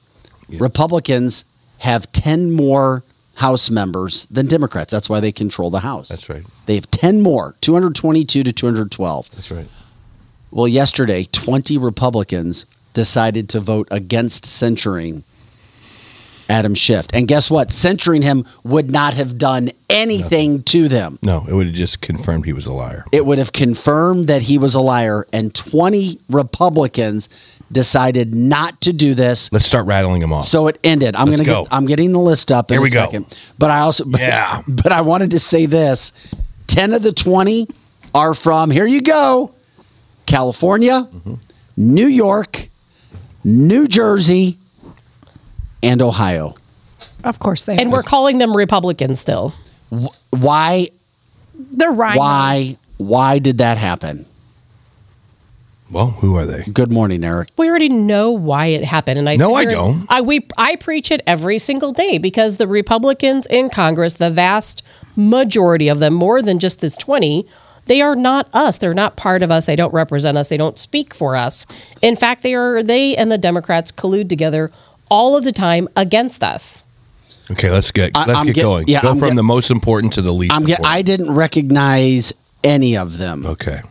Republicans 0.49 1.45
have 1.79 2.11
10 2.13 2.53
more 2.53 3.03
House 3.37 3.71
members 3.71 4.27
than 4.27 4.47
Democrats. 4.47 4.93
That's 4.93 5.09
why 5.09 5.19
they 5.19 5.33
control 5.33 5.71
the 5.71 5.81
House. 5.81 6.11
That's 6.11 6.29
right. 6.29 6.45
They 6.67 6.75
have 6.75 6.91
10 6.91 7.23
more, 7.23 7.57
222 7.61 8.45
to 8.45 8.53
212. 8.53 9.31
That's 9.31 9.51
right. 9.51 9.67
Well, 10.51 10.69
yesterday, 10.69 11.25
20 11.33 11.79
Republicans 11.79 12.67
decided 12.93 13.49
to 13.49 13.61
vote 13.61 13.89
against 13.91 14.45
censuring 14.45 15.25
Adam 16.53 16.75
Schiff. 16.75 17.07
And 17.15 17.27
guess 17.27 17.51
what? 17.51 17.71
Censuring 17.73 18.23
him 18.23 18.45
would 18.63 18.91
not 18.91 19.15
have 19.15 19.39
done 19.39 19.71
anything 19.89 20.63
to 20.65 20.87
them. 20.87 21.19
No, 21.23 21.45
it 21.49 21.53
would 21.55 21.67
have 21.67 21.75
just 21.75 22.01
confirmed 22.03 22.45
he 22.45 22.53
was 22.53 22.67
a 22.67 22.73
liar. 22.73 23.05
It 23.11 23.25
would 23.27 23.39
have 23.39 23.53
confirmed 23.53 24.27
that 24.29 24.43
he 24.43 24.59
was 24.59 24.75
a 24.75 24.81
liar, 24.81 25.27
and 25.33 25.55
20 25.55 26.21
Republicans 26.29 27.29
decided 27.73 28.35
not 28.35 28.81
to 28.83 28.93
do 28.93 29.15
this. 29.15 29.51
Let's 29.51 29.65
start 29.65 29.87
rattling 29.87 30.21
them 30.21 30.33
off. 30.33 30.45
So 30.45 30.67
it 30.69 30.79
ended. 30.85 31.17
I'm 31.17 31.27
Let's 31.29 31.39
to 31.41 31.45
go. 31.47 31.63
get. 31.65 31.73
I'm 31.73 31.87
getting 31.87 32.13
the 32.13 32.19
list 32.21 32.53
up 32.53 32.71
in 32.71 32.75
Here 32.75 32.81
a 32.81 32.83
we 32.83 32.91
go. 32.91 33.27
But 33.59 33.71
I 33.71 33.81
also. 33.81 34.05
Yeah. 34.07 34.63
But 34.69 34.93
I 34.93 35.01
wanted 35.01 35.31
to 35.33 35.41
say 35.41 35.67
this: 35.67 36.13
ten 36.67 36.93
of 36.93 37.03
the 37.03 37.13
twenty 37.13 37.67
are 38.15 38.35
from. 38.35 38.71
Here 38.71 38.87
you 38.87 39.01
go: 39.01 39.53
California, 40.27 41.09
Mm-hmm. 41.13 41.35
New 41.77 42.07
York, 42.07 42.69
New 43.45 43.89
Jersey, 43.89 44.59
and 45.83 46.01
Ohio. 46.03 46.55
Of 47.25 47.39
course 47.39 47.65
they 47.65 47.77
And 47.77 47.89
are. 47.89 47.93
we're 47.93 48.03
calling 48.03 48.39
them 48.39 48.57
Republicans 48.57 49.21
still. 49.21 49.55
Why? 50.31 50.89
They're 51.55 51.93
right. 51.93 52.19
Why? 52.19 52.77
Why 52.99 53.39
did 53.39 53.59
that 53.59 53.79
happen? 53.79 54.27
Well, 55.91 56.07
who 56.07 56.37
are 56.37 56.47
they? 56.47 56.63
Good 56.73 56.91
morning, 56.91 57.23
Eric. 57.23 57.49
We 57.59 57.69
already 57.69 57.91
know 57.91 58.31
why 58.31 58.67
it 58.67 58.83
happened, 58.83 59.19
and 59.19 59.29
I 59.29 59.37
No, 59.37 59.55
I 59.55 59.67
don't. 59.67 60.07
I 60.09 60.23
we 60.23 60.47
I 60.57 60.77
preach 60.77 61.11
it 61.11 61.21
every 61.27 61.59
single 61.59 61.93
day 61.93 62.17
because 62.17 62.57
the 62.57 62.67
Republicans 62.67 63.47
in 63.51 63.69
Congress, 63.69 64.15
the 64.15 64.31
vast 64.31 64.83
majority 65.17 65.89
of 65.89 65.99
them, 65.99 66.15
more 66.15 66.41
than 66.41 66.59
just 66.59 66.81
this 66.81 66.97
twenty, 66.97 67.47
they 67.87 68.01
are 68.01 68.15
not 68.17 68.49
us. 68.55 68.79
They're 68.79 68.95
not 68.95 69.17
part 69.17 69.43
of 69.43 69.51
us. 69.51 69.67
They 69.67 69.77
don't 69.77 69.93
represent 69.93 70.39
us. 70.39 70.49
They 70.49 70.57
don't 70.57 70.79
speak 70.79 71.13
for 71.13 71.37
us. 71.37 71.67
In 72.01 72.17
fact, 72.17 72.43
they 72.43 72.55
are 72.55 72.83
they 72.83 73.15
and 73.15 73.31
the 73.31 73.37
Democrats 73.37 73.93
collude 73.93 74.31
together 74.31 74.73
all 75.13 75.37
of 75.37 75.45
the 75.45 75.53
time 75.53 75.89
against 75.95 76.43
us. 76.43 76.85
Okay, 77.51 77.71
let's 77.71 77.91
get 77.91 78.13
I- 78.17 78.25
let's 78.27 78.41
I'm 78.41 78.47
get 78.47 78.55
get- 78.55 78.63
going. 78.63 78.85
yeah, 78.89 79.03
Go 79.03 79.11
I'm 79.11 79.19
from 79.19 79.29
get- 79.31 79.37
the 79.37 79.43
most 79.43 79.71
important 79.71 80.15
to 80.15 80.23
the 80.23 80.33
least. 80.33 80.53
I'm 80.55 80.65
get, 80.65 80.79
important. 80.79 80.95
I 80.97 81.03
didn't 81.03 81.33
recognize 81.35 82.33
any 82.65 82.97
of 82.97 83.19
them. 83.19 83.45
Okay. 83.47 83.83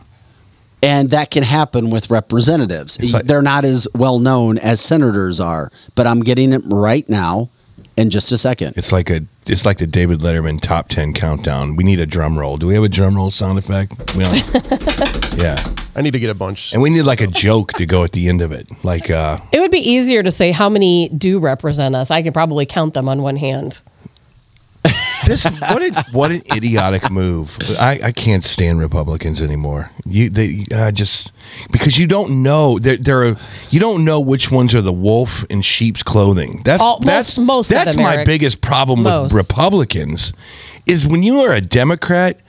And 0.82 1.10
that 1.10 1.30
can 1.30 1.44
happen 1.44 1.90
with 1.90 2.10
representatives. 2.10 2.98
like- 3.12 3.26
They're 3.26 3.40
not 3.42 3.64
as 3.64 3.86
well 3.94 4.18
known 4.18 4.58
as 4.58 4.80
senators 4.80 5.38
are, 5.38 5.70
but 5.94 6.08
I'm 6.08 6.20
getting 6.24 6.52
it 6.52 6.62
right 6.64 7.08
now 7.08 7.50
in 7.96 8.10
just 8.10 8.32
a 8.32 8.38
second. 8.38 8.74
It's 8.76 8.90
like 8.90 9.08
a 9.10 9.20
it's 9.46 9.64
like 9.64 9.78
the 9.78 9.86
David 9.86 10.20
Letterman 10.20 10.60
top 10.60 10.88
ten 10.88 11.12
countdown. 11.12 11.76
We 11.76 11.84
need 11.84 12.00
a 12.00 12.06
drum 12.06 12.38
roll. 12.38 12.56
Do 12.56 12.66
we 12.66 12.74
have 12.74 12.84
a 12.84 12.88
drum 12.88 13.16
roll 13.16 13.30
sound 13.30 13.58
effect? 13.58 14.14
We 14.14 14.22
don't. 14.22 14.34
yeah. 15.36 15.64
I 15.94 16.00
need 16.00 16.12
to 16.12 16.18
get 16.18 16.30
a 16.30 16.34
bunch. 16.34 16.72
And 16.72 16.80
we 16.80 16.90
need 16.90 17.02
like 17.02 17.20
a 17.20 17.26
joke 17.26 17.72
to 17.74 17.84
go 17.84 18.02
at 18.04 18.12
the 18.12 18.28
end 18.28 18.40
of 18.40 18.52
it. 18.52 18.68
Like 18.82 19.10
uh 19.10 19.38
It 19.52 19.60
would 19.60 19.70
be 19.70 19.90
easier 19.90 20.22
to 20.22 20.30
say 20.30 20.52
how 20.52 20.68
many 20.68 21.08
do 21.10 21.38
represent 21.38 21.94
us. 21.94 22.10
I 22.10 22.22
can 22.22 22.32
probably 22.32 22.66
count 22.66 22.94
them 22.94 23.08
on 23.08 23.22
one 23.22 23.36
hand. 23.36 23.82
This 25.26 25.44
what 25.46 25.82
a, 25.82 26.04
what 26.12 26.30
an 26.30 26.42
idiotic 26.54 27.10
move. 27.10 27.56
I, 27.78 28.00
I 28.04 28.12
can't 28.12 28.44
stand 28.44 28.80
Republicans 28.80 29.40
anymore. 29.42 29.90
You 30.04 30.30
they 30.30 30.66
uh, 30.74 30.90
just 30.92 31.32
because 31.70 31.98
you 31.98 32.06
don't 32.06 32.42
know 32.42 32.78
there 32.78 32.96
there 32.96 33.22
are 33.28 33.36
you 33.70 33.80
don't 33.80 34.04
know 34.04 34.20
which 34.20 34.50
ones 34.50 34.74
are 34.74 34.80
the 34.80 34.92
wolf 34.92 35.44
in 35.50 35.62
sheep's 35.62 36.02
clothing. 36.02 36.62
That's 36.64 36.82
All- 36.82 36.98
that's 37.00 37.38
most 37.38 37.70
of 37.70 37.74
that's 37.76 37.94
them, 37.94 38.04
my 38.04 38.14
Eric. 38.14 38.26
biggest 38.26 38.60
problem 38.60 39.02
Most. 39.02 39.32
with 39.32 39.32
Republicans 39.34 40.32
is 40.86 41.06
when 41.06 41.22
you 41.22 41.40
are 41.40 41.52
a 41.52 41.60
Democrat. 41.60 42.40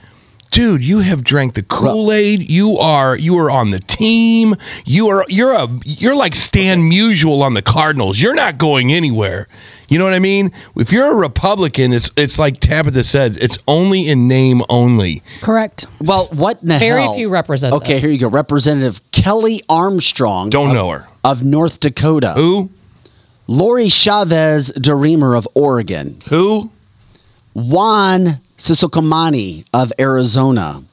Dude, 0.54 0.84
you 0.84 1.00
have 1.00 1.24
drank 1.24 1.54
the 1.54 1.64
Kool 1.64 2.12
Aid. 2.12 2.48
You 2.48 2.78
are 2.78 3.18
you 3.18 3.36
are 3.38 3.50
on 3.50 3.72
the 3.72 3.80
team. 3.80 4.54
You 4.84 5.08
are 5.08 5.24
you're 5.28 5.52
a 5.52 5.66
you're 5.84 6.14
like 6.14 6.36
Stan 6.36 6.78
Musial 6.78 7.42
on 7.42 7.54
the 7.54 7.60
Cardinals. 7.62 8.20
You're 8.20 8.36
not 8.36 8.56
going 8.56 8.92
anywhere. 8.92 9.48
You 9.88 9.98
know 9.98 10.04
what 10.04 10.14
I 10.14 10.20
mean? 10.20 10.52
If 10.76 10.92
you're 10.92 11.10
a 11.10 11.16
Republican, 11.16 11.92
it's 11.92 12.08
it's 12.16 12.38
like 12.38 12.60
Tabitha 12.60 13.02
said. 13.02 13.36
It's 13.40 13.58
only 13.66 14.06
in 14.08 14.28
name 14.28 14.62
only. 14.68 15.24
Correct. 15.40 15.86
Well, 16.00 16.28
what 16.32 16.62
in 16.62 16.68
the 16.68 16.78
Very 16.78 17.02
hell? 17.02 17.16
few 17.16 17.30
representatives. 17.30 17.82
Okay, 17.90 17.98
here 17.98 18.10
you 18.10 18.18
go. 18.18 18.28
Representative 18.28 19.00
Kelly 19.10 19.60
Armstrong. 19.68 20.50
Don't 20.50 20.68
of- 20.68 20.74
know 20.74 20.90
her. 20.90 21.08
Of 21.24 21.42
North 21.42 21.80
Dakota. 21.80 22.32
Who? 22.34 22.70
Lori 23.48 23.88
Chavez 23.88 24.70
DeRemer 24.78 25.36
of 25.36 25.48
Oregon. 25.56 26.20
Who? 26.28 26.70
Juan 27.54 28.40
Ciscomani 28.56 29.64
of 29.72 29.92
Arizona. 29.98 30.84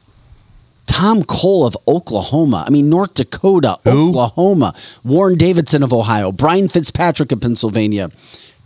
Tom 0.87 1.23
Cole 1.23 1.65
of 1.65 1.77
Oklahoma. 1.87 2.65
I 2.67 2.69
mean, 2.69 2.89
North 2.89 3.13
Dakota, 3.13 3.77
Oklahoma. 3.87 4.75
Warren 5.03 5.37
Davidson 5.37 5.83
of 5.83 5.93
Ohio. 5.93 6.31
Brian 6.31 6.67
Fitzpatrick 6.67 7.31
of 7.31 7.39
Pennsylvania. 7.39 8.11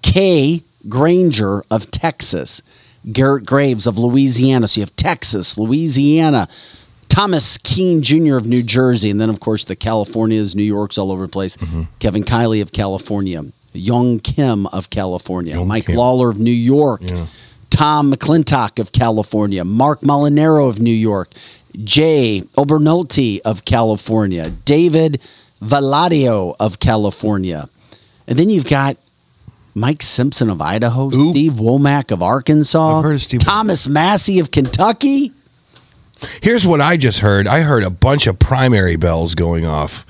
Kay 0.01 0.63
Granger 0.89 1.63
of 1.69 1.91
Texas. 1.91 2.63
Garrett 3.11 3.45
Graves 3.45 3.85
of 3.85 3.99
Louisiana. 3.99 4.67
So 4.67 4.79
you 4.79 4.83
have 4.83 4.95
Texas, 4.95 5.57
Louisiana. 5.57 6.47
Thomas 7.09 7.59
Kean 7.59 8.01
Jr. 8.01 8.37
of 8.37 8.47
New 8.47 8.63
Jersey. 8.63 9.11
And 9.11 9.21
then, 9.21 9.29
of 9.29 9.39
course, 9.39 9.63
the 9.63 9.75
Californias, 9.75 10.55
New 10.55 10.63
York's 10.63 10.97
all 10.97 11.11
over 11.11 11.27
the 11.27 11.31
place. 11.31 11.57
Mm-hmm. 11.57 11.83
Kevin 11.99 12.23
Kiley 12.23 12.61
of 12.61 12.71
California. 12.71 13.43
Young 13.71 14.19
Kim 14.19 14.65
of 14.67 14.89
California. 14.89 15.63
Mike 15.63 15.85
Kim. 15.85 15.95
Lawler 15.95 16.29
of 16.29 16.39
New 16.39 16.51
York. 16.51 17.01
Tom 17.75 18.09
McClintock 18.09 18.79
of 18.79 18.93
California, 18.93 19.65
Marc 19.65 19.99
Molinaro 19.99 20.69
of 20.69 20.79
New 20.79 20.93
York, 20.93 21.33
Jay 21.83 22.41
Obernolte 22.57 23.41
of 23.43 23.65
California, 23.65 24.49
David 24.49 25.21
Valadao 25.61 26.55
of 26.57 26.79
California. 26.79 27.67
And 28.27 28.39
then 28.39 28.49
you've 28.49 28.69
got 28.69 28.95
Mike 29.73 30.01
Simpson 30.03 30.49
of 30.49 30.61
Idaho, 30.61 31.09
Steve 31.09 31.53
Womack 31.53 32.11
of 32.11 32.23
Arkansas, 32.23 33.01
Thomas 33.39 33.89
Massie 33.89 34.39
of 34.39 34.51
Kentucky. 34.51 35.33
Here's 36.41 36.65
what 36.65 36.79
I 36.79 36.95
just 36.95 37.19
heard. 37.19 37.45
I 37.45 37.59
heard 37.59 37.83
a 37.83 37.89
bunch 37.89 38.25
of 38.25 38.39
primary 38.39 38.95
bells 38.95 39.35
going 39.35 39.65
off. 39.65 40.05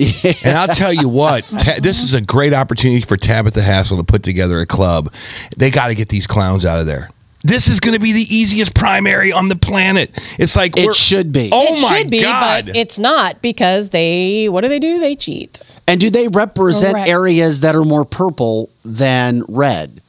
And 0.46 0.56
I'll 0.56 0.68
tell 0.68 0.94
you 0.94 1.10
what, 1.10 1.44
ta- 1.58 1.80
this 1.82 2.04
is 2.04 2.14
a 2.14 2.22
great 2.22 2.54
opportunity 2.54 3.02
for 3.02 3.18
Tabitha 3.18 3.64
Hassel 3.64 3.98
to 3.98 4.04
put 4.04 4.22
together 4.22 4.60
a 4.60 4.68
club. 4.68 5.12
They 5.58 5.72
got 5.72 5.88
to 5.88 5.96
get 5.96 6.10
these 6.10 6.28
clowns 6.28 6.64
out 6.64 6.80
of 6.80 6.86
there. 6.86 7.10
This 7.46 7.68
is 7.68 7.80
going 7.80 7.94
to 7.94 8.00
be 8.00 8.12
the 8.12 8.36
easiest 8.36 8.74
primary 8.74 9.32
on 9.32 9.50
the 9.50 9.56
planet. 9.56 10.10
It's 10.40 10.56
like 10.56 10.76
It 10.76 10.96
should 10.96 11.32
be. 11.32 11.52
Oh 11.52 11.76
it 11.76 11.82
my 11.82 12.00
should 12.00 12.10
be, 12.10 12.24
god! 12.24 12.66
but 12.66 12.76
it's 12.76 12.98
not 12.98 13.40
because 13.44 13.92
they. 13.92 14.50
What 14.50 14.62
do 14.62 14.68
they 14.68 14.80
do? 14.80 15.00
They 15.00 15.16
cheat. 15.16 15.62
And 15.88 16.02
do 16.02 16.10
they 16.10 16.28
represent 16.28 16.94
Correct. 16.94 17.08
areas 17.08 17.60
that 17.60 17.76
are 17.76 17.84
more 17.84 18.04
purple 18.04 18.72
than 18.84 19.44
red? 19.48 20.02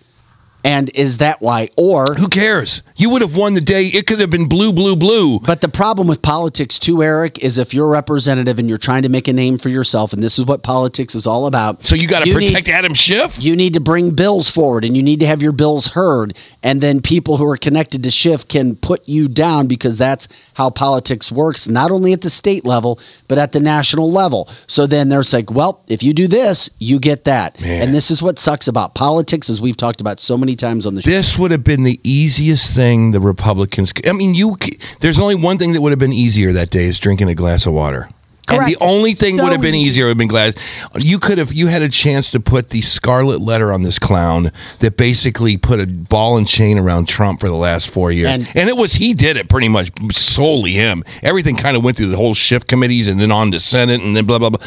And 0.67 0.91
is 0.97 1.19
that 1.19 1.41
why? 1.41 1.69
Or 1.77 2.15
who 2.17 2.27
cares? 2.27 2.83
You 2.97 3.11
would 3.11 3.23
have 3.23 3.37
won 3.37 3.55
the 3.55 3.61
day. 3.61 3.87
It 3.87 4.09
could 4.09 4.19
have 4.19 4.31
been 4.31 4.49
blue, 4.49 4.73
blue, 4.73 4.97
blue. 4.97 5.39
But 5.39 5.61
the 5.61 5.69
problem 5.69 6.09
with 6.09 6.23
politics, 6.23 6.77
too, 6.81 7.05
Eric, 7.05 7.39
is 7.39 7.57
if 7.57 7.73
you're 7.73 7.87
a 7.87 7.91
representative 7.91 8.59
and 8.59 8.69
you're 8.69 8.77
trying 8.77 9.03
to 9.03 9.09
make 9.09 9.29
a 9.29 9.33
name 9.33 9.59
for 9.59 9.69
yourself, 9.69 10.13
and 10.13 10.21
this 10.25 10.41
is 10.41 10.45
what 10.45 10.65
politics 10.65 11.15
is 11.15 11.25
all 11.25 11.47
about. 11.47 11.85
So 11.85 11.95
you 11.95 12.09
got 12.09 12.25
to 12.25 12.35
need- 12.35 12.49
protect 12.49 12.69
Adam 12.69 12.95
Schiff. 12.95 13.37
You 13.41 13.55
need 13.55 13.75
to 13.75 13.81
bring 13.81 14.11
bills 14.11 14.51
forward 14.51 14.85
and 14.85 14.97
you 14.97 15.05
need 15.05 15.21
to 15.21 15.27
have 15.27 15.41
your 15.41 15.53
bills 15.53 15.89
heard. 15.89 16.37
And 16.65 16.81
then 16.81 17.01
people 17.01 17.37
who 17.37 17.49
are 17.49 17.57
connected 17.57 18.03
to 18.03 18.11
Schiff 18.11 18.49
can 18.49 18.75
put 18.75 19.09
you 19.09 19.29
down 19.29 19.69
because 19.69 19.99
that's 19.99 20.27
how 20.55 20.71
politics 20.71 21.31
works, 21.31 21.69
not 21.69 21.93
only 21.93 22.13
at 22.13 22.23
the 22.23 22.31
state 22.31 22.65
level, 22.65 22.99
but 23.29 23.39
at 23.39 23.53
the 23.53 23.61
national 23.61 24.11
level. 24.11 24.49
So 24.67 24.89
then 24.89 25.11
there's 25.11 25.33
like, 25.33 25.49
well, 25.49 25.85
if 25.87 26.03
you 26.03 26.13
do 26.13 26.27
this, 26.27 26.71
you 26.81 26.99
get 26.99 27.23
that. 27.25 27.63
And 27.63 27.95
this 27.95 28.11
is 28.11 28.21
what 28.21 28.41
sucks 28.41 28.67
about 28.67 28.97
politics, 28.97 29.49
as 29.49 29.61
we've 29.61 29.77
talked 29.77 30.01
about 30.01 30.19
so 30.19 30.37
many 30.37 30.56
times 30.57 30.87
on 30.87 30.95
the 30.95 31.03
show. 31.03 31.11
This 31.11 31.39
would 31.39 31.51
have 31.51 31.65
been 31.65 31.83
the 31.85 32.01
easiest 32.03 32.73
thing 32.73 33.13
the 33.13 33.21
Republicans. 33.21 33.93
I 34.07 34.13
mean, 34.13 34.35
you. 34.35 34.57
There's 35.01 35.19
only 35.19 35.35
one 35.35 35.59
thing 35.59 35.73
that 35.73 35.81
would 35.81 35.93
have 35.93 35.99
been 35.99 36.13
easier 36.13 36.53
that 36.53 36.71
day 36.71 36.85
is 36.85 36.99
drinking 36.99 37.29
a 37.29 37.35
glass 37.35 37.67
of 37.67 37.73
water. 37.73 38.09
And 38.49 38.61
Correct. 38.61 38.79
the 38.79 38.85
only 38.85 39.15
thing 39.15 39.39
So 39.39 39.43
would 39.43 39.51
have 39.51 39.61
been 39.61 39.75
easier 39.75 40.05
would 40.05 40.11
have 40.11 40.19
been 40.19 40.29
glass. 40.29 40.55
You 40.95 41.19
could 41.19 41.39
have. 41.39 41.53
You 41.53 41.67
had 41.67 41.83
a 41.83 41.89
chance 41.89 42.31
to 42.31 42.39
put 42.39 42.71
the 42.71 42.81
scarlet 42.81 43.41
letter 43.41 43.73
on 43.73 43.83
this 43.83 43.99
clown 43.99 44.53
that 44.79 44.97
basically 44.97 45.57
put 45.57 45.81
a 45.81 45.87
ball 45.89 46.37
and 46.37 46.47
chain 46.47 46.79
around 46.79 47.09
Trump 47.09 47.41
for 47.41 47.49
the 47.49 47.57
last 47.57 47.91
four 47.91 48.13
years. 48.13 48.29
And- 48.29 48.47
And, 48.55 48.69
it 48.69 48.77
was 48.77 48.93
he 48.95 49.15
did 49.15 49.37
it 49.37 49.49
pretty 49.49 49.69
much 49.69 49.91
solely 50.13 50.75
him. 50.75 51.03
Everything 51.25 51.57
kind 51.57 51.77
of 51.77 51.83
went 51.83 51.97
through 51.97 52.07
the 52.07 52.17
whole 52.17 52.35
Schiff 52.35 52.65
committees 52.69 53.09
and 53.09 53.21
then 53.21 53.33
on 53.33 53.51
to 53.51 53.59
Senate 53.59 54.01
and 54.01 54.17
then 54.17 54.27
blah 54.27 54.39
blah 54.39 54.51
blah. 54.51 54.65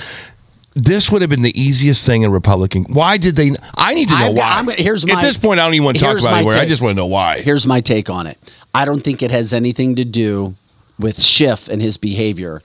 This 0.83 1.11
would 1.11 1.21
have 1.21 1.29
been 1.29 1.41
the 1.41 1.59
easiest 1.59 2.05
thing 2.05 2.21
in 2.23 2.31
Republican. 2.31 2.83
Why 2.85 3.17
did 3.17 3.35
they? 3.35 3.51
I 3.77 3.93
need 3.93 4.07
to 4.09 4.17
know 4.17 4.25
I've 4.27 4.35
got- 4.35 4.65
why. 4.65 4.73
I'm 4.73 4.77
here's 4.77 5.05
my- 5.05 5.13
At 5.13 5.21
this 5.23 5.37
point, 5.37 5.59
I 5.59 5.65
don't 5.65 5.73
even 5.73 5.85
want 5.85 5.97
to 5.97 6.03
talk 6.03 6.19
about 6.19 6.31
my 6.31 6.39
it. 6.41 6.45
Where 6.45 6.57
I 6.57 6.65
just 6.65 6.81
want 6.81 6.91
to 6.91 6.95
know 6.95 7.05
why. 7.05 7.41
Here's 7.41 7.65
my 7.65 7.81
take 7.81 8.09
on 8.09 8.27
it. 8.27 8.37
I 8.73 8.85
don't 8.85 9.03
think 9.03 9.21
it 9.21 9.31
has 9.31 9.51
anything 9.53 9.95
to 9.95 10.05
do 10.05 10.55
with 10.97 11.21
Schiff 11.21 11.67
and 11.67 11.81
his 11.81 11.97
behavior. 11.97 12.61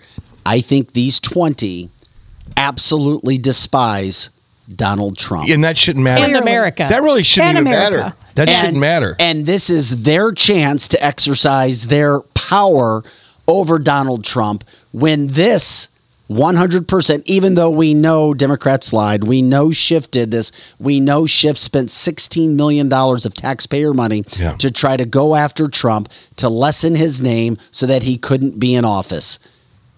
I 0.47 0.61
think 0.61 0.93
these 0.93 1.19
20 1.21 1.89
absolutely 2.57 3.39
despise 3.39 4.31
Donald 4.75 5.19
Trump. 5.19 5.49
And 5.49 5.65
that 5.65 5.77
shouldn't 5.77 6.05
matter. 6.05 6.25
And 6.25 6.37
America. 6.37 6.87
That 6.89 7.03
really 7.03 7.23
shouldn't 7.23 7.57
And 7.57 7.67
even 7.67 7.73
America. 7.73 7.97
matter. 7.99 8.17
That 8.37 8.49
And- 8.49 8.57
shouldn't 8.59 8.81
matter. 8.81 9.17
And 9.19 9.47
this 9.47 9.71
is 9.71 10.03
their 10.03 10.33
chance 10.33 10.89
to 10.89 11.05
exercise 11.05 11.85
their 11.85 12.21
power 12.35 13.03
over 13.47 13.79
Donald 13.79 14.25
Trump 14.25 14.65
when 14.93 15.29
this 15.29 15.89
100%, 16.31 17.23
even 17.27 17.55
though 17.55 17.71
we 17.71 17.95
know 17.95 18.33
Democrats 18.35 18.93
lied, 18.93 19.25
we 19.25 19.43
know 19.43 19.71
Schiff 19.71 20.11
did 20.11 20.31
this, 20.31 20.53
we 20.79 21.01
know 21.01 21.27
Schiff 21.27 21.59
spent 21.59 21.89
$16 21.91 22.55
million 22.55 22.93
of 22.93 23.35
taxpayer 23.35 23.93
money 23.93 24.25
Yeah. 24.39 24.53
to 24.55 24.71
try 24.71 24.97
to 24.97 25.05
go 25.05 25.35
after 25.35 25.69
Trump 25.69 26.09
to 26.37 26.49
lessen 26.49 26.95
his 26.95 27.21
name 27.21 27.59
so 27.71 27.87
that 27.87 28.03
he 28.05 28.17
couldn't 28.17 28.59
be 28.59 28.75
in 28.75 28.85
office. 28.85 29.39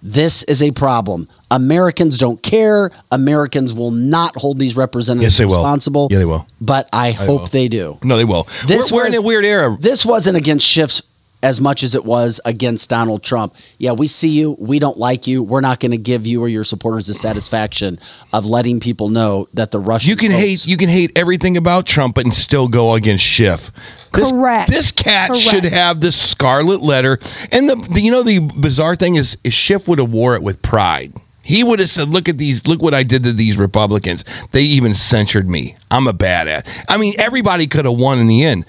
This 0.02 0.42
is 0.44 0.62
a 0.62 0.70
problem. 0.72 1.28
Americans 1.50 2.18
don't 2.18 2.40
care. 2.42 2.90
Americans 3.10 3.72
will 3.72 3.90
not 3.90 4.36
hold 4.36 4.58
these 4.58 4.76
representatives 4.76 5.38
Yes, 5.38 5.48
responsible. 5.48 6.08
Yeah, 6.10 6.18
they 6.18 6.24
will. 6.24 6.46
But 6.60 6.88
I 6.92 7.10
hope 7.12 7.40
will. 7.40 7.46
they 7.48 7.66
do. 7.68 7.98
No, 8.04 8.16
they 8.16 8.24
will. 8.24 8.46
This 8.66 8.92
we're, 8.92 8.98
we're 8.98 9.06
in 9.06 9.12
was- 9.12 9.20
a 9.20 9.22
weird 9.22 9.44
era. 9.44 9.76
This 9.80 10.04
wasn't 10.06 10.36
against 10.36 10.66
Schiff's 10.66 11.02
as 11.46 11.60
much 11.60 11.84
as 11.84 11.94
it 11.94 12.04
was 12.04 12.40
against 12.44 12.90
Donald 12.90 13.22
Trump. 13.22 13.54
Yeah, 13.78 13.92
we 13.92 14.08
see 14.08 14.30
you. 14.30 14.56
We 14.58 14.80
don't 14.80 14.98
like 14.98 15.28
you. 15.28 15.44
We're 15.44 15.60
not 15.60 15.78
going 15.78 15.92
to 15.92 15.96
give 15.96 16.26
you 16.26 16.42
or 16.42 16.48
your 16.48 16.64
supporters 16.64 17.06
the 17.06 17.14
satisfaction 17.14 18.00
of 18.32 18.44
letting 18.44 18.80
people 18.80 19.10
know 19.10 19.46
that 19.54 19.70
the 19.70 19.78
Russian 19.78 20.10
You 20.10 20.16
can 20.16 20.32
hate 20.32 20.66
you 20.66 20.76
can 20.76 20.88
hate 20.88 21.16
everything 21.16 21.56
about 21.56 21.86
Trump 21.86 22.18
and 22.18 22.34
still 22.34 22.66
go 22.66 22.94
against 22.94 23.24
Schiff. 23.24 23.70
This, 24.12 24.32
Correct. 24.32 24.70
This 24.70 24.90
cat 24.90 25.28
Correct. 25.28 25.42
should 25.44 25.64
have 25.66 26.00
the 26.00 26.10
scarlet 26.10 26.82
letter. 26.82 27.20
And 27.52 27.70
the, 27.70 27.76
the 27.76 28.00
you 28.00 28.10
know 28.10 28.24
the 28.24 28.40
bizarre 28.40 28.96
thing 28.96 29.14
is, 29.14 29.38
is 29.44 29.54
Schiff 29.54 29.86
would 29.86 30.00
have 30.00 30.10
wore 30.10 30.34
it 30.34 30.42
with 30.42 30.62
pride. 30.62 31.12
He 31.42 31.62
would 31.62 31.78
have 31.78 31.88
said, 31.90 32.08
"Look 32.08 32.28
at 32.28 32.38
these! 32.38 32.66
Look 32.66 32.82
what 32.82 32.92
I 32.92 33.04
did 33.04 33.22
to 33.22 33.32
these 33.32 33.56
Republicans. 33.56 34.24
They 34.50 34.62
even 34.62 34.94
censured 34.94 35.48
me. 35.48 35.76
I'm 35.92 36.08
a 36.08 36.12
badass." 36.12 36.66
I 36.88 36.98
mean, 36.98 37.14
everybody 37.18 37.68
could 37.68 37.84
have 37.84 37.96
won 37.96 38.18
in 38.18 38.26
the 38.26 38.42
end. 38.42 38.64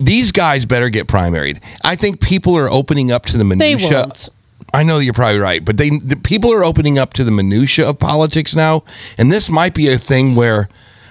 These 0.00 0.32
guys 0.32 0.64
better 0.64 0.88
get 0.88 1.06
primaried. 1.06 1.60
I 1.84 1.94
think 1.94 2.20
people 2.20 2.56
are 2.56 2.68
opening 2.70 3.12
up 3.12 3.26
to 3.26 3.32
the 3.38 3.44
They 3.44 3.74
minutia. 3.74 3.98
won't. 4.00 4.28
I 4.72 4.82
know 4.82 4.98
you're 4.98 5.12
probably 5.14 5.40
right, 5.40 5.64
but 5.64 5.76
they 5.76 5.90
the 5.90 6.16
people 6.16 6.52
are 6.52 6.64
opening 6.64 6.98
up 6.98 7.12
to 7.14 7.24
the 7.24 7.30
minutia 7.30 7.88
of 7.88 7.98
politics 7.98 8.54
now, 8.54 8.84
and 9.18 9.30
this 9.30 9.50
might 9.50 9.74
be 9.74 9.88
a 9.88 9.98
thing 9.98 10.34
where 10.36 10.68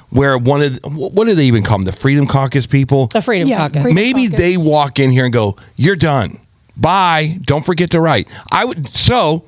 where 0.10 0.38
one 0.38 0.62
of 0.64 0.82
the, 0.82 0.90
what 0.90 1.26
do 1.28 1.36
they 1.36 1.46
even 1.46 1.64
call 1.64 1.78
them 1.78 1.86
the 1.86 1.92
Freedom 1.92 2.26
Caucus 2.26 2.66
people? 2.66 3.08
The 3.08 3.22
Freedom 3.22 3.48
Yeah, 3.48 3.68
Caucus. 3.68 3.82
Freedom 3.84 3.96
Maybe 3.96 4.26
Caucus. 4.28 4.40
they 4.40 4.58
walk 4.58 4.98
in 5.00 5.12
here 5.12 5.26
and 5.26 5.34
go, 5.34 5.56
"You're 5.76 5.96
done. 5.98 6.40
Bye. 6.78 7.38
Don't 7.44 7.66
forget 7.66 7.92
to 7.92 8.00
write." 8.00 8.28
I 8.52 8.66
would 8.66 8.88
so. 8.96 9.44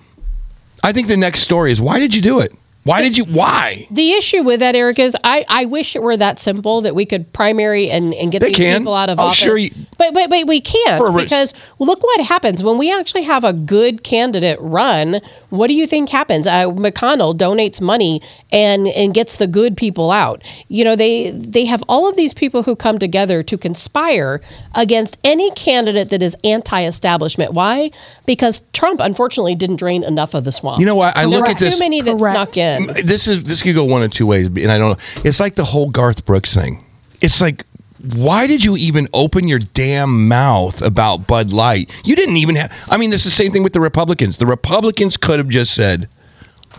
I 0.84 0.92
think 0.92 1.08
the 1.08 1.18
next 1.18 1.42
story 1.42 1.72
is 1.72 1.80
why 1.82 1.98
did 2.00 2.14
you 2.14 2.22
do 2.22 2.40
it? 2.42 2.54
Why 2.84 3.04
did 3.04 3.16
you? 3.16 3.26
Why? 3.26 3.86
The 3.92 4.14
issue 4.14 4.42
with 4.42 4.60
that, 4.62 4.76
Eric, 4.76 4.98
is 4.98 5.16
I, 5.24 5.46
I 5.48 5.66
wish 5.66 5.96
it 5.96 6.02
were 6.02 6.18
that 6.18 6.40
simple 6.40 6.82
that 6.82 6.96
we 6.96 7.06
could 7.06 7.32
primary 7.32 7.92
and, 7.92 8.12
and 8.16 8.32
get 8.32 8.40
They 8.42 8.48
these 8.48 8.58
can. 8.58 8.80
people 8.82 8.96
out 8.96 9.10
of 9.10 9.20
Oh, 9.20 9.26
office. 9.26 9.38
sure 9.38 9.58
you- 9.58 9.70
but, 10.00 10.16
but 10.16 10.32
but 10.32 10.48
we 10.48 10.60
can't 10.62 10.98
For 11.00 11.08
a 11.10 11.12
res- 11.12 11.26
because 11.26 11.54
look 11.78 12.02
what 12.02 12.22
happens 12.26 12.64
when 12.64 12.80
we 12.80 12.92
actually 12.92 13.22
have 13.22 13.44
a 13.44 13.54
good 13.54 14.04
candidate 14.04 14.58
run. 14.60 15.22
What 15.52 15.68
do 15.68 15.76
you 15.76 15.86
think 15.86 16.10
happens? 16.10 16.48
Uh, 16.48 16.66
McConnell 16.72 17.38
donates 17.38 17.80
money 17.80 18.20
and 18.52 18.88
and 18.88 19.14
gets 19.14 19.36
the 19.36 19.46
good 19.46 19.78
people 19.78 20.10
out. 20.10 20.42
You 20.68 20.84
know 20.84 20.96
they 20.96 21.30
they 21.30 21.66
have 21.66 21.84
all 21.88 22.10
of 22.10 22.16
these 22.16 22.34
people 22.34 22.64
who 22.64 22.76
come 22.76 22.98
together 22.98 23.44
to 23.44 23.58
conspire 23.60 24.42
against 24.74 25.20
any 25.24 25.52
candidate 25.52 26.10
that 26.10 26.24
is 26.24 26.36
anti-establishment. 26.44 27.54
Why? 27.54 27.92
Because 28.26 28.64
Trump 28.74 29.00
unfortunately 29.02 29.54
didn't 29.54 29.76
drain 29.76 30.04
enough 30.04 30.34
of 30.34 30.46
the 30.46 30.52
swamp. 30.52 30.80
You 30.80 30.88
know 30.88 30.96
what? 30.96 31.16
I 31.16 31.22
There 31.22 31.30
look 31.30 31.42
were 31.42 31.48
at 31.52 31.60
this- 31.60 31.76
Too 31.76 31.80
many 31.80 32.02
that 32.02 32.18
Correct. 32.18 32.36
snuck 32.36 32.58
in. 32.58 32.71
This 33.04 33.28
is 33.28 33.44
this 33.44 33.62
could 33.62 33.76
go 33.76 33.84
one 33.84 34.04
of 34.04 34.12
two 34.12 34.28
ways, 34.28 34.48
and 34.48 34.72
I 34.72 34.78
don't 34.78 34.98
know. 34.98 35.22
It's 35.24 35.40
like 35.40 35.56
the 35.56 35.66
whole 35.66 35.90
Garth 35.90 36.26
Brooks 36.26 36.54
thing. 36.54 36.84
It's 37.22 37.40
like, 37.42 37.66
why 38.14 38.48
did 38.48 38.64
you 38.64 38.76
even 38.78 39.08
open 39.14 39.48
your 39.48 39.60
damn 39.60 40.28
mouth 40.28 40.82
about 40.82 41.28
Bud 41.28 41.52
Light? 41.52 41.92
You 42.04 42.16
didn't 42.16 42.38
even 42.38 42.56
have. 42.56 42.74
I 42.90 42.98
mean, 42.98 43.14
it's 43.14 43.24
the 43.24 43.32
same 43.32 43.52
thing 43.52 43.64
with 43.64 43.74
the 43.74 43.82
Republicans. 43.82 44.38
The 44.38 44.46
Republicans 44.46 45.18
could 45.18 45.40
have 45.40 45.50
just 45.50 45.74
said, 45.74 46.10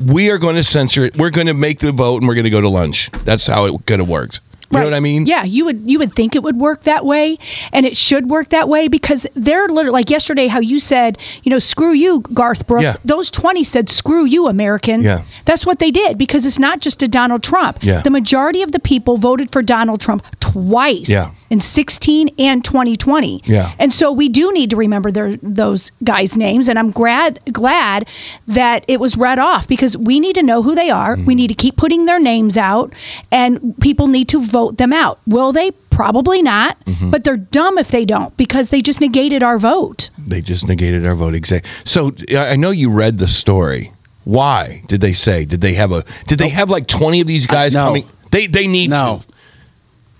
"We 0.01 0.31
are 0.31 0.39
going 0.39 0.57
to 0.57 0.65
censor 0.65 1.05
it. 1.05 1.17
We're 1.17 1.31
going 1.31 1.47
to 1.47 1.55
make 1.55 1.79
the 1.79 1.93
vote, 1.93 2.19
and 2.19 2.29
we're 2.29 2.35
going 2.35 2.45
to 2.45 2.51
go 2.51 2.61
to 2.61 2.69
lunch." 2.69 3.11
That's 3.25 3.47
how 3.47 3.67
it 3.67 3.87
could 3.87 4.01
have 4.01 4.09
worked. 4.09 4.41
You 4.73 4.79
know 4.81 4.85
what 4.87 4.95
I 4.95 5.01
mean? 5.01 5.27
Yeah, 5.27 5.45
you 5.45 5.65
would 5.65 5.91
you 5.91 5.99
would 5.99 6.13
think 6.13 6.35
it 6.35 6.43
would 6.43 6.59
work 6.59 6.83
that 6.83 7.05
way, 7.05 7.39
and 7.73 7.87
it 7.87 7.97
should 7.97 8.31
work 8.31 8.49
that 8.51 8.69
way 8.69 8.89
because 8.89 9.27
they're 9.35 9.69
literally 9.69 9.91
like 9.91 10.11
yesterday 10.11 10.47
how 10.47 10.61
you 10.61 10.79
said, 10.79 11.19
you 11.43 11.51
know, 11.51 11.59
screw 11.59 11.93
you, 11.93 12.21
Garth 12.21 12.67
Brooks. 12.67 12.85
Yeah. 12.85 12.97
Those 13.05 13.31
twenty 13.31 13.65
said, 13.65 13.89
screw 13.89 14.25
you, 14.25 14.47
Americans. 14.47 15.05
Yeah. 15.05 15.25
That's 15.45 15.67
what 15.67 15.79
they 15.79 15.91
did 15.91 16.19
because 16.19 16.47
it's 16.47 16.59
not 16.59 16.81
just 16.81 17.03
a 17.03 17.09
Donald 17.09 17.43
Trump. 17.43 17.79
Yeah. 17.83 18.03
The 18.03 18.11
majority 18.11 18.63
of 18.63 18.73
the 18.73 18.81
people 18.81 19.17
voted 19.17 19.51
for 19.51 19.63
Donald 19.63 20.01
Trump 20.01 20.25
twice. 20.41 21.09
Yeah. 21.09 21.31
In 21.51 21.61
16 21.61 22.31
and 22.39 22.65
2020. 22.65 23.43
Yeah. 23.45 23.75
And 23.79 23.93
so 23.93 24.11
we 24.11 24.31
do 24.31 24.55
need 24.55 24.71
to 24.71 24.77
remember 24.77 25.11
their, 25.11 25.37
those 25.37 25.93
guys' 26.03 26.35
names. 26.35 26.67
And 26.67 26.79
I'm 26.79 26.91
glad 26.91 27.41
glad 27.53 28.09
that 28.47 28.87
it 28.89 28.99
was 28.99 29.19
read 29.19 29.39
off 29.39 29.69
because 29.69 29.95
we 29.95 30.19
need 30.19 30.35
to 30.37 30.43
know 30.43 30.63
who 30.63 30.75
they 30.75 30.89
are. 30.89 31.15
Mm-hmm. 31.15 31.27
We 31.27 31.35
need 31.35 31.49
to 31.49 31.55
keep 31.55 31.77
putting 31.77 32.07
their 32.07 32.19
names 32.19 32.57
out, 32.57 32.95
and 33.31 33.79
people 33.81 34.07
need 34.07 34.29
to 34.29 34.41
vote 34.41 34.62
them 34.71 34.93
out. 34.93 35.19
Will 35.27 35.53
they? 35.53 35.73
Probably 35.91 36.41
not. 36.43 36.83
Mm-hmm. 36.87 37.11
But 37.11 37.25
they're 37.25 37.37
dumb 37.37 37.77
if 37.79 37.89
they 37.91 38.05
don't 38.05 38.35
because 38.37 38.71
they 38.71 38.81
just 38.81 39.01
negated 39.01 39.43
our 39.43 39.59
vote. 39.59 40.11
They 40.17 40.41
just 40.41 40.67
negated 40.67 41.05
our 41.07 41.15
vote. 41.15 41.35
Exactly. 41.35 41.71
So 41.85 42.13
I 42.31 42.51
I 42.53 42.57
know 42.57 42.71
you 42.71 42.91
read 42.91 43.19
the 43.19 43.29
story. 43.29 43.93
Why 44.25 44.83
did 44.87 45.01
they 45.01 45.13
say? 45.13 45.45
Did 45.45 45.61
they 45.61 45.75
have 45.75 45.93
a? 45.93 46.05
Did 46.29 46.39
they 46.39 46.49
have 46.51 46.71
like 46.71 46.87
twenty 46.87 47.21
of 47.21 47.27
these 47.27 47.47
guys 47.47 47.75
no. 47.75 47.87
coming? 47.89 48.05
They 48.31 48.47
they 48.47 48.67
need 48.67 48.89
No. 48.91 49.23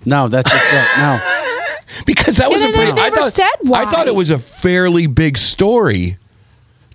No, 0.05 0.27
that's 0.27 0.51
just 0.51 0.65
it. 0.65 0.97
No. 0.97 1.19
because 2.05 2.37
that 2.37 2.49
was 2.51 2.61
Yeah, 2.61 2.67
a 2.67 2.71
they 2.71 2.77
pretty. 2.77 2.91
never 2.93 3.15
I 3.15 3.21
thought, 3.21 3.33
said 3.33 3.49
why. 3.61 3.83
I 3.83 3.91
thought 3.91 4.07
it 4.07 4.15
was 4.15 4.29
a 4.29 4.37
fairly 4.39 5.07
big 5.07 5.37
story 5.37 6.17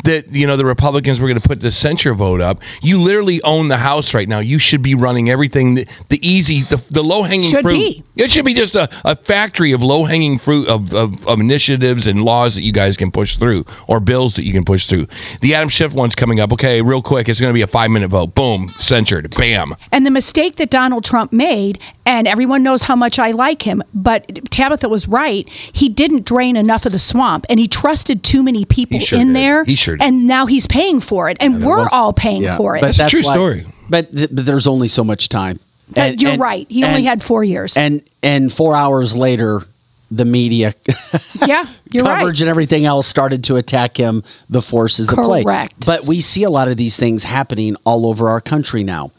that 0.04 0.32
you 0.32 0.46
know 0.46 0.56
the 0.56 0.64
Republicans 0.64 1.20
were 1.20 1.28
going 1.28 1.40
to 1.40 1.46
put 1.46 1.60
the 1.60 1.72
censure 1.72 2.14
vote 2.14 2.40
up. 2.40 2.60
You 2.82 3.00
literally 3.00 3.42
own 3.42 3.68
the 3.68 3.78
House 3.78 4.14
right 4.14 4.28
now. 4.28 4.38
You 4.40 4.58
should 4.58 4.82
be 4.82 4.94
running 4.94 5.30
everything. 5.30 5.74
The, 5.74 5.88
the 6.08 6.28
easy, 6.28 6.62
the, 6.62 6.76
the 6.90 7.02
low 7.02 7.22
hanging 7.22 7.50
fruit. 7.50 7.64
be. 7.64 8.04
It 8.16 8.30
should 8.30 8.44
be 8.44 8.54
just 8.54 8.74
a, 8.74 8.88
a 9.04 9.16
factory 9.16 9.72
of 9.72 9.82
low 9.82 10.04
hanging 10.04 10.38
fruit 10.38 10.68
of, 10.68 10.92
of, 10.92 11.26
of 11.26 11.40
initiatives 11.40 12.06
and 12.06 12.22
laws 12.22 12.56
that 12.56 12.62
you 12.62 12.72
guys 12.72 12.96
can 12.96 13.10
push 13.12 13.36
through 13.36 13.64
or 13.86 14.00
bills 14.00 14.36
that 14.36 14.44
you 14.44 14.52
can 14.52 14.64
push 14.64 14.86
through. 14.86 15.06
The 15.40 15.54
Adam 15.54 15.68
Schiff 15.68 15.92
one's 15.92 16.14
coming 16.14 16.40
up. 16.40 16.52
Okay, 16.52 16.82
real 16.82 17.02
quick. 17.02 17.28
It's 17.28 17.40
going 17.40 17.50
to 17.50 17.54
be 17.54 17.62
a 17.62 17.66
five 17.66 17.90
minute 17.90 18.08
vote. 18.08 18.34
Boom, 18.34 18.68
censured. 18.70 19.34
Bam. 19.36 19.74
And 19.92 20.04
the 20.04 20.10
mistake 20.10 20.56
that 20.56 20.70
Donald 20.70 21.04
Trump 21.04 21.32
made, 21.32 21.78
and 22.04 22.26
everyone 22.26 22.62
knows 22.62 22.82
how 22.82 22.96
much 22.96 23.18
I 23.18 23.32
like 23.32 23.62
him, 23.62 23.82
but 23.94 24.50
Tabitha 24.50 24.88
was 24.88 25.06
right. 25.08 25.48
He 25.48 25.88
didn't 25.88 26.24
drain 26.24 26.56
enough 26.56 26.86
of 26.86 26.92
the 26.92 26.98
swamp, 26.98 27.46
and 27.48 27.60
he 27.60 27.68
trusted 27.68 28.22
too 28.22 28.42
many 28.42 28.64
people 28.64 28.98
sure 28.98 29.18
in 29.18 29.28
did. 29.28 29.36
there. 29.36 29.64
He 29.64 29.74
sure 29.74 29.87
did. 29.96 30.06
And 30.06 30.26
now 30.26 30.46
he's 30.46 30.66
paying 30.66 31.00
for 31.00 31.28
it, 31.30 31.36
and 31.40 31.64
we're 31.64 31.78
was- 31.78 31.90
all 31.92 32.12
paying 32.12 32.42
Yeah, 32.42 32.56
for 32.56 32.76
it. 32.76 32.80
but 32.82 32.94
That's 32.96 33.12
a 33.12 33.16
true 33.16 33.24
why- 33.24 33.34
story. 33.34 33.66
But, 33.90 34.12
th- 34.12 34.28
but 34.32 34.44
there's 34.44 34.66
only 34.66 34.88
so 34.88 35.02
much 35.02 35.28
time. 35.28 35.58
But 35.90 36.20
you're 36.20 36.36
right. 36.36 36.66
He 36.68 36.84
only 36.84 37.04
had 37.04 37.22
four 37.22 37.42
years. 37.42 37.74
And 37.76 38.02
and 38.22 38.52
four 38.52 38.76
hours 38.76 39.16
later, 39.16 39.62
the 40.10 40.26
media 40.26 40.74
yeah, 41.46 41.64
you're 41.90 42.04
coverage 42.04 42.40
right. 42.40 42.40
and 42.42 42.50
everything 42.50 42.84
else 42.84 43.06
started 43.06 43.44
to 43.44 43.56
attack 43.56 43.96
him. 43.96 44.22
The 44.50 44.60
forces 44.60 45.08
of 45.10 45.14
play. 45.16 45.42
Correct. 45.44 45.86
But 45.86 46.04
we 46.04 46.20
see 46.20 46.42
a 46.44 46.50
lot 46.50 46.68
of 46.68 46.76
these 46.76 46.98
things 46.98 47.24
happening 47.24 47.74
all 47.86 48.06
over 48.06 48.28
our 48.28 48.40
country 48.42 48.84
now, 48.84 49.12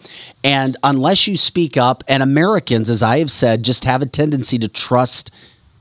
and 0.43 0.77
unless 0.83 1.27
you 1.27 1.35
speak 1.37 1.75
up, 1.77 2.03
and 2.07 2.21
Americans, 2.21 2.87
as 2.91 3.01
I 3.01 3.17
have 3.17 3.31
said, 3.31 3.63
just 3.63 3.85
have 3.85 4.03
a 4.03 4.05
tendency 4.05 4.59
to 4.59 4.67
trust 4.67 5.31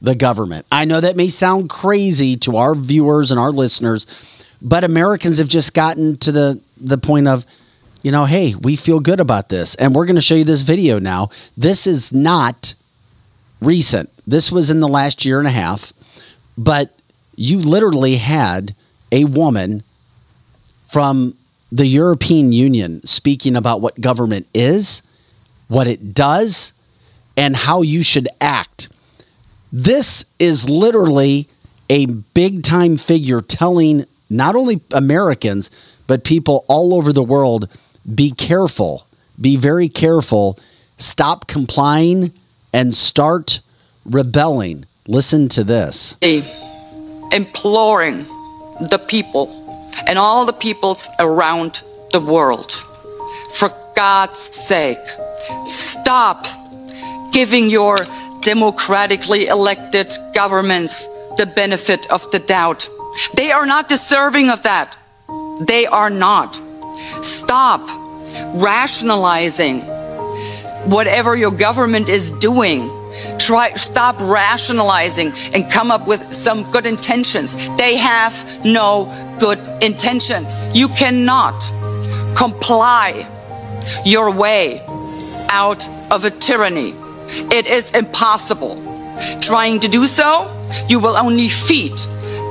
the 0.01 0.15
government. 0.15 0.65
I 0.73 0.87
know 0.87 1.01
that 1.03 1.17
may 1.17 1.29
sound 1.29 1.69
crazy 1.69 2.37
to 2.39 2.57
our 2.57 2.75
viewers 2.75 3.31
and 3.31 3.39
our 3.39 3.51
listeners, 3.53 4.07
but 4.61 4.85
Americans 4.85 5.39
have 5.39 5.49
just 5.49 5.75
gotten 5.75 6.17
to 6.19 6.33
the 6.33 6.61
the 6.81 6.99
point 6.99 7.29
of 7.29 7.47
you 8.03 8.13
know, 8.13 8.27
hey, 8.27 8.55
we 8.55 8.77
feel 8.77 9.01
good 9.01 9.21
about 9.21 9.49
this. 9.49 9.75
And 9.75 9.95
we're 9.95 10.07
going 10.07 10.17
to 10.17 10.23
show 10.23 10.37
you 10.37 10.45
this 10.45 10.63
video 10.63 10.99
now. 10.99 11.31
This 11.57 11.87
is 11.87 12.13
not 12.13 12.75
recent. 13.61 14.11
This 14.27 14.53
was 14.53 14.71
in 14.71 14.81
the 14.81 14.89
last 14.89 15.25
year 15.25 15.39
and 15.39 15.49
a 15.49 15.53
half, 15.53 15.93
but 16.57 16.95
you 17.37 17.59
literally 17.59 18.17
had 18.17 18.75
a 19.11 19.25
woman 19.25 19.83
from 20.87 21.35
the 21.71 21.87
European 21.87 22.53
Union 22.53 23.05
speaking 23.07 23.57
about 23.57 23.81
what 23.81 24.01
government 24.01 24.47
is, 24.55 25.03
what 25.67 25.87
it 25.87 26.15
does, 26.15 26.73
and 27.37 27.57
how 27.57 27.83
you 27.83 28.03
should 28.03 28.29
act. 28.41 28.89
This 29.73 30.25
is 30.39 30.69
literally 30.69 31.49
a 31.91 32.07
big 32.07 32.63
time 32.63 32.97
figure 32.97 33.41
telling 33.41 34.07
not 34.31 34.57
only 34.57 34.81
Americans, 34.93 35.71
but 36.07 36.25
people 36.25 36.65
all 36.69 36.95
over 36.95 37.13
the 37.13 37.23
world 37.23 37.69
be 38.15 38.31
careful, 38.31 39.07
be 39.41 39.57
very 39.57 39.89
careful, 39.89 40.59
stop 40.97 41.47
complying, 41.47 42.33
and 42.73 42.95
start 42.95 43.61
rebelling. 44.05 44.85
Listen 45.07 45.49
to 45.49 45.65
this. 45.65 46.17
imploring 47.33 48.25
the 48.81 48.99
people 48.99 49.49
and 50.07 50.19
all 50.19 50.47
the 50.47 50.53
peoples 50.53 51.09
around 51.19 51.83
the 52.13 52.21
world. 52.21 52.73
For 53.53 53.75
God's 53.97 54.41
sake, 54.41 54.99
stop 55.67 56.47
giving 57.33 57.71
your 57.71 57.97
democratically 58.41 59.47
elected 59.47 60.13
governments 60.35 61.07
the 61.37 61.47
benefit 61.47 62.11
of 62.11 62.31
the 62.31 62.39
doubt. 62.39 62.89
They 63.35 63.53
are 63.53 63.67
not 63.67 63.89
deserving 63.89 64.51
of 64.51 64.63
that. 64.63 64.97
They 65.61 65.87
are 65.87 66.11
not. 66.11 66.61
Stop 67.23 67.89
rationalizing 68.55 69.81
whatever 70.91 71.37
your 71.37 71.51
government 71.51 72.09
is 72.09 72.31
doing. 72.33 72.91
Try 73.39 73.75
stop 73.75 74.17
rationalizing 74.21 75.33
and 75.53 75.71
come 75.71 75.91
up 75.91 76.07
with 76.07 76.33
some 76.33 76.71
good 76.71 76.87
intentions. 76.87 77.57
They 77.77 77.97
have 77.97 78.65
no 78.65 79.07
good 79.41 79.59
intentions. 79.83 80.51
You 80.75 80.89
cannot 80.89 81.59
comply 82.37 83.27
your 84.05 84.31
way 84.31 84.81
out 85.49 85.89
of 86.11 86.25
a 86.25 86.31
tyranny. 86.31 86.95
It 87.29 87.67
is 87.67 87.93
impossible. 87.93 88.77
Trying 89.41 89.81
to 89.81 89.89
do 89.89 90.07
so, 90.07 90.55
you 90.89 91.01
will 91.01 91.17
only 91.17 91.49
feed 91.49 91.99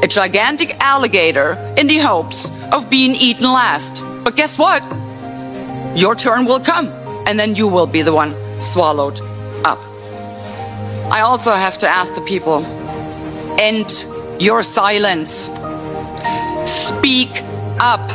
a 0.03 0.07
gigantic 0.07 0.75
alligator 0.79 1.53
in 1.77 1.87
the 1.87 1.97
hopes 1.97 2.51
of 2.71 2.89
being 2.89 3.15
eaten 3.15 3.45
last. 3.45 4.03
But 4.23 4.35
guess 4.35 4.57
what? 4.57 4.83
Your 5.97 6.15
turn 6.15 6.45
will 6.45 6.59
come, 6.59 6.89
and 7.27 7.39
then 7.39 7.55
you 7.55 7.67
will 7.67 7.87
be 7.87 8.01
the 8.01 8.13
one 8.13 8.35
swallowed 8.59 9.19
up. 9.65 9.79
I 11.11 11.21
also 11.21 11.51
have 11.51 11.77
to 11.79 11.87
ask 11.87 12.13
the 12.13 12.21
people 12.21 12.63
end 13.59 14.05
your 14.39 14.61
silence. 14.63 15.49
Speak 16.69 17.29
up. 17.79 18.11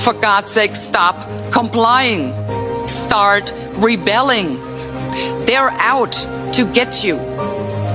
For 0.00 0.12
God's 0.12 0.52
sake, 0.52 0.76
stop 0.76 1.16
complying. 1.50 2.32
Start 2.86 3.52
rebelling. 3.76 4.60
They're 5.46 5.70
out 5.80 6.12
to 6.52 6.70
get 6.72 7.02
you 7.02 7.18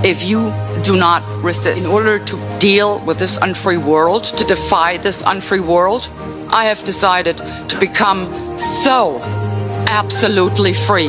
if 0.03 0.23
you 0.23 0.52
do 0.86 0.95
not 0.95 1.24
resist. 1.44 1.86
In 1.86 1.91
order 1.91 2.20
to 2.20 2.60
deal 2.60 2.99
with 2.99 3.18
this 3.18 3.38
unfree 3.38 3.78
world, 3.78 4.24
to 4.24 4.44
defy 4.44 4.98
this 4.98 5.24
unfree 5.26 5.60
world, 5.60 6.12
I 6.49 6.66
have 6.66 6.84
decided 6.84 7.38
to 7.38 7.80
become 7.80 8.60
so 8.60 9.20
absolutely 9.88 10.74
free 10.74 11.07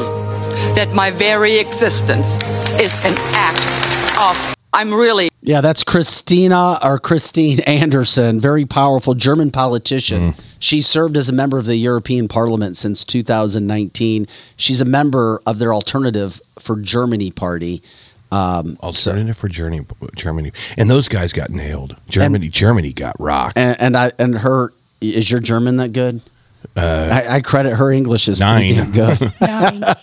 that 0.79 0.95
my 0.95 1.11
very 1.11 1.59
existence 1.59 2.39
is 2.81 2.95
an 3.05 3.15
act 3.35 4.19
of. 4.19 4.57
I'm 4.73 4.95
really 4.95 5.29
Yeah, 5.43 5.61
that's 5.61 5.85
Christina 5.85 6.79
or 6.83 6.99
Christine 6.99 7.61
Anderson, 7.61 8.41
very 8.41 8.65
powerful 8.65 9.15
German 9.15 9.51
politician. 9.51 10.33
Mm. 10.33 10.41
She 10.59 10.81
served 10.81 11.19
as 11.19 11.29
a 11.29 11.33
member 11.33 11.59
of 11.59 11.67
the 11.67 11.77
European 11.77 12.29
Parliament 12.29 12.79
since 12.79 13.05
2019. 13.05 14.27
She's 14.57 14.81
a 14.81 14.87
member 14.87 15.41
of 15.47 15.59
their 15.59 15.75
Alternative 15.75 16.41
for 16.59 16.77
Germany 16.81 17.31
party. 17.31 17.83
Um, 18.33 18.77
Alternative 18.83 19.37
for 19.37 19.49
Germany, 19.49 19.87
Germany, 20.17 20.53
and 20.77 20.91
those 20.91 21.09
guys 21.09 21.33
got 21.33 21.51
nailed. 21.51 21.97
Germany, 22.09 22.49
Germany 22.49 22.93
got 22.93 23.15
rocked. 23.21 23.57
and, 23.57 23.81
and 23.81 23.97
I 23.97 24.13
and 24.19 24.37
her 24.39 24.73
is 25.01 25.31
your 25.31 25.41
German 25.41 25.77
that 25.77 25.93
good? 25.93 26.23
Uh, 26.77 27.09
I, 27.13 27.37
I 27.37 27.41
credit 27.41 27.77
her 27.77 27.93
English 27.93 28.27
is 28.29 28.41
pretty 28.41 28.75
nine. 28.75 28.93
damn 28.93 29.19
good. 29.19 29.33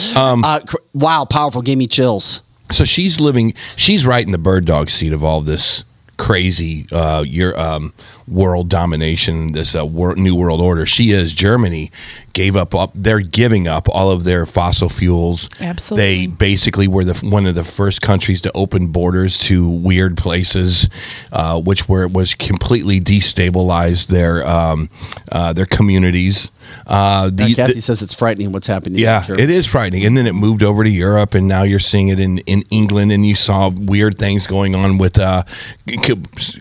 Um, 0.16 0.44
uh, 0.44 0.60
cr- 0.60 0.76
wow, 0.94 1.24
powerful, 1.24 1.62
gave 1.62 1.78
me 1.78 1.86
chills. 1.86 2.42
So 2.70 2.84
she's 2.84 3.20
living. 3.20 3.54
She's 3.76 4.04
right 4.06 4.24
in 4.24 4.32
the 4.32 4.38
bird 4.38 4.64
dog 4.64 4.90
seat 4.90 5.12
of 5.12 5.22
all 5.22 5.40
this 5.40 5.84
crazy 6.18 6.86
uh, 6.92 7.22
your 7.26 7.58
um, 7.58 7.92
world 8.28 8.68
domination, 8.68 9.52
this 9.52 9.74
uh, 9.76 9.84
wor- 9.86 10.16
new 10.16 10.34
world 10.34 10.60
order. 10.60 10.86
She 10.86 11.10
is 11.12 11.32
Germany 11.32 11.90
gave 12.32 12.56
up. 12.56 12.74
up 12.74 12.90
they're 12.94 13.20
giving 13.20 13.66
up 13.68 13.88
all 13.88 14.10
of 14.10 14.24
their 14.24 14.46
fossil 14.46 14.88
fuels. 14.88 15.48
Absolutely. 15.60 16.04
They 16.04 16.26
basically 16.26 16.88
were 16.88 17.04
the 17.04 17.14
one 17.28 17.46
of 17.46 17.54
the 17.54 17.64
first 17.64 18.02
countries 18.02 18.40
to 18.42 18.52
open 18.54 18.88
borders 18.88 19.38
to 19.40 19.68
weird 19.70 20.16
places, 20.16 20.88
uh, 21.32 21.60
which 21.60 21.88
were 21.88 22.08
was 22.08 22.34
completely 22.34 23.00
destabilized 23.00 24.06
their 24.08 24.46
um, 24.46 24.88
uh, 25.32 25.52
their 25.52 25.66
communities. 25.66 26.50
Uh, 26.86 26.94
Uh, 26.96 27.30
Kathy 27.54 27.80
says 27.80 28.02
it's 28.02 28.12
frightening 28.12 28.50
what's 28.52 28.66
happening. 28.66 28.98
yeah, 28.98 29.22
Sure. 29.22 29.38
it 29.38 29.50
is 29.50 29.66
frightening. 29.66 30.04
And 30.04 30.16
then 30.16 30.26
it 30.26 30.32
moved 30.32 30.62
over 30.64 30.82
to 30.82 30.90
Europe, 30.90 31.34
and 31.34 31.46
now 31.46 31.62
you're 31.62 31.78
seeing 31.78 32.08
it 32.08 32.18
in, 32.18 32.38
in 32.38 32.62
England, 32.70 33.12
and 33.12 33.24
you 33.24 33.36
saw 33.36 33.68
weird 33.68 34.18
things 34.18 34.46
going 34.48 34.74
on 34.74 34.98
with 34.98 35.16
uh, 35.18 35.44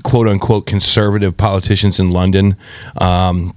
quote 0.03 0.27
unquote 0.27 0.65
conservative 0.67 1.35
politicians 1.55 2.01
in 2.01 2.11
London. 2.11 2.57
Um, 2.99 3.55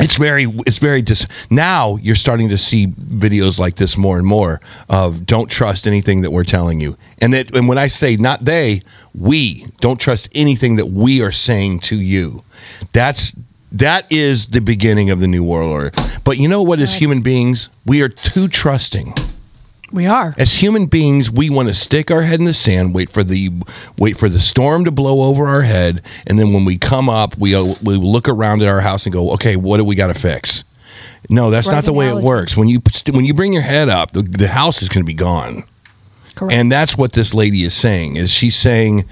it's 0.00 0.16
very, 0.16 0.46
it's 0.66 0.78
very 0.78 1.02
dis. 1.02 1.26
Now 1.50 1.96
you're 1.96 2.16
starting 2.16 2.48
to 2.48 2.58
see 2.58 2.86
videos 2.86 3.58
like 3.58 3.76
this 3.76 3.96
more 3.96 4.16
and 4.16 4.26
more 4.26 4.60
of 4.88 5.26
don't 5.26 5.48
trust 5.48 5.86
anything 5.86 6.22
that 6.22 6.30
we're 6.30 6.44
telling 6.44 6.80
you, 6.80 6.96
and 7.18 7.34
that, 7.34 7.54
and 7.54 7.68
when 7.68 7.78
I 7.78 7.88
say 7.88 8.16
not 8.16 8.44
they, 8.44 8.80
we 9.14 9.66
don't 9.80 10.00
trust 10.00 10.28
anything 10.34 10.76
that 10.76 10.86
we 10.86 11.22
are 11.22 11.30
saying 11.30 11.80
to 11.80 11.96
you. 11.96 12.42
That's 12.92 13.36
that 13.72 14.10
is 14.10 14.46
the 14.48 14.60
beginning 14.60 15.10
of 15.10 15.20
the 15.20 15.28
new 15.28 15.44
world 15.44 15.70
order. 15.70 15.92
But 16.24 16.38
you 16.38 16.48
know 16.48 16.62
what? 16.62 16.80
As 16.80 16.94
human 16.94 17.20
beings, 17.20 17.68
we 17.84 18.02
are 18.02 18.08
too 18.08 18.48
trusting. 18.48 19.12
We 19.94 20.06
are. 20.06 20.34
As 20.36 20.54
human 20.54 20.86
beings, 20.86 21.30
we 21.30 21.50
want 21.50 21.68
to 21.68 21.74
stick 21.74 22.10
our 22.10 22.22
head 22.22 22.40
in 22.40 22.46
the 22.46 22.52
sand, 22.52 22.94
wait 22.94 23.08
for 23.08 23.22
the 23.22 23.52
wait 23.96 24.18
for 24.18 24.28
the 24.28 24.40
storm 24.40 24.84
to 24.86 24.90
blow 24.90 25.22
over 25.22 25.46
our 25.46 25.62
head, 25.62 26.02
and 26.26 26.36
then 26.36 26.52
when 26.52 26.64
we 26.64 26.78
come 26.78 27.08
up, 27.08 27.38
we 27.38 27.54
uh, 27.54 27.74
we 27.80 27.94
look 27.94 28.28
around 28.28 28.60
at 28.62 28.68
our 28.68 28.80
house 28.80 29.06
and 29.06 29.12
go, 29.12 29.30
"Okay, 29.34 29.54
what 29.54 29.76
do 29.76 29.84
we 29.84 29.94
got 29.94 30.08
to 30.08 30.14
fix?" 30.14 30.64
No, 31.30 31.50
that's 31.50 31.68
Right 31.68 31.74
not 31.74 31.84
the 31.84 31.92
way 31.92 32.08
it 32.08 32.16
works. 32.16 32.56
When 32.56 32.66
you 32.66 32.80
when 33.12 33.24
you 33.24 33.34
bring 33.34 33.52
your 33.52 33.62
head 33.62 33.88
up, 33.88 34.10
the, 34.10 34.22
the 34.22 34.48
house 34.48 34.82
is 34.82 34.88
going 34.88 35.04
to 35.04 35.06
be 35.06 35.14
gone. 35.14 35.62
Correct. 36.34 36.52
And 36.52 36.72
that's 36.72 36.98
what 36.98 37.12
this 37.12 37.32
lady 37.32 37.62
is 37.62 37.72
saying. 37.72 38.16
Is 38.16 38.32
she's 38.32 38.56
saying 38.56 39.04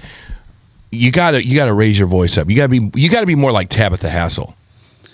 you 0.91 1.11
gotta 1.11 1.45
you 1.45 1.55
gotta 1.55 1.73
raise 1.73 1.97
your 1.97 2.09
voice 2.09 2.37
up. 2.37 2.49
You 2.49 2.57
gotta 2.57 2.69
be 2.69 2.91
you 2.95 3.09
gotta 3.09 3.25
be 3.25 3.35
more 3.35 3.53
like 3.53 3.69
Tabitha 3.69 4.09
Hassel. 4.09 4.53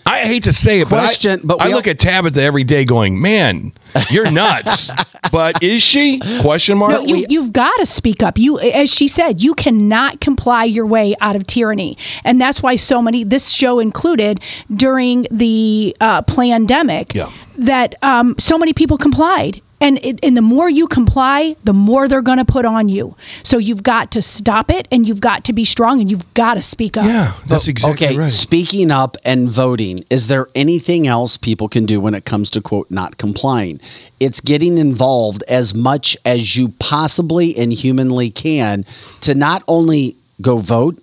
I 0.09 0.19
hate 0.25 0.43
to 0.43 0.53
say 0.53 0.81
it, 0.81 0.87
Question, 0.87 1.41
but 1.43 1.57
but 1.57 1.61
I, 1.61 1.67
we 1.67 1.71
I 1.73 1.75
look 1.75 1.85
all- 1.87 1.91
at 1.91 1.99
Tabitha 1.99 2.41
every 2.41 2.63
day, 2.63 2.83
going, 2.85 3.21
"Man, 3.21 3.73
you're 4.09 4.29
nuts." 4.31 4.91
but 5.31 5.61
is 5.63 5.81
she? 5.83 6.19
Question 6.41 6.77
mark. 6.77 6.91
No, 6.91 7.01
you, 7.03 7.25
you've 7.29 7.53
got 7.53 7.75
to 7.77 7.85
speak 7.85 8.23
up. 8.23 8.37
You, 8.37 8.59
as 8.59 8.89
she 8.89 9.07
said, 9.07 9.41
you 9.41 9.53
cannot 9.53 10.19
comply 10.19 10.63
your 10.63 10.85
way 10.85 11.15
out 11.21 11.35
of 11.35 11.45
tyranny, 11.45 11.97
and 12.23 12.41
that's 12.41 12.63
why 12.63 12.75
so 12.75 13.01
many. 13.01 13.23
This 13.23 13.51
show 13.51 13.79
included 13.79 14.41
during 14.75 15.27
the 15.29 15.95
uh, 16.01 16.21
pandemic. 16.23 17.13
Yeah. 17.13 17.31
That 17.57 17.95
um, 18.01 18.35
so 18.39 18.57
many 18.57 18.71
people 18.73 18.97
complied, 18.97 19.61
and 19.81 19.97
it, 20.03 20.19
and 20.23 20.35
the 20.35 20.41
more 20.41 20.69
you 20.69 20.87
comply, 20.87 21.55
the 21.63 21.73
more 21.73 22.07
they're 22.07 22.21
going 22.21 22.37
to 22.37 22.45
put 22.45 22.65
on 22.65 22.89
you. 22.89 23.15
So 23.43 23.57
you've 23.57 23.83
got 23.83 24.11
to 24.11 24.21
stop 24.21 24.69
it, 24.69 24.87
and 24.91 25.07
you've 25.07 25.21
got 25.21 25.43
to 25.45 25.53
be 25.53 25.65
strong, 25.65 26.01
and 26.01 26.11
you've 26.11 26.33
got 26.33 26.55
to 26.55 26.61
speak 26.61 26.97
up. 26.97 27.05
yeah, 27.05 27.33
that's 27.47 27.67
exactly 27.67 28.07
okay, 28.07 28.17
right. 28.17 28.31
speaking 28.31 28.91
up 28.91 29.15
and 29.23 29.49
voting, 29.49 30.03
is 30.09 30.27
there 30.27 30.47
anything 30.55 31.07
else 31.07 31.37
people 31.37 31.69
can 31.69 31.85
do 31.85 31.99
when 32.01 32.13
it 32.13 32.25
comes 32.25 32.51
to 32.51 32.61
quote 32.61 32.89
not 32.91 33.17
complying? 33.17 33.79
It's 34.19 34.41
getting 34.41 34.77
involved 34.77 35.43
as 35.47 35.73
much 35.73 36.17
as 36.25 36.57
you 36.57 36.69
possibly 36.79 37.55
and 37.57 37.71
humanly 37.71 38.29
can 38.29 38.85
to 39.21 39.33
not 39.33 39.63
only 39.67 40.17
go 40.41 40.57
vote, 40.57 41.01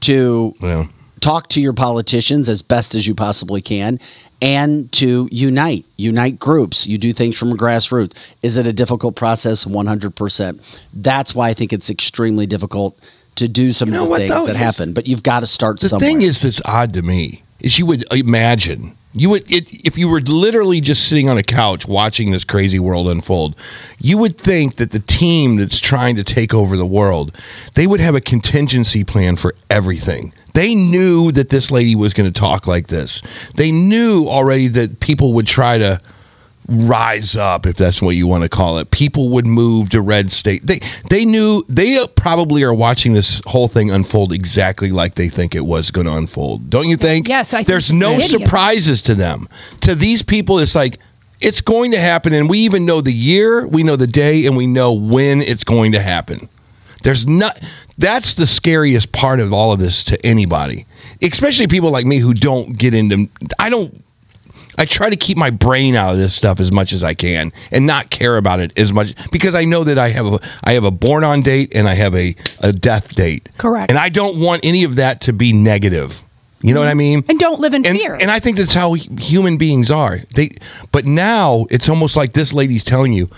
to 0.00 0.54
Yeah. 0.60 0.86
talk 1.20 1.48
to 1.48 1.60
your 1.60 1.72
politicians 1.72 2.48
as 2.48 2.62
best 2.62 2.94
as 2.94 3.06
you 3.06 3.14
possibly 3.14 3.60
can 3.60 3.98
and 4.42 4.90
to 4.92 5.28
unite 5.30 5.84
unite 5.96 6.38
groups 6.38 6.86
you 6.86 6.98
do 6.98 7.12
things 7.12 7.38
from 7.38 7.50
a 7.52 7.54
grassroots 7.54 8.14
is 8.42 8.56
it 8.56 8.66
a 8.66 8.72
difficult 8.72 9.16
process 9.16 9.64
100% 9.64 10.84
that's 10.94 11.34
why 11.34 11.48
i 11.48 11.54
think 11.54 11.72
it's 11.72 11.90
extremely 11.90 12.46
difficult 12.46 12.98
to 13.36 13.48
do 13.48 13.72
some 13.72 13.90
know 13.90 14.02
of 14.02 14.04
the 14.04 14.10
what, 14.10 14.18
things 14.18 14.30
though? 14.30 14.46
that 14.46 14.56
happen 14.56 14.92
but 14.92 15.06
you've 15.06 15.22
got 15.22 15.40
to 15.40 15.46
start 15.46 15.80
The 15.80 15.88
somewhere 15.88 16.08
The 16.08 16.14
thing 16.14 16.22
is 16.22 16.42
that's 16.42 16.60
odd 16.64 16.92
to 16.94 17.02
me 17.02 17.42
is 17.60 17.78
you 17.78 17.86
would 17.86 18.04
imagine 18.12 18.96
you 19.16 19.30
would 19.30 19.50
it, 19.50 19.72
if 19.86 19.96
you 19.96 20.08
were 20.08 20.20
literally 20.20 20.80
just 20.80 21.08
sitting 21.08 21.30
on 21.30 21.38
a 21.38 21.42
couch 21.42 21.88
watching 21.88 22.32
this 22.32 22.44
crazy 22.44 22.78
world 22.78 23.08
unfold, 23.08 23.56
you 23.98 24.18
would 24.18 24.36
think 24.36 24.76
that 24.76 24.90
the 24.90 24.98
team 24.98 25.56
that's 25.56 25.80
trying 25.80 26.16
to 26.16 26.24
take 26.24 26.52
over 26.52 26.76
the 26.76 26.86
world, 26.86 27.34
they 27.74 27.86
would 27.86 28.00
have 28.00 28.14
a 28.14 28.20
contingency 28.20 29.04
plan 29.04 29.36
for 29.36 29.54
everything. 29.70 30.34
They 30.56 30.74
knew 30.74 31.32
that 31.32 31.50
this 31.50 31.70
lady 31.70 31.94
was 31.94 32.14
going 32.14 32.32
to 32.32 32.40
talk 32.40 32.66
like 32.66 32.86
this. 32.86 33.20
They 33.56 33.70
knew 33.70 34.26
already 34.26 34.68
that 34.68 35.00
people 35.00 35.34
would 35.34 35.46
try 35.46 35.76
to 35.76 36.00
rise 36.66 37.36
up 37.36 37.66
if 37.66 37.76
that's 37.76 38.00
what 38.00 38.16
you 38.16 38.26
want 38.26 38.42
to 38.42 38.48
call 38.48 38.78
it. 38.78 38.90
People 38.90 39.28
would 39.28 39.46
move 39.46 39.90
to 39.90 40.00
red 40.00 40.30
state. 40.30 40.66
They 40.66 40.80
they 41.10 41.26
knew 41.26 41.62
they 41.68 41.98
uh, 41.98 42.06
probably 42.06 42.62
are 42.62 42.72
watching 42.72 43.12
this 43.12 43.42
whole 43.46 43.68
thing 43.68 43.90
unfold 43.90 44.32
exactly 44.32 44.90
like 44.90 45.14
they 45.14 45.28
think 45.28 45.54
it 45.54 45.66
was 45.66 45.90
going 45.90 46.06
to 46.06 46.14
unfold. 46.14 46.70
Don't 46.70 46.88
you 46.88 46.96
think? 46.96 47.28
Yes, 47.28 47.52
I 47.52 47.58
think 47.58 47.68
there's 47.68 47.92
no 47.92 48.18
surprises 48.20 49.02
to 49.02 49.14
them. 49.14 49.50
To 49.82 49.94
these 49.94 50.22
people 50.22 50.58
it's 50.58 50.74
like 50.74 50.98
it's 51.38 51.60
going 51.60 51.90
to 51.90 52.00
happen 52.00 52.32
and 52.32 52.48
we 52.48 52.60
even 52.60 52.86
know 52.86 53.02
the 53.02 53.12
year 53.12 53.66
we 53.66 53.82
know 53.82 53.96
the 53.96 54.06
day 54.06 54.46
and 54.46 54.56
we 54.56 54.66
know 54.66 54.94
when 54.94 55.42
it's 55.42 55.64
going 55.64 55.92
to 55.92 56.00
happen 56.00 56.48
There's 57.02 57.26
not. 57.26 57.60
That's 57.98 58.34
the 58.34 58.46
scariest 58.46 59.12
part 59.12 59.40
of 59.40 59.52
all 59.52 59.72
of 59.72 59.78
this 59.78 60.04
to 60.04 60.26
anybody, 60.26 60.86
especially 61.22 61.66
people 61.66 61.90
like 61.90 62.06
me 62.06 62.18
who 62.18 62.34
don't 62.34 62.76
get 62.76 62.94
into. 62.94 63.28
I 63.58 63.70
don't. 63.70 64.02
I 64.78 64.84
try 64.84 65.08
to 65.08 65.16
keep 65.16 65.38
my 65.38 65.48
brain 65.48 65.94
out 65.94 66.12
of 66.12 66.18
this 66.18 66.34
stuff 66.34 66.60
as 66.60 66.70
much 66.70 66.92
as 66.92 67.02
I 67.02 67.14
can 67.14 67.50
and 67.70 67.86
not 67.86 68.10
care 68.10 68.36
about 68.36 68.60
it 68.60 68.78
as 68.78 68.92
much 68.92 69.14
because 69.30 69.54
I 69.54 69.64
know 69.64 69.84
that 69.84 69.98
I 69.98 70.10
have 70.10 70.26
a 70.26 70.38
I 70.62 70.72
have 70.72 70.84
a 70.84 70.90
born 70.90 71.24
on 71.24 71.40
date 71.42 71.72
and 71.74 71.88
I 71.88 71.94
have 71.94 72.14
a, 72.14 72.34
a 72.60 72.72
death 72.72 73.14
date. 73.14 73.48
Correct. 73.56 73.90
And 73.90 73.98
I 73.98 74.10
don't 74.10 74.38
want 74.38 74.64
any 74.64 74.84
of 74.84 74.96
that 74.96 75.22
to 75.22 75.32
be 75.32 75.52
negative. 75.52 76.22
You 76.62 76.74
know 76.74 76.80
what 76.80 76.88
I 76.88 76.92
mm-hmm. 76.92 76.98
mean? 76.98 77.24
And 77.28 77.38
don't 77.38 77.60
live 77.60 77.74
in 77.74 77.86
and, 77.86 77.96
fear. 77.96 78.14
And 78.14 78.30
I 78.30 78.40
think 78.40 78.56
that's 78.56 78.74
how 78.74 78.94
human 78.94 79.56
beings 79.56 79.90
are. 79.90 80.20
They, 80.34 80.50
but 80.90 81.04
now 81.04 81.66
it's 81.70 81.88
almost 81.88 82.16
like 82.16 82.32
this 82.32 82.52
lady's 82.52 82.82
telling 82.82 83.12
you, 83.12 83.28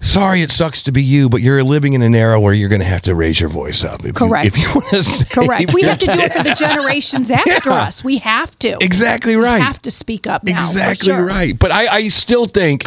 "Sorry, 0.00 0.42
it 0.42 0.50
sucks 0.52 0.82
to 0.84 0.92
be 0.92 1.02
you, 1.02 1.28
but 1.28 1.42
you're 1.42 1.62
living 1.64 1.92
in 1.94 2.02
an 2.02 2.14
era 2.14 2.40
where 2.40 2.52
you're 2.54 2.68
going 2.68 2.80
to 2.80 2.86
have 2.86 3.02
to 3.02 3.14
raise 3.14 3.40
your 3.40 3.48
voice 3.50 3.84
up." 3.84 4.04
If 4.04 4.14
Correct. 4.14 4.44
You, 4.44 4.48
if 4.48 4.58
you 4.74 4.80
want 4.80 4.88
to 5.06 5.26
Correct. 5.30 5.74
We 5.74 5.82
have 5.82 5.98
to 5.98 6.06
do 6.06 6.12
it 6.18 6.32
for 6.32 6.42
the 6.42 6.54
generations 6.54 7.30
after 7.42 7.70
Yeah. 7.70 7.74
us. 7.74 8.04
We 8.04 8.18
have 8.18 8.58
to. 8.60 8.76
Exactly 8.80 9.36
We 9.36 9.42
right. 9.44 9.60
have 9.60 9.82
to 9.82 9.90
speak 9.90 10.26
up 10.26 10.44
now. 10.44 10.52
Exactly 10.52 11.08
sure. 11.08 11.24
right. 11.24 11.58
But 11.58 11.72
I, 11.72 11.86
I 11.88 12.08
still 12.08 12.44
think 12.46 12.84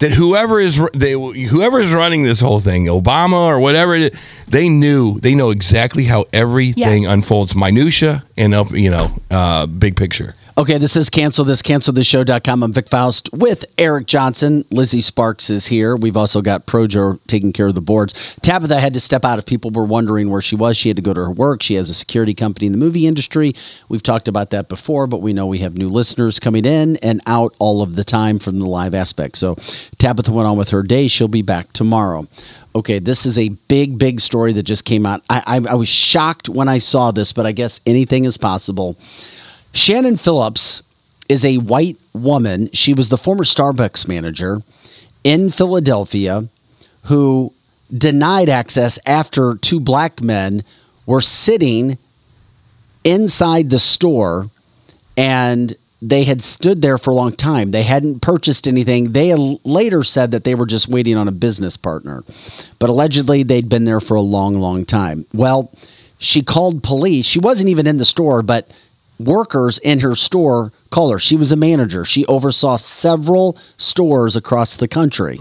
that 0.00 0.10
whoever 0.10 0.58
is 0.58 0.80
they 0.92 1.12
whoever 1.12 1.78
is 1.78 1.92
running 1.92 2.24
this 2.24 2.40
whole 2.40 2.58
thing, 2.60 2.86
Obama 2.86 3.46
or 3.46 3.60
whatever, 3.60 3.94
it 3.94 4.12
is, 4.14 4.20
they 4.48 4.68
knew 4.68 5.20
they 5.20 5.34
know 5.36 5.50
exactly 5.50 6.04
how 6.04 6.24
everything 6.32 7.02
Yes. 7.04 7.12
unfolds, 7.12 7.54
minutia 7.54 8.24
and 8.36 8.54
up, 8.54 8.72
you 8.72 8.90
know, 8.90 9.12
uh, 9.30 9.66
big 9.66 9.94
picture. 9.96 10.34
Okay, 10.56 10.78
this 10.78 10.94
is 10.94 11.10
cancel 11.10 11.44
this, 11.44 11.62
cancelthisshow.com. 11.62 12.62
I'm 12.62 12.72
Vic 12.72 12.88
Faust 12.88 13.28
with 13.32 13.64
Eric 13.76 14.06
Johnson. 14.06 14.64
Lizzie 14.70 15.00
Sparks 15.00 15.50
is 15.50 15.66
here. 15.66 15.96
We've 15.96 16.16
also 16.16 16.42
got 16.42 16.64
Projo 16.64 17.18
taking 17.26 17.52
care 17.52 17.66
of 17.66 17.74
the 17.74 17.80
boards. 17.80 18.36
Tabitha 18.40 18.78
had 18.78 18.94
to 18.94 19.00
step 19.00 19.24
out 19.24 19.40
if 19.40 19.46
people 19.46 19.72
were 19.72 19.84
wondering 19.84 20.30
where 20.30 20.40
she 20.40 20.54
was. 20.54 20.76
She 20.76 20.88
had 20.88 20.94
to 20.94 21.02
go 21.02 21.12
to 21.12 21.22
her 21.22 21.30
work. 21.32 21.60
She 21.60 21.74
has 21.74 21.90
a 21.90 21.94
security 21.94 22.34
company 22.34 22.66
in 22.66 22.72
the 22.72 22.78
movie 22.78 23.08
industry. 23.08 23.52
We've 23.88 24.02
talked 24.02 24.28
about 24.28 24.50
that 24.50 24.68
before, 24.68 25.08
but 25.08 25.22
we 25.22 25.32
know 25.32 25.44
we 25.44 25.58
have 25.58 25.76
new 25.76 25.88
listeners 25.88 26.38
coming 26.38 26.64
in 26.64 26.98
and 26.98 27.20
out 27.26 27.56
all 27.58 27.82
of 27.82 27.96
the 27.96 28.04
time 28.04 28.38
from 28.38 28.60
the 28.60 28.66
live 28.66 28.94
aspect. 28.94 29.38
So 29.38 29.56
Tabitha 29.98 30.30
went 30.30 30.46
on 30.46 30.56
with 30.56 30.70
her 30.70 30.84
day. 30.84 31.08
She'll 31.08 31.26
be 31.26 31.42
back 31.42 31.72
tomorrow. 31.72 32.28
Okay, 32.76 33.00
this 33.00 33.26
is 33.26 33.38
a 33.38 33.48
big, 33.48 33.98
big 33.98 34.20
story 34.20 34.52
that 34.52 34.62
just 34.62 34.84
came 34.84 35.04
out. 35.04 35.20
I, 35.28 35.42
I, 35.48 35.72
I 35.72 35.74
was 35.74 35.88
shocked 35.88 36.48
when 36.48 36.68
I 36.68 36.78
saw 36.78 37.10
this, 37.10 37.32
but 37.32 37.44
I 37.44 37.50
guess 37.50 37.80
anything 37.86 38.24
is 38.24 38.36
possible. 38.38 38.96
Shannon 39.74 40.16
Phillips 40.16 40.82
is 41.28 41.44
a 41.44 41.58
white 41.58 41.98
woman. 42.12 42.70
She 42.72 42.94
was 42.94 43.08
the 43.08 43.18
former 43.18 43.44
Starbucks 43.44 44.06
manager 44.06 44.62
in 45.24 45.50
Philadelphia 45.50 46.48
who 47.04 47.52
denied 47.92 48.48
access 48.48 48.98
after 49.04 49.56
two 49.56 49.80
black 49.80 50.22
men 50.22 50.62
were 51.06 51.20
sitting 51.20 51.98
inside 53.02 53.68
the 53.68 53.78
store 53.78 54.48
and 55.16 55.76
they 56.00 56.24
had 56.24 56.40
stood 56.40 56.80
there 56.80 56.98
for 56.98 57.10
a 57.10 57.14
long 57.14 57.32
time. 57.32 57.72
They 57.72 57.82
hadn't 57.82 58.20
purchased 58.20 58.68
anything. 58.68 59.12
They 59.12 59.34
later 59.34 60.04
said 60.04 60.30
that 60.30 60.44
they 60.44 60.54
were 60.54 60.66
just 60.66 60.86
waiting 60.86 61.16
on 61.16 61.28
a 61.28 61.32
business 61.32 61.76
partner, 61.76 62.22
but 62.78 62.90
allegedly 62.90 63.42
they'd 63.42 63.68
been 63.68 63.86
there 63.86 64.00
for 64.00 64.14
a 64.14 64.20
long, 64.20 64.60
long 64.60 64.84
time. 64.84 65.26
Well, 65.32 65.72
she 66.18 66.42
called 66.42 66.82
police. 66.82 67.26
She 67.26 67.38
wasn't 67.38 67.70
even 67.70 67.86
in 67.86 67.96
the 67.96 68.04
store, 68.04 68.42
but 68.42 68.70
workers 69.24 69.78
in 69.78 70.00
her 70.00 70.14
store 70.14 70.72
called 70.90 71.12
her. 71.12 71.18
She 71.18 71.36
was 71.36 71.52
a 71.52 71.56
manager. 71.56 72.04
She 72.04 72.24
oversaw 72.26 72.76
several 72.76 73.56
stores 73.76 74.36
across 74.36 74.76
the 74.76 74.88
country. 74.88 75.38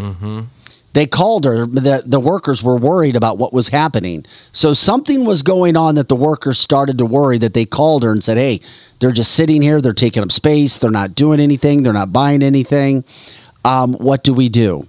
They 0.93 1.07
called 1.07 1.45
her. 1.45 1.65
The, 1.65 2.03
the 2.05 2.19
workers 2.19 2.61
were 2.61 2.77
worried 2.77 3.15
about 3.15 3.39
what 3.39 3.51
was 3.51 3.69
happening. 3.69 4.25
So 4.51 4.73
something 4.73 5.25
was 5.25 5.41
going 5.41 5.75
on 5.75 5.95
that 5.95 6.07
the 6.07 6.15
workers 6.15 6.59
started 6.59 6.99
to 6.99 7.05
worry 7.05 7.39
that 7.39 7.55
they 7.55 7.65
called 7.65 8.03
her 8.03 8.11
and 8.11 8.23
said, 8.23 8.37
Hey, 8.37 8.61
they're 8.99 9.11
just 9.11 9.33
sitting 9.33 9.61
here. 9.63 9.81
They're 9.81 9.93
taking 9.93 10.21
up 10.21 10.31
space. 10.31 10.77
They're 10.77 10.91
not 10.91 11.15
doing 11.15 11.39
anything. 11.39 11.81
They're 11.81 11.93
not 11.93 12.13
buying 12.13 12.43
anything. 12.43 13.03
Um, 13.65 13.93
what 13.95 14.23
do 14.23 14.33
we 14.35 14.49
do? 14.49 14.87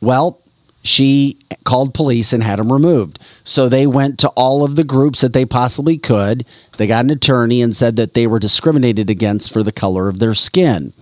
Well, 0.00 0.40
she 0.82 1.38
called 1.64 1.94
police 1.94 2.32
and 2.32 2.42
had 2.42 2.58
them 2.58 2.72
removed. 2.72 3.18
So 3.44 3.68
they 3.68 3.86
went 3.86 4.18
to 4.20 4.28
all 4.30 4.64
of 4.64 4.76
the 4.76 4.84
groups 4.84 5.20
that 5.20 5.32
they 5.32 5.44
possibly 5.44 5.98
could. 5.98 6.46
They 6.78 6.86
got 6.86 7.04
an 7.04 7.10
attorney 7.10 7.60
and 7.60 7.76
said 7.76 7.96
that 7.96 8.14
they 8.14 8.26
were 8.26 8.38
discriminated 8.38 9.10
against 9.10 9.52
for 9.52 9.62
the 9.62 9.72
color 9.72 10.08
of 10.08 10.18
their 10.18 10.34
skin. 10.34 10.92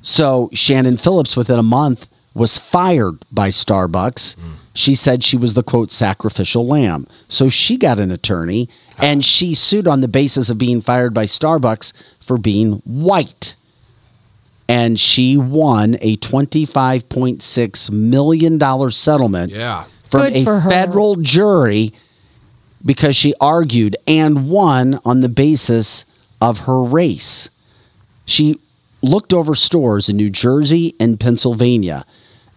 So 0.00 0.50
Shannon 0.52 0.96
Phillips, 0.96 1.36
within 1.36 1.58
a 1.58 1.64
month, 1.64 2.08
was 2.34 2.58
fired 2.58 3.18
by 3.32 3.48
Starbucks. 3.48 4.36
Hmm. 4.36 4.52
She 4.74 4.94
said 4.94 5.24
she 5.24 5.38
was 5.38 5.54
the 5.54 5.62
quote 5.62 5.90
sacrificial 5.90 6.66
lamb. 6.66 7.06
So 7.28 7.48
she 7.48 7.78
got 7.78 7.98
an 7.98 8.10
attorney 8.10 8.68
and 8.98 9.24
she 9.24 9.54
sued 9.54 9.88
on 9.88 10.02
the 10.02 10.08
basis 10.08 10.50
of 10.50 10.58
being 10.58 10.80
fired 10.82 11.14
by 11.14 11.24
Starbucks 11.24 11.92
for 12.20 12.36
being 12.36 12.82
white. 12.84 13.56
And 14.68 14.98
she 14.98 15.36
won 15.36 15.96
a 16.00 16.16
$25.6 16.16 17.90
million 17.90 18.90
settlement 18.90 19.52
Yeah. 19.52 19.84
from 20.08 20.32
Good 20.32 20.48
a 20.48 20.60
federal 20.62 21.16
jury 21.16 21.92
because 22.84 23.16
she 23.16 23.32
argued 23.40 23.96
and 24.06 24.48
won 24.48 25.00
on 25.04 25.20
the 25.20 25.28
basis 25.28 26.04
of 26.40 26.60
her 26.60 26.82
race. 26.82 27.50
She 28.24 28.58
looked 29.02 29.32
over 29.32 29.54
stores 29.54 30.08
in 30.08 30.16
New 30.16 30.30
Jersey 30.30 30.94
and 30.98 31.18
Pennsylvania. 31.18 32.04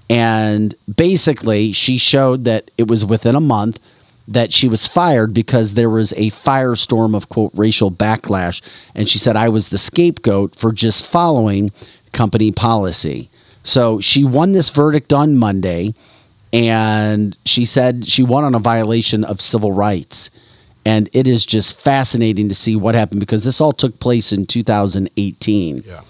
And 0.10 0.74
basically, 0.94 1.72
she 1.72 1.98
showed 2.00 2.44
that 2.46 2.72
it 2.78 2.88
was 2.88 3.06
within 3.06 3.36
a 3.36 3.40
month 3.42 3.80
that 4.28 4.52
she 4.54 4.68
was 4.68 4.88
fired 4.88 5.34
because 5.34 5.74
there 5.74 5.90
was 5.90 6.12
a 6.14 6.30
firestorm 6.30 7.16
of 7.16 7.30
quote 7.30 7.52
racial 7.56 7.92
backlash. 7.92 8.62
And 8.94 9.08
she 9.10 9.18
said, 9.18 9.36
I 9.36 9.50
was 9.50 9.70
the 9.70 9.78
scapegoat 9.80 10.56
for 10.56 10.72
just 10.72 11.06
following 11.06 11.72
company 12.14 12.52
policy. 12.52 13.30
So 13.64 14.00
she 14.00 14.24
won 14.24 14.52
this 14.54 14.70
verdict 14.70 15.14
on 15.14 15.38
Monday. 15.38 15.94
And 16.52 17.38
she 17.46 17.64
said 17.66 18.06
she 18.06 18.24
won 18.24 18.44
on 18.44 18.56
a 18.56 18.60
violation 18.60 19.24
of 19.24 19.40
civil 19.40 19.72
rights. 19.72 20.32
And 20.86 21.08
it 21.14 21.28
is 21.28 21.46
just 21.46 21.80
fascinating 21.80 22.50
to 22.50 22.56
see 22.56 22.76
what 22.76 22.96
happened 22.96 23.20
because 23.20 23.44
this 23.44 23.62
all 23.62 23.72
took 23.74 24.00
place 24.00 24.32
in 24.32 24.48
2018. 24.48 25.84
Yeah. 25.86 26.02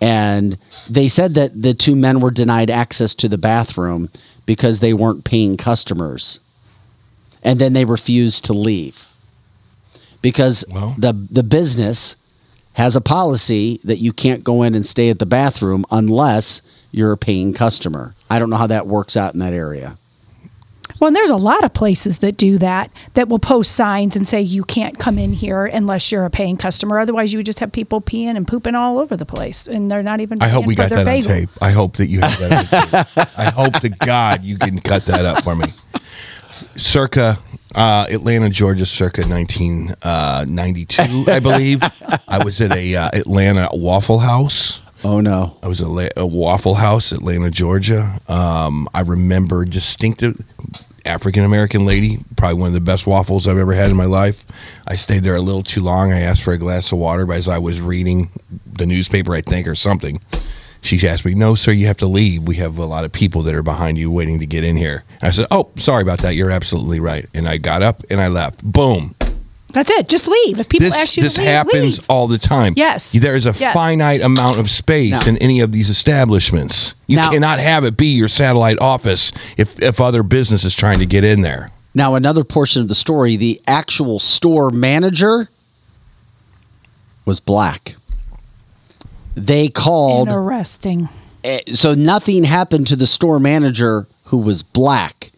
And 0.00 0.56
they 0.88 1.08
said 1.08 1.34
that 1.34 1.60
the 1.60 1.74
two 1.74 1.94
men 1.94 2.20
were 2.20 2.30
denied 2.30 2.70
access 2.70 3.14
to 3.16 3.28
the 3.28 3.36
bathroom 3.38 4.08
because 4.46 4.80
they 4.80 4.94
weren't 4.94 5.24
paying 5.24 5.56
customers. 5.56 6.40
And 7.42 7.60
then 7.60 7.72
they 7.72 7.84
refused 7.84 8.44
to 8.46 8.52
leave 8.52 9.08
because 10.22 10.64
Well. 10.70 10.94
the, 10.96 11.12
the 11.12 11.42
business 11.42 12.16
has 12.74 12.96
a 12.96 13.00
policy 13.00 13.80
that 13.84 13.98
you 13.98 14.12
can't 14.12 14.44
go 14.44 14.62
in 14.62 14.74
and 14.74 14.84
stay 14.84 15.10
at 15.10 15.18
the 15.18 15.26
bathroom 15.26 15.84
unless 15.90 16.62
you're 16.90 17.12
a 17.12 17.16
paying 17.16 17.52
customer. 17.52 18.14
I 18.30 18.38
don't 18.38 18.50
know 18.50 18.56
how 18.56 18.66
that 18.66 18.86
works 18.86 19.16
out 19.16 19.34
in 19.34 19.40
that 19.40 19.52
area. 19.52 19.98
Well, 21.00 21.08
and 21.08 21.16
there's 21.16 21.30
a 21.30 21.36
lot 21.36 21.64
of 21.64 21.74
places 21.74 22.18
that 22.18 22.36
do 22.36 22.58
that 22.58 22.88
that 23.14 23.28
will 23.28 23.40
post 23.40 23.72
signs 23.72 24.14
and 24.14 24.28
say 24.28 24.40
you 24.40 24.62
can't 24.62 25.00
come 25.00 25.18
in 25.18 25.32
here 25.32 25.66
unless 25.66 26.12
you're 26.12 26.24
a 26.24 26.30
paying 26.30 26.56
customer. 26.56 27.00
Otherwise, 27.00 27.32
you 27.32 27.40
would 27.40 27.46
just 27.46 27.58
have 27.58 27.72
people 27.72 28.00
peeing 28.00 28.36
and 28.36 28.46
pooping 28.46 28.76
all 28.76 29.00
over 29.00 29.16
the 29.16 29.26
place, 29.26 29.66
and 29.66 29.90
they're 29.90 30.04
not 30.04 30.20
even. 30.20 30.40
I 30.40 30.48
hope 30.48 30.64
we 30.64 30.76
for 30.76 30.82
got 30.82 30.90
their 30.90 31.04
that 31.04 31.16
on 31.16 31.22
tape. 31.22 31.48
I 31.60 31.70
hope 31.70 31.96
that 31.96 32.06
you 32.06 32.20
have 32.20 32.38
that 32.38 32.52
on 32.52 33.04
tape. 33.04 33.28
I 33.38 33.50
hope 33.50 33.80
to 33.80 33.88
God 33.88 34.44
you 34.44 34.56
can 34.58 34.80
cut 34.80 35.06
that 35.06 35.24
up 35.24 35.42
for 35.42 35.56
me. 35.56 35.72
Circa 36.76 37.38
uh, 37.74 38.06
Atlanta, 38.10 38.50
Georgia, 38.50 38.86
circa 38.86 39.22
1992, 39.22 41.30
I 41.30 41.40
believe. 41.40 41.82
I 42.28 42.44
was 42.44 42.60
at 42.60 42.76
a 42.76 42.96
uh, 42.96 43.10
Atlanta 43.12 43.68
Waffle 43.72 44.20
House. 44.20 44.80
Oh, 45.04 45.20
no. 45.20 45.56
I 45.62 45.68
was 45.68 45.80
at 45.80 46.12
a 46.16 46.26
Waffle 46.26 46.74
House, 46.74 47.12
Atlanta, 47.12 47.50
Georgia. 47.50 48.20
Um, 48.28 48.88
I 48.94 49.00
remember 49.00 49.64
distinctive 49.64 50.40
African 51.04 51.44
American 51.44 51.84
lady, 51.84 52.18
probably 52.36 52.60
one 52.60 52.68
of 52.68 52.74
the 52.74 52.80
best 52.80 53.06
waffles 53.06 53.48
I've 53.48 53.58
ever 53.58 53.72
had 53.72 53.90
in 53.90 53.96
my 53.96 54.04
life. 54.04 54.44
I 54.86 54.96
stayed 54.96 55.24
there 55.24 55.34
a 55.34 55.40
little 55.40 55.64
too 55.64 55.82
long. 55.82 56.12
I 56.12 56.20
asked 56.20 56.42
for 56.42 56.52
a 56.52 56.58
glass 56.58 56.92
of 56.92 56.98
water, 56.98 57.26
but 57.26 57.36
as 57.36 57.48
I 57.48 57.58
was 57.58 57.80
reading 57.80 58.30
the 58.72 58.86
newspaper, 58.86 59.34
I 59.34 59.40
think, 59.40 59.66
or 59.66 59.74
something, 59.74 60.20
she 60.82 61.08
asked 61.08 61.24
me, 61.24 61.32
"No, 61.34 61.54
sir, 61.54 61.72
you 61.72 61.86
have 61.86 61.96
to 61.98 62.06
leave. 62.06 62.42
We 62.42 62.56
have 62.56 62.76
a 62.76 62.84
lot 62.84 63.04
of 63.04 63.12
people 63.12 63.42
that 63.44 63.54
are 63.54 63.62
behind 63.62 63.96
you 63.96 64.10
waiting 64.10 64.40
to 64.40 64.46
get 64.46 64.64
in 64.64 64.76
here." 64.76 65.04
I 65.22 65.30
said, 65.30 65.46
"Oh, 65.50 65.70
sorry 65.76 66.02
about 66.02 66.18
that. 66.20 66.34
You're 66.34 66.50
absolutely 66.50 67.00
right." 67.00 67.26
And 67.34 67.48
I 67.48 67.56
got 67.56 67.82
up 67.82 68.02
and 68.10 68.20
I 68.20 68.28
left. 68.28 68.62
Boom. 68.62 69.14
That's 69.72 69.90
it. 69.90 70.06
Just 70.06 70.28
leave. 70.28 70.60
If 70.60 70.68
people 70.68 70.88
This 70.90 70.94
ask 70.98 71.16
you 71.16 71.22
this 71.22 71.34
to 71.36 71.40
leave, 71.40 71.46
this 71.46 71.54
happens 71.54 71.98
leave. 72.00 72.06
all 72.10 72.26
the 72.26 72.36
time. 72.36 72.74
Yes. 72.76 73.12
There 73.12 73.34
is 73.34 73.46
a 73.46 73.54
Yes. 73.58 73.72
finite 73.72 74.20
amount 74.20 74.58
of 74.58 74.70
space 74.70 75.12
Now- 75.12 75.22
in 75.22 75.38
any 75.38 75.60
of 75.60 75.72
these 75.72 75.88
establishments. 75.88 76.94
You 77.06 77.16
Now- 77.16 77.30
cannot 77.30 77.58
have 77.58 77.82
it 77.84 77.96
be 77.96 78.08
your 78.08 78.28
satellite 78.28 78.78
office 78.80 79.32
if 79.56 79.80
if 79.82 79.98
other 79.98 80.22
business 80.22 80.62
is 80.64 80.74
trying 80.74 80.98
to 80.98 81.06
get 81.06 81.24
in 81.24 81.40
there. 81.40 81.70
Now, 81.94 82.14
another 82.16 82.44
portion 82.44 82.82
of 82.82 82.88
the 82.88 82.94
story 82.94 83.36
the 83.36 83.60
actual 83.66 84.18
store 84.18 84.70
manager 84.70 85.48
was 87.24 87.40
black. 87.40 87.96
They 89.34 89.68
called, 89.68 90.28
Interesting. 90.28 91.08
eh, 91.44 91.60
so 91.72 91.94
nothing 91.94 92.44
happened 92.44 92.86
to 92.88 92.96
the 92.96 93.06
store 93.06 93.40
manager 93.40 94.06
who 94.24 94.38
was 94.38 94.62
black. 94.62 95.30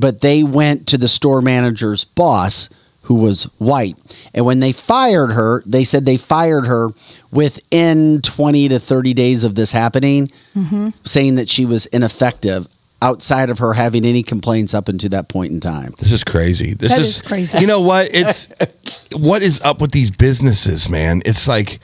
but 0.00 0.20
they 0.20 0.44
went 0.44 0.86
to 0.86 0.96
the 0.96 1.08
store 1.08 1.40
manager's 1.42 2.04
boss, 2.04 2.68
who 3.02 3.14
was 3.14 3.44
white. 3.58 3.96
And 4.32 4.44
when 4.46 4.60
they 4.60 4.70
fired 4.70 5.32
her, 5.32 5.60
they 5.66 5.82
said 5.82 6.06
they 6.06 6.16
fired 6.16 6.66
her 6.66 6.90
within 7.32 8.22
20 8.22 8.68
to 8.68 8.78
30 8.78 9.12
days 9.14 9.42
of 9.42 9.56
this 9.56 9.72
happening, 9.72 10.30
Mhm. 10.56 10.92
saying 11.04 11.34
that 11.34 11.48
she 11.48 11.64
was 11.64 11.86
ineffective 11.86 12.68
outside 13.02 13.50
of 13.50 13.58
her 13.58 13.72
having 13.74 14.04
any 14.04 14.22
complaints 14.22 14.72
up 14.72 14.88
until 14.88 15.10
that 15.10 15.28
point 15.28 15.50
in 15.52 15.58
time. 15.58 15.92
This 15.98 16.12
is 16.12 16.22
crazy. 16.22 16.74
This 16.74 16.90
That 16.92 17.00
is, 17.00 17.16
is 17.16 17.22
crazy. 17.22 17.58
You 17.58 17.66
know 17.66 17.80
what? 17.80 18.08
It's 18.14 18.48
what 19.12 19.42
is 19.42 19.60
up 19.62 19.80
with 19.80 19.90
these 19.90 20.12
businesses, 20.12 20.88
man? 20.88 21.22
It's 21.24 21.48
like 21.48 21.80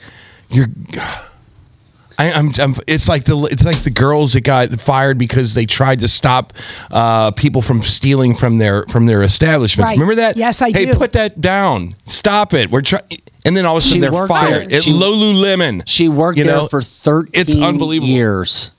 you're. 0.49 0.67
I, 2.17 2.31
I'm, 2.31 2.51
I'm. 2.59 2.75
It's 2.87 3.07
like 3.07 3.25
the. 3.25 3.37
It's 3.51 3.63
like 3.63 3.83
the 3.83 3.89
girls 3.89 4.33
that 4.33 4.41
got 4.41 4.69
fired 4.79 5.17
because 5.17 5.53
they 5.53 5.65
tried 5.65 5.99
to 6.01 6.07
stop 6.07 6.53
uh, 6.91 7.31
people 7.31 7.61
from 7.61 7.81
stealing 7.81 8.35
from 8.35 8.57
their 8.57 8.83
from 8.87 9.05
their 9.05 9.21
establishments. 9.23 9.89
Right. 9.89 9.93
Remember 9.97 10.15
that? 10.15 10.37
Yes, 10.37 10.61
I 10.61 10.71
hey, 10.71 10.85
do. 10.85 10.91
Hey, 10.93 10.97
put 10.97 11.11
that 11.13 11.41
down. 11.41 11.95
Stop 12.05 12.53
it. 12.53 12.71
We're 12.71 12.81
trying. 12.81 13.03
And 13.45 13.55
then 13.55 13.65
all 13.65 13.77
of 13.77 13.83
a 13.83 13.85
sudden 13.85 14.01
She 14.03 14.09
they're 14.09 14.27
fired. 14.27 14.69
there. 14.69 14.77
At 14.79 14.83
She- 14.83 14.91
Lululemon. 14.93 15.83
She 15.85 16.09
worked 16.09 16.37
You 16.39 16.45
there 16.45 16.67
for 16.67 16.81
13 16.81 17.31
it's 17.39 17.55
unbelievable. 17.55 18.09
years. 18.09 18.71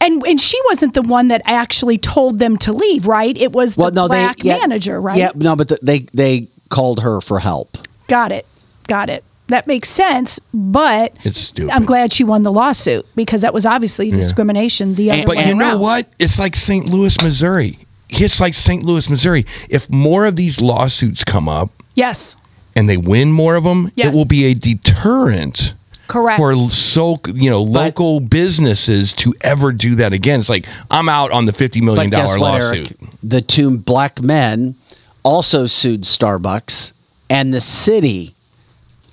And 0.00 0.24
and 0.26 0.40
she 0.40 0.58
wasn't 0.66 0.94
the 0.94 1.02
one 1.02 1.28
that 1.28 1.42
actually 1.46 1.98
told 1.98 2.38
them 2.38 2.56
to 2.58 2.72
leave, 2.72 3.06
right? 3.06 3.36
It 3.36 3.52
was 3.52 3.74
the 3.74 3.82
Well, 3.82 3.90
no, 3.90 4.06
black 4.08 4.36
they 4.38 4.48
yeah, 4.50 4.58
manager, 4.58 5.00
right? 5.00 5.18
Yeah, 5.18 5.32
no, 5.34 5.56
but 5.56 5.68
the, 5.68 5.78
they 5.82 6.00
they 6.14 6.48
called 6.70 7.00
her 7.00 7.20
for 7.20 7.38
help. 7.38 7.76
Got 8.06 8.32
it. 8.32 8.46
Got 8.86 9.10
it. 9.10 9.24
That 9.48 9.66
makes 9.66 9.88
sense, 9.88 10.38
but 10.54 11.16
It's 11.24 11.38
stupid. 11.40 11.72
I'm 11.72 11.84
glad 11.84 12.12
she 12.12 12.22
won 12.24 12.42
the 12.42 12.52
lawsuit 12.52 13.06
because 13.16 13.40
that 13.42 13.52
was 13.54 13.64
obviously 13.66 14.10
discrimination. 14.10 14.94
The 14.94 15.10
other 15.10 15.24
But 15.26 15.36
way 15.36 15.48
you 15.48 15.54
know 15.54 15.70
around. 15.70 15.80
what? 15.80 16.06
It's 16.18 16.38
like 16.38 16.54
St. 16.54 16.86
Louis, 16.86 17.20
Missouri. 17.22 17.78
It's 18.10 18.40
like 18.40 18.54
St. 18.54 18.82
Louis, 18.84 19.08
Missouri. 19.10 19.44
If 19.68 19.88
more 19.90 20.26
of 20.26 20.36
these 20.36 20.60
lawsuits 20.60 21.24
come 21.24 21.48
up 21.48 21.70
Yes, 21.94 22.36
and 22.76 22.88
they 22.88 22.96
win 22.96 23.32
more 23.32 23.56
of 23.56 23.64
them, 23.64 23.90
Yes. 23.96 24.08
it 24.08 24.16
will 24.16 24.24
be 24.26 24.44
a 24.46 24.54
deterrent 24.54 25.74
correct. 26.08 26.38
for 26.38 26.54
so 26.70 27.18
you 27.34 27.50
know 27.50 27.62
local 27.62 28.20
businesses 28.20 29.12
to 29.14 29.34
ever 29.40 29.72
do 29.72 29.94
that 29.96 30.12
again. 30.12 30.40
It's 30.40 30.48
like 30.48 30.66
I'm 30.90 31.08
out 31.08 31.30
on 31.32 31.44
the 31.46 31.52
fifty 31.52 31.80
million 31.80 32.10
dollar 32.10 32.24
guess 32.24 32.38
what, 32.38 32.60
lawsuit. 32.62 32.92
Eric? 33.02 33.10
The 33.22 33.40
two 33.40 33.78
black 33.78 34.22
men 34.22 34.74
also 35.22 35.66
sued 35.66 36.02
Starbucks 36.02 36.92
and 37.30 37.52
the 37.52 37.60
city 37.60 38.34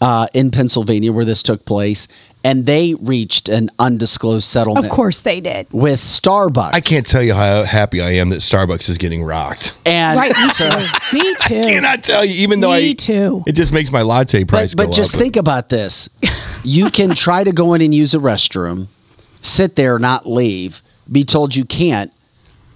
uh, 0.01 0.27
in 0.33 0.51
Pennsylvania 0.51 1.11
where 1.11 1.25
this 1.25 1.41
took 1.43 1.65
place, 1.65 2.07
and 2.43 2.65
they 2.65 2.93
reached 2.99 3.49
an 3.49 3.69
undisclosed 3.79 4.45
settlement. 4.47 4.85
of 4.85 4.91
course 4.91 5.21
they 5.21 5.39
did. 5.41 5.67
with 5.71 5.99
Starbucks. 5.99 6.73
I 6.73 6.81
can't 6.81 7.07
tell 7.07 7.23
you 7.23 7.33
how 7.33 7.63
happy 7.63 8.01
I 8.01 8.11
am 8.11 8.29
that 8.29 8.37
Starbucks 8.41 8.87
is 8.89 8.97
getting 8.97 9.23
rocked. 9.23 9.75
and 9.85 10.19
Right, 10.19 10.35
me 10.35 10.49
so- 10.49 10.69
too. 11.11 11.17
Me 11.17 11.35
too. 11.41 11.61
Cannot 11.61 12.03
tell 12.03 12.23
you, 12.25 12.33
even 12.43 12.59
though 12.59 12.71
Me 12.71 12.91
I 12.91 12.93
too. 12.93 13.43
It 13.47 13.53
just 13.53 13.71
makes 13.73 13.91
my 13.91 14.01
latte 14.01 14.43
price 14.43 14.75
but, 14.75 14.83
go 14.83 14.89
but 14.89 14.95
just 14.95 15.15
up. 15.15 15.21
think 15.21 15.35
about 15.37 15.69
this: 15.69 16.09
you 16.63 16.89
can 16.91 17.15
try 17.15 17.43
to 17.43 17.51
go 17.51 17.73
in 17.73 17.81
and 17.81 17.95
use 17.95 18.13
a 18.13 18.19
restroom, 18.19 18.87
sit 19.41 19.75
there, 19.75 19.97
not 19.97 20.27
leave, 20.27 20.81
be 21.11 21.23
told 21.23 21.55
you 21.55 21.65
can't, 21.65 22.11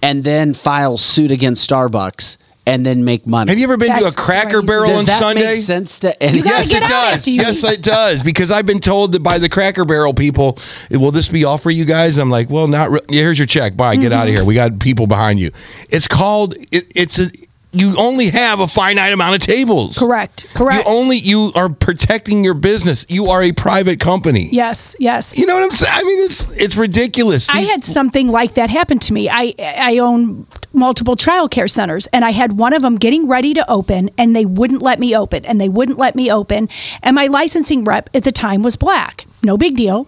and 0.02 0.24
then 0.24 0.54
file 0.54 0.96
suit 0.98 1.30
against 1.30 1.68
Starbucks 1.68 2.38
and 2.70 2.86
then 2.86 3.04
make 3.04 3.26
money. 3.26 3.50
Have 3.50 3.58
you 3.58 3.64
ever 3.64 3.76
been 3.76 3.90
to 3.90 4.00
a 4.00 4.02
That's 4.04 4.16
Cracker 4.16 4.50
crazy. 4.62 4.66
Barrel 4.66 4.86
Does 4.86 4.98
on 5.00 5.04
that 5.06 5.18
Sunday? 5.18 5.42
make 5.42 5.60
sense 5.60 5.98
to 6.00 6.22
any? 6.22 6.38
You 6.38 6.44
gotta 6.44 6.58
yes, 6.58 6.68
get 6.68 6.82
it 6.82 6.84
out 6.84 6.88
does. 6.90 7.14
after 7.18 7.30
you 7.30 7.40
Yes, 7.42 7.64
eat. 7.64 7.70
it 7.72 7.82
does. 7.82 8.22
Because 8.22 8.50
I've 8.50 8.66
been 8.66 8.80
told 8.80 9.12
that 9.12 9.20
by 9.22 9.38
the 9.38 9.48
Cracker 9.48 9.84
Barrel 9.84 10.14
people, 10.14 10.56
will 10.90 11.10
this 11.10 11.28
be 11.28 11.44
all 11.44 11.58
for 11.58 11.70
you 11.70 11.84
guys? 11.84 12.16
I'm 12.18 12.30
like, 12.30 12.48
well, 12.48 12.66
not. 12.68 12.90
Re- 12.90 13.00
yeah, 13.08 13.22
here's 13.22 13.38
your 13.38 13.46
check. 13.46 13.76
Bye. 13.76 13.96
Get 13.96 14.04
Mm-hmm. 14.12 14.12
out 14.14 14.28
of 14.28 14.34
here. 14.34 14.44
We 14.44 14.54
got 14.54 14.78
people 14.78 15.06
behind 15.06 15.38
you. 15.40 15.50
It's 15.88 16.08
called. 16.08 16.54
It, 16.70 16.90
it's 16.94 17.18
a. 17.18 17.30
You 17.72 17.96
only 17.96 18.30
have 18.30 18.58
a 18.58 18.66
finite 18.66 19.12
amount 19.12 19.36
of 19.36 19.42
tables. 19.42 19.96
Correct. 19.96 20.46
Correct. 20.54 20.84
You 20.86 20.92
only 20.92 21.18
you 21.18 21.52
are 21.54 21.68
protecting 21.68 22.42
your 22.42 22.54
business. 22.54 23.06
You 23.08 23.26
are 23.26 23.42
a 23.42 23.52
private 23.52 24.00
company. 24.00 24.48
yes. 24.52 24.96
Yes. 24.98 25.36
You 25.38 25.46
know 25.46 25.54
what 25.54 25.62
I'm 25.64 25.70
saying? 25.70 25.92
I 25.94 26.02
mean, 26.02 26.24
it's 26.24 26.50
it's 26.52 26.76
ridiculous. 26.76 27.48
I 27.48 27.60
had 27.60 27.84
something 27.84 28.28
like 28.28 28.54
that 28.54 28.70
happen 28.70 28.98
to 29.00 29.12
me. 29.12 29.28
I 29.30 29.54
I 29.58 29.98
own 29.98 30.46
multiple 30.72 31.16
child 31.16 31.50
care 31.50 31.68
centers 31.68 32.06
and 32.08 32.24
I 32.24 32.30
had 32.30 32.52
one 32.58 32.72
of 32.72 32.82
them 32.82 32.96
getting 32.96 33.28
ready 33.28 33.54
to 33.54 33.68
open 33.70 34.10
and 34.18 34.34
they 34.34 34.44
wouldn't 34.44 34.82
let 34.82 34.98
me 34.98 35.16
open 35.16 35.44
and 35.44 35.60
they 35.60 35.68
wouldn't 35.68 35.98
let 35.98 36.14
me 36.14 36.30
open 36.30 36.68
and 37.02 37.14
my 37.14 37.26
licensing 37.26 37.84
rep 37.84 38.08
at 38.14 38.24
the 38.24 38.32
time 38.32 38.62
was 38.62 38.76
black. 38.76 39.26
No 39.42 39.56
big 39.56 39.76
deal. 39.76 40.06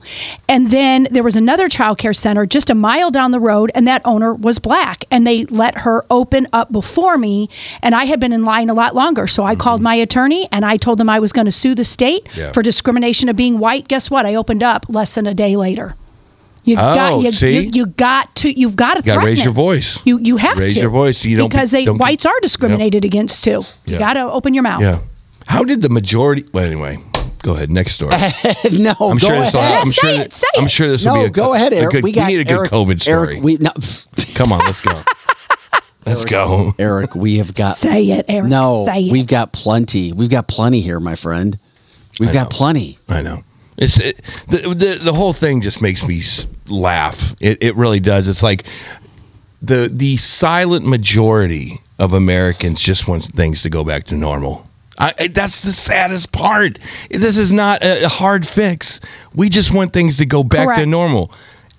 And 0.49 0.71
then 0.71 1.09
there 1.11 1.23
was 1.23 1.37
another 1.37 1.69
child 1.69 1.99
care 1.99 2.13
center 2.13 2.45
just 2.45 2.69
a 2.69 2.75
mile 2.75 3.11
down 3.11 3.31
the 3.31 3.41
road 3.41 3.71
and 3.75 3.89
that 3.89 4.03
owner 4.05 4.35
was 4.35 4.59
black 4.59 5.05
and 5.11 5.27
they 5.27 5.45
let 5.47 5.79
her 5.79 6.05
open 6.11 6.47
up 6.53 6.71
before 6.71 7.17
me 7.17 7.49
and 7.83 7.95
I 7.95 8.05
had 8.05 8.21
been 8.21 8.33
in 8.33 8.43
line 8.45 8.69
a 8.69 8.75
lot 8.75 8.95
longer. 8.95 9.27
So 9.27 9.45
I 9.45 9.55
called 9.57 9.79
mm-hmm. 9.79 9.85
my 9.85 9.95
attorney 9.95 10.49
and 10.53 10.65
I 10.65 10.77
told 10.77 10.99
them 10.99 11.09
I 11.09 11.19
was 11.19 11.33
going 11.33 11.47
to 11.47 11.53
sue 11.53 11.75
the 11.75 11.85
state 11.85 12.29
Yeah. 12.35 12.53
for 12.53 12.63
discrimination 12.63 13.29
of 13.29 13.37
being 13.37 13.59
white. 13.59 13.89
Guess 13.89 14.11
what? 14.11 14.27
I 14.27 14.35
opened 14.35 14.63
up 14.63 14.87
less 14.89 15.15
than 15.15 15.27
a 15.27 15.35
day 15.35 15.57
later. 15.57 15.95
You 16.65 16.77
Oh, 16.79 16.95
got 16.95 17.23
you, 17.23 17.33
see? 17.33 17.61
you, 17.65 17.71
you 17.73 17.87
got 17.87 18.35
to 18.37 18.59
you've 18.59 18.77
got 18.77 18.95
to 18.95 19.01
you 19.01 19.07
Gotta 19.07 19.27
raise 19.27 19.41
it. 19.41 19.45
your 19.45 19.53
voice. 19.53 20.05
You 20.07 20.19
you 20.21 20.37
have 20.37 20.55
to 20.57 20.63
Raise 20.63 20.75
to 20.75 20.81
your 20.81 20.91
voice. 20.91 21.25
You 21.25 21.37
don't 21.37 21.49
be- 21.49 21.57
because 21.57 21.71
they 21.73 21.85
don't 21.85 21.99
whites 21.99 22.25
are 22.25 22.39
discriminated 22.41 23.05
against 23.05 23.43
too. 23.43 23.63
You 23.85 23.99
got 23.99 24.15
to 24.15 24.31
open 24.31 24.55
your 24.55 24.63
mouth. 24.63 24.83
Yeah. 24.83 25.01
How 25.47 25.65
did 25.65 25.83
the 25.83 25.89
majority? 25.89 26.45
Well, 26.53 26.65
anyway, 26.65 26.99
go 27.43 27.55
ahead. 27.55 27.71
Next 27.71 27.93
story. 27.95 28.13
no, 28.73 28.95
I'm 29.01 29.19
go 29.19 29.27
sure 29.29 29.41
this. 29.41 29.53
Will, 29.53 29.61
ahead. 29.61 29.81
I'm 29.83 29.87
Yeah, 29.89 29.93
sure. 29.93 29.93
say 29.93 30.17
that- 30.19 30.27
it, 30.27 30.33
say 30.35 30.47
I'm 30.57 30.69
sure 30.69 30.89
this 30.89 31.05
will 31.05 31.15
no, 31.15 31.21
be 31.23 31.27
a 31.27 31.31
go 31.31 31.45
co- 31.47 31.55
ahead, 31.55 31.73
a 31.73 31.77
Eric. 31.77 31.93
good- 31.93 32.05
we 32.05 32.13
got 32.13 32.29
need 32.29 32.41
a 32.41 32.45
good 32.45 32.59
Eric, 32.59 32.71
COVID 32.71 33.01
story. 33.03 33.33
Eric, 33.35 33.43
we 33.43 33.57
no, 33.59 33.71
Come 34.35 34.53
on, 34.53 34.61
let's 34.61 34.81
go. 34.81 35.03
let's 36.07 36.25
go. 36.25 36.75
Eric, 36.79 37.15
we 37.15 37.39
have 37.39 37.55
got 37.55 37.77
Say 37.77 38.11
it, 38.11 38.25
Eric. 38.29 38.49
no. 38.49 38.85
Say 38.87 39.05
it. 39.05 39.13
We've 39.13 39.27
got 39.27 39.53
plenty. 39.53 40.13
We've 40.13 40.31
got 40.31 40.49
plenty 40.49 40.81
here, 40.81 41.01
my 41.01 41.15
friend. 41.15 41.59
We've 42.19 42.31
I 42.31 42.33
got 42.33 42.51
know. 42.53 42.57
plenty. 42.57 42.99
I 43.09 43.23
know. 43.23 43.45
It's 43.77 43.99
it, 43.99 44.21
the, 44.49 44.59
the 44.75 44.99
the 45.03 45.13
whole 45.13 45.33
thing 45.33 45.61
just 45.63 45.81
makes 45.81 46.07
me 46.07 46.23
laugh. 46.69 47.35
It 47.41 47.63
it 47.63 47.75
really 47.77 48.01
does. 48.01 48.29
It's 48.29 48.43
like 48.43 48.65
the 49.61 49.91
the 49.93 50.17
silent 50.19 50.87
majority 50.87 51.81
of 51.99 52.13
Americans 52.13 52.81
just 52.81 53.09
want 53.09 53.25
things 53.25 53.63
to 53.63 53.71
go 53.71 53.83
back 53.85 54.05
to 54.05 54.15
normal. 54.15 54.67
I, 54.99 55.29
that's 55.29 55.63
the 55.63 55.73
saddest 55.73 56.33
part. 56.33 56.79
This 57.11 57.37
is 57.37 57.51
not 57.51 57.83
a, 57.83 58.05
a 58.05 58.09
hard 58.09 58.47
fix. 58.47 59.01
We 59.35 59.49
just 59.49 59.73
want 59.73 59.93
things 59.93 60.19
to 60.19 60.27
go 60.27 60.45
back 60.45 60.77
to 60.79 60.87
normal. 60.87 61.33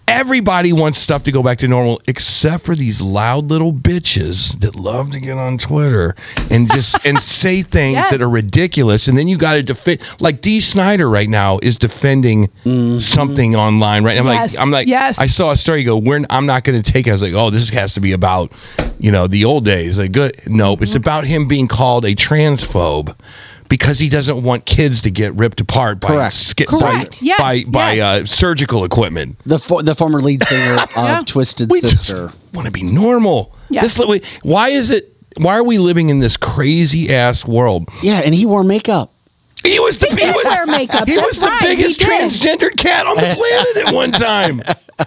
Everybody 0.05 0.73
wants 0.73 0.99
stuff 0.99 1.23
to 1.23 1.31
go 1.31 1.41
back 1.41 1.59
to 1.59 1.67
normal, 1.67 2.01
except 2.07 2.65
for 2.65 2.75
these 2.75 3.01
loud 3.01 3.45
little 3.45 3.73
bitches 3.73 4.59
that 4.59 4.75
love 4.75 5.09
to 5.11 5.19
get 5.19 5.37
on 5.37 5.57
Twitter 5.57 6.13
and 6.51 6.69
just 6.71 7.03
and 7.05 7.19
say 7.21 7.61
things 7.63 7.93
Yes. 7.95 8.11
that 8.11 8.21
are 8.21 8.29
ridiculous. 8.29 9.07
And 9.07 9.17
then 9.17 9.27
you 9.27 9.37
got 9.37 9.53
to 9.53 9.63
defend. 9.63 10.01
Like 10.19 10.41
Dee 10.41 10.59
Snider 10.59 11.09
right 11.09 11.29
now 11.29 11.57
is 11.63 11.77
defending 11.77 12.49
something 12.99 13.55
online. 13.55 14.03
Right, 14.03 14.17
I'm 14.19 14.25
Yes. 14.25 14.53
like, 14.55 14.61
I'm 14.61 14.71
like, 14.71 14.87
Yes. 14.87 15.19
I 15.19 15.27
saw 15.27 15.51
a 15.51 15.57
story. 15.57 15.83
Go, 15.83 15.97
we're, 15.97 16.23
I'm 16.29 16.45
not 16.45 16.63
going 16.63 16.81
to 16.81 16.91
take. 16.91 17.07
it. 17.07 17.09
I 17.09 17.13
was 17.13 17.21
like, 17.21 17.33
oh, 17.33 17.49
this 17.49 17.69
has 17.69 17.93
to 17.95 17.99
be 18.01 18.11
about, 18.11 18.51
you 18.99 19.11
know, 19.11 19.27
the 19.27 19.45
old 19.45 19.65
days. 19.65 19.97
Like, 19.97 20.11
good. 20.11 20.35
Nope, 20.47 20.79
Mm-hmm. 20.79 20.83
it's 20.83 20.95
about 20.95 21.25
him 21.25 21.47
being 21.47 21.67
called 21.67 22.05
a 22.05 22.13
transphobe. 22.13 23.15
Because 23.73 23.97
he 23.97 24.07
doesn't 24.07 24.43
want 24.43 24.67
kids 24.67 25.01
to 25.01 25.09
get 25.09 25.33
ripped 25.33 25.59
apart 25.59 25.99
by 25.99 26.09
Correct. 26.09 26.35
sk- 26.35 26.67
Correct. 26.67 27.19
by 27.21 27.25
Yes, 27.25 27.39
by, 27.39 27.63
by 27.67 27.93
yes. 27.93 28.21
uh, 28.21 28.25
surgical 28.25 28.83
equipment. 28.85 29.35
The 29.47 29.57
for, 29.57 29.81
the 29.81 29.95
former 29.95 30.21
lead 30.21 30.43
singer 30.47 30.75
of 30.83 30.91
Yeah. 30.95 31.21
Twisted 31.25 31.71
We 31.71 31.81
just 31.81 31.97
Sister. 32.05 32.31
want 32.53 32.67
to 32.67 32.71
be 32.71 32.83
normal. 32.83 33.51
Yeah. 33.71 33.81
This 33.81 33.97
li- 33.97 34.21
why 34.43 34.69
is 34.69 34.91
it? 34.91 35.11
Why 35.37 35.57
are 35.57 35.63
we 35.63 35.79
living 35.79 36.09
in 36.09 36.19
this 36.19 36.37
crazy 36.37 37.11
ass 37.15 37.47
world? 37.47 37.89
Yeah, 38.03 38.21
and 38.23 38.35
he 38.35 38.45
wore 38.45 38.63
makeup. 38.63 39.11
He 39.63 39.79
was 39.79 39.97
the 39.97 40.05
He 40.07 40.17
did 40.17 40.35
wear 40.35 40.67
makeup. 40.67 41.07
He 41.07 41.15
That's 41.15 41.25
was 41.29 41.39
the 41.39 41.47
right, 41.47 41.61
biggest 41.61 41.99
he 41.99 42.07
did. 42.07 42.29
transgendered 42.29 42.77
cat 42.77 43.07
on 43.07 43.15
the 43.15 43.33
planet 43.35 43.87
at 43.87 43.91
one 43.95 44.11
time. 44.11 44.61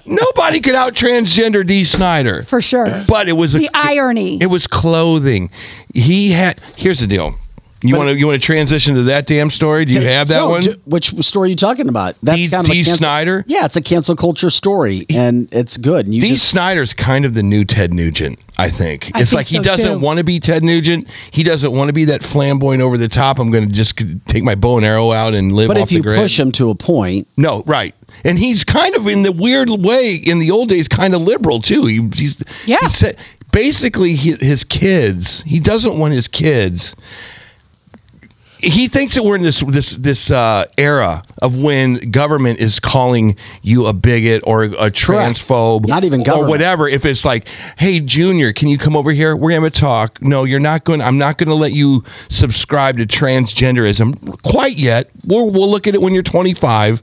Nobody 0.05 0.61
could 0.61 0.75
out 0.75 0.95
transgender 0.95 1.65
Dee 1.65 1.85
Snider 1.85 2.43
For 2.43 2.61
sure. 2.61 3.05
But 3.07 3.29
it 3.29 3.35
was 3.35 3.55
a, 3.55 3.59
The 3.59 3.71
irony. 3.75 4.39
It 4.43 4.47
was 4.47 4.67
clothing. 4.67 5.51
He 5.95 6.33
had. 6.33 6.61
Here's 6.77 6.99
the 6.99 7.07
deal. 7.07 7.39
You 7.83 7.95
want 7.97 8.09
to 8.09 8.19
you 8.19 8.27
want 8.27 8.41
to 8.41 8.45
transition 8.45 8.95
to 8.95 9.03
that 9.05 9.27
damn 9.27 9.51
story? 9.51 9.85
Do 9.85 9.93
you 9.93 10.01
have 10.07 10.29
that 10.29 10.37
No, 10.39 10.49
one? 10.51 10.63
j- 10.63 10.77
Which 10.87 11.11
story 11.25 11.49
are 11.49 11.51
you 11.51 11.57
talking 11.57 11.89
about? 11.89 12.17
That's 12.23 12.39
D- 12.39 12.49
kind 12.49 12.67
of 12.67 12.71
a 12.71 12.73
D. 12.73 12.79
cancel- 12.85 12.97
Snyder? 12.99 13.45
Yeah, 13.47 13.67
it's 13.67 13.77
a 13.77 13.83
cancel 13.83 14.17
culture 14.17 14.49
story, 14.51 15.05
and 15.11 15.47
it's 15.53 15.77
good. 15.77 16.07
And 16.07 16.15
you 16.15 16.23
D. 16.23 16.31
just, 16.31 16.49
Snyder's 16.49 16.95
kind 16.95 17.25
of 17.27 17.35
the 17.35 17.43
new 17.43 17.65
Ted 17.67 17.93
Nugent, 17.93 18.39
I 18.57 18.71
think. 18.71 19.11
I 19.15 19.21
it's 19.21 19.31
think 19.31 19.37
like 19.41 19.47
he 19.47 19.59
doesn't 19.59 19.93
too. 19.93 19.99
want 19.99 20.19
to 20.19 20.25
be 20.25 20.41
Ted 20.41 20.65
Nugent. 20.65 21.07
He 21.31 21.43
doesn't 21.43 21.71
want 21.71 21.89
to 21.89 21.93
be 21.93 22.07
that 22.07 22.23
flamboyant 22.23 22.83
over 22.83 22.97
the 22.97 23.09
top. 23.09 23.39
I'm 23.39 23.51
going 23.51 23.69
to 23.69 23.73
just 23.75 23.95
take 24.27 24.43
my 24.43 24.55
bow 24.55 24.79
and 24.79 24.87
arrow 24.87 25.13
out 25.13 25.35
and 25.35 25.53
live 25.53 25.69
but 25.69 25.77
off 25.77 25.83
if 25.85 25.89
the 25.91 25.95
you 25.97 26.03
grid. 26.03 26.17
push 26.19 26.41
him 26.41 26.53
to 26.53 26.71
a 26.71 26.75
point, 26.75 27.29
No, 27.37 27.63
right. 27.67 27.95
And 28.25 28.39
he's 28.39 28.65
kind 28.65 28.95
of 28.97 29.07
in 29.07 29.23
the 29.23 29.33
weird 29.33 29.69
way 29.69 30.15
in 30.15 30.39
the 30.39 30.51
old 30.51 30.71
days, 30.71 30.89
kind 30.89 31.15
of 31.15 31.21
liberal 31.21 31.61
too. 31.61 31.85
He, 31.85 32.09
he's 32.15 32.43
Yeah. 32.65 32.79
He 32.81 32.89
said 32.89 33.19
basically 33.53 34.15
he, 34.15 34.33
his 34.37 34.65
kids. 34.65 35.43
He 35.43 35.61
doesn't 35.61 35.99
want 35.99 36.15
his 36.15 36.27
kids 36.27 36.97
he 38.59 38.89
thinks 38.89 39.15
that 39.15 39.23
we're 39.23 39.37
in 39.37 39.43
this 39.43 39.61
this 39.61 39.93
this 39.93 40.31
uh, 40.31 40.65
era 40.79 41.23
of 41.43 41.57
when 41.61 42.11
government 42.11 42.59
is 42.59 42.81
calling 42.81 43.37
you 43.63 43.87
a 43.87 43.93
bigot 43.93 44.43
or 44.47 44.65
a 44.65 44.91
transphobe, 44.91 45.87
Not 45.87 46.05
even 46.05 46.23
government. 46.23 46.49
or 46.49 46.51
whatever. 46.51 46.89
If 46.89 47.05
it's 47.05 47.25
like, 47.25 47.49
hey, 47.79 48.01
Junior, 48.01 48.53
can 48.53 48.69
you 48.69 48.79
come 48.79 48.97
over 48.97 49.13
here? 49.13 49.37
We're 49.37 49.53
gonna 49.53 49.71
talk. 49.71 50.23
No, 50.23 50.45
you're 50.45 50.61
not 50.61 50.85
going. 50.85 51.01
I'm 51.01 51.19
not 51.19 51.39
going 51.39 51.49
to 51.49 51.55
let 51.55 51.73
you 51.73 52.05
subscribe 52.29 52.99
to 52.99 53.07
transgenderism 53.07 54.43
quite 54.43 54.77
yet. 54.77 55.11
We'll 55.25 55.51
we'll 55.51 55.71
look 55.71 55.87
at 55.87 55.95
it 55.95 56.03
when 56.03 56.15
you're 56.15 56.23
25. 56.23 57.03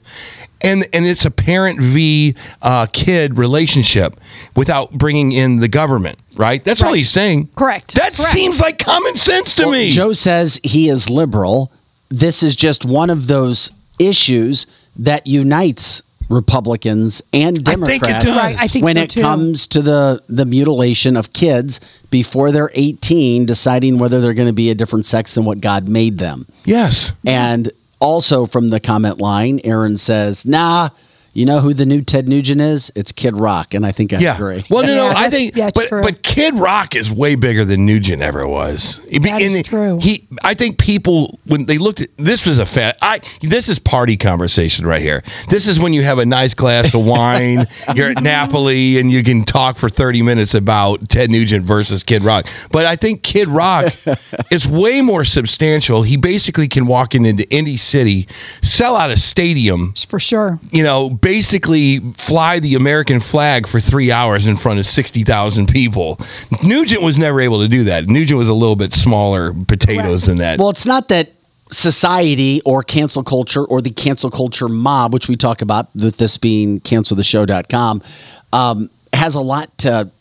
And, 0.63 0.87
and 0.93 1.05
it's 1.05 1.25
a 1.25 1.31
parent 1.31 1.81
v 1.81 2.35
uh, 2.61 2.87
kid 2.93 3.37
relationship 3.37 4.19
without 4.55 4.91
bringing 4.93 5.31
in 5.33 5.57
the 5.57 5.67
government, 5.67 6.17
right? 6.35 6.63
That's 6.63 6.81
all 6.81 6.93
he's 6.93 7.09
saying. 7.09 7.49
Correct. 7.55 7.95
That 7.95 8.15
seems 8.15 8.61
like 8.61 8.79
common 8.79 9.17
sense 9.17 9.55
to 9.55 9.63
Well, 9.63 9.71
me. 9.73 9.91
Joe 9.91 10.13
says 10.13 10.59
he 10.63 10.87
is 10.89 11.09
liberal. 11.09 11.71
This 12.09 12.43
is 12.43 12.55
just 12.55 12.85
one 12.85 13.09
of 13.09 13.27
those 13.27 13.71
issues 13.99 14.65
that 14.97 15.27
unites 15.27 16.01
Republicans 16.29 17.21
and 17.33 17.67
I 17.67 17.75
think 17.75 18.03
it 18.03 18.07
Democrats 18.07 18.25
does. 18.25 18.35
Right, 18.37 18.55
I 18.59 18.67
think 18.67 18.85
when 18.85 18.95
so 18.95 19.01
it 19.03 19.09
too. 19.09 19.21
comes 19.21 19.67
to 19.67 19.81
the 19.81 20.23
the 20.27 20.45
mutilation 20.45 21.17
of 21.17 21.33
kids 21.33 21.79
before 22.09 22.51
they're 22.51 22.71
18 22.73 23.45
deciding 23.45 23.99
whether 23.99 24.21
they're 24.21 24.33
going 24.33 24.47
to 24.47 24.53
be 24.53 24.69
a 24.69 24.75
different 24.75 25.05
sex 25.05 25.35
than 25.35 25.45
what 25.45 25.61
God 25.61 25.87
made 25.87 26.17
them. 26.17 26.47
Yes. 26.65 27.11
And 27.25 27.71
also 28.03 28.45
from 28.45 28.69
the 28.69 28.79
comment 28.79 29.19
line, 29.19 29.59
Aaron 29.63 29.97
says, 29.97 30.45
"Nah, 30.45 30.89
you 31.33 31.45
know 31.45 31.59
who 31.59 31.73
the 31.73 31.85
new 31.85 32.01
Ted 32.01 32.27
Nugent 32.29 32.61
is? 32.61 32.91
It's 32.95 33.11
Kid 33.11 33.37
Rock." 33.39 33.73
And 33.73 33.85
I 33.85 33.91
think 33.91 34.13
I 34.13 34.19
yeah. 34.19 34.35
agree. 34.35 34.63
Well, 34.69 34.83
no, 34.83 34.95
no, 34.95 35.05
Yeah, 35.07 35.13
I 35.17 35.29
think, 35.29 35.55
yeah, 35.55 35.69
but 35.73 35.87
true. 35.87 36.01
but 36.01 36.23
Kid 36.23 36.55
Rock 36.55 36.95
is 36.95 37.11
way 37.11 37.35
bigger 37.35 37.65
than 37.65 37.85
Nugent 37.85 38.21
ever 38.21 38.47
was. 38.47 38.97
That 39.05 39.41
is 39.41 39.53
And 39.55 39.65
true. 39.65 39.99
He, 40.01 40.27
I 40.43 40.53
think 40.53 40.77
people 40.77 41.39
when 41.45 41.65
they 41.65 41.77
looked 41.77 42.01
at 42.01 42.09
this 42.17 42.45
was 42.45 42.57
a 42.57 42.65
fat. 42.65 42.97
I 43.01 43.19
this 43.41 43.69
is 43.69 43.79
party 43.79 44.17
conversation 44.17 44.85
right 44.85 45.01
here. 45.01 45.23
This 45.49 45.67
is 45.67 45.79
when 45.79 45.93
you 45.93 46.03
have 46.03 46.19
a 46.19 46.25
nice 46.25 46.53
glass 46.53 46.93
of 46.93 47.05
wine, 47.05 47.67
you're 47.95 48.09
at 48.11 48.21
Napoli, 48.23 48.99
and 48.99 49.11
you 49.11 49.23
can 49.23 49.43
talk 49.43 49.75
for 49.77 49.89
thirty 49.89 50.21
minutes 50.21 50.53
about 50.53 51.09
Ted 51.09 51.29
Nugent 51.29 51.65
versus 51.65 52.03
Kid 52.03 52.23
Rock. 52.23 52.45
But 52.71 52.85
I 52.85 52.95
think 52.95 53.23
Kid 53.23 53.47
Rock 53.47 53.93
is 54.51 54.67
way 54.67 55.01
more 55.01 55.25
substantial. 55.25 56.03
He 56.03 56.17
basically 56.17 56.67
can 56.67 56.85
walk 56.85 57.15
in 57.15 57.25
into 57.25 57.45
any 57.51 57.77
city, 57.77 58.27
sell 58.61 58.95
out 58.95 59.11
a 59.11 59.17
stadium 59.17 59.93
For 60.07 60.19
sure. 60.19 60.59
you 60.71 60.83
know, 60.83 61.09
basically 61.23 61.99
fly 62.13 62.59
the 62.59 62.75
American 62.75 63.19
flag 63.19 63.65
for 63.65 63.79
three 63.79 64.11
hours 64.11 64.45
in 64.45 64.57
front 64.57 64.77
of 64.77 64.85
60,000 64.85 65.67
people. 65.67 66.19
Nugent 66.61 67.01
was 67.01 67.17
never 67.17 67.41
able 67.41 67.61
to 67.61 67.67
do 67.67 67.85
that. 67.85 68.07
Nugent 68.07 68.37
was 68.37 68.49
a 68.49 68.53
little 68.53 68.75
bit 68.75 68.93
smaller 68.93 69.53
potatoes 69.53 70.25
than 70.25 70.37
that. 70.39 70.59
Well, 70.59 70.69
it's 70.69 70.85
not 70.85 71.07
that 71.07 71.31
society 71.71 72.61
or 72.65 72.83
cancel 72.83 73.23
culture 73.23 73.63
or 73.63 73.81
the 73.81 73.89
cancel 73.89 74.29
culture 74.29 74.69
mob, 74.69 75.13
which 75.13 75.27
we 75.27 75.35
talk 75.35 75.61
about 75.61 75.93
with 75.95 76.17
this 76.17 76.37
being 76.37 76.79
canceltheshow.com, 76.81 78.03
um, 78.51 78.89
has 79.13 79.33
a 79.33 79.41
lot 79.41 79.75
to 79.79 80.11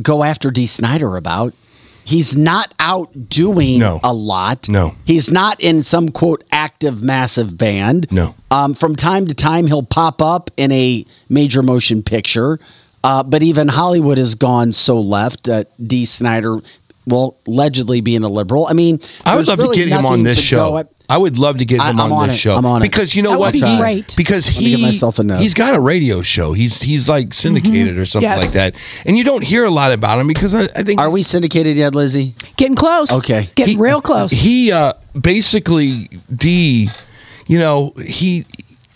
go 0.00 0.22
after 0.22 0.50
Dee 0.50 0.66
Snider 0.66 1.16
about. 1.16 1.54
He's 2.06 2.36
not 2.36 2.72
out 2.78 3.28
doing 3.28 3.80
No. 3.80 3.98
a 4.04 4.12
lot. 4.14 4.68
No. 4.68 4.94
He's 5.04 5.28
not 5.28 5.60
in 5.60 5.82
some 5.82 6.08
quote 6.10 6.44
active 6.52 7.02
massive 7.02 7.58
band. 7.58 8.06
No. 8.12 8.36
Um, 8.50 8.74
from 8.74 8.94
time 8.94 9.26
to 9.26 9.34
time, 9.34 9.66
he'll 9.66 9.82
pop 9.82 10.22
up 10.22 10.50
in 10.56 10.70
a 10.70 11.04
major 11.28 11.64
motion 11.64 12.04
picture. 12.04 12.60
Uh, 13.02 13.24
but 13.24 13.42
even 13.42 13.66
Hollywood 13.68 14.18
has 14.18 14.36
gone 14.36 14.70
so 14.70 14.98
left 15.00 15.44
that 15.44 15.68
Dee 15.84 16.04
Snider, 16.04 16.60
well, 17.06 17.36
allegedly 17.46 18.00
being 18.00 18.22
a 18.24 18.28
liberal. 18.28 18.66
I 18.66 18.72
mean, 18.72 19.00
I 19.24 19.36
would 19.36 19.46
love 19.46 19.58
really 19.58 19.76
to 19.78 19.84
get 19.86 19.98
him 19.98 20.06
on 20.06 20.22
this 20.22 20.40
show. 20.40 20.76
at- 20.78 20.88
I 21.08 21.18
would 21.18 21.38
love 21.38 21.58
to 21.58 21.64
get 21.64 21.76
him 21.76 21.82
I'm 21.82 22.00
on, 22.00 22.10
on 22.10 22.26
this 22.28 22.36
it. 22.36 22.40
show 22.40 22.56
I'm 22.56 22.66
on 22.66 22.82
it. 22.82 22.90
because 22.90 23.14
you 23.14 23.22
know 23.22 23.30
That 23.30 23.38
would 23.38 23.44
what? 23.44 23.52
be 23.52 23.60
He- 23.60 23.76
great. 23.78 24.16
Because 24.16 24.48
Let 24.48 24.56
me 24.58 24.64
he 24.64 24.76
get 24.76 24.82
myself 24.82 25.20
a 25.20 25.22
note. 25.22 25.40
he's 25.40 25.54
got 25.54 25.76
a 25.76 25.80
radio 25.80 26.20
show. 26.20 26.52
He's 26.52 26.82
he's 26.82 27.08
like 27.08 27.32
syndicated 27.32 27.96
or 27.96 28.04
something 28.06 28.28
Yes. 28.28 28.40
like 28.40 28.52
that, 28.54 28.74
and 29.04 29.16
you 29.16 29.22
don't 29.22 29.44
hear 29.44 29.62
a 29.64 29.70
lot 29.70 29.92
about 29.92 30.18
him 30.18 30.26
because 30.26 30.52
I, 30.52 30.64
I 30.74 30.82
think 30.82 31.00
Are 31.00 31.08
we 31.08 31.22
syndicated 31.22 31.76
yet, 31.76 31.94
Lizzie? 31.94 32.34
Getting 32.56 32.74
close. 32.74 33.12
Okay. 33.12 33.48
Getting 33.54 33.78
real 33.78 34.02
close. 34.02 34.32
He 34.32 34.72
uh, 34.72 34.94
basically 35.40 36.08
D, 36.34 36.88
you 37.46 37.58
know, 37.60 37.92
he 38.04 38.44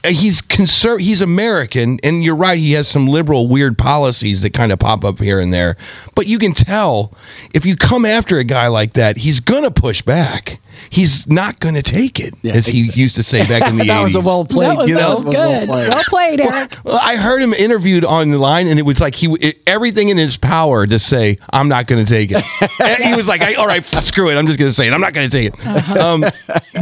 Uh, 0.02 0.08
he's 0.08 0.40
conser- 0.40 1.00
he's 1.00 1.20
American, 1.20 1.98
and 2.02 2.24
you're 2.24 2.36
right. 2.36 2.58
He 2.58 2.72
has 2.72 2.88
some 2.88 3.06
liberal 3.06 3.48
weird 3.48 3.76
policies 3.76 4.40
that 4.42 4.52
kind 4.52 4.72
of 4.72 4.78
pop 4.78 5.04
up 5.04 5.18
here 5.18 5.38
and 5.40 5.52
there, 5.52 5.76
but 6.14 6.26
you 6.26 6.38
can 6.38 6.52
tell 6.52 7.12
if 7.52 7.66
you 7.66 7.76
come 7.76 8.04
after 8.06 8.38
a 8.38 8.44
guy 8.44 8.68
like 8.68 8.94
that, 8.94 9.18
he's 9.18 9.40
gonna 9.40 9.70
push 9.70 10.00
back. 10.02 10.58
He's 10.88 11.26
not 11.28 11.60
gonna 11.60 11.82
take 11.82 12.20
it, 12.20 12.34
as 12.44 12.66
he 12.66 12.90
used 12.94 13.16
to 13.16 13.22
say 13.22 13.46
back 13.46 13.68
in 13.70 13.76
the 13.78 13.84
that 13.88 14.02
was 14.02 14.14
a 14.14 14.20
well 14.20 14.44
played. 14.44 14.70
that 14.70 14.76
was, 14.76 14.88
you 14.88 14.96
that 14.96 15.08
was 15.08 15.24
was 15.24 15.34
well 15.34 15.60
good. 15.60 15.68
played. 15.68 15.88
Well 15.88 16.04
played, 16.04 16.40
Eric. 16.40 16.76
Well, 16.84 17.00
I 17.02 17.16
heard 17.16 17.42
him 17.42 17.52
interviewed 17.52 18.04
online, 18.04 18.66
and 18.66 18.78
it 18.78 18.82
was 18.82 19.00
like 19.00 19.14
he 19.14 19.26
it, 19.40 19.58
everything 19.66 20.08
in 20.08 20.16
his 20.16 20.36
power 20.36 20.86
to 20.86 20.98
say, 20.98 21.38
"I'm 21.52 21.68
not 21.68 21.86
going 21.86 22.04
to 22.04 22.10
take 22.10 22.30
it." 22.32 22.44
And 22.80 23.04
he 23.04 23.14
was 23.14 23.28
like, 23.28 23.42
I, 23.42 23.54
"All 23.54 23.66
right, 23.66 23.84
screw 23.84 24.30
it. 24.30 24.36
I'm 24.36 24.46
just 24.46 24.58
going 24.58 24.70
to 24.70 24.74
say 24.74 24.86
it. 24.86 24.92
I'm 24.92 25.00
not 25.00 25.12
going 25.12 25.28
to 25.28 25.36
take 25.36 25.52
it." 25.52 25.66
Uh-huh. 25.66 26.14
Um, 26.14 26.20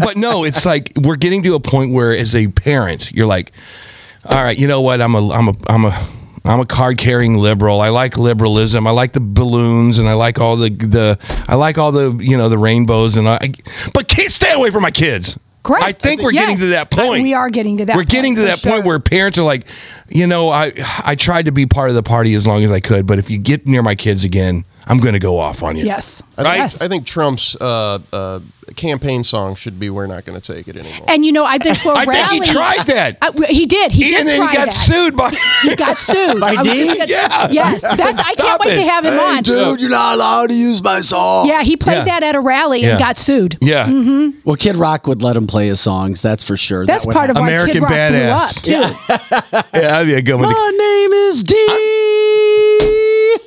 but 0.02 0.16
no, 0.16 0.44
it's 0.44 0.64
like 0.64 0.92
we're 0.96 1.16
getting 1.16 1.42
to 1.42 1.54
a 1.54 1.60
point 1.60 1.92
where, 1.92 2.12
as 2.12 2.34
a 2.34 2.48
parent, 2.48 3.10
you're 3.12 3.26
like, 3.26 3.52
"All 4.24 4.42
right, 4.42 4.56
you 4.58 4.66
know 4.68 4.80
what? 4.80 5.00
I'm 5.00 5.14
a 5.14 5.28
I'm 5.30 5.48
a 5.48 5.54
I'm 5.66 5.84
a." 5.86 6.08
I'm 6.48 6.60
a 6.60 6.66
card 6.66 6.98
carrying 6.98 7.36
liberal. 7.36 7.80
I 7.80 7.90
like 7.90 8.16
liberalism. 8.16 8.86
I 8.86 8.90
like 8.90 9.12
the 9.12 9.20
balloons, 9.20 9.98
and 9.98 10.08
I 10.08 10.14
like 10.14 10.38
all 10.40 10.56
the 10.56 10.70
the. 10.70 11.18
I 11.46 11.54
like 11.56 11.78
all 11.78 11.92
the 11.92 12.16
you 12.22 12.36
know 12.36 12.48
the 12.48 12.58
rainbows, 12.58 13.16
and 13.16 13.28
I. 13.28 13.38
But 13.92 14.08
kids, 14.08 14.34
stay 14.34 14.52
away 14.52 14.70
from 14.70 14.82
my 14.82 14.90
kids. 14.90 15.38
Correct. 15.62 15.84
I 15.84 15.92
think 15.92 16.22
we're 16.22 16.32
Yes. 16.32 16.42
getting 16.44 16.56
to 16.58 16.66
that 16.68 16.90
point. 16.90 17.22
We 17.22 17.34
are 17.34 17.50
getting 17.50 17.76
to 17.78 17.84
that 17.86 17.96
We're 17.96 18.04
getting 18.04 18.36
to 18.36 18.40
point, 18.40 18.50
that 18.50 18.58
for 18.60 18.70
point 18.70 18.86
where 18.86 18.98
parents 18.98 19.36
are 19.36 19.42
like, 19.42 19.66
you 20.08 20.26
know, 20.26 20.48
I 20.48 20.72
I 21.04 21.14
tried 21.14 21.44
to 21.44 21.52
be 21.52 21.66
part 21.66 21.90
of 21.90 21.94
the 21.94 22.02
party 22.02 22.32
as 22.34 22.46
long 22.46 22.64
as 22.64 22.72
I 22.72 22.80
could, 22.80 23.06
but 23.06 23.18
if 23.18 23.28
you 23.28 23.36
get 23.36 23.66
near 23.66 23.82
my 23.82 23.94
kids 23.94 24.24
again, 24.24 24.64
I'm 24.88 24.98
going 24.98 25.12
to 25.14 25.18
go 25.18 25.38
off 25.38 25.62
on 25.62 25.76
you. 25.76 25.84
Yes. 25.84 26.22
I 26.36 26.42
think, 26.42 26.56
Yes. 26.56 26.80
I 26.82 26.88
think 26.88 27.06
Trump's 27.06 27.56
uh, 27.56 27.98
uh, 28.12 28.40
campaign 28.76 29.24
song 29.24 29.54
should 29.54 29.78
be 29.80 29.90
"We're 29.90 30.06
not 30.06 30.24
going 30.24 30.40
to 30.40 30.52
take 30.54 30.68
it 30.68 30.76
anymore." 30.78 31.06
And 31.08 31.24
you 31.26 31.32
know, 31.32 31.44
I've 31.44 31.60
been 31.60 31.74
to 31.74 31.90
a 31.90 31.92
I 31.96 32.04
think 32.04 32.12
rally. 32.12 32.46
he 32.46 32.52
tried 32.52 32.86
that. 32.86 33.18
Uh, 33.20 33.32
he 33.48 33.66
did. 33.66 33.92
He, 33.92 34.04
did 34.04 34.20
and 34.20 34.28
then 34.28 34.36
try 34.38 34.50
he 34.50 34.56
got 34.56 34.66
that. 34.66 34.74
sued 34.74 35.16
by. 35.16 35.30
He 35.62 35.74
got 35.76 35.98
sued 35.98 36.40
By 36.40 36.62
D? 36.62 36.86
gonna- 36.86 37.06
Yeah. 37.06 37.48
Yes. 37.50 37.82
That's, 37.82 38.00
I 38.00 38.12
can't 38.34 38.38
Stop 38.38 38.60
wait 38.60 38.74
to 38.76 38.82
have 38.84 39.04
him 39.04 39.18
on. 39.18 39.42
Dude, 39.42 39.80
you're 39.80 39.90
not 39.90 40.14
allowed 40.16 40.48
to 40.50 40.54
use 40.54 40.82
my 40.82 41.00
song. 41.00 41.48
Yeah, 41.48 41.62
he 41.62 41.76
played 41.76 41.98
Yeah. 41.98 42.04
that 42.04 42.22
at 42.22 42.34
a 42.34 42.40
rally 42.40 42.82
Yeah. 42.82 42.90
and 42.90 42.98
got 42.98 43.18
sued. 43.18 43.56
Yeah. 43.60 43.86
Mm-hmm. 43.86 44.40
Well, 44.44 44.56
Kid 44.56 44.76
Rock 44.76 45.06
would 45.06 45.22
let 45.22 45.36
him 45.36 45.46
play 45.46 45.66
his 45.66 45.80
songs. 45.80 46.22
That's 46.22 46.44
for 46.44 46.56
sure. 46.56 46.86
That's 46.86 47.02
That 47.04 47.08
would 47.08 47.14
part 47.14 47.30
of 47.30 47.36
why 47.36 47.42
American 47.48 47.74
Kid 47.74 47.82
Rock 47.82 47.92
Badass. 47.92 48.64
blew 48.64 48.76
up 48.76 48.90
too. 48.92 49.58
Yeah, 49.78 49.80
that'd 49.92 50.06
be 50.08 50.14
a 50.14 50.22
good 50.22 50.34
one. 50.36 50.52
My 50.52 50.72
name 50.78 51.12
is 51.12 51.42
D. 51.42 51.54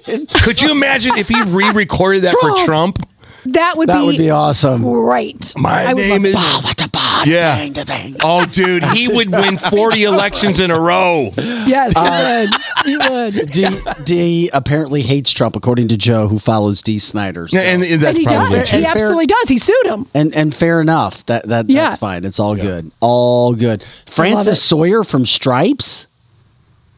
Could 0.44 0.62
you 0.62 0.72
imagine 0.72 1.18
if 1.18 1.28
he 1.28 1.42
re-recorded 1.42 2.24
that 2.24 2.36
for 2.40 2.66
Trump? 2.66 3.08
That 3.46 3.76
would 3.76 3.90
That 3.90 4.02
be 4.02 4.06
would 4.06 4.18
be 4.20 4.30
awesome. 4.30 4.84
great. 4.84 5.54
My 5.58 5.86
I 5.86 5.94
would 5.96 6.00
name 6.02 6.12
love 6.22 6.26
is. 6.26 6.34
that. 6.36 7.24
Yeah. 7.26 7.56
Bang, 7.56 7.74
da, 7.74 7.84
bang. 7.86 8.16
Oh, 8.22 8.46
dude, 8.46 8.84
he 8.86 9.08
would 9.12 9.32
win 9.32 9.58
40 9.72 10.04
elections 10.04 10.60
in 10.60 10.70
a 10.70 10.80
row. 10.80 11.32
Yes, 11.38 11.94
he 11.94 12.00
uh, 12.00 12.46
would. 12.46 13.34
He 13.34 13.42
would. 13.42 13.52
D, 13.52 13.68
D 14.04 14.50
apparently 14.54 15.02
hates 15.02 15.32
Trump, 15.32 15.56
according 15.56 15.88
to 15.88 15.98
Joe, 15.98 16.28
who 16.28 16.38
follows 16.38 16.84
Dee 16.84 17.00
Snider. 17.00 17.48
so- 17.48 17.58
Yeah, 17.58 17.64
and, 17.64 17.84
and 17.84 18.02
that's 18.04 18.10
and 18.16 18.18
he 18.20 18.26
probably 18.26 18.60
does. 18.60 18.70
true. 18.70 18.80
He 18.80 18.86
And 18.86 18.94
fair- 18.94 19.02
absolutely 19.06 19.26
does. 19.26 19.48
He 19.50 19.58
sued 19.58 19.86
him. 19.88 20.06
and 20.14 20.36
and 20.36 20.54
fair 20.54 20.80
enough. 20.80 21.26
That 21.26 21.48
that 21.48 21.68
Yeah. 21.68 21.90
that's 21.90 22.00
fine. 22.00 22.26
It's 22.26 22.40
all 22.40 22.56
good. 22.56 22.92
All 23.00 23.54
good. 23.56 23.84
Francis 24.06 24.60
it. 24.60 24.62
Sawyer 24.62 25.04
from 25.04 25.26
Stripes. 25.26 26.06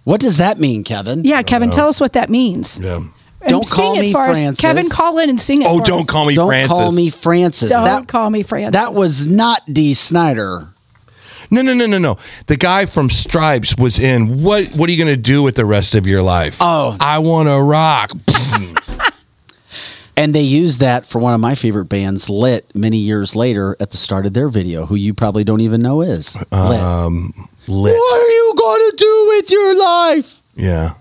What 0.03 0.19
does 0.19 0.37
that 0.37 0.59
mean, 0.59 0.83
Kevin? 0.83 1.23
Yeah, 1.23 1.41
Kevin, 1.43 1.69
tell 1.71 1.87
us 1.87 1.99
what 2.01 2.13
that 2.13 2.29
means. 2.29 2.79
Yeah. 2.79 2.95
And 3.41 3.49
Don't 3.49 3.65
sing 3.65 3.75
call 3.75 3.97
it 3.97 3.99
me 4.01 4.13
for 4.13 4.21
us. 4.21 4.37
Francis. 4.37 4.61
Kevin, 4.61 4.89
call 4.89 5.17
in 5.19 5.29
and 5.29 5.39
sing 5.39 5.61
it. 5.61 5.67
Oh, 5.67 5.79
for 5.79 5.85
don't 5.85 5.99
us. 6.01 6.05
call 6.07 6.25
me 6.25 6.35
Don't 6.35 6.47
Francis. 6.47 6.69
call 6.69 6.91
me 6.91 7.09
Francis. 7.09 7.69
Don't 7.69 7.83
that 7.83 8.07
call 8.07 8.29
me 8.29 8.41
Francis. 8.43 8.79
that 8.79 8.93
was 8.93 9.27
not 9.27 9.61
Dee 9.71 9.93
Snider. 9.93 10.69
No, 11.51 11.61
no, 11.61 11.73
no, 11.73 11.85
no, 11.85 11.97
no. 11.97 12.17
The 12.47 12.55
guy 12.55 12.85
from 12.85 13.09
Stripes 13.09 13.75
was 13.77 13.99
in. 13.99 14.41
What? 14.43 14.67
What 14.69 14.89
are 14.89 14.91
you 14.93 14.97
going 15.03 15.13
to 15.15 15.21
do 15.21 15.43
with 15.43 15.55
the 15.55 15.65
rest 15.65 15.93
of 15.93 16.07
your 16.07 16.23
life? 16.23 16.57
Oh. 16.61 16.95
I 16.99 17.19
want 17.19 17.49
to 17.49 17.61
rock. 17.61 18.11
And 20.15 20.35
they 20.35 20.41
used 20.41 20.79
that 20.79 21.07
for 21.07 21.17
one 21.17 21.33
of 21.33 21.39
my 21.39 21.55
favorite 21.55 21.85
bands, 21.85 22.29
Lit, 22.29 22.69
many 22.75 22.97
years 22.97 23.35
later 23.35 23.75
at 23.79 23.89
the 23.89 23.97
start 23.97 24.27
of 24.27 24.33
their 24.33 24.47
video, 24.47 24.85
who 24.85 24.93
you 24.93 25.13
probably 25.13 25.43
don't 25.43 25.61
even 25.61 25.81
know 25.81 26.01
is 26.01 26.35
Lit. 26.51 26.53
um, 26.53 27.49
lit. 27.67 27.93
What 27.95 28.21
are 28.21 28.29
you 28.29 28.53
going 28.57 28.91
to 28.91 28.95
do 28.97 29.25
with 29.29 29.51
your 29.51 29.75
life? 29.79 30.41
Yeah. 30.55 30.93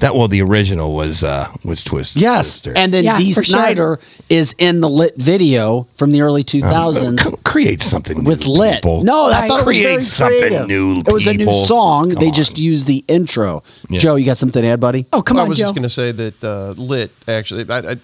That 0.00 0.16
well, 0.16 0.26
the 0.28 0.42
original 0.42 0.92
was 0.92 1.22
uh 1.22 1.46
was 1.64 1.82
Twisted. 1.84 2.20
Yes, 2.20 2.48
Sister. 2.50 2.72
and 2.76 2.92
then 2.92 3.04
Yeah, 3.04 3.16
Dee 3.16 3.32
for 3.32 3.44
sure. 3.44 4.00
Is 4.28 4.52
in 4.58 4.80
the 4.80 4.88
lit 4.88 5.14
video 5.16 5.86
from 5.94 6.10
the 6.10 6.20
early 6.22 6.42
2000s 6.42 7.24
Um, 7.24 7.36
create 7.44 7.80
something 7.80 8.24
with 8.24 8.44
new, 8.44 8.52
lit. 8.52 8.74
people. 8.82 9.04
No, 9.04 9.26
I 9.30 9.46
thought 9.46 9.60
it 9.60 9.66
was 9.66 9.76
Create 9.76 9.82
very 9.84 10.02
something 10.02 10.38
creative. 10.40 10.66
new, 10.66 10.98
It 10.98 11.12
was 11.12 11.26
a 11.28 11.32
new 11.34 11.64
song. 11.64 12.10
Come 12.10 12.20
they 12.20 12.26
on. 12.26 12.32
just 12.34 12.58
used 12.58 12.86
the 12.88 13.04
intro. 13.06 13.62
Yeah. 13.88 14.00
Joe, 14.00 14.16
you 14.16 14.26
got 14.26 14.36
something 14.36 14.60
to 14.62 14.68
add, 14.68 14.80
buddy? 14.80 15.06
Oh, 15.12 15.22
come 15.22 15.36
I 15.38 15.42
on, 15.42 15.46
I 15.46 15.48
was 15.50 15.58
Joe. 15.58 15.64
just 15.66 15.74
going 15.76 15.82
to 15.84 15.88
say 15.88 16.10
that 16.10 16.44
uh, 16.44 16.70
Lit 16.76 17.12
actually. 17.28 17.64
I, 17.70 17.92
I, 17.92 17.96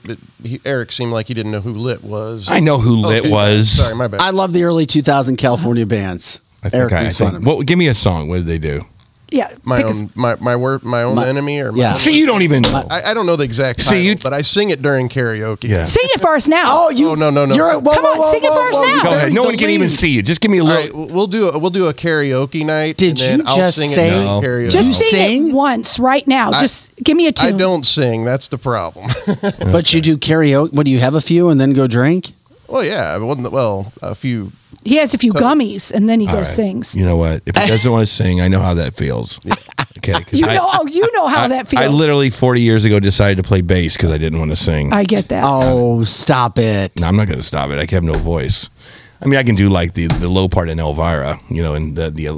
he, 0.44 0.60
Eric 0.64 0.92
seemed 0.92 1.10
like 1.12 1.26
he 1.26 1.34
didn't 1.34 1.50
know 1.52 1.60
who 1.60 1.74
Lit 1.74 2.04
was. 2.04 2.48
I 2.48 2.60
know 2.60 2.78
who 2.78 2.94
Lit 2.96 3.24
Okay, 3.24 3.32
was. 3.32 3.68
Sorry, 3.72 3.96
my 3.96 4.06
bad. 4.06 4.20
I 4.20 4.30
love 4.30 4.52
the 4.52 4.62
early 4.62 4.86
2000 4.86 5.36
California 5.36 5.84
bands. 5.86 6.40
I 6.62 6.68
think 6.68 6.74
Eric 6.80 6.92
I, 6.92 7.06
I 7.06 7.10
think. 7.10 7.44
Well, 7.46 7.62
give 7.62 7.78
me 7.78 7.88
a 7.88 7.94
song. 7.94 8.28
What 8.28 8.36
did 8.36 8.46
they 8.46 8.58
do? 8.58 8.84
yeah. 9.32 9.48
my 9.62 9.80
pick 9.80 9.94
a- 9.94 10.08
my 10.18 10.34
my 10.40 10.56
word 10.56 10.82
my 10.82 11.04
own 11.04 11.14
My- 11.14 11.28
enemy 11.28 11.60
or 11.60 11.70
my 11.70 11.78
yeah. 11.78 11.90
own- 11.90 11.96
See, 11.96 12.18
you 12.18 12.26
don't 12.26 12.42
even 12.42 12.62
know. 12.62 12.84
I, 12.90 13.10
I 13.12 13.14
don't 13.14 13.26
know 13.26 13.36
the 13.36 13.44
exact 13.44 13.80
See, 13.80 13.90
title, 13.90 14.02
you- 14.02 14.16
but 14.16 14.32
I 14.34 14.42
sing 14.42 14.70
it 14.70 14.82
during 14.82 15.08
karaoke. 15.08 15.68
Yeah. 15.68 15.84
Sing 15.84 16.02
it 16.06 16.20
for 16.20 16.34
us 16.34 16.48
now. 16.48 16.64
Oh, 16.66 16.90
you? 16.90 17.10
Oh, 17.10 17.14
no, 17.14 17.30
no, 17.30 17.46
no. 17.46 17.54
You're, 17.54 17.78
whoa, 17.78 17.94
Come 17.94 18.02
whoa, 18.02 18.10
on, 18.10 18.18
whoa, 18.18 18.30
sing 18.32 18.42
it 18.42 18.48
whoa, 18.50 18.54
for 18.56 18.68
us 18.68 18.74
whoa, 18.74 18.82
now. 18.86 19.02
Go 19.04 19.08
ahead. 19.10 19.32
No 19.32 19.42
the 19.42 19.48
one 19.50 19.56
can 19.56 19.70
even 19.70 19.88
see 19.88 20.10
you. 20.10 20.22
Just 20.22 20.40
give 20.40 20.50
me 20.50 20.58
a 20.58 20.64
little. 20.64 21.04
right, 21.04 21.12
we'll 21.12 21.28
do 21.28 21.48
a, 21.48 21.56
we'll 21.60 21.70
do 21.70 21.86
a 21.86 21.94
karaoke 21.94 22.66
night. 22.66 22.96
Did 22.96 23.10
and 23.10 23.18
then 23.18 23.38
you 23.38 23.44
I'll 23.46 23.56
just 23.56 23.78
sing 23.78 23.90
say- 23.90 24.08
it 24.08 24.24
No. 24.24 24.40
karaoke? 24.40 24.70
Just 24.72 24.88
You 24.88 24.94
sing, 24.94 25.10
sing? 25.44 25.48
it 25.50 25.52
once 25.54 26.00
right 26.00 26.26
now. 26.26 26.50
I- 26.50 26.60
Just 26.60 26.92
give 26.96 27.16
me 27.16 27.26
a 27.26 27.28
I 27.28 27.30
tune. 27.30 27.54
I 27.54 27.56
don't 27.58 27.86
sing. 27.86 28.24
That's 28.24 28.48
the 28.48 28.58
problem. 28.58 29.10
But 29.60 29.92
you 29.94 30.00
do 30.00 30.16
karaoke. 30.18 30.72
What 30.72 30.86
do 30.86 30.90
you 30.90 30.98
have 30.98 31.14
a 31.14 31.20
few 31.20 31.50
and 31.50 31.60
then 31.60 31.72
go 31.72 31.86
drink? 31.86 32.32
well, 32.66 32.84
yeah. 32.84 33.16
Well, 33.18 33.36
well, 33.50 33.92
a 34.02 34.16
few. 34.16 34.50
He 34.84 34.96
has 34.96 35.12
a 35.12 35.18
few 35.18 35.32
gummies 35.32 35.92
and 35.92 36.08
then 36.08 36.20
he 36.20 36.26
goes 36.26 36.36
right. 36.36 36.46
sings. 36.46 36.96
You 36.96 37.04
know 37.04 37.16
what? 37.16 37.42
If 37.46 37.56
he 37.56 37.66
doesn't 37.66 37.90
want 37.90 38.06
to 38.08 38.12
sing, 38.12 38.40
I 38.40 38.48
know 38.48 38.60
how 38.60 38.74
that 38.74 38.94
feels. 38.94 39.40
Okay. 39.98 40.24
You 40.30 40.46
I- 40.46 40.54
know, 40.54 40.66
oh, 40.72 40.86
you 40.86 41.06
know 41.12 41.26
how 41.26 41.44
I, 41.44 41.48
that 41.48 41.68
feels. 41.68 41.82
I 41.82 41.88
literally 41.88 42.30
40 42.30 42.62
years 42.62 42.86
ago 42.86 43.00
decided 43.00 43.36
to 43.36 43.42
play 43.42 43.60
bass 43.60 43.96
because 43.96 44.10
I 44.10 44.16
didn't 44.16 44.38
want 44.38 44.50
to 44.50 44.56
sing. 44.56 44.94
I 44.94 45.04
get 45.04 45.28
that. 45.28 45.42
Oh, 45.46 46.04
stop 46.04 46.58
it. 46.58 46.98
No, 46.98 47.06
I'm 47.06 47.16
not 47.16 47.26
going 47.26 47.38
to 47.38 47.44
stop 47.44 47.68
it. 47.70 47.78
I 47.78 47.92
have 47.94 48.04
no 48.04 48.14
voice. 48.14 48.70
I 49.20 49.26
mean, 49.26 49.38
I 49.38 49.42
can 49.42 49.56
do 49.56 49.68
like 49.68 49.92
the, 49.92 50.06
the 50.06 50.28
low 50.28 50.48
part 50.48 50.70
in 50.70 50.80
Elvira, 50.80 51.38
you 51.50 51.62
know, 51.62 51.74
in 51.74 51.94
the, 51.94 52.10
the 52.10 52.28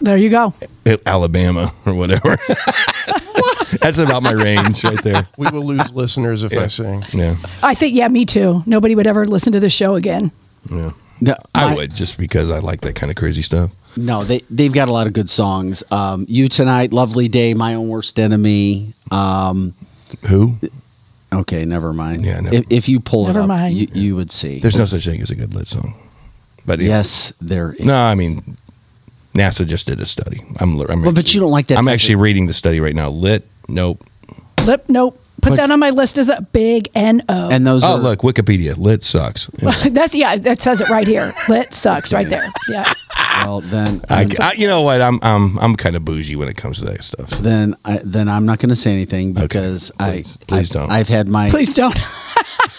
there 0.00 0.16
you 0.16 0.30
go. 0.30 0.54
uh, 0.86 0.96
Alabama 1.06 1.72
or 1.86 1.94
whatever. 1.94 2.38
That's 3.80 3.98
about 3.98 4.22
my 4.22 4.32
range 4.32 4.82
right 4.84 5.02
there. 5.02 5.28
We 5.36 5.48
will 5.50 5.64
lose 5.64 5.92
listeners 5.92 6.42
if 6.42 6.56
I 6.56 6.68
sing. 6.68 7.04
Yeah, 7.12 7.36
I 7.62 7.74
think, 7.74 7.94
yeah, 7.94 8.08
me 8.08 8.24
too. 8.24 8.62
Nobody 8.66 8.94
would 8.94 9.06
ever 9.06 9.26
listen 9.26 9.52
to 9.52 9.60
the 9.60 9.70
show 9.70 9.94
again. 9.94 10.32
yeah. 10.70 10.92
No, 11.20 11.34
I 11.54 11.70
my- 11.70 11.74
would 11.76 11.94
just 11.94 12.18
because 12.18 12.50
I 12.50 12.58
like 12.60 12.80
that 12.82 12.94
kind 12.94 13.10
of 13.10 13.16
crazy 13.16 13.42
stuff. 13.42 13.70
No, 13.96 14.22
they 14.22 14.40
they've 14.50 14.72
got 14.72 14.88
a 14.88 14.92
lot 14.92 15.06
of 15.06 15.12
good 15.12 15.28
songs. 15.28 15.82
Um, 15.90 16.24
you 16.28 16.48
tonight, 16.48 16.92
lovely 16.92 17.26
day, 17.28 17.54
my 17.54 17.74
own 17.74 17.88
worst 17.88 18.18
enemy. 18.20 18.92
Um, 19.10 19.74
Who? 20.28 20.56
okay, 21.32 21.64
never 21.64 21.92
mind. 21.92 22.24
Yeah, 22.24 22.40
never- 22.40 22.56
If, 22.56 22.64
if 22.70 22.88
you 22.88 23.00
pull 23.00 23.26
Never 23.26 23.40
it 23.40 23.42
up, 23.42 23.48
mind. 23.48 23.74
You, 23.74 23.88
you 23.92 24.16
would 24.16 24.30
see. 24.30 24.60
There's 24.60 24.76
no 24.76 24.86
such 24.86 25.04
thing 25.04 25.20
as 25.20 25.30
a 25.30 25.34
good 25.34 25.54
lit 25.54 25.66
song. 25.68 25.94
But 26.66 26.80
yeah. 26.80 26.88
yes, 26.88 27.32
there. 27.40 27.72
is. 27.72 27.84
No, 27.84 27.96
I 27.96 28.14
mean, 28.14 28.56
NASA 29.34 29.66
just 29.66 29.86
did 29.86 30.00
a 30.00 30.06
study. 30.06 30.44
I'm, 30.60 30.78
I'm 30.82 31.02
Well, 31.02 31.12
but 31.12 31.32
you 31.34 31.40
don't 31.40 31.50
like 31.50 31.66
that 31.68 31.78
I'm 31.78 31.88
actually 31.88 32.14
of- 32.14 32.20
reading 32.20 32.46
the 32.46 32.52
study 32.52 32.78
right 32.80 32.94
now. 32.94 33.08
Lit? 33.08 33.46
Nope. 33.68 34.04
Lip, 34.64 34.84
nope. 34.88 35.18
Put 35.40 35.50
But- 35.50 35.56
that 35.56 35.70
on 35.70 35.78
my 35.78 35.90
list 35.90 36.18
as 36.18 36.28
a 36.28 36.40
big 36.52 36.88
N 36.94 37.22
O. 37.28 37.48
And 37.50 37.66
those 37.66 37.84
Oh, 37.84 37.92
are 37.92 37.98
look, 37.98 38.20
Wikipedia. 38.20 38.76
Lit 38.76 39.04
sucks. 39.04 39.46
That's 39.90 40.14
yeah. 40.14 40.36
That 40.36 40.60
says 40.60 40.80
it 40.80 40.88
right 40.88 41.06
here. 41.06 41.32
Lit 41.48 41.72
sucks 41.72 42.12
right 42.12 42.28
there. 42.28 42.46
Yeah. 42.68 42.92
well 43.44 43.60
then. 43.62 44.02
I, 44.10 44.26
I- 44.40 44.52
you 44.52 44.66
know 44.66 44.82
what? 44.82 45.00
I'm 45.00 45.18
I'm 45.22 45.58
I'm 45.60 45.76
kind 45.76 45.94
of 45.96 46.04
bougie 46.04 46.36
when 46.36 46.48
it 46.48 46.56
comes 46.56 46.78
to 46.80 46.84
that 46.86 47.02
stuff. 47.04 47.30
then 47.30 47.76
I, 47.84 48.00
then 48.04 48.28
I'm 48.28 48.44
not 48.46 48.58
going 48.58 48.68
to 48.70 48.76
say 48.76 48.92
anything 48.92 49.32
because 49.32 49.90
Please- 49.98 50.38
I 50.40 50.46
please 50.46 50.70
I've, 50.70 50.74
don't. 50.74 50.90
I've 50.90 51.08
had 51.08 51.28
my 51.28 51.50
Please 51.50 51.72
don't. 51.72 51.96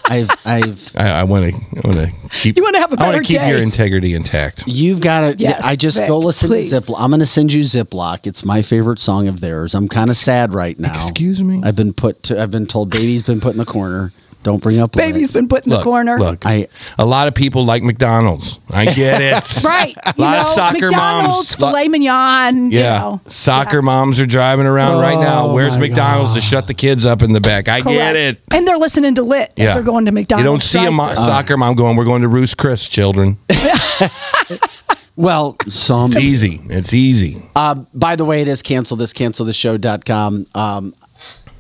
I've 0.10 0.30
I've 0.46 0.96
I 0.96 1.24
want 1.24 1.54
to 1.54 1.62
I 1.84 1.88
want 1.88 1.98
to 1.98 2.12
keep. 2.30 2.58
You 2.58 2.64
wanna 2.64 2.80
have 2.80 2.92
a 2.94 3.00
I 3.00 3.06
wanna 3.06 3.22
keep 3.22 3.40
day. 3.40 3.50
your 3.50 3.62
integrity 3.62 4.14
intact. 4.16 4.64
You've 4.68 5.02
got 5.02 5.22
to. 5.22 5.36
Yes, 5.38 5.64
I 5.64 5.76
just 5.76 5.98
Vic, 5.98 6.08
go 6.08 6.18
listen 6.20 6.50
please. 6.50 6.72
to 6.72 6.80
Zip-Lock. 6.82 7.00
I'm 7.02 7.10
going 7.12 7.20
to 7.20 7.26
send 7.26 7.54
you 7.54 7.64
Zip-Lock. 7.64 8.26
It's 8.28 8.44
my 8.44 8.62
favorite 8.62 9.00
song 9.00 9.28
of 9.28 9.40
theirs. 9.42 9.76
I'm 9.76 9.88
kind 9.88 10.10
of 10.10 10.18
sad 10.18 10.54
right 10.54 10.78
now. 10.80 10.94
Excuse 11.08 11.44
me? 11.44 11.62
I've 11.64 11.76
been 11.76 11.94
put. 11.94 12.24
To, 12.24 12.42
I've 12.42 12.52
been 12.52 12.66
told 12.66 12.90
baby's 12.90 13.24
been 13.24 13.40
put 13.40 13.52
in 13.54 13.58
the 13.60 13.66
corner. 13.66 14.12
Don't 14.42 14.64
bring 14.64 14.80
up. 14.80 14.96
Lit. 14.96 15.06
Baby's 15.14 15.34
been 15.34 15.50
put 15.50 15.66
in 15.66 15.70
the 15.70 15.82
corner. 15.82 16.18
look. 16.18 16.46
I 16.46 16.68
a 16.98 17.06
lot 17.06 17.28
of 17.28 17.36
people 17.36 17.66
like 17.66 17.84
McDonald's. 17.84 18.60
I 18.70 18.86
get 18.86 19.22
it. 19.22 19.64
Right. 19.66 19.96
A 20.06 20.14
You 20.18 20.24
lot 20.24 20.32
know, 20.36 20.40
of 20.42 20.48
soccer 20.48 20.90
McDonald's, 20.90 21.36
moms. 21.38 21.56
filet 21.56 21.88
mignon. 21.90 22.72
Yeah, 22.72 22.80
You 22.80 23.00
know. 23.12 23.22
soccer 23.28 23.82
moms 23.82 24.20
are 24.20 24.26
driving 24.26 24.66
around 24.66 25.02
right 25.02 25.20
now. 25.20 25.48
Oh, 25.48 25.54
Where's 25.54 25.74
my 25.74 25.88
McDonald's 25.90 26.34
to 26.36 26.42
shut 26.42 26.68
the 26.68 26.74
kids 26.74 27.06
up 27.06 27.22
in 27.22 27.34
the 27.34 27.42
back? 27.42 27.68
I 27.68 27.82
get 27.82 28.16
it. 28.16 28.40
And 28.52 28.66
they're 28.68 28.78
listening 28.78 29.16
to 29.16 29.24
Lit. 29.24 29.52
Yeah, 29.58 29.70
If 29.70 29.74
they're 29.76 29.84
going 29.84 30.06
to 30.06 30.12
McDonald's. 30.12 30.44
You 30.44 30.50
don't 30.50 30.62
see 30.84 30.86
a 30.88 30.92
mo- 30.92 31.06
drive-thru. 31.08 31.26
soccer 31.26 31.58
mom 31.58 31.76
going. 31.76 31.98
We're 31.98 32.06
going 32.06 32.22
to 32.22 32.28
Ruth's 32.30 32.56
Chris, 32.56 32.88
children. 32.88 33.38
well, 35.16 35.58
some 35.68 36.12
It's 36.12 36.18
easy. 36.22 36.62
It's 36.70 36.94
easy. 36.94 37.42
Uh, 37.56 37.76
by 37.94 38.16
the 38.16 38.26
way, 38.26 38.42
it 38.42 38.48
is 38.48 38.62
cancel 38.62 38.96
this, 38.98 39.12
cancel 39.14 39.46
the 39.46 39.54
show.com. 39.54 40.46
Um, 40.56 40.94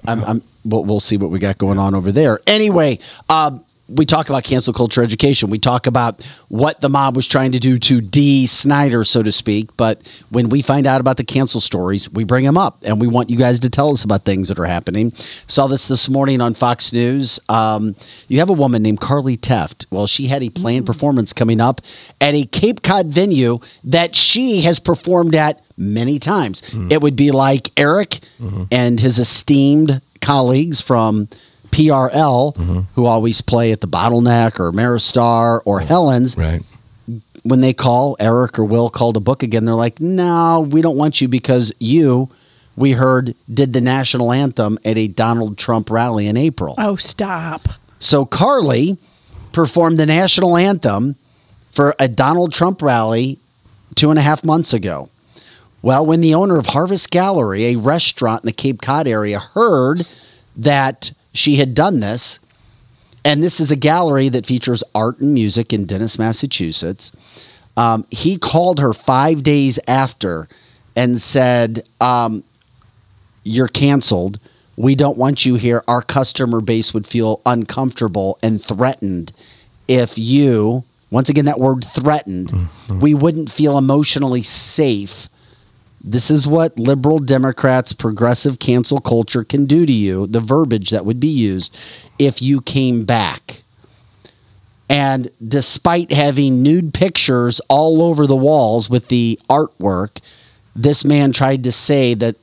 I'm, 0.10 0.24
I'm, 0.24 0.42
we'll, 0.66 0.84
we'll 0.84 1.00
see 1.00 1.18
what 1.18 1.32
we 1.32 1.40
got 1.40 1.58
going 1.58 1.78
on 1.80 1.96
over 1.96 2.12
there. 2.12 2.40
Anyway, 2.48 3.00
uh, 3.30 3.60
we 3.90 4.06
talk 4.06 4.30
about 4.30 4.44
cancel 4.44 4.74
culture 4.74 5.04
education. 5.04 5.50
We 5.50 5.60
talk 5.60 5.88
about 5.88 6.24
what 6.48 6.80
the 6.82 6.90
mob 6.90 7.16
was 7.16 7.28
trying 7.28 7.54
to 7.54 7.60
do 7.60 7.78
to 7.80 8.02
Dee 8.02 8.46
Snider, 8.46 9.04
so 9.04 9.24
to 9.24 9.32
speak. 9.32 9.76
But 9.78 10.08
when 10.30 10.50
we 10.50 10.62
find 10.62 10.86
out 10.86 11.02
about 11.02 11.18
the 11.18 11.24
cancel 11.24 11.60
stories, 11.60 12.10
we 12.12 12.24
bring 12.24 12.46
them 12.46 12.58
up 12.58 12.80
and 12.84 13.02
we 13.02 13.08
want 13.08 13.30
you 13.30 13.38
guys 13.38 13.60
to 13.62 13.70
tell 13.70 13.92
us 13.92 14.04
about 14.04 14.26
things 14.26 14.48
that 14.50 14.60
are 14.60 14.66
happening. 14.66 15.12
Saw 15.16 15.68
this 15.68 15.88
this 15.88 16.08
morning 16.08 16.42
on 16.42 16.54
Fox 16.54 16.94
News. 16.94 17.40
Um, 17.50 17.96
you 18.28 18.40
have 18.40 18.50
a 18.50 18.54
woman 18.54 18.84
named 18.84 19.02
Carly 19.02 19.38
Tefft. 19.38 19.86
Well, 19.90 20.08
she 20.08 20.28
had 20.28 20.44
a 20.44 20.50
planned 20.50 20.86
mm-hmm. 20.86 20.94
performance 20.94 21.34
coming 21.34 21.60
up 21.60 21.82
at 22.22 22.36
a 22.36 22.46
Cape 22.46 22.84
Cod 22.84 23.08
venue 23.08 23.60
that 23.84 24.16
she 24.16 24.62
has 24.62 24.80
performed 24.80 25.36
at 25.36 25.64
many 25.78 26.20
times. 26.20 26.62
Mm-hmm. 26.62 26.92
It 26.92 27.02
would 27.02 27.16
be 27.16 27.32
like 27.32 27.70
Eric 27.78 28.20
mm-hmm. 28.40 28.64
and 28.72 29.00
his 29.00 29.18
esteemed 29.18 30.02
colleagues 30.22 30.82
from 30.82 31.30
PRL, 31.72 32.56
mm-hmm. 32.56 32.80
who 32.96 33.06
always 33.06 33.42
play 33.42 33.72
at 33.72 33.82
the 33.82 33.88
Bottleneck 33.88 34.60
or 34.60 34.72
Maristar 34.72 35.62
or 35.66 35.80
Helen's. 35.80 36.38
Right. 36.38 36.62
When 37.44 37.62
they 37.62 37.74
call, 37.74 38.18
Eric 38.20 38.60
or 38.60 38.66
Will 38.66 38.90
called 38.90 39.16
a 39.16 39.22
book 39.22 39.44
again, 39.44 39.66
they're 39.66 39.76
like, 39.76 40.00
no, 40.00 40.68
we 40.70 40.82
don't 40.82 40.98
want 40.98 41.22
you 41.22 41.28
because 41.28 41.72
you, 41.80 42.30
we 42.76 42.92
heard, 42.92 43.34
did 43.52 43.74
the 43.74 43.82
national 43.82 44.32
anthem 44.32 44.78
at 44.84 44.98
a 44.98 45.08
Donald 45.08 45.58
Trump 45.58 45.90
rally 45.90 46.28
in 46.28 46.38
April. 46.38 46.76
Oh, 46.78 46.96
stop. 46.96 47.68
So 48.00 48.26
Carly 48.26 48.98
performed 49.52 49.98
the 49.98 50.06
national 50.06 50.58
anthem 50.58 51.16
for 51.72 51.96
a 52.00 52.08
Donald 52.08 52.54
Trump 52.54 52.82
rally 52.82 53.40
two 53.96 54.10
and 54.10 54.20
a 54.20 54.22
half 54.22 54.44
months 54.44 54.74
ago. 54.74 55.10
Well, 55.82 56.06
when 56.06 56.22
the 56.22 56.34
owner 56.34 56.58
of 56.58 56.68
Harvest 56.68 57.10
Gallery, 57.10 57.68
a 57.68 57.76
restaurant 57.78 58.44
in 58.44 58.48
the 58.48 58.54
Cape 58.54 58.82
Cod 58.82 59.08
area, 59.08 59.40
heard 59.40 60.06
that 60.58 61.12
she 61.34 61.56
had 61.56 61.74
done 61.74 62.00
this, 62.00 62.40
and 63.24 63.44
this 63.44 63.60
is 63.60 63.72
a 63.72 63.76
gallery 63.76 64.30
that 64.30 64.46
features 64.46 64.84
art 64.96 65.20
and 65.20 65.34
music 65.34 65.74
in 65.74 65.86
Dennis, 65.86 66.18
Massachusetts, 66.18 67.12
um, 67.78 68.06
he 68.10 68.38
called 68.38 68.80
her 68.80 68.94
five 68.94 69.44
days 69.44 69.80
after 69.88 70.48
and 70.96 71.20
said, 71.20 71.88
um, 72.02 72.44
You're 73.44 73.68
canceled. 73.68 74.40
We 74.76 74.96
don't 74.96 75.18
want 75.18 75.46
you 75.46 75.56
here. 75.56 75.84
Our 75.88 76.02
customer 76.02 76.62
base 76.62 76.94
would 76.94 77.06
feel 77.06 77.42
uncomfortable 77.46 78.40
and 78.42 78.62
threatened 78.62 79.34
if 79.90 80.18
you, 80.18 80.86
once 81.10 81.30
again, 81.30 81.46
that 81.46 81.60
word 81.60 81.84
threatened, 81.84 82.54
we 83.02 83.16
wouldn't 83.16 83.52
feel 83.52 83.78
emotionally 83.78 84.44
safe. 84.44 85.28
This 86.02 86.32
is 86.32 86.48
what 86.48 86.80
liberal 86.80 87.20
Democrats, 87.20 87.94
progressive 87.94 88.60
cancel 88.60 89.02
culture 89.02 89.44
can 89.44 89.66
do 89.66 89.86
to 89.86 89.92
you, 89.92 90.28
the 90.28 90.40
verbiage 90.40 90.92
that 90.92 91.06
would 91.06 91.20
be 91.20 91.28
used 91.28 91.78
if 92.18 92.42
you 92.42 92.62
came 92.62 93.06
back. 93.06 93.64
And 94.90 95.30
despite 95.46 96.12
having 96.12 96.64
nude 96.64 96.94
pictures 96.94 97.62
all 97.70 98.02
over 98.02 98.26
the 98.26 98.36
walls 98.36 98.90
with 98.90 99.10
the 99.10 99.40
artwork, 99.50 100.20
this 100.76 101.06
man 101.06 101.32
tried 101.32 101.64
to 101.66 101.72
say 101.72 102.14
that 102.16 102.36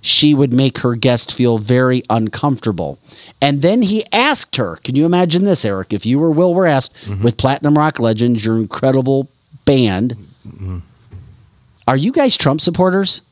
she 0.00 0.32
would 0.32 0.52
make 0.52 0.78
her 0.78 0.94
guest 0.94 1.32
feel 1.32 1.58
very 1.58 2.02
uncomfortable. 2.08 2.98
And 3.42 3.62
then 3.62 3.82
he 3.82 4.04
asked 4.12 4.56
her, 4.56 4.76
Can 4.76 4.94
you 4.94 5.04
imagine 5.04 5.44
this, 5.44 5.64
Eric? 5.64 5.92
If 5.92 6.06
you 6.06 6.18
were 6.18 6.30
Will 6.30 6.54
West 6.54 6.94
mm-hmm. 7.04 7.22
with 7.22 7.36
Platinum 7.36 7.76
Rock 7.76 7.98
Legends, 7.98 8.44
your 8.44 8.56
incredible 8.56 9.28
band, 9.64 10.16
mm-hmm. 10.46 10.78
Are 11.88 11.96
you 11.96 12.12
guys 12.12 12.36
Trump 12.36 12.60
supporters? 12.60 13.22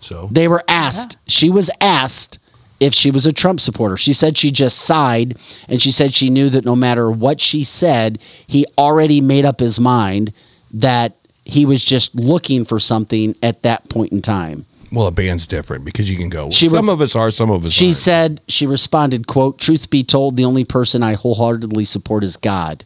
So 0.00 0.28
They 0.32 0.48
were 0.48 0.64
asked, 0.66 1.18
she 1.26 1.50
was 1.50 1.70
asked 1.80 2.38
if 2.78 2.94
she 2.94 3.10
was 3.10 3.26
a 3.26 3.32
Trump 3.32 3.60
supporter. 3.60 3.96
She 3.98 4.12
said 4.14 4.38
she 4.38 4.50
just 4.50 4.78
sighed 4.78 5.36
and 5.68 5.82
she 5.82 5.90
said 5.92 6.14
she 6.14 6.30
knew 6.30 6.48
that 6.48 6.64
no 6.64 6.74
matter 6.74 7.10
what 7.10 7.40
she 7.40 7.64
said, 7.64 8.18
he 8.46 8.64
already 8.78 9.20
made 9.20 9.44
up 9.44 9.60
his 9.60 9.78
mind 9.78 10.32
that 10.72 11.16
he 11.44 11.66
was 11.66 11.84
just 11.84 12.14
looking 12.14 12.64
for 12.64 12.78
something 12.78 13.36
at 13.42 13.62
that 13.62 13.88
point 13.90 14.12
in 14.12 14.22
time. 14.22 14.64
Well, 14.92 15.06
a 15.06 15.10
band's 15.12 15.46
different 15.46 15.84
because 15.84 16.08
you 16.08 16.16
can 16.16 16.28
go. 16.30 16.50
She 16.50 16.68
some 16.68 16.86
would- 16.86 16.92
of 16.92 17.00
us 17.00 17.14
are, 17.14 17.30
some 17.30 17.50
of 17.50 17.66
us. 17.66 17.72
She 17.72 17.86
aren't. 17.86 17.96
said 17.96 18.40
she 18.48 18.66
responded, 18.66 19.26
"quote 19.26 19.58
Truth 19.58 19.90
be 19.90 20.02
told, 20.02 20.36
the 20.36 20.44
only 20.44 20.64
person 20.64 21.02
I 21.02 21.14
wholeheartedly 21.14 21.84
support 21.84 22.24
is 22.24 22.36
God." 22.36 22.84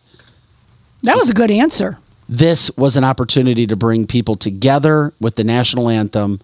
That 1.02 1.16
was 1.16 1.30
a 1.30 1.34
good 1.34 1.50
answer. 1.50 1.98
This 2.28 2.70
was 2.76 2.96
an 2.96 3.05
opportunity 3.05 3.66
to 3.66 3.76
bring 3.76 4.06
people 4.06 4.36
together 4.36 5.12
with 5.20 5.36
the 5.36 5.44
national 5.44 5.88
anthem 5.88 6.40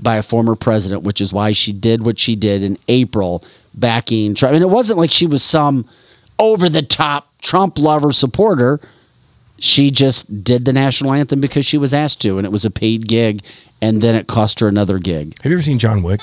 by 0.00 0.16
a 0.16 0.22
former 0.22 0.56
president, 0.56 1.02
which 1.02 1.20
is 1.20 1.32
why 1.32 1.52
she 1.52 1.72
did 1.72 2.04
what 2.04 2.18
she 2.18 2.34
did 2.34 2.64
in 2.64 2.76
April, 2.88 3.44
backing 3.74 4.34
Trump. 4.34 4.54
Mean, 4.54 4.62
it 4.62 4.70
wasn't 4.70 4.98
like 4.98 5.10
she 5.10 5.26
was 5.26 5.42
some 5.42 5.86
over 6.38 6.68
the 6.68 6.82
top 6.82 7.28
Trump 7.40 7.78
lover 7.78 8.12
supporter. 8.12 8.80
She 9.58 9.92
just 9.92 10.42
did 10.42 10.64
the 10.64 10.72
national 10.72 11.12
anthem 11.12 11.40
because 11.40 11.64
she 11.64 11.78
was 11.78 11.94
asked 11.94 12.20
to, 12.22 12.36
and 12.36 12.44
it 12.44 12.50
was 12.50 12.64
a 12.64 12.70
paid 12.70 13.06
gig, 13.06 13.44
and 13.80 14.02
then 14.02 14.16
it 14.16 14.26
cost 14.26 14.58
her 14.58 14.66
another 14.66 14.98
gig. 14.98 15.40
Have 15.42 15.52
you 15.52 15.56
ever 15.56 15.62
seen 15.62 15.78
John 15.78 16.02
Wick? 16.02 16.20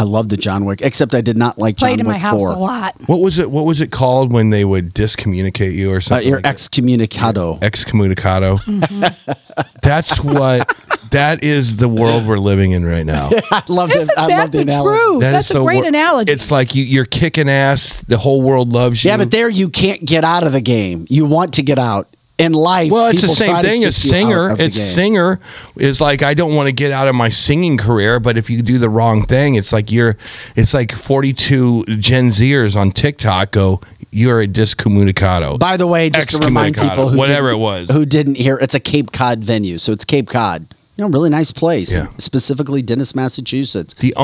I 0.00 0.04
love 0.04 0.30
the 0.30 0.36
John 0.38 0.64
Wick, 0.64 0.80
except 0.80 1.14
I 1.14 1.20
did 1.20 1.36
not 1.36 1.58
like 1.58 1.76
Played 1.76 1.90
John 1.98 2.00
in 2.00 2.06
Wick 2.06 2.14
my 2.14 2.18
house 2.18 2.38
4. 2.40 2.52
a 2.52 2.56
lot. 2.56 2.94
What 3.06 3.20
was 3.20 3.38
it? 3.38 3.50
What 3.50 3.66
was 3.66 3.82
it 3.82 3.90
called 3.92 4.32
when 4.32 4.48
they 4.48 4.64
would 4.64 4.94
discommunicate 4.94 5.74
you 5.74 5.92
or 5.92 5.98
Uh, 5.98 6.00
something? 6.00 6.26
you're 6.26 6.38
like 6.38 6.44
that? 6.44 6.56
excommunicado. 6.56 7.60
excommunicado. 7.60 8.58
Mm-hmm. 8.64 9.70
That's 9.82 10.18
what. 10.24 10.74
That 11.10 11.42
is 11.42 11.76
the 11.76 11.88
world 11.88 12.24
we're 12.26 12.38
living 12.38 12.70
in 12.70 12.84
right 12.86 13.04
now. 13.04 13.30
I 13.50 13.62
love 13.68 13.90
Isn't 13.90 14.10
it. 14.10 14.18
I 14.18 14.28
that 14.28 14.38
love 14.38 14.50
the 14.52 14.58
the 14.58 14.62
analogy. 14.62 14.96
truth? 14.98 15.20
That 15.22 15.32
That's 15.32 15.50
is 15.50 15.56
a 15.56 15.58
the 15.58 15.64
great 15.64 15.76
wor- 15.78 15.88
analogy. 15.88 16.32
It's 16.32 16.50
like 16.52 16.74
you, 16.76 16.84
you're 16.84 17.04
kicking 17.04 17.48
ass. 17.48 18.00
The 18.06 18.16
whole 18.16 18.40
world 18.42 18.72
loves 18.72 19.04
you. 19.04 19.10
Yeah, 19.10 19.16
but 19.16 19.30
there 19.32 19.48
you 19.48 19.68
can't 19.70 20.04
get 20.04 20.22
out 20.24 20.44
of 20.44 20.52
the 20.52 20.60
game. 20.60 21.06
You 21.10 21.24
want 21.26 21.54
to 21.54 21.62
get 21.62 21.78
out. 21.80 22.08
In 22.40 22.52
life, 22.52 22.90
Well, 22.90 23.06
it's 23.06 23.22
the 23.22 23.28
same 23.28 23.62
thing 23.62 23.84
as 23.84 23.96
singer. 23.96 24.54
It's 24.58 24.80
singer 24.80 25.40
is 25.76 26.00
like 26.00 26.22
I 26.22 26.34
don't 26.34 26.54
want 26.54 26.66
to 26.66 26.72
get 26.72 26.90
out 26.90 27.08
of 27.08 27.14
my 27.14 27.28
singing 27.28 27.76
career, 27.76 28.18
but 28.20 28.36
if 28.36 28.50
you 28.50 28.62
do 28.62 28.78
the 28.78 28.88
wrong 28.88 29.26
thing, 29.26 29.54
it's 29.54 29.72
like 29.72 29.90
you're. 29.92 30.16
It's 30.56 30.74
like 30.74 30.92
42 30.92 31.84
Gen 31.98 32.28
Zers 32.28 32.76
on 32.76 32.90
TikTok 32.90 33.50
go. 33.52 33.80
You're 34.10 34.40
a 34.40 34.46
discommunicado. 34.48 35.58
By 35.58 35.76
the 35.76 35.86
way, 35.86 36.10
just 36.10 36.30
to 36.30 36.38
remind 36.38 36.76
people 36.76 37.08
who 37.10 37.18
whatever 37.18 37.50
it 37.50 37.58
was. 37.58 37.90
who 37.90 38.04
didn't 38.04 38.34
hear, 38.36 38.58
it's 38.58 38.74
a 38.74 38.80
Cape 38.80 39.12
Cod 39.12 39.44
venue, 39.44 39.78
so 39.78 39.92
it's 39.92 40.04
Cape 40.04 40.28
Cod. 40.28 40.66
You 40.96 41.04
know, 41.04 41.10
really 41.10 41.30
nice 41.30 41.52
place. 41.52 41.92
Yeah. 41.92 42.08
Specifically, 42.18 42.82
Dennis, 42.82 43.14
Massachusetts. 43.14 43.94
the 43.94 44.14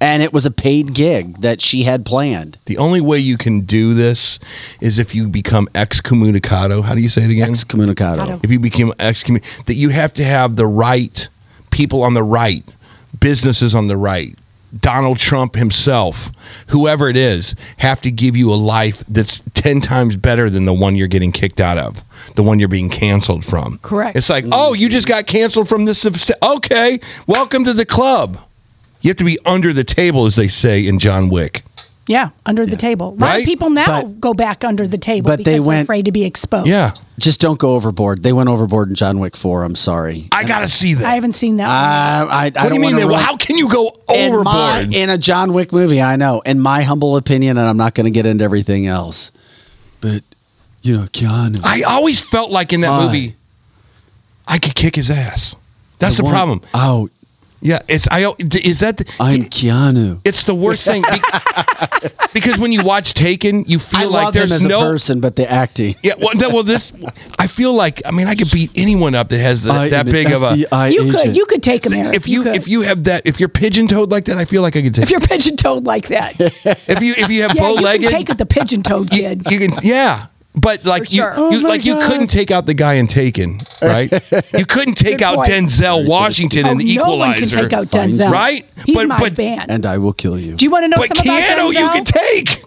And 0.00 0.22
it 0.22 0.32
was 0.32 0.44
a 0.44 0.50
paid 0.50 0.92
gig 0.92 1.38
that 1.38 1.62
she 1.62 1.84
had 1.84 2.04
planned. 2.04 2.58
the 2.66 2.76
only 2.78 3.00
way 3.00 3.18
you 3.18 3.38
can 3.38 3.60
do 3.60 3.94
this 3.94 4.38
is 4.80 4.98
if 4.98 5.14
you 5.14 5.26
become 5.28 5.68
excommunicado. 5.74 6.82
How 6.82 6.94
do 6.94 7.00
you 7.00 7.08
say 7.08 7.24
it 7.24 7.30
again? 7.30 7.50
Excommunicado. 7.50 8.42
if 8.44 8.50
you 8.50 8.58
become 8.58 8.92
excommun 8.98 9.42
that 9.64 9.74
you 9.74 9.88
have 9.88 10.12
to 10.14 10.24
have 10.24 10.56
the 10.56 10.66
right 10.66 11.28
people 11.70 12.02
on 12.02 12.14
the 12.14 12.22
right, 12.22 12.74
businesses 13.18 13.74
on 13.74 13.86
the 13.86 13.96
right, 13.96 14.38
Donald 14.80 15.18
Trump 15.18 15.54
himself, 15.54 16.30
whoever 16.68 17.08
it 17.08 17.16
is, 17.16 17.54
have 17.78 18.00
to 18.02 18.10
give 18.10 18.36
you 18.36 18.52
a 18.52 18.56
life 18.56 19.02
that's 19.08 19.40
10 19.54 19.80
times 19.80 20.16
better 20.16 20.50
than 20.50 20.64
the 20.64 20.74
one 20.74 20.96
you're 20.96 21.08
getting 21.08 21.32
kicked 21.32 21.60
out 21.60 21.78
of, 21.78 22.04
the 22.34 22.42
one 22.42 22.58
you're 22.58 22.68
being 22.68 22.90
canceled 22.90 23.44
from. 23.44 23.78
Correct. 23.78 24.16
It's 24.16 24.28
like, 24.28 24.44
oh, 24.52 24.74
you 24.74 24.88
just 24.88 25.06
got 25.06 25.26
canceled 25.26 25.68
from 25.68 25.84
this. 25.84 26.04
Okay, 26.42 27.00
welcome 27.26 27.64
to 27.64 27.72
the 27.72 27.86
club. 27.86 28.38
You 29.06 29.10
have 29.10 29.18
to 29.18 29.24
be 29.24 29.38
under 29.46 29.72
the 29.72 29.84
table, 29.84 30.26
as 30.26 30.34
they 30.34 30.48
say 30.48 30.84
in 30.84 30.98
John 30.98 31.28
Wick. 31.28 31.62
Yeah, 32.08 32.30
under 32.44 32.66
the 32.66 32.76
table. 32.76 33.10
A 33.10 33.10
lot 33.10 33.20
Right? 33.20 33.38
of 33.42 33.44
people 33.46 33.70
now 33.70 34.02
But- 34.02 34.20
go 34.20 34.34
back 34.34 34.64
under 34.64 34.84
the 34.88 34.98
table 34.98 35.28
but 35.28 35.38
because 35.38 35.44
they 35.44 35.52
they 35.52 35.58
are 35.58 35.62
went- 35.62 35.82
afraid 35.84 36.06
to 36.06 36.10
be 36.12 36.24
exposed. 36.24 36.66
Yeah. 36.66 36.90
Just 37.20 37.40
don't 37.40 37.56
go 37.58 37.74
overboard. 37.76 38.24
They 38.24 38.32
went 38.32 38.48
overboard 38.48 38.88
in 38.88 38.96
John 38.96 39.20
Wick 39.20 39.36
4. 39.36 39.62
I'm 39.62 39.76
sorry. 39.76 40.26
I 40.32 40.42
got 40.42 40.60
to 40.62 40.68
see 40.68 40.94
that. 40.94 41.04
I 41.04 41.14
haven't 41.14 41.34
seen 41.34 41.58
that. 41.58 41.68
I, 41.68 41.70
I, 41.70 42.24
I 42.26 42.44
what 42.44 42.52
do 42.54 42.60
don't 42.62 42.74
you 42.74 42.80
mean? 42.80 42.82
wanna 42.94 42.96
That, 42.96 43.06
well, 43.06 43.08
ruin- 43.16 43.20
how 43.26 43.36
can 43.36 43.56
you 43.58 43.68
go 43.68 43.96
in, 44.12 44.42
my, 44.42 44.78
overboard? 44.80 44.94
in 44.94 45.08
a 45.10 45.18
John 45.18 45.52
Wick 45.52 45.72
movie, 45.72 46.02
I 46.02 46.16
know. 46.16 46.42
In 46.44 46.58
my 46.58 46.82
humble 46.82 47.16
opinion, 47.16 47.58
and 47.58 47.68
I'm 47.68 47.76
not 47.76 47.94
going 47.94 48.06
to 48.06 48.10
get 48.10 48.26
into 48.26 48.42
everything 48.42 48.88
else. 48.88 49.30
But, 50.00 50.22
you 50.82 50.96
know, 50.96 51.04
Keanu. 51.04 51.60
I 51.62 51.82
always 51.82 52.18
felt 52.20 52.50
like 52.50 52.72
in 52.72 52.80
that 52.80 52.90
Why? 52.90 53.04
movie, 53.06 53.36
I 54.48 54.58
could 54.58 54.74
kick 54.74 54.96
his 54.96 55.12
ass. 55.12 55.54
That's 56.00 56.18
I 56.18 56.24
the 56.24 56.28
problem. 56.30 56.60
Out. 56.74 57.10
Yeah, 57.62 57.78
it's 57.88 58.06
I. 58.10 58.34
Is 58.38 58.80
that? 58.80 58.98
The, 58.98 59.12
I'm 59.18 59.44
Keanu. 59.44 60.20
it's 60.24 60.44
the 60.44 60.54
worst 60.54 60.84
thing 60.84 61.02
Be- 61.02 62.08
because 62.34 62.58
when 62.58 62.70
you 62.70 62.84
watch 62.84 63.14
Taken, 63.14 63.64
you 63.64 63.78
feel 63.78 64.00
I 64.00 64.04
like 64.04 64.24
love 64.26 64.34
him 64.34 64.38
there's 64.40 64.52
as 64.52 64.64
a 64.64 64.68
no. 64.68 64.80
person, 64.80 65.20
but 65.20 65.36
the 65.36 65.50
acting. 65.50 65.96
Yeah, 66.02 66.14
well, 66.18 66.34
no, 66.34 66.50
well, 66.50 66.62
this 66.62 66.92
I 67.38 67.46
feel 67.46 67.72
like 67.72 68.02
I 68.06 68.10
mean 68.10 68.26
I 68.26 68.34
could 68.34 68.50
beat 68.50 68.70
anyone 68.76 69.14
up 69.14 69.30
that 69.30 69.38
has 69.38 69.66
I 69.66 69.88
that, 69.88 69.90
that 69.90 70.00
am 70.00 70.06
an 70.08 70.12
big 70.12 70.32
of 70.32 70.42
a. 70.42 70.52
FBI 70.52 70.92
you 70.92 71.02
agent. 71.08 71.16
could 71.22 71.36
you 71.36 71.46
could 71.46 71.62
take 71.62 71.86
him, 71.86 71.94
Eric. 71.94 72.14
If 72.14 72.28
you 72.28 72.42
could. 72.42 72.56
if 72.56 72.68
you 72.68 72.82
have 72.82 73.04
that 73.04 73.22
if 73.24 73.40
you're 73.40 73.48
pigeon 73.48 73.88
toed 73.88 74.10
like 74.10 74.26
that, 74.26 74.36
I 74.36 74.44
feel 74.44 74.62
like 74.62 74.76
I 74.76 74.82
could 74.82 74.94
take. 74.94 75.04
if 75.04 75.10
you're 75.10 75.20
pigeon 75.20 75.56
toed 75.56 75.84
like 75.86 76.08
that, 76.08 76.34
if 76.40 77.00
you 77.00 77.14
if 77.16 77.30
you 77.30 77.42
have 77.42 77.54
you 77.54 77.60
bow 77.60 77.74
can 77.74 77.84
legged, 77.84 78.10
take 78.10 78.28
it 78.28 78.38
the 78.38 78.46
pigeon 78.46 78.82
toed 78.82 79.12
you, 79.14 79.28
you 79.50 79.58
can 79.58 79.72
yeah. 79.82 80.26
But 80.56 80.84
like 80.84 81.06
For 81.08 81.12
you, 81.14 81.22
you 81.22 81.28
Oh 81.34 81.60
my 81.60 81.68
like 81.68 81.84
you 81.84 81.96
couldn't 81.96 82.28
take 82.28 82.50
out 82.50 82.64
the 82.66 82.74
guy 82.74 82.94
in 82.94 83.06
Taken, 83.06 83.60
right? 83.82 84.10
you 84.56 84.64
couldn't 84.66 84.94
take 84.94 85.18
Good 85.18 85.22
out 85.24 85.36
point. 85.36 85.48
Denzel 85.50 86.08
Washington 86.08 86.66
oh, 86.66 86.70
in 86.72 86.78
the 86.78 86.96
no 86.96 87.02
Equalizer. 87.02 87.18
one 87.18 87.34
can 87.38 87.48
take 87.48 87.72
out 87.72 87.86
Denzel. 87.88 88.30
Right? 88.30 88.66
He's 88.84 88.96
But- 88.96 89.08
my 89.08 89.18
but- 89.18 89.34
band. 89.36 89.70
and 89.70 89.84
I 89.84 89.98
will 89.98 90.12
kill 90.14 90.38
you. 90.38 90.54
Do 90.56 90.64
you 90.64 90.70
want 90.70 90.84
to 90.84 90.88
know 90.88 90.96
But 90.96 91.08
something 91.08 91.26
about 91.30 91.42
Keanu, 91.42 91.72
Denzel? 91.72 91.80
you 91.80 91.90
can 91.90 92.04
take. 92.06 92.62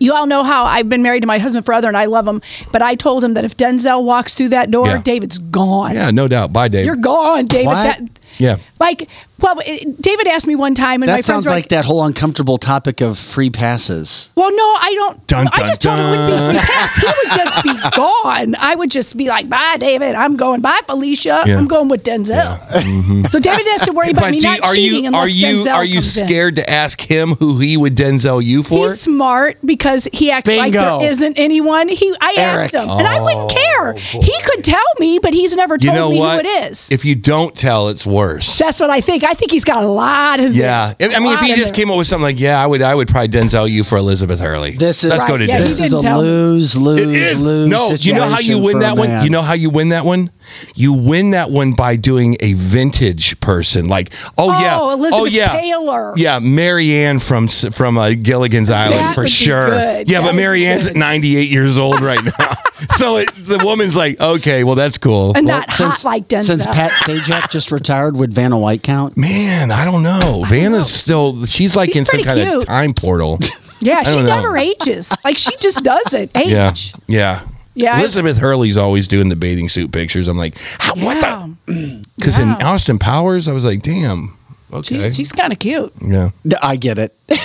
You 0.00 0.12
all 0.12 0.26
know 0.26 0.42
how 0.42 0.64
I've 0.64 0.88
been 0.90 1.02
married 1.02 1.20
to 1.22 1.26
my 1.26 1.38
husband 1.38 1.64
forever, 1.64 1.88
and 1.88 1.96
I 1.96 2.04
love 2.06 2.26
him. 2.28 2.42
But 2.72 2.82
I 2.82 2.96
told 2.96 3.24
him 3.24 3.32
that 3.34 3.44
if 3.44 3.56
Denzel 3.56 4.04
walks 4.04 4.34
through 4.34 4.50
that 4.50 4.70
door, 4.70 4.86
Yeah. 4.88 5.00
David's 5.02 5.38
gone. 5.38 5.94
Yeah, 5.94 6.10
no 6.10 6.28
doubt. 6.28 6.52
Bye, 6.52 6.68
David. 6.68 6.86
You're 6.86 6.96
gone, 6.96 7.46
David. 7.46 7.66
What? 7.68 7.74
That 7.84 8.00
yeah. 8.38 8.56
like, 8.78 9.08
well, 9.40 9.56
David 10.00 10.26
asked 10.28 10.46
me 10.46 10.54
one 10.54 10.74
time, 10.74 11.02
and 11.02 11.10
my 11.10 11.16
that 11.16 11.24
friends 11.24 11.26
sounds 11.26 11.46
were 11.46 11.52
like, 11.52 11.68
that 11.68 11.84
whole 11.84 12.04
uncomfortable 12.04 12.56
topic 12.56 13.00
of 13.00 13.18
free 13.18 13.50
passes. 13.50 14.30
Well, 14.34 14.50
no, 14.50 14.56
I 14.62 14.92
don't. 14.94 15.26
Dun, 15.26 15.48
I 15.52 15.58
dun, 15.58 15.66
just 15.66 15.82
told 15.82 15.98
him 15.98 16.06
it 16.06 16.16
would 16.16 16.30
be 16.30 16.58
free 16.58 16.66
pass. 16.66 16.94
He 16.96 17.06
would 17.06 17.36
just 17.36 17.62
be 17.64 17.90
gone. 17.96 18.54
I 18.56 18.74
would 18.74 18.90
just 18.90 19.16
be 19.16 19.28
like, 19.28 19.48
"Bye, 19.48 19.76
David. 19.78 20.14
I'm 20.14 20.36
going. 20.36 20.60
Bye, 20.60 20.80
Felicia. 20.86 21.42
Yeah. 21.46 21.58
I'm 21.58 21.66
going 21.66 21.88
with 21.88 22.04
Denzel." 22.04 22.58
Mm-hmm. 22.84 23.24
So 23.26 23.38
David 23.38 23.66
has 23.66 23.82
to 23.82 23.92
worry 23.92 24.10
about 24.10 24.30
me 24.30 24.40
do 24.40 24.46
not 24.46 24.60
are 24.62 24.74
cheating 24.74 25.02
you 25.02 25.08
unless 25.08 25.28
are 25.28 25.30
you 25.30 25.46
Denzel 25.46 25.74
are 25.74 25.84
you 25.84 25.94
comes 25.94 26.16
in. 26.16 26.26
scared 26.26 26.56
to 26.56 26.70
ask 26.70 27.00
him 27.00 27.34
who 27.34 27.58
he 27.58 27.76
would 27.76 27.96
Denzel 27.96 28.42
you 28.42 28.62
for? 28.62 28.90
He's 28.90 29.00
smart 29.00 29.58
because 29.64 30.08
he 30.12 30.30
acts 30.30 30.48
like 30.48 30.72
there 30.72 31.10
isn't 31.10 31.38
anyone. 31.38 31.88
He, 31.88 32.14
I 32.20 32.34
asked 32.38 32.74
him, 32.74 32.88
and 32.88 33.06
I 33.06 33.20
wouldn't 33.20 33.50
oh, 33.50 33.54
care. 33.54 33.94
He 33.94 34.40
could 34.42 34.64
tell 34.64 34.80
me, 34.98 35.18
but 35.18 35.34
he's 35.34 35.54
never 35.54 35.74
Oh, 35.74 35.78
you 35.80 35.88
told 35.88 35.96
know 35.96 36.10
me 36.10 36.18
what? 36.18 36.44
who 36.44 36.48
it 36.48 36.70
is. 36.70 36.90
If 36.90 37.04
you 37.04 37.14
don't 37.14 37.54
tell, 37.54 37.88
it's 37.88 38.06
worse. 38.06 38.23
That's 38.58 38.80
what 38.80 38.90
I 38.90 39.00
think. 39.00 39.24
I 39.24 39.34
think 39.34 39.50
he's 39.50 39.64
got 39.64 39.82
a 39.82 39.88
lot 39.88 40.40
of. 40.40 40.54
yeah, 40.54 40.94
there. 40.98 41.10
I 41.10 41.18
mean, 41.20 41.34
if 41.34 41.40
he 41.40 41.54
just 41.54 41.74
there. 41.74 41.82
came 41.84 41.90
up 41.90 41.96
with 41.98 42.06
something 42.06 42.22
like, 42.22 42.40
"Yeah, 42.40 42.62
I 42.62 42.66
would, 42.66 42.82
I 42.82 42.94
would 42.94 43.08
probably 43.08 43.28
Denzel 43.28 43.70
you 43.70 43.84
for 43.84 43.98
Elizabeth 43.98 44.40
Hurley." 44.40 44.72
This 44.72 45.04
is 45.04 45.10
Let's 45.10 45.26
go 45.26 45.36
to 45.36 45.44
Yeah, 45.46 45.58
he 45.58 45.64
this 45.64 45.72
is 45.80 45.80
a 45.80 45.82
didn't 45.96 46.02
tell 46.02 46.22
me. 46.22 46.28
lose, 46.28 46.76
lose, 46.76 47.00
It 47.00 47.08
is. 47.10 47.42
lose. 47.42 47.68
No, 47.70 47.90
you 47.90 48.14
know 48.14 48.28
how 48.28 48.38
you 48.40 48.58
win 48.58 48.78
that 48.80 48.96
one? 48.96 49.24
You 49.24 49.30
know 49.30 49.42
how 49.42 49.54
you 49.54 49.70
win 49.70 49.90
that 49.90 50.04
one? 50.04 50.30
You 50.74 50.92
win 50.92 51.30
that 51.30 51.50
one 51.50 51.72
by 51.72 51.96
doing 51.96 52.36
a 52.40 52.52
vintage 52.52 53.38
person. 53.40 53.88
Like, 53.88 54.12
oh, 54.36 54.50
yeah. 54.60 54.78
Oh, 54.78 54.90
Elizabeth 54.92 55.20
oh, 55.20 55.24
yeah. 55.24 55.48
Taylor. 55.58 56.12
Yeah, 56.16 56.38
Mary 56.38 56.92
Ann 56.92 57.18
from 57.18 57.48
from 57.48 57.96
uh, 57.96 58.10
Gilligan's 58.10 58.68
Island 58.70 59.00
That 59.00 59.14
for 59.14 59.26
sure. 59.28 59.70
good. 59.70 60.10
Yeah, 60.10 60.20
That 60.20 60.26
but 60.28 60.34
Mary 60.34 60.66
Ann's 60.66 60.86
at 60.86 60.96
98 60.96 61.48
years 61.48 61.78
old 61.78 62.00
right 62.02 62.22
now. 62.38 62.54
so 62.96 63.16
it, 63.18 63.30
the 63.34 63.58
woman's 63.64 63.96
like, 63.96 64.20
okay, 64.20 64.64
well, 64.64 64.74
that's 64.74 64.98
cool. 64.98 65.32
and 65.36 65.46
not 65.46 65.70
hot 65.70 66.04
like 66.04 66.28
Denzel. 66.28 66.44
Since 66.44 66.66
Pat 66.66 66.90
Sajak 66.90 67.50
just 67.50 67.70
retired, 67.72 68.13
would 68.14 68.32
Vanna 68.32 68.58
White 68.58 68.82
count? 68.82 69.16
Man, 69.16 69.70
I 69.70 69.84
don't 69.84 70.02
know. 70.02 70.44
Vanna's 70.48 70.92
still, 70.92 71.44
she's 71.46 71.76
like 71.76 71.90
She's 71.90 71.96
in 71.98 72.04
some 72.04 72.10
pretty 72.20 72.24
kind 72.24 72.40
of 72.40 72.48
cute. 72.48 72.64
time 72.66 72.90
portal. 72.94 73.38
yeah, 73.80 74.02
she 74.02 74.14
don't 74.14 74.24
know. 74.26 74.34
never 74.36 74.56
ages. 74.56 75.12
Like 75.24 75.38
she 75.38 75.56
just 75.58 75.82
doesn't 75.84 76.36
age. 76.36 76.48
yeah. 76.48 76.72
Yeah. 77.06 77.46
Yeah, 77.76 77.96
I- 77.96 78.00
Elizabeth 78.00 78.38
Hurley's 78.38 78.76
always 78.76 79.08
doing 79.08 79.28
the 79.28 79.36
bathing 79.36 79.68
suit 79.68 79.90
pictures. 79.90 80.28
I'm 80.28 80.38
like, 80.38 80.56
how, 80.78 80.94
what 80.94 81.20
the? 81.66 82.04
Because 82.16 82.38
in 82.38 82.48
Yeah. 82.48 82.68
Austin 82.72 82.98
Powers, 83.00 83.48
I 83.48 83.52
was 83.52 83.64
like, 83.64 83.82
damn. 83.82 84.36
Okay. 84.72 85.08
She, 85.08 85.14
she's 85.14 85.32
kind 85.32 85.52
of 85.52 85.58
cute. 85.58 85.92
yeah. 86.00 86.30
I 86.62 86.76
get 86.76 86.98
it. 86.98 87.14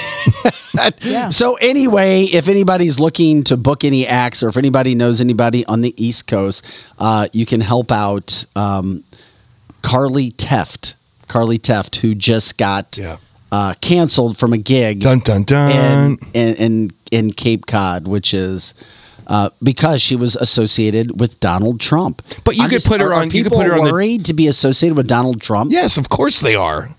Yeah. 1.02 1.30
So 1.30 1.56
anyway, 1.56 2.22
if 2.24 2.48
anybody's 2.48 3.00
looking 3.00 3.44
to 3.46 3.58
book 3.58 3.84
any 3.84 4.08
acts, 4.08 4.44
or 4.44 4.48
if 4.50 4.56
anybody 4.56 4.96
knows 4.96 5.20
anybody 5.20 5.66
on 5.66 5.82
the 5.82 5.94
East 6.02 6.28
Coast, 6.28 6.66
uh, 7.00 7.28
you 7.34 7.46
can 7.46 7.60
help 7.60 7.92
out 7.92 8.46
um, 8.56 9.04
Carly 9.82 10.32
Tefft. 10.32 10.96
Carly 11.28 11.58
Tefft, 11.60 11.98
who 11.98 12.16
just 12.16 12.58
got 12.58 12.98
Yeah. 12.98 13.18
uh, 13.52 13.74
canceled 13.82 14.38
from 14.38 14.54
a 14.54 14.58
gig 14.58 15.02
Dun 15.02 15.20
dun 15.20 15.44
dun. 15.44 15.72
in, 15.72 16.18
in 16.34 16.56
in 16.56 16.92
in 17.12 17.32
Cape 17.34 17.66
Cod, 17.66 18.08
which 18.08 18.34
is. 18.34 18.74
Uh, 19.28 19.52
because 19.62 20.02
she 20.02 20.16
was 20.16 20.36
associated 20.38 21.20
with 21.20 21.40
Donald 21.40 21.80
Trump, 21.80 22.24
But 22.44 22.56
you 22.56 22.68
could 22.68 22.84
put 22.84 23.00
her 23.00 23.10
are- 23.10 23.14
are 23.14 23.22
on- 23.22 23.26
you 23.30 23.44
could 23.44 23.52
people 23.52 23.60
put 23.60 23.68
her 23.68 23.78
on 23.78 23.86
the- 23.86 23.92
worried 23.92 24.26
to 24.26 24.34
be 24.34 24.48
associated 24.48 24.98
with 24.98 25.06
Donald 25.08 25.40
Trump, 25.40 25.72
yes, 25.72 25.98
of 26.00 26.10
course 26.10 26.40
they 26.40 26.56
are. 26.56 26.90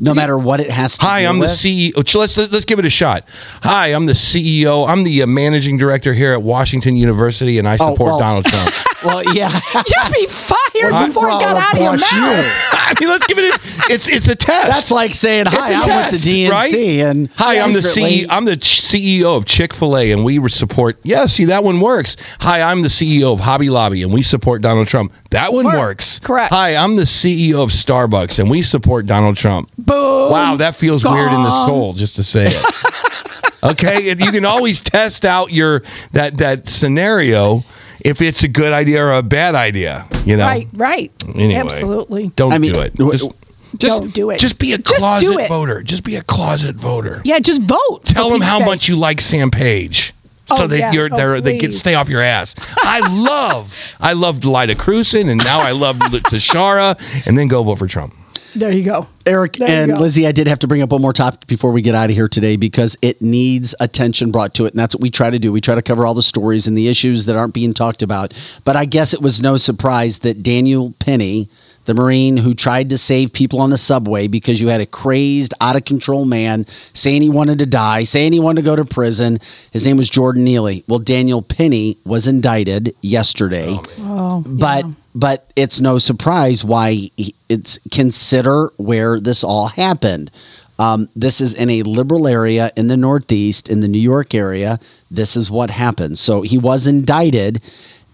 No 0.00 0.14
matter 0.14 0.38
what 0.38 0.60
it 0.60 0.70
has 0.70 0.96
to. 0.98 1.04
Be. 1.04 1.06
Hi, 1.06 1.20
I'm 1.20 1.38
the. 1.38 1.46
CEO. 1.46 2.14
Let's 2.14 2.36
let's 2.36 2.64
give 2.64 2.78
it 2.78 2.84
a 2.86 2.90
shot. 2.90 3.24
Hi, 3.62 3.88
I'm 3.88 4.06
the 4.06 4.14
CEO. 4.14 4.88
I'm 4.88 5.04
the 5.04 5.22
uh, 5.22 5.26
managing 5.26 5.76
director 5.76 6.14
here 6.14 6.32
at 6.32 6.42
Washington 6.42 6.96
University, 6.96 7.58
and 7.58 7.68
I 7.68 7.76
support 7.76 7.98
well. 8.00 8.18
Donald 8.18 8.46
Trump. 8.46 8.74
well, 9.04 9.22
yeah. 9.34 9.50
You'd 9.74 10.12
be 10.12 10.26
fired 10.26 10.92
Well, 10.92 11.06
before 11.06 11.26
it 11.28 11.32
got 11.32 11.56
out 11.56 11.74
of 11.74 11.82
your 11.82 11.92
mouth. 11.92 12.12
you. 12.12 12.70
I 12.72 12.94
mean, 12.98 13.08
let's 13.08 13.26
give 13.26 13.38
it. 13.38 13.54
A, 13.54 13.92
it's 13.92 14.08
it's 14.08 14.28
a 14.28 14.34
test. 14.34 14.68
That's 14.68 14.90
like 14.90 15.14
saying, 15.14 15.46
"Hi, 15.48 15.72
a 15.72 15.76
I'm 15.76 15.82
test, 15.82 16.12
with 16.12 16.24
the 16.24 16.44
DNC," 16.46 16.50
right? 16.50 16.74
and 16.74 17.30
hi, 17.36 17.60
I'm 17.60 17.72
the 17.74 17.80
CEO. 17.80 18.26
I'm 18.30 18.46
the 18.46 18.56
CEO 18.56 19.36
of 19.36 19.44
Chick 19.44 19.74
Fil 19.74 19.96
A, 19.96 20.10
and 20.10 20.24
we 20.24 20.48
support. 20.48 20.98
Yeah, 21.02 21.26
see 21.26 21.44
that 21.46 21.62
one 21.62 21.80
works. 21.80 22.16
Hi, 22.40 22.62
I'm 22.62 22.82
the 22.82 22.88
CEO 22.88 23.32
of 23.32 23.40
Hobby 23.40 23.68
Lobby, 23.68 24.02
and 24.02 24.12
we 24.12 24.22
support 24.22 24.62
Donald 24.62 24.88
Trump. 24.88 25.12
That 25.30 25.52
one 25.52 25.66
works. 25.66 26.18
Correct. 26.18 26.52
Hi, 26.52 26.74
I'm 26.74 26.96
the 26.96 27.02
CEO 27.02 27.62
of 27.62 27.70
Starbucks, 27.70 28.38
and 28.38 28.50
we 28.50 28.62
support 28.62 29.06
Donald 29.06 29.36
Trump. 29.36 29.70
Boom. 29.90 30.30
Wow, 30.32 30.56
that 30.56 30.76
feels 30.76 31.04
weird 31.04 31.32
in 31.32 31.42
the 31.42 31.66
soul 31.66 31.92
just 31.92 32.16
to 32.16 32.22
say 32.24 32.46
it. 32.54 33.54
okay, 33.62 34.08
you 34.10 34.30
can 34.32 34.44
always 34.44 34.80
test 34.80 35.24
out 35.24 35.52
your 35.52 35.82
that 36.12 36.38
that 36.38 36.68
scenario 36.68 37.64
if 38.00 38.20
it's 38.22 38.42
a 38.44 38.48
good 38.48 38.72
idea 38.72 39.02
or 39.04 39.12
a 39.14 39.22
bad 39.22 39.54
idea. 39.54 40.06
You 40.24 40.36
know, 40.36 40.46
Right, 40.46 40.68
right. 40.72 41.12
Anyway. 41.34 41.54
Absolutely. 41.54 42.28
Don't 42.36 42.52
I 42.52 42.58
mean, 42.58 42.72
do 42.72 42.80
it. 42.80 42.94
w- 42.96 43.18
Just, 43.18 43.32
Don't 43.78 44.14
do 44.14 44.30
it. 44.30 44.38
just 44.38 44.58
be 44.58 44.72
a 44.72 44.78
closet 44.78 45.38
it. 45.38 45.48
voter. 45.48 45.82
Just 45.82 46.02
be 46.04 46.16
a 46.16 46.22
closet 46.22 46.76
voter. 46.76 47.20
Yeah, 47.24 47.38
just 47.40 47.62
vote. 47.62 48.04
Tell 48.04 48.30
them 48.30 48.40
how 48.40 48.58
Pete's 48.58 48.66
much 48.66 48.88
you 48.88 48.96
like 48.96 49.20
Sam 49.20 49.50
Page. 49.50 50.12
So 50.46 50.64
Oh, 50.64 50.66
that 50.66 50.78
yeah. 50.78 50.92
you're 50.92 51.08
Oh, 51.12 51.16
they're, 51.16 51.40
they 51.40 51.58
get 51.58 51.72
stay 51.74 51.94
off 51.94 52.08
your 52.08 52.20
ass. 52.22 52.56
I 52.82 53.00
love 53.08 53.76
I 54.00 54.14
love 54.14 54.44
Lyda 54.44 54.74
Krewson 54.74 55.28
and 55.30 55.38
now 55.44 55.60
I 55.60 55.70
love 55.72 55.96
Tishaura 56.30 56.96
and 57.26 57.38
then 57.38 57.46
go 57.48 57.62
vote 57.62 57.76
for 57.78 57.86
Trump. 57.86 58.14
Sake. 58.50 58.60
There 58.60 58.72
you 58.72 58.84
go. 58.84 59.06
Eric 59.26 59.54
There 59.54 59.68
and 59.68 59.92
go. 59.92 59.98
Lizzie, 59.98 60.26
I 60.26 60.32
did 60.32 60.46
have 60.46 60.58
to 60.60 60.66
bring 60.66 60.82
up 60.82 60.90
one 60.90 61.02
more 61.02 61.12
topic 61.12 61.46
before 61.46 61.72
we 61.72 61.82
get 61.82 61.94
out 61.94 62.10
of 62.10 62.16
here 62.16 62.28
today 62.28 62.56
because 62.56 62.96
it 63.02 63.20
needs 63.22 63.74
attention 63.80 64.30
brought 64.30 64.54
to 64.54 64.66
it. 64.66 64.72
And 64.72 64.78
that's 64.78 64.94
what 64.94 65.02
we 65.02 65.10
try 65.10 65.30
to 65.30 65.38
do. 65.38 65.52
We 65.52 65.60
try 65.60 65.74
to 65.74 65.82
cover 65.82 66.06
all 66.06 66.14
the 66.14 66.22
stories 66.22 66.66
and 66.66 66.76
the 66.76 66.88
issues 66.88 67.26
that 67.26 67.36
aren't 67.36 67.54
being 67.54 67.72
talked 67.72 68.02
about. 68.02 68.34
But 68.64 68.76
I 68.76 68.84
guess 68.84 69.14
it 69.14 69.22
was 69.22 69.40
no 69.40 69.56
surprise 69.56 70.20
that 70.20 70.42
Daniel 70.42 70.94
Penny, 70.98 71.48
the 71.84 71.94
Marine 71.94 72.36
who 72.36 72.54
tried 72.54 72.90
to 72.90 72.98
save 72.98 73.32
people 73.32 73.60
on 73.60 73.70
the 73.70 73.78
subway 73.78 74.26
because 74.26 74.60
you 74.60 74.68
had 74.68 74.80
a 74.80 74.86
crazed, 74.86 75.54
out 75.60 75.76
of 75.76 75.84
control 75.84 76.24
man 76.24 76.66
saying 76.92 77.22
he 77.22 77.30
wanted 77.30 77.58
to 77.60 77.66
die, 77.66 78.04
saying 78.04 78.32
he 78.32 78.40
wanted 78.40 78.62
to 78.62 78.64
go 78.64 78.76
to 78.76 78.84
prison. 78.84 79.38
His 79.70 79.86
name 79.86 79.96
was 79.96 80.10
Jordan 80.10 80.44
Neely. 80.44 80.84
Well, 80.88 80.98
Daniel 80.98 81.42
Penny 81.42 81.98
was 82.04 82.26
indicted 82.26 82.94
yesterday 83.02 83.78
Oh, 83.78 83.84
oh 83.98 84.44
but 84.46 84.84
but 85.14 85.52
it's 85.56 85.80
no 85.80 85.98
surprise 85.98 86.64
why 86.64 87.08
it's 87.48 87.78
consider 87.90 88.72
where 88.76 89.18
this 89.18 89.42
all 89.42 89.68
happened. 89.68 90.30
Um, 90.78 91.08
this 91.14 91.40
is 91.40 91.52
in 91.52 91.68
a 91.68 91.82
liberal 91.82 92.26
area 92.26 92.72
in 92.76 92.88
the 92.88 92.96
Northeast, 92.96 93.68
in 93.68 93.80
the 93.80 93.88
New 93.88 94.00
York 94.00 94.34
area. 94.34 94.80
This 95.10 95.36
is 95.36 95.50
what 95.50 95.70
happened. 95.70 96.18
So 96.18 96.40
he 96.40 96.56
was 96.56 96.86
indicted, 96.86 97.60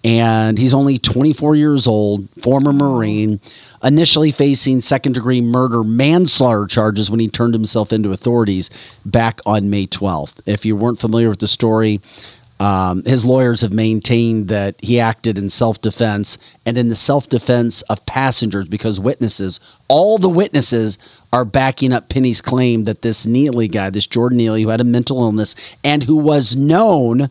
and 0.02 0.58
he's 0.58 0.74
only 0.74 0.98
24 0.98 1.54
years 1.54 1.86
old, 1.86 2.28
former 2.40 2.72
Marine, 2.72 3.40
initially 3.84 4.32
facing 4.32 4.80
second 4.80 5.12
degree 5.12 5.40
murder 5.40 5.84
manslaughter 5.84 6.66
charges 6.66 7.08
when 7.08 7.20
he 7.20 7.28
turned 7.28 7.54
himself 7.54 7.92
into 7.92 8.10
authorities 8.10 8.68
back 9.04 9.40
on 9.46 9.70
May 9.70 9.86
12th. 9.86 10.40
If 10.44 10.66
you 10.66 10.74
weren't 10.74 10.98
familiar 10.98 11.28
with 11.28 11.38
the 11.38 11.48
story, 11.48 12.00
um, 12.58 13.02
his 13.04 13.24
lawyers 13.24 13.60
have 13.60 13.72
maintained 13.72 14.48
that 14.48 14.76
he 14.82 14.98
acted 14.98 15.36
in 15.36 15.50
self 15.50 15.80
defense 15.80 16.38
and 16.64 16.78
in 16.78 16.88
the 16.88 16.96
self 16.96 17.28
defense 17.28 17.82
of 17.82 18.04
passengers 18.06 18.66
because 18.66 18.98
witnesses, 18.98 19.60
all 19.88 20.16
the 20.16 20.28
witnesses, 20.28 20.98
are 21.32 21.44
backing 21.44 21.92
up 21.92 22.08
Penny's 22.08 22.40
claim 22.40 22.84
that 22.84 23.02
this 23.02 23.26
Neely 23.26 23.68
guy, 23.68 23.90
this 23.90 24.06
Jordan 24.06 24.38
Neely, 24.38 24.62
who 24.62 24.70
had 24.70 24.80
a 24.80 24.84
mental 24.84 25.22
illness 25.22 25.76
and 25.84 26.04
who 26.04 26.16
was 26.16 26.56
known 26.56 27.28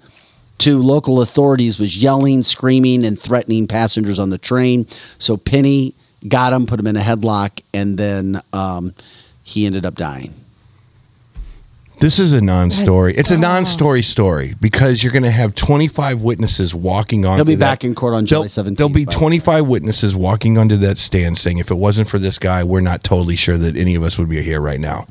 to 0.59 0.79
local 0.79 1.21
authorities, 1.21 1.79
was 1.79 2.01
yelling, 2.01 2.43
screaming, 2.43 3.03
and 3.03 3.19
threatening 3.19 3.67
passengers 3.67 4.19
on 4.19 4.29
the 4.29 4.37
train. 4.37 4.87
So 5.17 5.37
Penny 5.37 5.95
got 6.27 6.53
him, 6.53 6.67
put 6.67 6.79
him 6.79 6.87
in 6.87 6.97
a 6.97 7.01
headlock, 7.01 7.61
and 7.73 7.97
then 7.97 8.41
um, 8.53 8.93
he 9.43 9.65
ended 9.65 9.85
up 9.85 9.95
dying. 9.95 10.33
This 11.99 12.19
is 12.19 12.33
a 12.33 12.41
non-story. 12.41 13.13
It's 13.15 13.31
a 13.31 13.37
non-story 13.37 14.01
story 14.01 14.53
because 14.59 15.01
you're 15.01 15.13
going 15.13 15.23
to 15.23 15.31
have 15.31 15.55
25 15.55 16.21
witnesses 16.21 16.75
walking 16.75 17.25
on. 17.25 17.37
He'll 17.37 17.45
be 17.45 17.55
back 17.55 17.83
in 17.83 17.95
court 17.95 18.13
on 18.13 18.25
July 18.25 18.47
17th. 18.47 18.77
There'll 18.77 18.89
be 18.89 19.05
by 19.05 19.13
the 19.13 19.17
25 19.17 19.65
witnesses 19.67 20.15
walking 20.15 20.57
onto 20.57 20.75
that 20.77 20.97
stand 20.97 21.37
saying, 21.37 21.57
"If 21.57 21.71
it 21.71 21.75
wasn't 21.75 22.07
for 22.09 22.19
this 22.19 22.37
guy, 22.37 22.63
we're 22.63 22.81
not 22.81 23.03
totally 23.03 23.35
sure 23.35 23.57
that 23.57 23.75
any 23.77 23.95
of 23.95 24.03
us 24.03 24.17
would 24.17 24.27
be 24.29 24.41
here 24.41 24.59
right 24.59 24.79
now. 24.79 25.07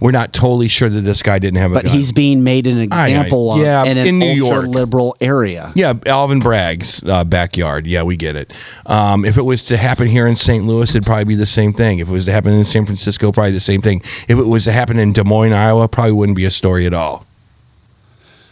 We're 0.00 0.12
not 0.12 0.32
totally 0.32 0.68
sure 0.68 0.88
that 0.88 1.00
this 1.02 1.22
guy 1.22 1.38
didn't 1.38 1.58
have 1.58 1.72
a 1.72 1.74
But 1.74 1.84
gun." 1.86 1.94
he's 1.94 2.12
being 2.12 2.44
made 2.44 2.66
an 2.66 2.88
I- 2.92 3.02
I- 3.04 3.08
example 3.08 3.52
of 3.52 3.60
yeah, 3.60 3.84
in 3.84 3.96
an 3.98 4.06
in 4.06 4.18
New 4.18 4.30
York. 4.32 4.66
liberal 4.66 5.16
area. 5.20 5.72
Yeah, 5.74 5.94
Alvin 6.06 6.38
Bragg's 6.38 7.02
uh, 7.04 7.24
backyard. 7.24 7.86
Yeah, 7.86 8.04
we 8.04 8.16
get 8.16 8.36
it. 8.36 8.52
Um, 8.86 9.24
if 9.24 9.38
it 9.38 9.42
was 9.42 9.64
to 9.64 9.76
happen 9.76 10.06
here 10.06 10.26
in 10.26 10.36
St. 10.36 10.64
Louis, 10.64 10.88
it'd 10.90 11.04
probably 11.04 11.24
be 11.24 11.34
the 11.34 11.46
same 11.46 11.72
thing. 11.72 11.98
If 11.98 12.08
it 12.08 12.12
was 12.12 12.26
to 12.26 12.32
happen 12.32 12.52
in 12.52 12.64
San 12.64 12.84
Francisco, 12.86 13.32
probably 13.32 13.52
the 13.52 13.60
same 13.60 13.82
thing. 13.82 14.02
If 14.28 14.38
it 14.38 14.46
was 14.46 14.64
to 14.64 14.72
happen 14.72 14.98
in 14.98 15.12
Des 15.12 15.24
Moines, 15.24 15.52
Iowa, 15.52 15.88
probably 15.88 16.12
wouldn't 16.12 16.27
be 16.34 16.44
a 16.44 16.50
story 16.50 16.86
at 16.86 16.94
all. 16.94 17.24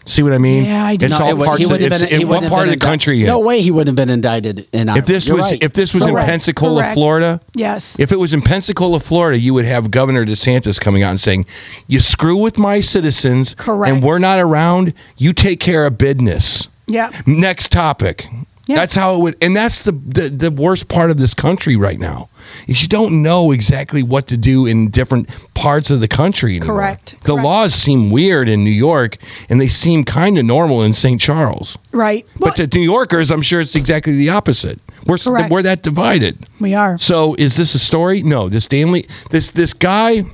See 0.08 0.22
what 0.22 0.32
I 0.32 0.38
mean? 0.38 0.64
Yeah, 0.64 0.84
I 0.86 0.94
do. 0.94 1.06
It's 1.06 1.18
No, 1.18 1.24
all 1.24 1.36
parts 1.44 1.58
he 1.58 1.64
of, 1.64 1.70
wouldn't 1.72 1.90
have 1.92 2.00
it's, 2.00 2.10
been- 2.10 2.16
he 2.18 2.22
in 2.22 2.28
what 2.28 2.34
wouldn't 2.36 2.42
have 2.44 2.50
part 2.52 2.68
of 2.68 2.72
been 2.72 2.78
the 2.78 2.86
indicted- 2.86 2.88
country? 2.88 3.22
No 3.24 3.40
in? 3.40 3.46
way 3.46 3.60
he 3.60 3.70
wouldn't 3.72 3.88
have 3.98 4.06
been 4.06 4.12
indicted 4.14 4.68
in 4.72 4.88
Iowa. 4.88 4.98
If 5.00 5.06
this 5.06 5.26
You're 5.26 5.36
was 5.36 5.50
right. 5.50 5.62
if 5.62 5.72
this 5.72 5.92
was 5.92 6.04
in 6.06 6.14
Pensacola, 6.14 6.82
Correct. 6.82 6.94
Florida, 6.94 7.40
Yes. 7.56 7.98
if 7.98 8.12
it 8.12 8.16
was 8.20 8.32
in 8.32 8.40
Pensacola, 8.40 9.00
Florida, 9.00 9.36
you 9.36 9.52
would 9.54 9.64
have 9.64 9.90
Governor 9.90 10.24
DeSantis 10.24 10.78
coming 10.80 11.02
out 11.02 11.10
and 11.10 11.18
saying, 11.20 11.44
"You 11.88 11.98
screw 11.98 12.36
with 12.36 12.56
my 12.56 12.80
citizens, 12.80 13.56
Correct. 13.58 13.92
and 13.92 14.00
we're 14.00 14.20
not 14.20 14.38
around. 14.38 14.94
You 15.16 15.32
take 15.32 15.58
care 15.58 15.84
of 15.86 15.98
business." 15.98 16.68
Yeah. 16.86 17.10
Next 17.26 17.72
topic. 17.72 18.28
Yeah. 18.66 18.76
That's 18.76 18.96
how 18.96 19.14
it 19.14 19.18
would, 19.20 19.36
and 19.40 19.54
that's 19.56 19.82
the, 19.82 19.92
the 19.92 20.28
the 20.28 20.50
worst 20.50 20.88
part 20.88 21.12
of 21.12 21.18
this 21.18 21.34
country 21.34 21.76
right 21.76 22.00
now 22.00 22.28
is 22.66 22.82
you 22.82 22.88
don't 22.88 23.22
know 23.22 23.52
exactly 23.52 24.02
what 24.02 24.26
to 24.28 24.36
do 24.36 24.66
in 24.66 24.90
different 24.90 25.28
parts 25.54 25.90
of 25.90 26.00
the 26.00 26.08
country 26.08 26.56
anymore. 26.56 26.76
Correct. 26.76 27.16
The 27.22 27.32
Correct. 27.34 27.44
laws 27.44 27.74
seem 27.74 28.10
weird 28.10 28.48
in 28.48 28.64
New 28.64 28.70
York, 28.70 29.18
and 29.48 29.60
they 29.60 29.68
seem 29.68 30.04
kind 30.04 30.36
of 30.36 30.44
normal 30.44 30.82
in 30.82 30.92
St. 30.92 31.20
Charles. 31.20 31.78
Right. 31.92 32.26
But 32.38 32.56
to 32.56 32.66
New 32.66 32.80
Yorkers, 32.82 33.30
I'm 33.30 33.42
sure 33.42 33.60
it's 33.60 33.76
exactly 33.76 34.16
the 34.16 34.30
opposite. 34.30 34.80
We're 35.06 35.18
Correct. 35.18 35.50
we're 35.50 35.62
that 35.62 35.82
divided. 35.82 36.36
We 36.60 36.74
are. 36.74 36.98
So 36.98 37.34
is 37.38 37.56
this 37.56 37.74
a 37.74 37.78
story? 37.78 38.22
No. 38.22 38.48
This 38.48 38.64
Stanley, 38.64 39.06
this 39.30 39.50
this 39.50 39.72
guy 39.72 40.24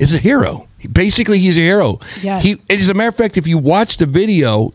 is 0.00 0.12
a 0.12 0.18
hero. 0.18 0.68
Basically, 0.92 1.38
he's 1.38 1.56
a 1.56 1.62
hero. 1.62 1.98
Yes. 2.22 2.42
He, 2.44 2.56
as 2.68 2.88
a 2.90 2.94
matter 2.94 3.08
of 3.08 3.14
fact, 3.16 3.38
if 3.38 3.46
you 3.46 3.56
watch 3.56 3.96
the 3.96 4.04
video, 4.06 4.73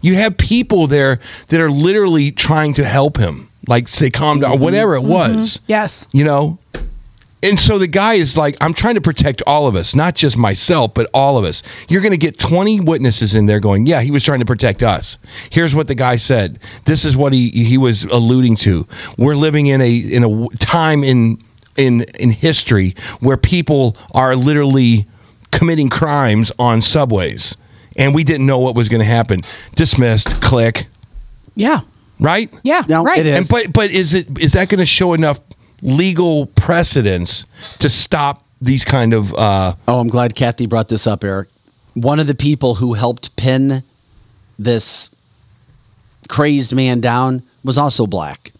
you 0.00 0.14
have 0.16 0.36
people 0.36 0.86
there 0.86 1.20
that 1.48 1.60
are 1.60 1.70
literally 1.70 2.30
trying 2.30 2.74
to 2.74 2.84
help 2.84 3.16
him, 3.16 3.50
like 3.68 3.88
say, 3.88 4.10
calm 4.10 4.40
down, 4.40 4.52
mm-hmm. 4.52 4.62
whatever 4.62 4.96
it 4.96 5.00
mm-hmm. 5.00 5.10
was. 5.10 5.60
Yes. 5.66 6.08
You 6.12 6.24
know. 6.24 6.58
And 7.42 7.58
so 7.58 7.78
the 7.78 7.86
guy 7.86 8.14
is 8.14 8.36
like, 8.36 8.56
I'm 8.60 8.74
trying 8.74 8.96
to 8.96 9.00
protect 9.00 9.42
all 9.46 9.66
of 9.66 9.74
us, 9.74 9.94
not 9.94 10.14
just 10.14 10.36
myself, 10.36 10.92
but 10.92 11.08
all 11.14 11.38
of 11.38 11.44
us. 11.44 11.62
You're 11.88 12.02
going 12.02 12.12
to 12.12 12.18
get 12.18 12.38
20 12.38 12.80
witnesses 12.80 13.34
in 13.34 13.46
there 13.46 13.60
going, 13.60 13.86
yeah, 13.86 14.02
he 14.02 14.10
was 14.10 14.22
trying 14.22 14.40
to 14.40 14.44
protect 14.44 14.82
us. 14.82 15.16
Here's 15.48 15.74
what 15.74 15.88
the 15.88 15.94
guy 15.94 16.16
said. 16.16 16.58
This 16.84 17.04
is 17.04 17.16
what 17.16 17.32
he 17.32 17.48
he 17.48 17.78
was 17.78 18.04
alluding 18.04 18.56
to. 18.56 18.86
We're 19.16 19.34
living 19.34 19.68
in 19.68 19.80
a 19.80 19.96
in 19.96 20.22
a 20.22 20.56
time 20.58 21.02
in 21.02 21.42
in 21.76 22.02
in 22.18 22.30
history 22.30 22.94
where 23.20 23.38
people 23.38 23.96
are 24.12 24.36
literally 24.36 25.06
committing 25.50 25.88
crimes 25.88 26.52
on 26.58 26.82
subways, 26.82 27.56
and 28.00 28.14
we 28.14 28.24
didn't 28.24 28.46
know 28.46 28.58
what 28.58 28.74
was 28.74 28.88
going 28.88 29.00
to 29.00 29.06
happen. 29.06 29.42
Dismissed. 29.76 30.40
Click. 30.40 30.86
Yeah. 31.54 31.82
Right. 32.18 32.52
Yeah. 32.62 32.82
No, 32.88 33.04
right. 33.04 33.18
it 33.18 33.26
is. 33.26 33.38
And 33.38 33.48
but 33.48 33.72
but 33.72 33.90
is 33.90 34.14
it 34.14 34.38
is 34.38 34.54
that 34.54 34.68
going 34.68 34.78
to 34.78 34.86
show 34.86 35.12
enough 35.12 35.40
legal 35.82 36.46
precedence 36.46 37.46
to 37.78 37.88
stop 37.88 38.44
these 38.60 38.84
kind 38.84 39.14
of 39.14 39.32
uh 39.34 39.74
Oh, 39.86 40.00
I'm 40.00 40.08
glad 40.08 40.34
Kathy 40.34 40.66
brought 40.66 40.88
this 40.88 41.06
up, 41.06 41.22
Eric. 41.22 41.48
One 41.94 42.20
of 42.20 42.26
the 42.26 42.34
people 42.34 42.76
who 42.76 42.94
helped 42.94 43.36
pin 43.36 43.82
this 44.58 45.10
crazed 46.28 46.74
man 46.74 47.00
down 47.00 47.42
was 47.64 47.76
also 47.78 48.06
black. 48.06 48.52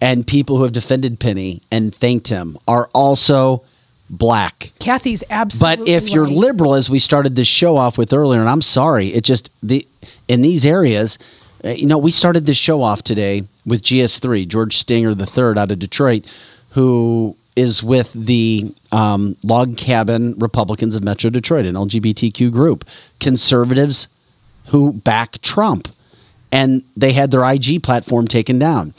And 0.00 0.26
people 0.26 0.56
who 0.56 0.64
have 0.64 0.72
defended 0.72 1.18
Penny 1.20 1.62
and 1.70 1.94
thanked 1.94 2.28
him 2.28 2.58
are 2.68 2.90
also 2.94 3.64
black. 4.10 4.72
Kathy's 4.78 5.24
absolutely. 5.30 5.84
But 5.84 5.88
if 5.88 6.10
you're 6.10 6.24
right. 6.24 6.32
liberal, 6.32 6.74
as 6.74 6.90
we 6.90 6.98
started 6.98 7.36
this 7.36 7.48
show 7.48 7.76
off 7.76 7.98
with 7.98 8.12
earlier, 8.12 8.40
and 8.40 8.48
I'm 8.48 8.62
sorry, 8.62 9.08
it 9.08 9.24
just 9.24 9.50
the 9.62 9.86
in 10.28 10.42
these 10.42 10.64
areas, 10.64 11.18
uh, 11.64 11.70
you 11.70 11.86
know, 11.86 11.98
we 11.98 12.10
started 12.10 12.46
this 12.46 12.56
show 12.56 12.82
off 12.82 13.02
today 13.02 13.44
with 13.66 13.82
GS3, 13.82 14.46
George 14.46 14.76
Stinger 14.76 15.10
III 15.10 15.58
out 15.58 15.70
of 15.70 15.78
Detroit, 15.78 16.26
who 16.70 17.36
is 17.56 17.82
with 17.82 18.12
the 18.12 18.74
um, 18.92 19.36
Log 19.44 19.76
Cabin 19.76 20.34
Republicans 20.38 20.96
of 20.96 21.04
Metro 21.04 21.30
Detroit, 21.30 21.66
an 21.66 21.74
LGBTQ 21.74 22.52
group, 22.52 22.84
conservatives 23.20 24.08
who 24.68 24.92
back 24.92 25.40
Trump, 25.40 25.88
and 26.50 26.82
they 26.96 27.12
had 27.12 27.30
their 27.30 27.44
IG 27.44 27.82
platform 27.82 28.26
taken 28.26 28.58
down 28.58 28.94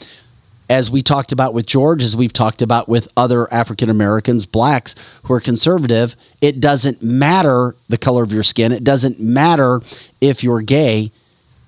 as 0.68 0.90
we 0.90 1.02
talked 1.02 1.32
about 1.32 1.54
with 1.54 1.66
George, 1.66 2.02
as 2.02 2.16
we've 2.16 2.32
talked 2.32 2.62
about 2.62 2.88
with 2.88 3.08
other 3.16 3.52
African 3.52 3.88
Americans, 3.88 4.46
blacks 4.46 4.94
who 5.24 5.34
are 5.34 5.40
conservative, 5.40 6.16
it 6.40 6.60
doesn't 6.60 7.02
matter 7.02 7.76
the 7.88 7.98
color 7.98 8.22
of 8.22 8.32
your 8.32 8.42
skin. 8.42 8.72
It 8.72 8.84
doesn't 8.84 9.20
matter 9.20 9.80
if 10.20 10.42
you're 10.42 10.62
gay. 10.62 11.12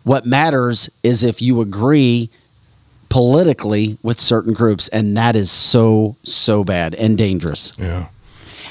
What 0.05 0.27
matters 0.27 0.91
is 1.03 1.23
if 1.23 1.41
you 1.43 1.61
agree 1.61 2.31
politically 3.09 3.99
with 4.03 4.21
certain 4.21 4.53
groups, 4.53 4.89
and 4.89 5.17
that 5.17 5.37
is 5.37 5.51
so 5.51 6.17
so 6.23 6.65
bad 6.65 6.95
and 6.95 7.17
dangerous. 7.17 7.75
Yeah. 7.79 8.09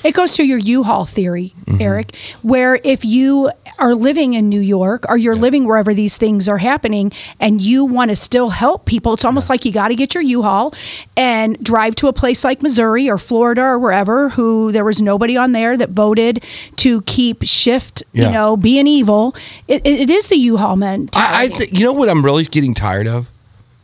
It 0.04 0.14
goes 0.14 0.36
to 0.36 0.44
your 0.46 0.58
U-Haul 0.60 1.06
theory, 1.06 1.54
Mm-hmm. 1.68 1.82
Eric, 1.82 2.16
where 2.44 2.80
if 2.84 3.04
you 3.04 3.52
are 3.78 3.94
living 3.94 4.34
in 4.36 4.48
New 4.48 4.62
York 4.62 5.04
or 5.10 5.18
you're 5.18 5.36
living 5.36 5.66
wherever 5.66 5.94
these 5.94 6.16
things 6.16 6.48
are 6.48 6.58
happening 6.58 7.12
and 7.42 7.60
you 7.60 7.84
want 7.84 8.10
to 8.10 8.16
still 8.16 8.50
help 8.50 8.86
people, 8.86 9.14
it's 9.14 9.26
almost 9.26 9.50
like 9.50 9.66
you 9.66 9.72
got 9.74 9.90
to 9.90 9.96
get 9.96 10.14
your 10.14 10.24
U-Haul 10.24 10.74
and 11.18 11.62
drive 11.62 11.96
to 11.96 12.08
a 12.08 12.14
place 12.14 12.46
like 12.46 12.62
Missouri 12.62 13.10
or 13.10 13.18
Florida 13.18 13.62
or 13.64 13.80
wherever 13.80 14.30
who 14.30 14.72
there 14.72 14.86
was 14.86 15.02
nobody 15.02 15.36
on 15.36 15.52
there 15.52 15.76
that 15.76 15.90
voted 15.90 16.42
to 16.78 17.02
keep 17.02 17.44
Schiff, 17.44 17.92
Yeah. 18.14 18.28
you 18.28 18.32
know, 18.34 18.56
being 18.56 18.88
evil. 18.88 19.36
It, 19.68 19.86
it, 19.86 20.10
is 20.10 20.28
the 20.28 20.38
U-Haul 20.38 20.78
men. 20.78 21.10
I, 21.16 21.44
I 21.46 21.48
think 21.50 21.74
you 21.78 21.84
know 21.84 21.92
what 21.94 22.08
I'm 22.08 22.24
really 22.24 22.46
getting 22.46 22.74
tired 22.74 23.08
of. 23.08 23.30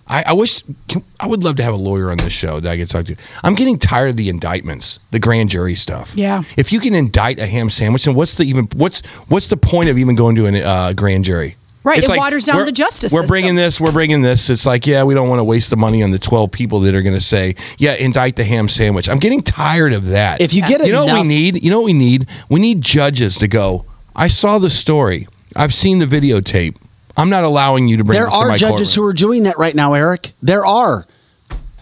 I, 0.07 0.23
I 0.27 0.33
wish 0.33 0.63
can, 0.87 1.03
I 1.19 1.27
would 1.27 1.43
love 1.43 1.55
to 1.57 1.63
have 1.63 1.73
a 1.73 1.77
lawyer 1.77 2.11
on 2.11 2.17
this 2.17 2.33
show 2.33 2.59
that 2.59 2.69
I 2.69 2.77
could 2.77 2.89
talk 2.89 3.05
to. 3.05 3.15
I'm 3.43 3.55
getting 3.55 3.79
tired 3.79 4.09
of 4.09 4.17
the 4.17 4.29
indictments, 4.29 4.99
the 5.11 5.19
grand 5.19 5.49
jury 5.49 5.75
stuff. 5.75 6.13
Yeah. 6.15 6.43
If 6.57 6.73
you 6.73 6.79
can 6.79 6.93
indict 6.93 7.39
a 7.39 7.47
ham 7.47 7.69
sandwich, 7.69 8.05
then 8.05 8.13
what's 8.13 8.33
the 8.35 8.43
even 8.43 8.65
what's 8.75 9.01
what's 9.27 9.47
the 9.47 9.57
point 9.57 9.89
of 9.89 9.97
even 9.97 10.15
going 10.15 10.35
to 10.35 10.45
a 10.47 10.61
uh, 10.61 10.93
grand 10.93 11.23
jury? 11.25 11.55
Right, 11.85 11.97
It's 11.97 12.07
it 12.07 12.17
waters 12.17 12.45
down 12.45 12.65
the 12.65 12.71
justice 12.71 13.11
We're 13.11 13.23
system. 13.23 13.27
bringing 13.27 13.55
this. 13.55 13.79
We're 13.81 13.91
bringing 13.91 14.21
this. 14.21 14.49
It's 14.49 14.65
like, 14.65 14.87
yeah, 14.87 15.03
we 15.03 15.13
don't 15.13 15.27
want 15.27 15.39
to 15.39 15.43
waste 15.43 15.69
the 15.69 15.75
money 15.75 16.01
on 16.01 16.11
the 16.11 16.19
twelve 16.19 16.49
people 16.51 16.79
that 16.81 16.95
are 16.95 17.01
going 17.01 17.15
to 17.15 17.21
say, 17.21 17.55
yeah, 17.77 17.95
indict 17.95 18.37
the 18.37 18.45
ham 18.45 18.69
sandwich. 18.69 19.09
I'm 19.09 19.19
getting 19.19 19.41
tired 19.41 19.91
of 19.91 20.07
that. 20.07 20.39
If 20.39 20.53
you 20.53 20.61
get 20.61 20.85
you 20.85 20.93
know 20.93 21.05
what 21.05 21.21
we 21.21 21.27
need? 21.27 21.61
You 21.61 21.71
know 21.71 21.79
what 21.79 21.85
we 21.85 21.93
need? 21.93 22.27
We 22.47 22.61
need 22.61 22.81
judges 22.81 23.35
to 23.37 23.49
go. 23.49 23.85
I 24.15 24.29
saw 24.29 24.59
the 24.59 24.69
story. 24.69 25.27
I've 25.57 25.73
seen 25.73 25.99
the 25.99 26.05
videotape. 26.05 26.77
I'm 27.15 27.29
not 27.29 27.43
allowing 27.43 27.87
you 27.87 27.97
to 27.97 28.03
bring 28.03 28.17
there 28.17 28.29
are 28.29 28.57
judges 28.57 28.89
courtroom. 28.89 29.03
who 29.03 29.09
are 29.09 29.13
doing 29.13 29.43
that 29.43 29.57
right 29.57 29.75
now, 29.75 29.93
Eric. 29.93 30.31
There 30.41 30.65
are. 30.65 31.05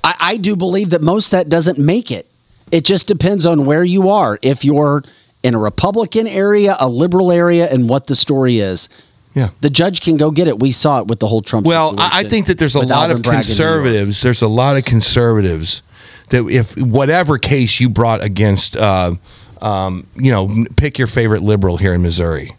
I, 0.03 0.15
I 0.19 0.37
do 0.37 0.55
believe 0.55 0.89
that 0.89 1.01
most 1.01 1.27
of 1.27 1.31
that 1.31 1.49
doesn't 1.49 1.77
make 1.77 2.11
it. 2.11 2.29
It 2.71 2.85
just 2.85 3.07
depends 3.07 3.45
on 3.45 3.65
where 3.65 3.83
you 3.83 4.09
are. 4.09 4.39
If 4.41 4.65
you're 4.65 5.03
in 5.43 5.55
a 5.55 5.59
Republican 5.59 6.27
area, 6.27 6.75
a 6.79 6.89
liberal 6.89 7.31
area, 7.31 7.67
and 7.71 7.89
what 7.89 8.07
the 8.07 8.15
story 8.15 8.59
is. 8.59 8.89
Yeah. 9.33 9.49
The 9.61 9.69
judge 9.69 10.01
can 10.01 10.17
go 10.17 10.31
get 10.31 10.47
it. 10.47 10.59
We 10.59 10.71
saw 10.71 10.99
it 10.99 11.07
with 11.07 11.19
the 11.19 11.27
whole 11.27 11.41
Trump 11.41 11.65
Well, 11.65 11.95
I, 11.97 12.25
think 12.25 12.47
that 12.47 12.57
there's 12.57 12.75
a 12.75 12.79
lot 12.79 13.09
Alvin 13.09 13.17
of 13.17 13.23
Bragg 13.23 13.33
in 13.33 13.39
New 13.41 13.47
York. 13.47 13.47
conservatives. 13.47 14.21
There's 14.21 14.41
a 14.41 14.47
lot 14.47 14.75
of 14.75 14.83
conservatives 14.83 15.83
that 16.29 16.45
if 16.49 16.77
whatever 16.77 17.37
case 17.37 17.79
you 17.79 17.89
brought 17.89 18.21
against, 18.21 18.75
uh, 18.75 19.15
um, 19.61 20.07
you 20.15 20.31
know, 20.31 20.65
pick 20.75 20.97
your 20.97 21.07
favorite 21.07 21.41
liberal 21.41 21.77
here 21.77 21.93
in 21.93 22.01
Missouri, 22.01 22.55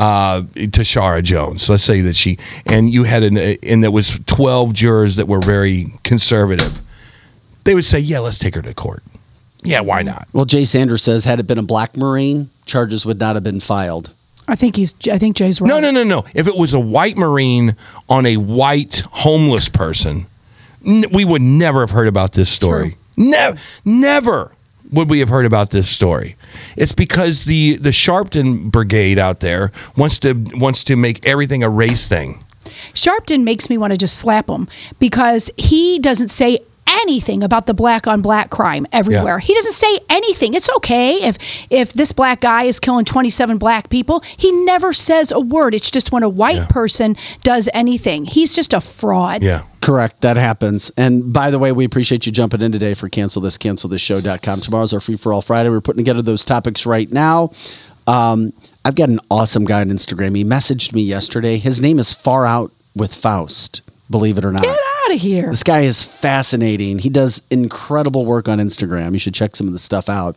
uh, 0.00 0.40
Tishaura 0.54 1.22
Jones. 1.22 1.68
Let's 1.68 1.82
say 1.84 2.00
that 2.00 2.16
she 2.16 2.38
and 2.66 2.90
you 2.90 3.04
had 3.04 3.22
an 3.22 3.36
and 3.36 3.84
there 3.84 3.90
was 3.90 4.18
12 4.26 4.72
jurors 4.72 5.16
that 5.16 5.28
were 5.28 5.40
very 5.40 5.86
conservative. 6.04 6.80
They 7.64 7.74
would 7.74 7.84
say, 7.84 7.98
"Yeah, 7.98 8.20
let's 8.20 8.38
take 8.38 8.54
her 8.54 8.62
to 8.62 8.72
court." 8.72 9.02
Yeah, 9.62 9.80
why 9.80 10.00
not? 10.00 10.26
Well, 10.32 10.46
Jay 10.46 10.64
Sanders 10.64 11.02
says 11.02 11.24
had 11.24 11.38
it 11.38 11.46
been 11.46 11.58
a 11.58 11.62
black 11.62 11.96
Marine, 11.98 12.48
charges 12.64 13.04
would 13.04 13.20
not 13.20 13.36
have 13.36 13.44
been 13.44 13.60
filed. 13.60 14.14
I 14.48 14.56
think 14.56 14.74
he's. 14.74 14.94
I 15.12 15.18
think 15.18 15.36
Jay's 15.36 15.60
right. 15.60 15.68
No, 15.68 15.78
no, 15.80 15.90
no, 15.90 16.02
no. 16.02 16.24
If 16.34 16.48
it 16.48 16.56
was 16.56 16.72
a 16.72 16.80
white 16.80 17.18
Marine 17.18 17.76
on 18.08 18.24
a 18.24 18.38
white 18.38 19.02
homeless 19.12 19.68
person, 19.68 20.26
n- 20.84 21.04
we 21.12 21.26
would 21.26 21.42
never 21.42 21.80
have 21.80 21.90
heard 21.90 22.08
about 22.08 22.32
this 22.32 22.48
story. 22.48 22.96
Never, 23.18 23.58
never 23.84 24.52
would 24.92 25.10
we 25.10 25.20
have 25.20 25.28
heard 25.28 25.46
about 25.46 25.70
this 25.70 25.88
story. 25.88 26.36
It's 26.76 26.92
because 26.92 27.44
the 27.44 27.76
the 27.76 27.90
Sharpton 27.90 28.70
Brigade 28.70 29.18
out 29.18 29.40
there 29.40 29.72
wants 29.96 30.18
to 30.20 30.34
wants 30.54 30.84
to 30.84 30.96
make 30.96 31.24
everything 31.26 31.62
a 31.62 31.68
race 31.68 32.06
thing. 32.06 32.44
Sharpton 32.94 33.42
makes 33.42 33.70
me 33.70 33.78
want 33.78 33.92
to 33.92 33.96
just 33.96 34.18
slap 34.18 34.48
him 34.48 34.68
because 34.98 35.50
he 35.56 35.98
doesn't 35.98 36.28
say 36.28 36.60
anything 36.90 37.42
about 37.42 37.66
the 37.66 37.74
black 37.74 38.06
on 38.06 38.20
black 38.22 38.50
crime 38.50 38.86
everywhere. 38.92 39.38
Yeah. 39.38 39.46
He 39.46 39.54
doesn't 39.54 39.72
say 39.72 39.98
anything. 40.08 40.54
It's 40.54 40.68
okay 40.76 41.22
if 41.22 41.38
if 41.70 41.92
this 41.92 42.12
black 42.12 42.40
guy 42.40 42.64
is 42.64 42.80
killing 42.80 43.04
27 43.04 43.58
black 43.58 43.88
people. 43.90 44.20
He 44.36 44.52
never 44.52 44.92
says 44.92 45.32
a 45.32 45.40
word. 45.40 45.74
It's 45.74 45.90
just 45.90 46.12
when 46.12 46.22
a 46.22 46.28
white 46.28 46.68
person 46.68 47.16
does 47.42 47.68
anything. 47.72 48.24
He's 48.24 48.54
just 48.54 48.72
a 48.72 48.80
fraud. 48.80 49.42
Yeah. 49.42 49.64
Correct. 49.80 50.20
That 50.20 50.36
happens. 50.36 50.90
And 50.96 51.32
by 51.32 51.50
the 51.50 51.58
way, 51.58 51.72
we 51.72 51.84
appreciate 51.84 52.26
you 52.26 52.32
jumping 52.32 52.60
in 52.60 52.70
today 52.70 52.92
for 52.94 53.08
cancel 53.08 53.40
this, 53.40 53.56
cancel 53.56 53.88
this 53.88 54.02
show.com. 54.02 54.60
Tomorrow's 54.60 54.92
our 54.92 55.00
free 55.00 55.16
for 55.16 55.32
all 55.32 55.40
Friday. 55.40 55.70
We're 55.70 55.80
putting 55.80 56.04
together 56.04 56.22
those 56.22 56.44
topics 56.44 56.84
right 56.84 57.10
now. 57.10 57.50
Um, 58.06 58.52
I've 58.84 58.94
got 58.94 59.08
an 59.08 59.20
awesome 59.30 59.64
guy 59.64 59.80
on 59.80 59.88
Instagram. 59.88 60.36
He 60.36 60.44
messaged 60.44 60.92
me 60.92 61.02
yesterday. 61.02 61.58
His 61.58 61.80
name 61.80 61.98
is 61.98 62.12
Far 62.12 62.44
Out 62.44 62.72
with 62.94 63.14
Faust, 63.14 63.82
believe 64.10 64.36
it 64.36 64.44
or 64.44 64.52
not. 64.52 64.64
Get 65.04 65.10
out 65.10 65.14
of 65.16 65.20
here. 65.22 65.50
This 65.50 65.62
guy 65.62 65.80
is 65.80 66.02
fascinating. 66.02 66.98
He 66.98 67.08
does 67.10 67.42
incredible 67.50 68.26
work 68.26 68.48
on 68.48 68.58
Instagram. 68.58 69.12
You 69.12 69.18
should 69.18 69.34
check 69.34 69.56
some 69.56 69.66
of 69.66 69.72
the 69.72 69.78
stuff 69.78 70.08
out. 70.08 70.36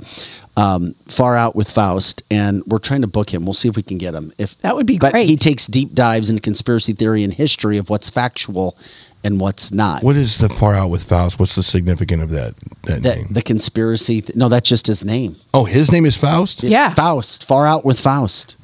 Um, 0.56 0.94
far 1.07 1.35
out 1.35 1.56
with 1.56 1.69
Faust, 1.69 2.22
and 2.30 2.64
we're 2.68 2.77
trying 2.77 3.02
to 3.02 3.07
book 3.07 3.34
him. 3.34 3.44
We'll 3.45 3.53
see 3.56 3.68
if 3.69 3.76
we 3.76 3.81
can 3.84 3.98
get 3.98 4.14
him. 4.14 4.31
If 4.38 4.57
That 4.60 4.76
would 4.76 4.85
be 4.85 4.99
but 4.99 5.11
great. 5.11 5.27
he 5.27 5.35
takes 5.35 5.65
deep 5.68 5.94
dives 5.94 6.30
into 6.30 6.41
conspiracy 6.41 6.94
theory 6.94 7.23
and 7.23 7.34
history 7.34 7.77
of 7.77 7.90
what's 7.90 8.07
factual 8.07 8.77
and 9.23 9.40
what's 9.40 9.72
not. 9.72 10.03
What 10.03 10.15
is 10.15 10.38
the 10.38 10.49
far 10.49 10.76
out 10.76 10.90
with 10.90 11.03
Faust? 11.03 11.40
What's 11.40 11.56
the 11.56 11.64
significance 11.64 12.22
of 12.22 12.30
that 12.31 12.53
that 12.84 13.02
the, 13.02 13.15
name? 13.15 13.27
the 13.31 13.41
conspiracy? 13.41 14.22
Th- 14.22 14.35
no, 14.35 14.48
that's 14.48 14.69
just 14.69 14.85
his 14.85 15.03
name. 15.03 15.35
Oh, 15.56 15.64
his 15.64 15.91
name 15.91 16.06
is 16.06 16.15
Faust. 16.15 16.61
Yeah. 16.61 16.94
Faust. 16.94 17.45
Far 17.45 17.65
out 17.65 17.84
with 17.84 17.99
Faust. 17.99 18.56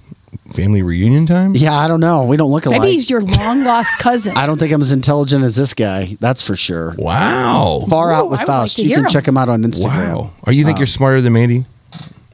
Family 0.54 0.82
reunion 0.82 1.26
time. 1.26 1.56
Yeah, 1.56 1.74
I 1.78 1.88
don't 1.88 2.00
know. 2.00 2.26
We 2.26 2.36
don't 2.38 2.52
look 2.52 2.66
alike. 2.66 2.82
Maybe 2.82 2.94
he's 2.94 3.10
your 3.10 3.22
long 3.22 3.64
lost 3.64 4.00
cousin. 4.00 4.36
I 4.36 4.46
don't 4.48 4.58
think 4.58 4.72
I'm 4.74 4.82
as 4.82 4.92
intelligent 4.92 5.44
as 5.44 5.56
this 5.56 5.74
guy. 5.74 6.18
That's 6.20 6.42
for 6.42 6.56
sure. 6.56 6.96
Wow. 6.98 7.86
Far 7.90 8.12
Ooh, 8.12 8.14
out 8.16 8.30
with 8.32 8.40
I 8.40 8.44
would 8.44 8.48
like 8.50 8.62
Faust. 8.62 8.76
to 8.78 8.82
you 8.84 8.88
hear 8.90 8.98
can 8.98 9.06
him. 9.06 9.12
check 9.12 9.28
him 9.28 9.38
out 9.38 9.48
on 9.50 9.62
Instagram. 9.64 10.16
Wow. 10.18 10.34
Are 10.46 10.52
you 10.54 10.64
think 10.66 10.76
Um, 10.78 10.80
you're 10.82 10.88
smarter 10.88 11.22
than 11.22 11.34
Mandy? 11.34 11.66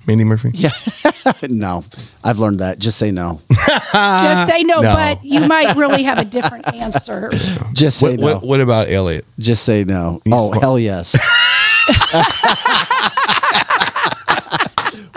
Mandy 0.07 0.23
Murphy? 0.23 0.51
Yeah. 0.53 0.69
no, 1.49 1.83
I've 2.23 2.37
learned 2.39 2.59
that. 2.59 2.77
Just 2.79 2.97
say 2.99 3.09
no. 3.11 3.41
just 3.51 4.47
say 4.49 4.61
no, 4.63 4.81
No. 4.81 4.93
but 4.93 5.25
you 5.25 5.41
might 5.47 5.75
really 5.75 6.03
have 6.03 6.19
a 6.19 6.25
different 6.25 6.71
answer. 6.73 7.31
Just 7.73 7.99
say 7.99 8.11
What, 8.11 8.19
no. 8.19 8.25
what, 8.35 8.43
what 8.43 8.61
about 8.61 8.89
Elliot? 8.89 9.25
Just 9.39 9.63
say 9.63 9.83
no. 9.83 10.21
Oh, 10.31 10.51
hell 10.59 10.77
yes. 10.79 11.15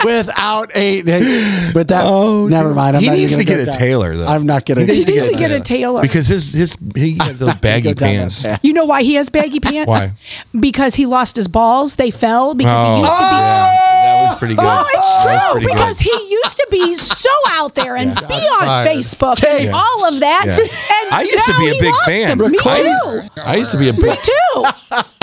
Without 0.05 0.75
a, 0.75 1.01
with 1.73 1.87
that, 1.89 2.03
Oh, 2.05 2.47
never 2.47 2.73
mind. 2.73 2.95
I'm 2.95 3.01
he 3.01 3.07
not 3.07 3.17
needs 3.17 3.31
even 3.31 3.39
to 3.39 3.51
gonna 3.51 3.57
get 3.57 3.65
go 3.65 3.71
a 3.71 3.73
down- 3.73 3.79
tailor 3.79 4.17
though. 4.17 4.27
I'm 4.27 4.45
not 4.45 4.65
gonna. 4.65 4.85
He 4.85 5.03
He 5.03 5.05
needs 5.05 5.27
to 5.27 5.33
get 5.35 5.51
a 5.51 5.59
tailor. 5.59 6.01
because 6.01 6.27
his 6.27 6.53
his 6.53 6.77
he 6.95 7.17
has 7.19 7.39
those 7.39 7.55
baggy 7.55 7.89
go 7.89 7.93
down 7.93 8.09
that 8.13 8.19
pants. 8.19 8.43
path. 8.43 8.59
You 8.63 8.73
know 8.73 8.85
why 8.85 9.03
he 9.03 9.15
has 9.15 9.29
baggy 9.29 9.59
pants? 9.59 9.87
Why? 9.89 10.13
Because 10.57 10.95
he 10.95 11.05
lost 11.05 11.35
his 11.35 11.47
balls. 11.47 11.95
They 11.95 12.11
fell 12.11 12.53
because 12.53 12.71
Oh, 12.77 12.95
he 12.95 13.01
used 13.01 13.11
to 13.13 13.17
be. 13.17 13.23
yeah, 13.23 14.23
that 14.23 14.29
was 14.31 14.39
pretty 14.39 14.55
good. 14.55 14.65
Oh, 14.65 14.85
it's 14.93 15.23
That 15.25 15.33
was 15.33 15.41
true 15.43 15.51
pretty 15.51 15.65
good. 15.67 15.73
because 15.75 15.99
he 15.99 16.31
used 16.31 16.57
to 16.57 16.67
be 16.71 16.95
so 16.95 17.29
out 17.49 17.75
there 17.75 17.95
and 17.97 18.15
be 18.15 18.33
on 18.33 18.59
fired. 18.61 18.87
Facebook 18.87 19.43
and 19.45 19.73
all 19.73 20.05
of 20.07 20.19
that. 20.21 20.43
Yeah. 20.47 20.55
And 20.59 21.13
I 21.13 21.21
used 21.23 21.45
to 21.45 21.57
be 21.59 21.69
a 21.69 21.79
big 21.79 21.93
fan. 22.05 22.37
them. 22.37 22.51
Me 22.51 22.59
I- 22.65 22.77
too. 23.25 23.41
I 23.41 23.55
used 23.57 23.71
to 23.71 23.77
be 23.77 23.89
a 23.89 23.93
Me 23.93 24.01
big. 24.01 24.17
too. 24.19 24.63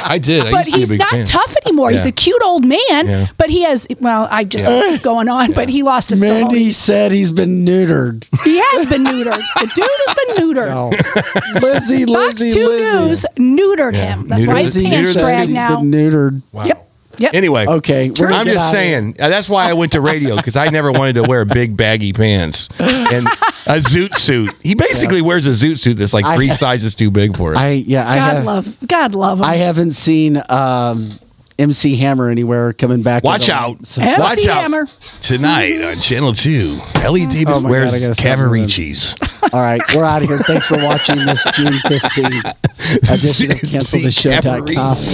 I 0.09 0.19
did. 0.19 0.47
I 0.47 0.51
But 0.51 0.66
used 0.66 0.73
to 0.74 0.78
he's 0.95 0.99
not 0.99 1.11
fan. 1.11 1.24
tough 1.27 1.55
anymore. 1.65 1.91
He's 1.91 2.07
a 2.07 2.12
cute 2.12 2.43
old 2.45 2.65
man. 2.65 2.78
Yeah. 2.91 3.27
But 3.39 3.51
he 3.51 3.62
has. 3.62 3.87
Well, 4.01 4.28
I 4.31 4.45
just 4.45 4.65
keep 4.91 5.03
going 5.03 5.28
on. 5.28 5.53
But 5.53 5.69
he 5.69 5.83
lost 5.83 6.11
his. 6.11 6.20
Mandy 6.20 6.70
said 6.73 7.12
he's 7.12 7.31
been 7.31 7.65
neutered. 7.65 8.28
He 8.45 8.59
has 8.59 8.87
been 8.87 9.05
neutered. 9.05 9.43
The 9.61 9.73
dude 9.74 9.89
has 10.07 10.15
been 10.15 10.37
neutered. 10.55 10.69
No. 10.69 11.61
Lizzie, 11.61 12.05
Lizzie, 12.07 12.51
Fox 12.51 12.55
2 12.55 12.66
Lizzie. 12.66 13.07
News 13.09 13.27
neutered 13.37 13.93
Yeah. 13.95 14.15
him. 14.16 14.28
That's 14.28 14.43
Neutered- 14.43 14.49
why 14.49 14.62
his 14.62 14.74
pants 14.77 15.12
said 15.12 15.20
drag 15.20 15.47
he's 15.49 15.55
now. 15.55 15.81
been 15.81 15.91
neutered. 15.91 16.43
Wow. 16.53 16.65
Yep. 16.66 16.86
Yep. 17.19 17.35
Anyway, 17.35 17.67
Okay, 17.67 18.07
I'm 18.07 18.15
just 18.15 18.23
out 18.23 18.41
of 18.43 18.47
here. 18.47 18.71
saying. 18.71 19.17
uh, 19.19 19.29
That's 19.29 19.49
why 19.49 19.69
I 19.71 19.73
went 19.75 19.93
to 19.93 20.01
radio 20.01 20.37
because 20.37 20.57
I 20.57 20.69
never 20.69 20.93
wanted 20.93 21.15
to 21.15 21.23
wear 21.23 21.45
big 21.45 21.77
baggy 21.77 22.13
pants 22.13 22.69
and 22.79 23.27
a 23.67 23.79
zoot 23.81 24.15
suit. 24.15 24.55
He 24.63 24.75
basically 24.75 25.23
wears 25.23 25.47
a 25.47 25.51
zoot 25.51 25.79
suit 25.79 25.95
that's 25.95 26.13
like 26.15 26.25
I 26.25 26.37
three 26.37 26.49
ha- 26.49 26.55
sizes 26.57 26.95
too 26.95 27.11
big 27.11 27.37
for 27.37 27.53
him. 27.53 27.59
I 27.59 27.71
yeah. 27.71 28.09
I 28.09 28.17
God 28.17 28.35
have. 28.35 28.45
love. 28.45 28.79
God 28.87 29.15
love 29.15 29.39
him. 29.41 29.45
I 29.47 29.57
haven't 29.57 29.93
seen 29.93 30.41
um, 30.49 31.11
MC 31.59 31.97
Hammer 31.97 32.28
anywhere 32.28 32.73
coming 32.73 33.03
back. 33.03 33.24
Watch 33.24 33.49
in 33.49 33.55
the- 33.55 33.61
out. 33.61 33.87
So- 33.87 34.03
MC 34.03 34.20
Watch 34.20 34.47
out. 34.47 34.57
Hammer. 34.62 34.87
Tonight 35.23 35.83
on 35.83 36.01
Channel 36.01 36.35
2, 36.35 36.78
Ellie 36.97 37.27
Davis 37.27 37.55
Oh 37.57 37.61
my 37.61 37.62
God, 37.62 37.70
wears 37.70 37.95
I 37.95 38.01
gotta 38.01 38.15
stop 38.15 38.39
moving. 38.39 38.65
Cavaricis. 38.66 39.53
All 39.55 39.61
right, 39.62 39.81
we're 39.95 40.05
out 40.05 40.23
of 40.23 40.28
here. 40.28 40.39
Thanks 40.39 40.66
for 40.66 40.77
watching 40.83 41.16
this 41.24 41.43
June 41.55 41.69
15th 41.69 42.55
edition 43.12 43.53
of 43.53 43.59
CancelThisShow.com. 43.59 44.97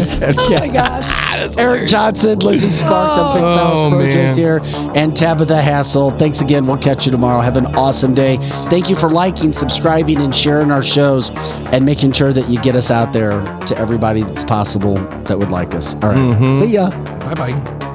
Oh 0.42 0.50
my 0.60 0.68
gosh. 0.68 1.56
Eric 1.58 1.88
Johnson, 1.88 2.38
Lizzie 2.38 2.70
Sparks, 2.70 3.16
I'm 3.18 3.34
Vic 3.34 3.42
Oh, 3.44 3.90
Faust 3.90 3.94
Projos 3.96 4.36
here, 4.36 4.60
and 4.96 5.16
Tabitha 5.16 5.60
Hassel. 5.60 6.10
Thanks 6.18 6.40
again. 6.40 6.66
We'll 6.66 6.76
catch 6.78 7.04
you 7.06 7.12
tomorrow. 7.12 7.40
Have 7.40 7.56
an 7.56 7.66
awesome 7.74 8.14
day. 8.14 8.38
Thank 8.70 8.88
you 8.88 8.96
for 8.96 9.08
liking, 9.10 9.52
subscribing, 9.52 10.18
and 10.22 10.34
sharing 10.34 10.70
our 10.70 10.82
shows, 10.82 11.30
and 11.72 11.84
making 11.84 12.12
sure 12.12 12.32
that 12.32 12.48
you 12.48 12.60
get 12.60 12.76
us 12.76 12.90
out 12.90 13.12
there 13.12 13.42
to 13.66 13.76
everybody 13.76 14.22
that's 14.22 14.44
possible 14.44 14.94
that 15.24 15.38
would 15.38 15.50
like 15.50 15.74
us. 15.74 15.94
All 15.96 16.10
right. 16.14 16.31
Mm-hmm. 16.32 16.64
See 16.64 16.72
ya. 16.74 16.88
Bye 17.28 17.34
bye. 17.34 17.91